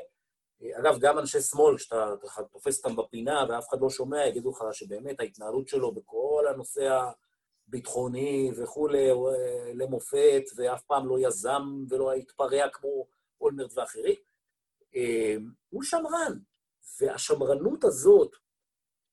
אגב, 0.80 1.00
גם 1.00 1.20
אנשי 1.20 1.42
שמאל, 1.42 1.78
כשאתה 1.78 2.14
אתה 2.14 2.44
תופס 2.52 2.78
אותם 2.86 2.96
בפינה 2.96 3.46
ואף 3.50 3.70
אחד 3.70 3.78
לא 3.82 3.90
שומע, 3.90 4.26
יגידו 4.28 4.50
לך 4.50 4.64
שבאמת 4.72 5.20
ההתנהלות 5.20 5.68
שלו 5.68 5.92
בכל 5.92 6.46
הנושא 6.50 7.00
הביטחוני 7.68 8.52
וכולי, 8.56 9.12
אה, 9.12 9.72
למופת, 9.74 10.44
ואף 10.56 10.84
פעם 10.84 11.08
לא 11.08 11.20
יזם 11.20 11.86
ולא 11.90 12.14
התפרע 12.14 12.70
כמו 12.74 13.08
אולמרט 13.42 13.78
ואחרים. 13.78 14.16
אה, 14.96 15.36
הוא 15.70 15.84
שמרן, 15.84 16.40
והשמרנות 17.02 17.84
הזאת, 17.84 18.36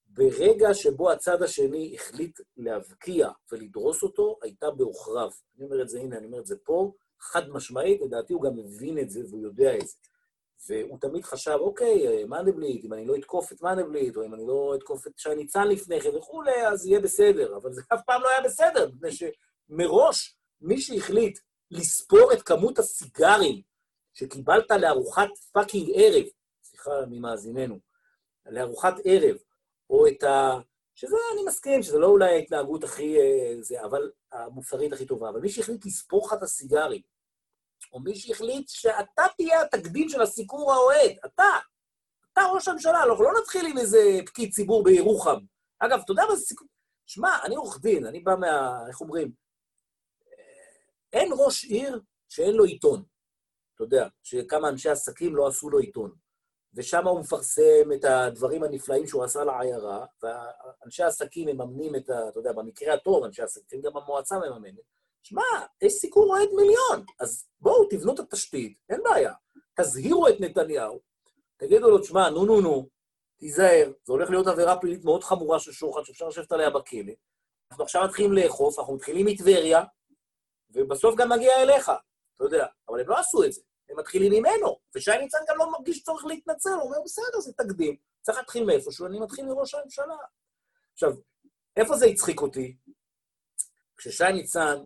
ברגע 0.06 0.74
שבו 0.74 1.10
הצד 1.10 1.42
השני 1.42 1.94
החליט 1.94 2.40
להבקיע 2.56 3.30
ולדרוס 3.52 4.02
אותו, 4.02 4.38
הייתה 4.42 4.70
בעוכריו. 4.70 5.30
אני 5.56 5.64
אומר 5.64 5.82
את 5.82 5.88
זה, 5.88 6.00
הנה, 6.00 6.16
אני 6.16 6.26
אומר 6.26 6.40
את 6.40 6.46
זה 6.46 6.56
פה, 6.64 6.92
חד 7.20 7.48
משמעית, 7.48 8.00
לדעתי 8.00 8.32
הוא 8.32 8.42
גם 8.42 8.56
מבין 8.56 8.98
את 8.98 9.10
זה 9.10 9.20
והוא 9.28 9.40
יודע 9.40 9.76
את 9.76 9.86
זה. 9.86 9.96
והוא 10.68 10.98
תמיד 11.00 11.24
חשב, 11.24 11.56
אוקיי, 11.60 12.24
מנדלבליט, 12.24 12.84
אם 12.84 12.92
אני 12.92 13.06
לא 13.06 13.16
אתקוף 13.16 13.52
את 13.52 13.62
מנדלבליט, 13.62 14.16
או 14.16 14.24
אם 14.24 14.34
אני 14.34 14.46
לא 14.46 14.74
אתקוף 14.74 15.06
את 15.06 15.12
שי 15.18 15.34
ניצן 15.34 15.68
לפני 15.68 16.00
כן 16.00 16.16
וכולי, 16.16 16.66
אז 16.66 16.86
יהיה 16.86 17.00
בסדר. 17.00 17.56
אבל 17.56 17.72
זה 17.72 17.82
אף 17.94 18.00
פעם 18.06 18.22
לא 18.22 18.28
היה 18.28 18.40
בסדר, 18.40 18.88
מפני 18.88 19.10
שמראש 19.12 20.38
מי 20.60 20.80
שהחליט 20.80 21.38
לספור 21.70 22.32
את 22.32 22.42
כמות 22.42 22.78
הסיגרים 22.78 23.62
שקיבלת 24.14 24.70
לארוחת 24.70 25.28
fucking 25.52 25.90
ערב, 25.94 26.24
סליחה 26.62 26.90
ממאזיננו, 27.10 27.78
לארוחת 28.46 28.94
ערב, 29.04 29.36
או 29.90 30.06
את 30.06 30.22
ה... 30.22 30.58
שזה, 30.94 31.16
אני 31.34 31.44
מסכים, 31.46 31.82
שזה 31.82 31.98
לא 31.98 32.06
אולי 32.06 32.32
ההתנהגות 32.32 32.84
הכי... 32.84 33.18
אה, 33.18 33.54
זה, 33.60 33.84
אבל 33.84 34.10
המוסרית 34.32 34.92
הכי 34.92 35.06
טובה, 35.06 35.28
אבל 35.28 35.40
מי 35.40 35.48
שהחליט 35.48 35.86
לספור 35.86 36.26
לך 36.26 36.32
את 36.32 36.42
הסיגרים, 36.42 37.02
או 37.94 38.00
מי 38.00 38.14
שהחליט 38.14 38.68
שאתה 38.68 39.22
תהיה 39.36 39.62
התקדים 39.62 40.08
של 40.08 40.22
הסיקור 40.22 40.72
האוהד, 40.72 41.16
אתה, 41.26 41.44
אתה 42.32 42.40
ראש 42.54 42.68
הממשלה, 42.68 43.02
אנחנו 43.04 43.24
לא 43.24 43.30
נתחיל 43.40 43.66
עם 43.66 43.78
איזה 43.78 43.98
פקיד 44.26 44.52
ציבור 44.52 44.84
בירוחם. 44.84 45.38
אגב, 45.78 46.00
אתה 46.04 46.12
יודע 46.12 46.22
מה 46.28 46.36
זה 46.36 46.42
סיקור? 46.42 46.68
שמע, 47.06 47.38
אני 47.44 47.54
עורך 47.54 47.80
דין, 47.80 48.06
אני 48.06 48.20
בא 48.20 48.34
מה... 48.40 48.84
איך 48.88 49.00
אומרים? 49.00 49.32
אה, 50.26 51.20
אין 51.20 51.32
ראש 51.38 51.64
עיר 51.64 52.00
שאין 52.28 52.54
לו 52.54 52.64
עיתון. 52.64 53.02
אתה 53.74 53.84
יודע, 53.84 54.08
שכמה 54.22 54.68
אנשי 54.68 54.88
עסקים 54.88 55.36
לא 55.36 55.46
עשו 55.46 55.70
לו 55.70 55.78
עיתון. 55.78 56.14
ושם 56.74 57.06
הוא 57.06 57.20
מפרסם 57.20 57.92
את 57.94 58.04
הדברים 58.04 58.62
הנפלאים 58.62 59.06
שהוא 59.06 59.24
עשה 59.24 59.44
לעיירה, 59.44 60.06
ואנשי 60.22 61.02
העסקים 61.02 61.48
מממנים 61.48 61.96
את 61.96 62.10
ה... 62.10 62.28
אתה 62.28 62.38
יודע, 62.38 62.52
במקרה 62.52 62.94
הטוב, 62.94 63.24
אנשי 63.24 63.42
עסקים, 63.42 63.80
גם 63.80 63.96
המועצה 63.96 64.38
מממנת. 64.38 64.94
שמע, 65.24 65.42
יש 65.82 65.92
סיקור 65.92 66.36
אוהד 66.36 66.48
מיליון, 66.56 67.06
אז 67.20 67.46
בואו, 67.60 67.88
תבנו 67.90 68.14
את 68.14 68.18
התשתית, 68.18 68.78
אין 68.90 69.00
בעיה. 69.02 69.32
תזהירו 69.80 70.28
את 70.28 70.34
נתניהו, 70.40 71.00
תגידו 71.56 71.90
לו, 71.90 71.98
תשמע, 71.98 72.30
נו 72.30 72.44
נו 72.44 72.60
נו, 72.60 72.88
תיזהר, 73.36 73.92
זה 74.04 74.12
הולך 74.12 74.30
להיות 74.30 74.46
עבירה 74.46 74.80
פלילית 74.80 75.04
מאוד 75.04 75.24
חמורה 75.24 75.60
של 75.60 75.72
שוחד, 75.72 76.04
שאפשר 76.04 76.28
לשבת 76.28 76.52
עליה 76.52 76.70
בכלא. 76.70 77.12
אנחנו 77.70 77.84
עכשיו 77.84 78.04
מתחילים 78.04 78.32
לאכוף, 78.32 78.78
אנחנו 78.78 78.94
מתחילים 78.94 79.26
מטבריה, 79.26 79.84
ובסוף 80.70 81.14
גם 81.18 81.32
נגיע 81.32 81.62
אליך, 81.62 81.92
אתה 82.34 82.44
יודע. 82.44 82.66
אבל 82.88 83.00
הם 83.00 83.08
לא 83.08 83.18
עשו 83.18 83.44
את 83.44 83.52
זה, 83.52 83.60
הם 83.90 83.98
מתחילים 83.98 84.32
ממנו, 84.32 84.78
ושי 84.94 85.18
ניצן 85.20 85.38
גם 85.48 85.58
לא 85.58 85.72
מרגיש 85.72 86.02
צורך 86.02 86.24
להתנצל, 86.24 86.70
הוא 86.70 86.82
אומר, 86.82 86.98
בסדר, 87.04 87.40
זה 87.40 87.52
תקדים, 87.52 87.96
צריך 88.22 88.38
להתחיל 88.38 88.64
מאיפשהו, 88.64 89.06
אני 89.06 89.20
מתחיל 89.20 89.46
מראש 89.46 89.74
הממשלה. 89.74 90.16
עכשיו, 90.92 91.12
איפה 91.76 91.96
זה 91.96 92.06
הצחיק 92.06 92.40
אותי? 92.40 92.76
כששי 93.96 94.32
ניצן 94.32 94.76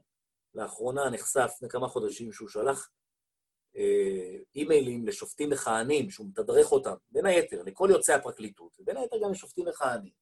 לאחרונה 0.59 1.11
נחשף 1.11 1.51
לפני 1.55 1.69
כמה 1.69 1.89
חודשים 1.89 2.33
שהוא 2.33 2.49
שלח 2.49 2.91
אה, 3.77 4.37
אימיילים 4.55 5.07
לשופטים 5.07 5.51
מכהנים, 5.51 6.11
שהוא 6.11 6.27
מתדרך 6.27 6.73
אותם, 6.73 6.95
בין 7.11 7.27
היתר, 7.27 7.63
לכל 7.63 7.89
יוצאי 7.93 8.15
הפרקליטות, 8.15 8.77
ובין 8.81 8.97
היתר 8.97 9.17
גם 9.25 9.31
לשופטים 9.31 9.69
מכהנים. 9.69 10.13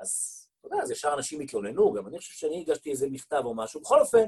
אז, 0.00 0.40
אתה 0.58 0.66
יודע, 0.66 0.82
אז 0.82 0.90
ישר 0.90 1.14
אנשים 1.14 1.40
התלוננו, 1.40 1.92
גם 1.92 2.06
אני 2.06 2.18
חושב 2.18 2.34
שאני 2.34 2.60
הגשתי 2.60 2.90
איזה 2.90 3.06
מכתב 3.10 3.42
או 3.44 3.54
משהו. 3.54 3.80
בכל 3.80 4.00
אופן, 4.00 4.24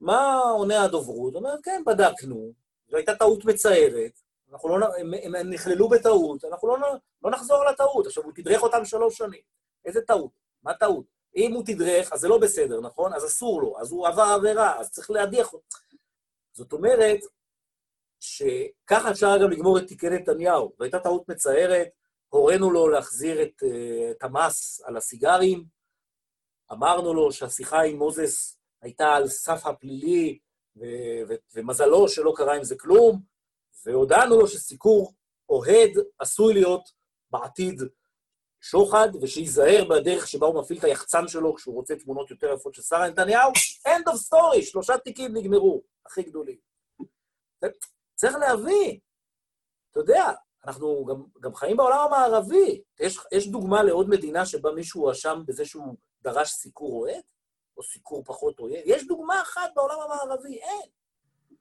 מה 0.00 0.38
עונה 0.38 0.84
הדוברות? 0.84 1.34
אומרת, 1.34 1.58
כן, 1.62 1.82
בדקנו, 1.86 2.52
זו 2.88 2.96
הייתה 2.96 3.14
טעות 3.14 3.44
מצערת, 3.44 4.20
אנחנו 4.52 4.78
לא, 4.78 4.86
הם, 4.96 5.14
הם, 5.22 5.34
הם 5.34 5.50
נכללו 5.50 5.88
בטעות, 5.88 6.44
אנחנו 6.44 6.68
לא, 6.68 6.76
לא 7.22 7.30
נחזור 7.30 7.62
על 7.62 7.68
הטעות. 7.68 8.06
עכשיו, 8.06 8.24
הוא 8.24 8.32
תדרך 8.32 8.62
אותם 8.62 8.84
שלוש 8.84 9.18
שנים. 9.18 9.40
איזה 9.84 10.00
טעות? 10.00 10.30
מה 10.62 10.74
טעות? 10.74 11.06
אם 11.36 11.52
הוא 11.52 11.62
תדרך, 11.66 12.12
אז 12.12 12.20
זה 12.20 12.28
לא 12.28 12.38
בסדר, 12.38 12.80
נכון? 12.80 13.12
אז 13.14 13.24
אסור 13.24 13.62
לו, 13.62 13.80
אז 13.80 13.92
הוא 13.92 14.08
עבר 14.08 14.22
עבירה, 14.22 14.80
אז 14.80 14.90
צריך 14.90 15.10
להדיח 15.10 15.52
אותו. 15.52 15.78
זאת 16.52 16.72
אומרת, 16.72 17.20
שככה 18.20 19.10
אפשר 19.10 19.38
גם 19.42 19.50
לגמור 19.50 19.78
את 19.78 19.86
תיקי 19.86 20.10
נתניהו. 20.10 20.72
זו 20.78 20.84
הייתה 20.84 21.00
טעות 21.00 21.28
מצערת, 21.28 21.88
הורינו 22.28 22.70
לו 22.70 22.88
להחזיר 22.88 23.42
את, 23.42 23.62
אה, 23.62 24.10
את 24.10 24.22
המס 24.22 24.80
על 24.84 24.96
הסיגרים, 24.96 25.64
אמרנו 26.72 27.14
לו 27.14 27.32
שהשיחה 27.32 27.82
עם 27.82 27.96
מוזס 27.96 28.58
הייתה 28.82 29.14
על 29.14 29.28
סף 29.28 29.66
הפלילי, 29.66 30.38
ו- 30.76 31.22
ו- 31.28 31.34
ומזלו 31.54 32.08
שלא 32.08 32.32
קרה 32.36 32.56
עם 32.56 32.64
זה 32.64 32.76
כלום, 32.78 33.22
והודענו 33.84 34.38
לו 34.38 34.46
שסיקור 34.46 35.12
אוהד 35.48 35.90
עשוי 36.18 36.54
להיות 36.54 36.88
בעתיד 37.30 37.82
שוחד, 38.62 39.08
ושייזהר 39.22 39.84
בדרך 39.90 40.28
שבה 40.28 40.46
הוא 40.46 40.60
מפעיל 40.60 40.78
את 40.78 40.84
היחצן 40.84 41.28
שלו 41.28 41.54
כשהוא 41.54 41.74
רוצה 41.74 41.96
תמונות 41.96 42.30
יותר 42.30 42.52
יפות 42.54 42.74
של 42.74 42.82
שרה 42.82 43.08
נתניהו. 43.08 43.52
end 43.88 44.12
of 44.12 44.14
story, 44.14 44.62
שלושה 44.62 44.98
תיקים 44.98 45.36
נגמרו, 45.36 45.82
הכי 46.06 46.22
גדולים. 46.22 46.56
צריך 48.14 48.36
להבין, 48.36 48.98
אתה 49.90 50.00
יודע, 50.00 50.32
אנחנו 50.66 51.04
גם, 51.04 51.22
גם 51.40 51.54
חיים 51.54 51.76
בעולם 51.76 51.98
המערבי. 51.98 52.82
יש, 53.00 53.18
יש 53.32 53.48
דוגמה 53.48 53.82
לעוד 53.82 54.08
מדינה 54.08 54.46
שבה 54.46 54.72
מישהו 54.72 55.02
הואשם 55.02 55.42
בזה 55.46 55.64
שהוא 55.64 55.96
דרש 56.22 56.50
סיקור 56.50 57.00
אוהד, 57.00 57.22
או 57.76 57.82
סיקור 57.82 58.24
פחות 58.24 58.60
אוהד? 58.60 58.82
יש 58.84 59.06
דוגמה 59.06 59.42
אחת 59.42 59.70
בעולם 59.76 59.96
המערבי, 60.00 60.58
אין. 60.58 60.90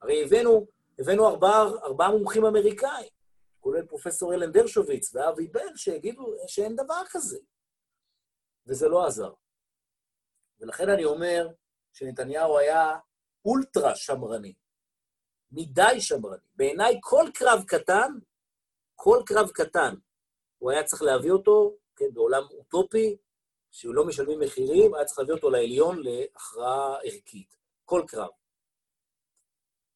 הרי 0.01 0.23
הבאנו, 0.23 0.67
הבאנו 0.99 1.27
ארבעה, 1.27 1.61
ארבעה 1.83 2.11
מומחים 2.11 2.45
אמריקאים. 2.45 3.20
כולל 3.61 3.85
פרופסור 3.85 4.33
אלן 4.33 4.51
דרשוביץ 4.51 5.15
ואבי 5.15 5.47
בל, 5.47 5.75
שיגידו 5.75 6.33
שאין 6.47 6.75
דבר 6.75 7.01
כזה. 7.09 7.37
וזה 8.67 8.87
לא 8.87 9.05
עזר. 9.05 9.33
ולכן 10.59 10.89
אני 10.89 11.05
אומר 11.05 11.47
שנתניהו 11.93 12.57
היה 12.57 12.97
אולטרה 13.45 13.95
שמרני, 13.95 14.53
מדי 15.51 16.01
שמרני. 16.01 16.43
בעיניי 16.55 16.99
כל 17.01 17.25
קרב 17.33 17.63
קטן, 17.67 18.11
כל 18.95 19.23
קרב 19.25 19.49
קטן, 19.49 19.95
הוא 20.57 20.71
היה 20.71 20.83
צריך 20.83 21.01
להביא 21.01 21.31
אותו, 21.31 21.77
כן, 21.95 22.13
בעולם 22.13 22.43
אוטופי, 22.51 23.17
שהוא 23.71 23.95
לא 23.95 24.07
משלמים 24.07 24.39
מחירים, 24.39 24.95
היה 24.95 25.05
צריך 25.05 25.19
להביא 25.19 25.33
אותו 25.33 25.49
לעליון 25.49 26.03
להכרעה 26.03 26.97
ערכית. 27.03 27.55
כל 27.85 28.03
קרב. 28.07 28.29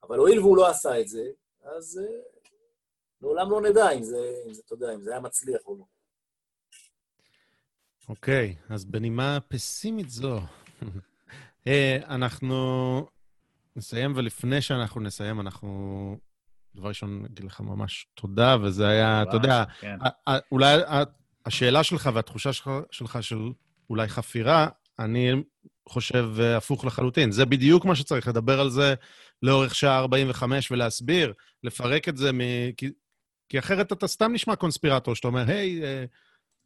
אבל 0.03 0.17
הואיל 0.17 0.39
והוא 0.39 0.57
לא 0.57 0.67
עשה 0.67 1.01
את 1.01 1.07
זה, 1.07 1.31
אז 1.61 2.01
uh, 2.03 2.34
לעולם 3.25 3.51
לא 3.51 3.61
נדע 3.61 3.91
אם 3.91 4.03
זה, 4.03 4.17
אם 4.47 4.53
זה, 4.53 4.61
אתה 4.65 4.73
יודע, 4.73 4.93
אם 4.95 5.01
זה 5.01 5.11
היה 5.11 5.19
מצליח 5.19 5.61
או 5.65 5.75
לא. 5.77 5.85
אוקיי, 8.09 8.55
okay, 8.69 8.73
אז 8.73 8.85
בנימה 8.85 9.37
פסימית 9.47 10.09
זו, 10.09 10.39
hey, 11.65 12.05
אנחנו 12.15 12.55
נסיים, 13.75 14.13
ולפני 14.15 14.61
שאנחנו 14.61 15.01
נסיים, 15.01 15.39
אנחנו... 15.39 16.17
דבר 16.75 16.87
ראשון, 16.87 17.23
נגיד 17.23 17.43
לך 17.43 17.61
ממש 17.61 18.07
תודה, 18.13 18.57
וזה 18.63 18.87
היה, 18.87 19.23
אתה 19.23 19.35
יודע, 19.35 19.63
כן. 19.79 19.97
אולי 20.51 20.77
השאלה 21.45 21.83
שלך 21.83 22.09
והתחושה 22.13 22.53
שלך, 22.53 22.71
שלך 22.91 23.23
של 23.23 23.51
אולי 23.89 24.07
חפירה, 24.07 24.67
אני 24.99 25.31
חושב 25.89 26.29
הפוך 26.57 26.85
לחלוטין. 26.85 27.31
זה 27.31 27.45
בדיוק 27.45 27.85
מה 27.85 27.95
שצריך, 27.95 28.27
לדבר 28.27 28.59
על 28.59 28.69
זה 28.69 28.93
לאורך 29.43 29.75
שעה 29.75 29.99
45 29.99 30.71
ולהסביר, 30.71 31.33
לפרק 31.63 32.09
את 32.09 32.17
זה, 32.17 32.31
מ... 32.31 32.39
כי, 32.77 32.89
כי 33.49 33.59
אחרת 33.59 33.91
אתה 33.91 34.07
סתם 34.07 34.33
נשמע 34.33 34.55
קונספירטור, 34.55 35.15
שאתה 35.15 35.27
אומר, 35.27 35.43
היי, 35.47 35.83
אה, 35.83 36.05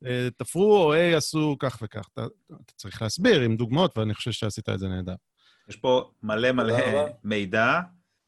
אה, 0.06 0.28
תפרו, 0.38 0.84
או 0.84 0.94
היי, 0.94 1.16
עשו 1.16 1.56
כך 1.60 1.80
וכך. 1.82 2.10
אתה, 2.14 2.26
אתה 2.48 2.74
צריך 2.76 3.02
להסביר 3.02 3.42
עם 3.42 3.56
דוגמאות, 3.56 3.98
ואני 3.98 4.14
חושב 4.14 4.32
שעשית 4.32 4.70
את 4.70 4.80
זה 4.80 4.88
נהדר. 4.88 5.16
יש 5.70 5.76
פה 5.76 6.12
מלא 6.24 6.52
מלא 6.52 6.76
מידע. 7.24 7.80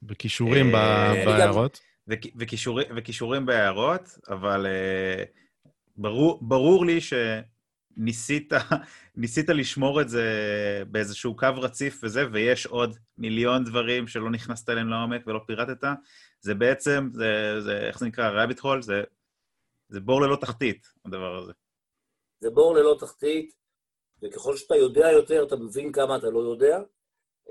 וכישורים 0.09 0.75
אה, 0.75 1.25
בהערות. 1.25 1.79
וכישורים 2.95 3.45
בהערות, 3.45 4.19
אבל 4.29 4.65
אה, 4.65 5.23
ברור, 5.97 6.39
ברור 6.41 6.85
לי 6.85 6.99
שניסית 7.95 8.53
ניסית 9.15 9.49
לשמור 9.49 10.01
את 10.01 10.09
זה 10.09 10.23
באיזשהו 10.87 11.35
קו 11.35 11.47
רציף 11.57 11.99
וזה, 12.03 12.21
ויש 12.33 12.65
עוד 12.65 12.97
מיליון 13.17 13.63
דברים 13.63 14.07
שלא 14.07 14.29
נכנסת 14.31 14.69
אליהם 14.69 14.89
לעומק 14.89 15.27
ולא 15.27 15.39
פירטת. 15.47 15.87
זה 16.41 16.53
בעצם, 16.53 17.09
זה, 17.13 17.61
זה 17.61 17.87
איך 17.87 17.99
זה 17.99 18.05
נקרא? 18.05 18.43
רביט 18.43 18.59
הול? 18.59 18.81
זה, 18.81 19.03
זה 19.89 19.99
בור 19.99 20.21
ללא 20.21 20.35
תחתית, 20.35 20.87
הדבר 21.05 21.37
הזה. 21.37 21.51
זה 22.39 22.49
בור 22.49 22.75
ללא 22.75 22.97
תחתית, 22.99 23.53
וככל 24.23 24.57
שאתה 24.57 24.75
יודע 24.75 25.11
יותר, 25.11 25.43
אתה 25.47 25.55
מבין 25.55 25.91
כמה 25.91 26.15
אתה 26.15 26.29
לא 26.29 26.39
יודע. 26.39 26.79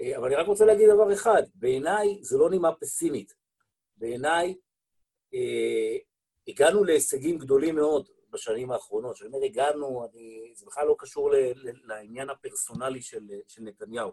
אה, 0.01 0.17
אבל 0.17 0.27
אני 0.27 0.35
רק 0.35 0.47
רוצה 0.47 0.65
להגיד 0.65 0.89
דבר 0.95 1.13
אחד, 1.13 1.43
בעיניי 1.55 2.19
זה 2.23 2.39
לא 2.39 2.51
נימה 2.51 2.73
פסימית. 2.81 3.35
בעיניי 3.97 4.55
אה, 5.35 5.97
הגענו 6.49 6.85
להישגים 6.85 7.39
גדולים 7.39 7.75
מאוד 7.75 8.09
בשנים 8.31 8.71
האחרונות. 8.71 9.15
כשאני 9.15 9.29
אומר 9.29 9.45
הגענו, 9.45 10.07
אני, 10.13 10.53
זה 10.55 10.67
בכלל 10.67 10.87
לא 10.87 10.95
קשור 10.99 11.31
ל, 11.31 11.37
ל, 11.37 11.71
לעניין 11.85 12.31
הפרסונלי 12.31 13.03
של, 13.03 13.27
של 13.49 13.63
נתניהו. 13.63 14.13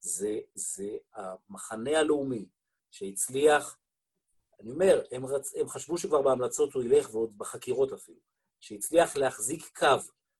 זה, 0.00 0.38
זה 0.54 0.88
המחנה 1.14 1.98
הלאומי 1.98 2.46
שהצליח, 2.90 3.78
אני 4.60 4.70
אומר, 4.70 5.02
הם, 5.10 5.26
רצ, 5.26 5.54
הם 5.56 5.68
חשבו 5.68 5.98
שכבר 5.98 6.22
בהמלצות 6.22 6.74
הוא 6.74 6.82
ילך, 6.82 7.14
ועוד 7.14 7.38
בחקירות 7.38 7.92
אפילו, 7.92 8.20
שהצליח 8.60 9.16
להחזיק 9.16 9.78
קו, 9.78 9.86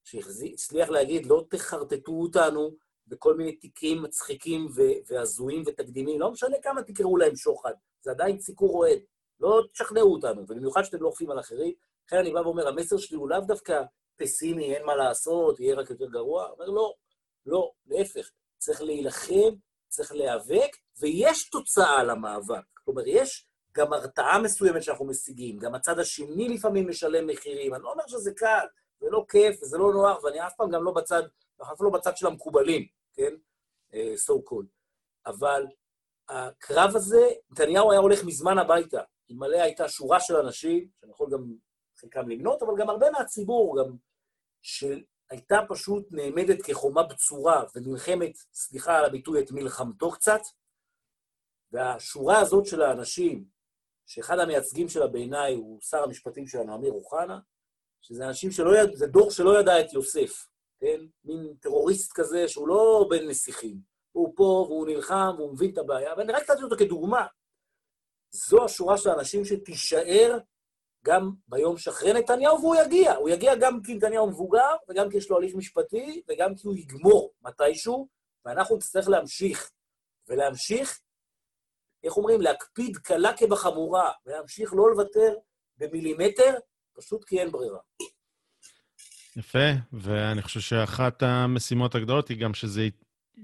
שהצליח 0.05 0.88
להגיד, 0.88 1.26
לא 1.26 1.44
תחרטטו 1.51 2.12
אותנו 2.12 2.76
בכל 3.06 3.36
מיני 3.36 3.56
תיקים 3.56 4.02
מצחיקים 4.02 4.68
והזויים 5.06 5.62
ותקדימים, 5.66 6.20
לא 6.20 6.30
משנה 6.30 6.56
כמה 6.62 6.82
תקראו 6.82 7.16
להם 7.16 7.36
שוחד, 7.36 7.72
זה 8.02 8.10
עדיין 8.10 8.40
סיקור 8.40 8.76
אוהד. 8.76 8.98
לא 9.40 9.62
תשכנעו 9.72 10.12
אותנו, 10.12 10.42
ובמיוחד 10.42 10.82
שאתם 10.82 11.02
לא 11.02 11.06
אוכפים 11.06 11.30
על 11.30 11.40
אחרים. 11.40 11.74
לכן 12.11 12.19
אני 12.19 12.32
בא 12.32 12.39
ואומר, 12.39 12.69
המסר 12.69 12.97
שלי 12.99 13.16
הוא 13.16 13.28
לאו 13.28 13.41
דווקא 13.41 13.82
פסימי, 14.16 14.74
אין 14.74 14.87
מה 14.87 14.97
לעשות, 14.97 15.61
יהיה 15.61 15.74
רק 15.74 15.91
יותר 15.91 16.07
גרוע. 16.07 16.51
אומר, 16.51 16.66
לא, 16.66 16.95
לא, 17.47 17.70
להפך. 17.87 18.31
צריך 18.59 18.82
להילחם, 18.82 19.55
צריך 19.89 20.12
להיאבק, 20.12 20.77
ויש 21.01 21.51
תוצאה 21.51 22.05
למאבק. 22.05 22.65
כלומר, 22.85 23.03
יש 23.07 23.47
גם 23.73 23.93
הרתעה 23.93 24.43
מסוימת 24.43 24.82
שאנחנו 24.82 25.07
משיגים, 25.07 25.59
גם 25.59 25.74
הצד 25.74 25.99
השני 25.99 26.49
לפעמים 26.49 26.89
משלם 26.89 27.27
מחירים. 27.27 27.74
אני 27.74 27.82
לא 27.82 27.93
אומר 27.93 28.05
שזה 28.07 28.32
קל, 28.37 28.66
זה 29.01 29.07
לא 29.11 29.24
כיף, 29.28 29.62
וזה 29.62 29.78
לא 29.78 29.93
נוח, 29.93 30.24
ואני 30.24 30.47
אף 30.47 30.53
פעם 30.57 30.70
גם 30.70 30.85
לא 30.85 30.93
בצד, 30.93 31.23
אף 31.62 31.81
לא 31.81 31.91
בצד 31.91 32.16
של 32.16 32.27
המקובלים, 32.27 32.87
כן? 33.15 33.35
אה, 33.95 34.15
so 34.27 34.32
called. 34.32 34.66
אבל 35.27 35.66
הקרב 36.28 36.97
הזה, 36.97 37.28
נתניהו 37.51 37.91
היה 37.91 38.01
הולך 38.01 38.24
מזמן 38.24 38.59
הביתה, 38.59 39.01
אלמלא 39.31 39.57
הייתה 39.57 39.89
שורה 39.89 40.20
של 40.20 40.37
אנשים, 40.37 40.89
שאני 41.01 41.12
יכול 41.12 41.31
גם 41.32 41.55
חלקם 42.01 42.28
למנות, 42.28 42.62
אבל 42.62 42.72
גם 42.78 42.90
הרבה 42.90 43.10
מהציבור, 43.10 43.78
גם 43.78 43.97
שהייתה 44.62 45.60
פשוט 45.68 46.09
נעמדת 46.10 46.62
כחומה 46.62 47.02
בצורה 47.02 47.64
ונלחמת, 47.74 48.36
סליחה 48.52 48.98
על 48.98 49.05
הביטוי, 49.05 49.43
את 49.43 49.51
מלחמתו 49.51 50.10
קצת, 50.10 50.40
והשורה 51.72 52.40
הזאת 52.40 52.66
של 52.66 52.82
האנשים, 52.82 53.44
שאחד 54.06 54.39
המייצגים 54.39 54.89
שלה 54.89 55.06
בעיניי 55.06 55.55
הוא 55.55 55.81
שר 55.81 56.02
המשפטים 56.02 56.47
שלנו, 56.47 56.74
אמיר 56.74 56.93
אוחנה, 56.93 57.39
שזה 58.01 58.27
אנשים 58.27 58.51
שלא 58.51 58.77
ידע, 58.77 58.97
זה 58.97 59.06
דור 59.06 59.31
שלא 59.31 59.60
ידע 59.60 59.81
את 59.81 59.93
יוסף, 59.93 60.47
כן? 60.81 61.01
מין 61.24 61.55
טרוריסט 61.60 62.12
כזה 62.12 62.48
שהוא 62.48 62.68
לא 62.68 63.06
בן 63.10 63.28
נסיכים. 63.28 63.81
הוא 64.12 64.32
פה 64.36 64.66
והוא 64.68 64.86
נלחם 64.86 65.35
והוא 65.36 65.52
מבין 65.52 65.72
את 65.72 65.78
הבעיה, 65.78 66.14
ואני 66.16 66.32
רק 66.32 66.51
נתתי 66.51 66.62
אותו 66.62 66.77
כדוגמה. 66.77 67.27
זו 68.31 68.64
השורה 68.64 68.98
של 68.98 69.10
האנשים 69.10 69.44
שתישאר 69.44 70.39
גם 71.05 71.31
ביום 71.48 71.78
שאחרי 71.78 72.12
נתניהו, 72.12 72.60
והוא 72.60 72.77
יגיע. 72.77 73.14
הוא 73.14 73.28
יגיע 73.28 73.55
גם 73.55 73.82
כי 73.82 73.94
נתניהו 73.94 74.31
מבוגר, 74.31 74.77
וגם 74.89 75.10
כי 75.10 75.16
יש 75.16 75.31
לו 75.31 75.36
הליך 75.36 75.55
משפטי, 75.55 76.22
וגם 76.31 76.55
כי 76.55 76.66
הוא 76.66 76.77
יגמור 76.77 77.32
מתישהו, 77.43 78.09
ואנחנו 78.44 78.77
נצטרך 78.77 79.09
להמשיך. 79.09 79.70
ולהמשיך, 80.28 81.01
איך 82.05 82.16
אומרים? 82.16 82.40
להקפיד 82.40 82.97
קלה 82.97 83.36
כבחמורה, 83.36 84.10
ולהמשיך 84.27 84.74
לא 84.74 84.90
לוותר 84.90 85.35
במילימטר, 85.78 86.55
פשוט 86.93 87.24
כי 87.24 87.40
אין 87.40 87.52
ברירה. 87.52 87.78
יפה, 89.36 89.68
ואני 89.93 90.43
חושב 90.43 90.60
שאחת 90.60 91.22
המשימות 91.22 91.94
הגדולות 91.94 92.28
היא 92.28 92.40
גם 92.40 92.55
שזה 92.55 92.89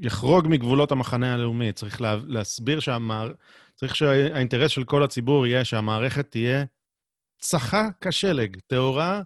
יחרוג 0.00 0.46
מגבולות 0.48 0.92
המחנה 0.92 1.34
הלאומי. 1.34 1.72
צריך 1.72 2.00
לה, 2.00 2.16
להסביר 2.26 2.80
שהמער... 2.80 3.32
צריך 3.74 3.96
שהאינטרס 3.96 4.70
של 4.70 4.84
כל 4.84 5.02
הציבור 5.02 5.46
יהיה 5.46 5.64
שהמערכת 5.64 6.30
תהיה 6.30 6.64
צחה 7.38 7.88
כשלג, 8.00 8.60
טהורה 8.66 9.22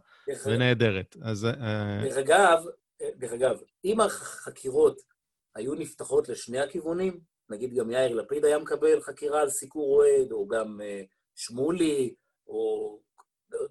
ונהדרת. 0.47 1.16
אז... 1.23 1.45
אה, 1.45 2.01
דרך 2.03 2.16
אגב, 2.16 2.65
דרך 3.16 3.32
אגב, 3.32 3.57
אם 3.85 4.01
החקירות 4.01 5.01
היו 5.55 5.74
נפתחות 5.74 6.28
לשני 6.28 6.61
הכיוונים, 6.61 7.20
נגיד 7.51 7.74
גם 7.74 7.91
יאיר 7.91 8.15
לפיד 8.15 8.45
היה 8.45 8.59
מקבל 8.59 9.01
חקירה 9.01 9.41
על 9.41 9.51
סיקור 9.51 9.97
אוהד, 9.97 10.32
או 10.32 10.49
גם 10.49 10.81
uh, 10.81 11.07
שמולי, 11.35 12.15
או 12.47 12.99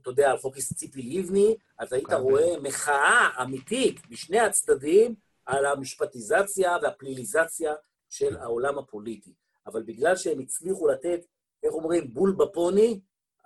אתה 0.02 0.10
יודע, 0.10 0.32
על 0.32 0.38
חוקיס 0.38 0.74
ציפי 0.74 1.02
לבני, 1.02 1.56
אז 1.80 1.94
היית 1.94 2.14
רואה 2.14 2.60
מחאה 2.62 3.30
אמיתית 3.42 4.08
בשני 4.10 4.40
הצדדים 4.40 5.16
על 5.46 5.66
המשפטיזציה 5.66 6.78
והפליליזציה 6.82 7.74
של 8.10 8.38
העולם 8.38 8.78
הפוליטי. 8.78 9.34
אבל 9.68 9.84
בגלל 9.84 10.16
שהם 10.16 10.40
הצליחו 10.40 10.88
לתת, 10.88 11.20
איך 11.64 11.74
אומרים, 11.74 12.14
בול 12.14 12.32
בפוני, 12.32 13.00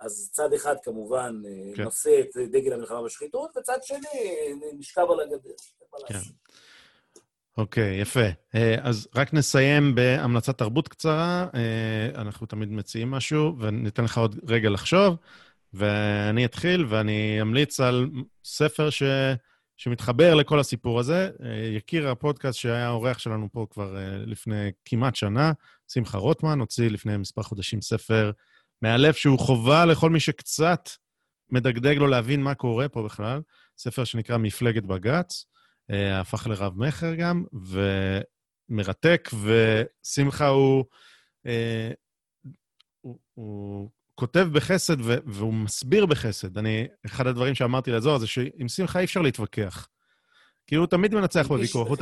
אז 0.04 0.30
צד 0.32 0.52
אחד 0.52 0.76
כמובן 0.82 1.42
כן. 1.74 1.82
נושא 1.82 2.20
את 2.20 2.36
דגל 2.50 2.72
המלחמה 2.72 3.02
בשחיתות, 3.02 3.56
וצד 3.56 3.78
שני 3.82 3.98
נשכב 4.78 5.06
על 5.10 5.20
הגדר. 5.20 5.54
כן. 6.06 6.18
אוקיי, 7.58 8.00
יפה. 8.00 8.26
אה, 8.54 8.76
אז 8.82 9.08
רק 9.14 9.34
נסיים 9.34 9.94
בהמלצת 9.94 10.58
תרבות 10.58 10.88
קצרה. 10.88 11.46
אה, 11.54 12.20
אנחנו 12.20 12.46
תמיד 12.46 12.68
מציעים 12.68 13.10
משהו, 13.10 13.58
וניתן 13.58 14.04
לך 14.04 14.18
עוד 14.18 14.40
רגע 14.48 14.70
לחשוב. 14.70 15.16
ואני 15.72 16.44
אתחיל, 16.44 16.86
ואני 16.88 17.38
אמליץ 17.40 17.80
על 17.80 18.10
ספר 18.44 18.90
ש... 18.90 19.02
שמתחבר 19.76 20.34
לכל 20.34 20.60
הסיפור 20.60 21.00
הזה. 21.00 21.30
אה, 21.42 21.76
יקיר 21.76 22.08
הפודקאסט 22.08 22.58
שהיה 22.58 22.86
האורח 22.86 23.18
שלנו 23.18 23.48
פה 23.52 23.66
כבר 23.70 23.96
אה, 23.96 24.16
לפני 24.18 24.70
כמעט 24.84 25.14
שנה, 25.14 25.52
שמחה 25.88 26.18
רוטמן, 26.18 26.60
הוציא 26.60 26.90
לפני 26.90 27.16
מספר 27.16 27.42
חודשים 27.42 27.80
ספר 27.80 28.30
מאלף 28.84 29.16
שהוא 29.16 29.38
חובה 29.38 29.86
לכל 29.86 30.10
מי 30.10 30.20
שקצת 30.20 30.88
מדגדג 31.50 31.96
לו 31.96 32.06
להבין 32.06 32.42
מה 32.42 32.54
קורה 32.54 32.88
פה 32.88 33.02
בכלל. 33.02 33.40
ספר 33.78 34.04
שנקרא 34.04 34.36
מפלגת 34.36 34.82
בג"ץ, 34.82 35.44
אה, 35.90 36.20
הפך 36.20 36.46
לרב-מכר 36.46 37.14
גם, 37.14 37.44
ומרתק, 38.70 39.30
ושמחה 39.42 40.46
הוא... 40.46 40.84
הוא, 43.00 43.18
הוא 43.34 43.90
כותב 44.14 44.48
בחסד 44.52 45.00
ו- 45.00 45.18
והוא 45.26 45.54
מסביר 45.54 46.06
בחסד. 46.06 46.58
אני, 46.58 46.86
אחד 47.06 47.26
הדברים 47.26 47.54
שאמרתי 47.54 47.90
לזוהר 47.90 48.18
זה 48.18 48.26
שעם 48.26 48.68
שמחה 48.68 48.98
אי 48.98 49.04
אפשר 49.04 49.20
להתווכח. 49.20 49.88
כי 50.66 50.74
הוא 50.74 50.86
תמיד 50.86 51.14
מנצח 51.14 51.46
בוויכוח. 51.46 51.88
הוא 51.88 51.96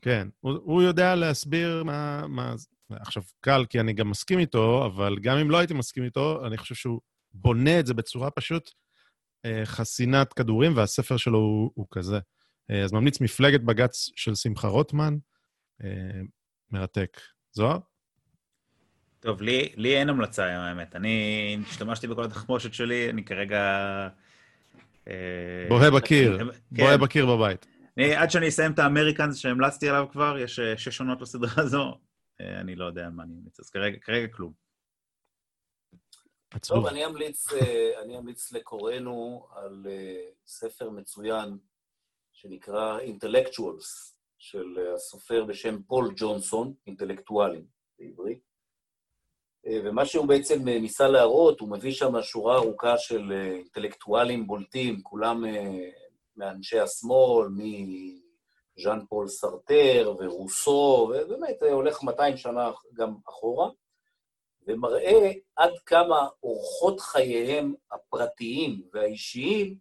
כן, 0.00 0.28
הוא, 0.40 0.52
הוא 0.62 0.82
יודע 0.82 1.14
להסביר 1.14 1.84
מה, 1.84 2.26
מה... 2.26 2.54
עכשיו, 2.90 3.22
קל, 3.40 3.64
כי 3.70 3.80
אני 3.80 3.92
גם 3.92 4.10
מסכים 4.10 4.38
איתו, 4.38 4.86
אבל 4.86 5.16
גם 5.18 5.38
אם 5.38 5.50
לא 5.50 5.58
הייתי 5.58 5.74
מסכים 5.74 6.04
איתו, 6.04 6.46
אני 6.46 6.56
חושב 6.56 6.74
שהוא 6.74 7.00
בונה 7.32 7.80
את 7.80 7.86
זה 7.86 7.94
בצורה 7.94 8.30
פשוט 8.30 8.70
אה, 9.44 9.62
חסינת 9.64 10.32
כדורים, 10.32 10.76
והספר 10.76 11.16
שלו 11.16 11.38
הוא, 11.38 11.70
הוא 11.74 11.86
כזה. 11.90 12.18
אה, 12.70 12.84
אז 12.84 12.92
ממליץ 12.92 13.20
מפלגת 13.20 13.60
בג"ץ 13.60 14.10
של 14.16 14.34
שמחה 14.34 14.68
רוטמן, 14.68 15.16
אה, 15.84 16.20
מרתק. 16.70 17.20
זוהר? 17.52 17.78
טוב, 19.20 19.42
לי, 19.42 19.72
לי 19.76 19.96
אין 19.96 20.08
המלצה 20.08 20.44
היום, 20.44 20.62
האמת. 20.62 20.96
אני 20.96 21.58
השתמשתי 21.68 22.06
בכל 22.06 22.24
התחמושת 22.24 22.74
שלי, 22.74 23.10
אני 23.10 23.24
כרגע... 23.24 23.62
אה, 25.08 25.14
בוהה 25.68 25.90
בקיר, 25.90 26.38
כן. 26.38 26.44
בוהה 26.72 26.96
בקיר 26.96 27.26
בבית. 27.26 27.66
אני, 27.96 28.14
עד 28.14 28.30
שאני 28.30 28.48
אסיים 28.48 28.72
את 28.72 28.78
האמריקאנס 28.78 29.36
שהמלצתי 29.36 29.88
עליו 29.88 30.06
כבר, 30.12 30.38
יש 30.38 30.58
אה, 30.58 30.78
שש 30.78 31.00
עונות 31.00 31.20
לסדרה 31.20 31.52
הזו, 31.56 31.82
אה, 31.82 31.92
אני 32.40 32.76
לא 32.76 32.84
יודע 32.84 33.08
מה 33.10 33.22
אני 33.22 33.34
אמליץ, 33.34 33.60
אז 33.60 33.70
כרגע, 33.70 33.98
כרגע 33.98 34.28
כלום. 34.32 34.52
עצוב. 36.50 36.76
טוב, 36.76 36.86
אני 36.86 37.06
אמליץ, 37.06 37.52
אה, 37.52 38.02
אני 38.02 38.18
אמליץ 38.18 38.52
לקוראנו 38.52 39.48
על 39.50 39.86
אה, 39.90 40.24
ספר 40.46 40.90
מצוין 40.90 41.58
שנקרא 42.32 42.98
Intellectuals, 43.00 44.14
של 44.38 44.78
אה, 44.78 44.94
הסופר 44.94 45.44
בשם 45.44 45.82
פול 45.82 46.14
ג'ונסון, 46.16 46.74
אינטלקטואלים 46.86 47.66
בעברית. 47.98 48.42
אה, 49.66 49.80
ומה 49.84 50.06
שהוא 50.06 50.26
בעצם 50.26 50.68
אה, 50.68 50.80
ניסה 50.80 51.08
להראות, 51.08 51.60
הוא 51.60 51.70
מביא 51.70 51.92
שם 51.92 52.22
שורה 52.22 52.56
ארוכה 52.56 52.98
של 52.98 53.32
אה, 53.32 53.52
אינטלקטואלים 53.52 54.46
בולטים, 54.46 55.02
כולם 55.02 55.44
אה, 55.44 55.90
מאנשי 56.36 56.78
השמאל, 56.78 57.48
מז'אן 58.78 58.98
פול 59.08 59.28
סרטר 59.28 60.14
ורוסו, 60.18 61.10
ובאמת 61.10 61.62
אה, 61.62 61.72
הולך 61.72 62.02
200 62.02 62.36
שנה 62.36 62.70
גם 62.94 63.14
אחורה. 63.28 63.70
ומראה 64.66 65.32
עד 65.56 65.72
כמה 65.86 66.28
אורחות 66.42 67.00
חייהם 67.00 67.74
הפרטיים 67.92 68.82
והאישיים 68.92 69.76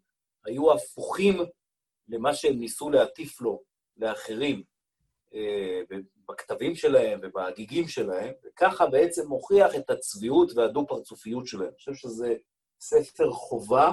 היו 0.45 0.74
הפוכים 0.74 1.38
למה 2.07 2.34
שהם 2.34 2.60
ניסו 2.60 2.90
להטיף 2.90 3.41
לו 3.41 3.61
לאחרים 3.98 4.64
אה, 5.34 5.82
בכתבים 6.30 6.76
שלהם 6.76 7.19
ובהגיגים 7.24 7.88
שלהם, 7.88 8.34
וככה 8.44 8.88
בעצם 8.88 9.28
מוכיח 9.28 9.76
את 9.76 9.90
הצביעות 9.90 10.52
והדו-פרצופיות 10.56 11.48
שלהם. 11.48 11.68
אני 11.68 11.78
חושב 11.78 11.94
שזה 11.94 12.36
ספר 12.80 13.32
חובה 13.32 13.91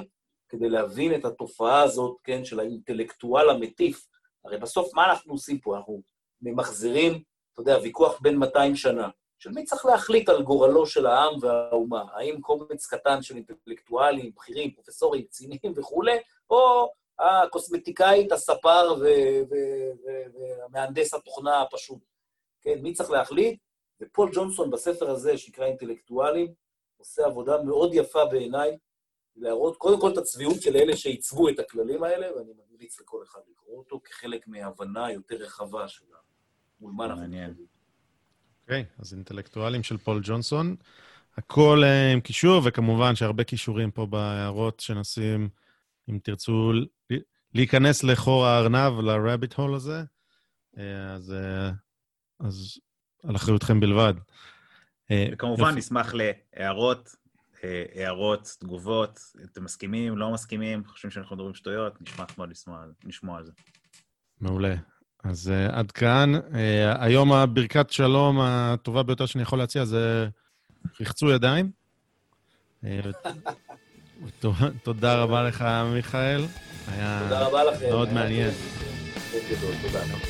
כדי 0.48 0.68
להבין 0.68 1.14
את 1.14 1.24
התופעה 1.24 1.82
הזאת, 1.82 2.16
כן, 2.24 2.44
של 2.44 2.60
האינטלקטואל 2.60 3.50
המטיף. 3.50 4.06
הרי 4.44 4.58
בסוף, 4.58 4.94
מה 4.94 5.10
אנחנו 5.10 5.32
עושים 5.32 5.58
פה? 5.58 5.76
אנחנו 5.76 6.02
ממחזרים, 6.42 7.22
אתה 7.52 7.60
יודע, 7.60 7.78
ויכוח 7.82 8.20
בין 8.20 8.36
200 8.36 8.76
שנה. 8.76 9.08
של 9.38 9.50
מי 9.50 9.64
צריך 9.64 9.86
להחליט 9.86 10.28
על 10.28 10.42
גורלו 10.42 10.86
של 10.86 11.06
העם 11.06 11.34
והאומה? 11.40 12.04
האם 12.12 12.40
קומץ 12.40 12.86
קטן 12.86 13.22
של 13.22 13.36
אינטלקטואלים, 13.36 14.32
בכירים, 14.36 14.70
פרופסורים, 14.70 15.22
קצינים 15.22 15.58
וכולי, 15.76 16.18
או 16.50 16.92
הקוסמטיקאית, 17.18 18.32
הספר 18.32 18.94
והמהנדס 20.64 21.14
התוכנה 21.14 21.62
הפשוט? 21.62 21.98
כן, 22.60 22.78
מי 22.82 22.92
צריך 22.92 23.10
להחליט? 23.10 23.58
ופול 24.00 24.30
ג'ונסון 24.34 24.70
בספר 24.70 25.10
הזה, 25.10 25.38
שנקרא 25.38 25.66
אינטלקטואלים, 25.66 26.54
עושה 26.96 27.26
עבודה 27.26 27.62
מאוד 27.62 27.94
יפה 27.94 28.24
בעיניי, 28.24 28.78
להראות 29.36 29.76
קודם 29.76 30.00
כל 30.00 30.12
את 30.12 30.18
הצביעות 30.18 30.62
של 30.62 30.76
אלה 30.76 30.96
שעיצבו 30.96 31.48
את 31.48 31.58
הכללים 31.58 32.04
האלה, 32.04 32.36
ואני 32.36 32.52
ממליץ 32.74 33.00
לכל 33.00 33.22
אחד 33.22 33.40
לקרוא 33.50 33.78
אותו 33.78 34.00
כחלק 34.04 34.48
מהבנה 34.48 35.12
יותר 35.12 35.36
רחבה 35.36 35.88
של 35.88 36.04
מול 36.80 36.92
מה 36.92 37.04
אנחנו 37.04 37.20
מעניין. 37.20 37.54
אוקיי, 38.62 38.84
אז 38.98 39.14
אינטלקטואלים 39.14 39.82
של 39.82 39.96
פול 39.96 40.20
ג'ונסון. 40.22 40.76
הכל 41.36 41.82
אה, 41.84 42.12
עם 42.12 42.20
קישור, 42.20 42.62
וכמובן 42.64 43.16
שהרבה 43.16 43.44
קישורים 43.44 43.90
פה 43.90 44.06
בהערות 44.06 44.80
שנשים, 44.80 45.48
אם 46.10 46.18
תרצו 46.22 46.72
להיכנס 47.54 48.04
לחור 48.04 48.46
הארנב, 48.46 49.00
לרביט 49.00 49.54
הול 49.54 49.74
הזה, 49.74 50.02
אה, 50.78 51.12
אז, 51.14 51.32
אה, 51.32 51.70
אז 52.40 52.78
על 53.24 53.36
אחריותכם 53.36 53.80
בלבד. 53.80 54.14
וכמובן. 55.32 55.74
נשמח 55.74 56.14
להערות, 56.14 57.16
הערות, 57.94 58.56
תגובות, 58.60 59.20
אתם 59.52 59.64
מסכימים, 59.64 60.18
לא 60.18 60.30
מסכימים, 60.30 60.82
חושבים 60.86 61.10
שאנחנו 61.10 61.36
מדברים 61.36 61.54
שטויות, 61.54 62.02
נשמח 62.02 62.38
מאוד 62.38 62.48
לשמוע, 63.04 63.38
על 63.38 63.44
זה. 63.44 63.52
מעולה. 64.40 64.74
אז 65.24 65.52
uh, 65.52 65.72
עד 65.72 65.90
כאן. 65.90 66.32
Uh, 66.34 66.56
היום 67.00 67.32
הברכת 67.32 67.90
שלום 67.90 68.40
הטובה 68.40 69.02
ביותר 69.02 69.26
שאני 69.26 69.42
יכול 69.42 69.58
להציע 69.58 69.84
זה 69.84 70.28
רחצו 71.00 71.30
ידיים. 71.30 71.70
Uh, 72.84 72.86
תודה- 74.82 75.22
רבה 75.22 75.42
לך, 75.42 75.64
מיכאל. 75.94 76.44
היה 76.88 77.20
תודה 77.22 77.46
רבה 77.46 77.64
לכם. 77.64 77.88
מאוד 77.90 78.12
מעניין. 78.12 78.50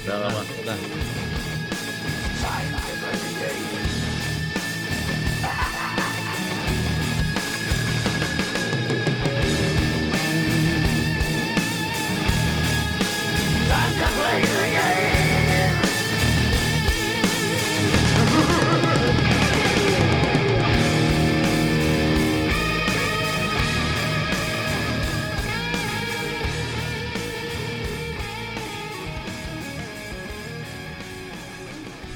תודה 0.05 0.27
רבה. 0.27 0.41
תודה. 0.57 1.34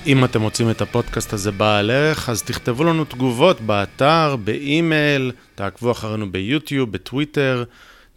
אם 0.08 0.24
אתם 0.24 0.40
מוצאים 0.40 0.70
את 0.70 0.80
הפודקאסט 0.80 1.32
הזה 1.32 1.52
בעל 1.52 1.90
ערך, 1.90 2.28
אז 2.28 2.42
תכתבו 2.42 2.84
לנו 2.84 3.04
תגובות 3.04 3.60
באתר, 3.60 4.36
באימייל, 4.44 5.32
תעקבו 5.54 5.90
אחרינו 5.90 6.32
ביוטיוב, 6.32 6.92
בטוויטר, 6.92 7.64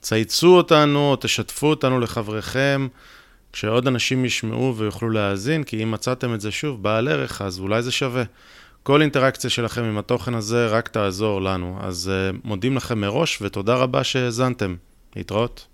צייצו 0.02 0.58
אותנו, 0.58 1.16
תשתפו 1.20 1.68
אותנו 1.68 2.00
לחבריכם, 2.00 2.88
כשעוד 3.54 3.88
אנשים 3.88 4.26
ישמעו 4.26 4.76
ויוכלו 4.78 5.10
להאזין, 5.10 5.64
כי 5.64 5.84
אם 5.84 5.92
מצאתם 5.92 6.34
את 6.34 6.42
זה 6.42 6.52
שוב 6.52 6.84
בעל 6.84 7.08
ערך, 7.08 7.42
אז 7.42 7.60
אולי 7.60 7.82
זה 7.82 7.92
שווה. 7.92 8.24
כל 8.84 9.02
אינטראקציה 9.02 9.50
שלכם 9.50 9.84
עם 9.84 9.98
התוכן 9.98 10.34
הזה 10.34 10.68
רק 10.68 10.88
תעזור 10.88 11.42
לנו. 11.42 11.78
אז 11.82 12.12
uh, 12.12 12.38
מודים 12.44 12.76
לכם 12.76 13.02
מראש, 13.02 13.42
ותודה 13.42 13.76
רבה 13.76 14.04
שהאזנתם. 14.04 14.76
להתראות. 15.16 15.68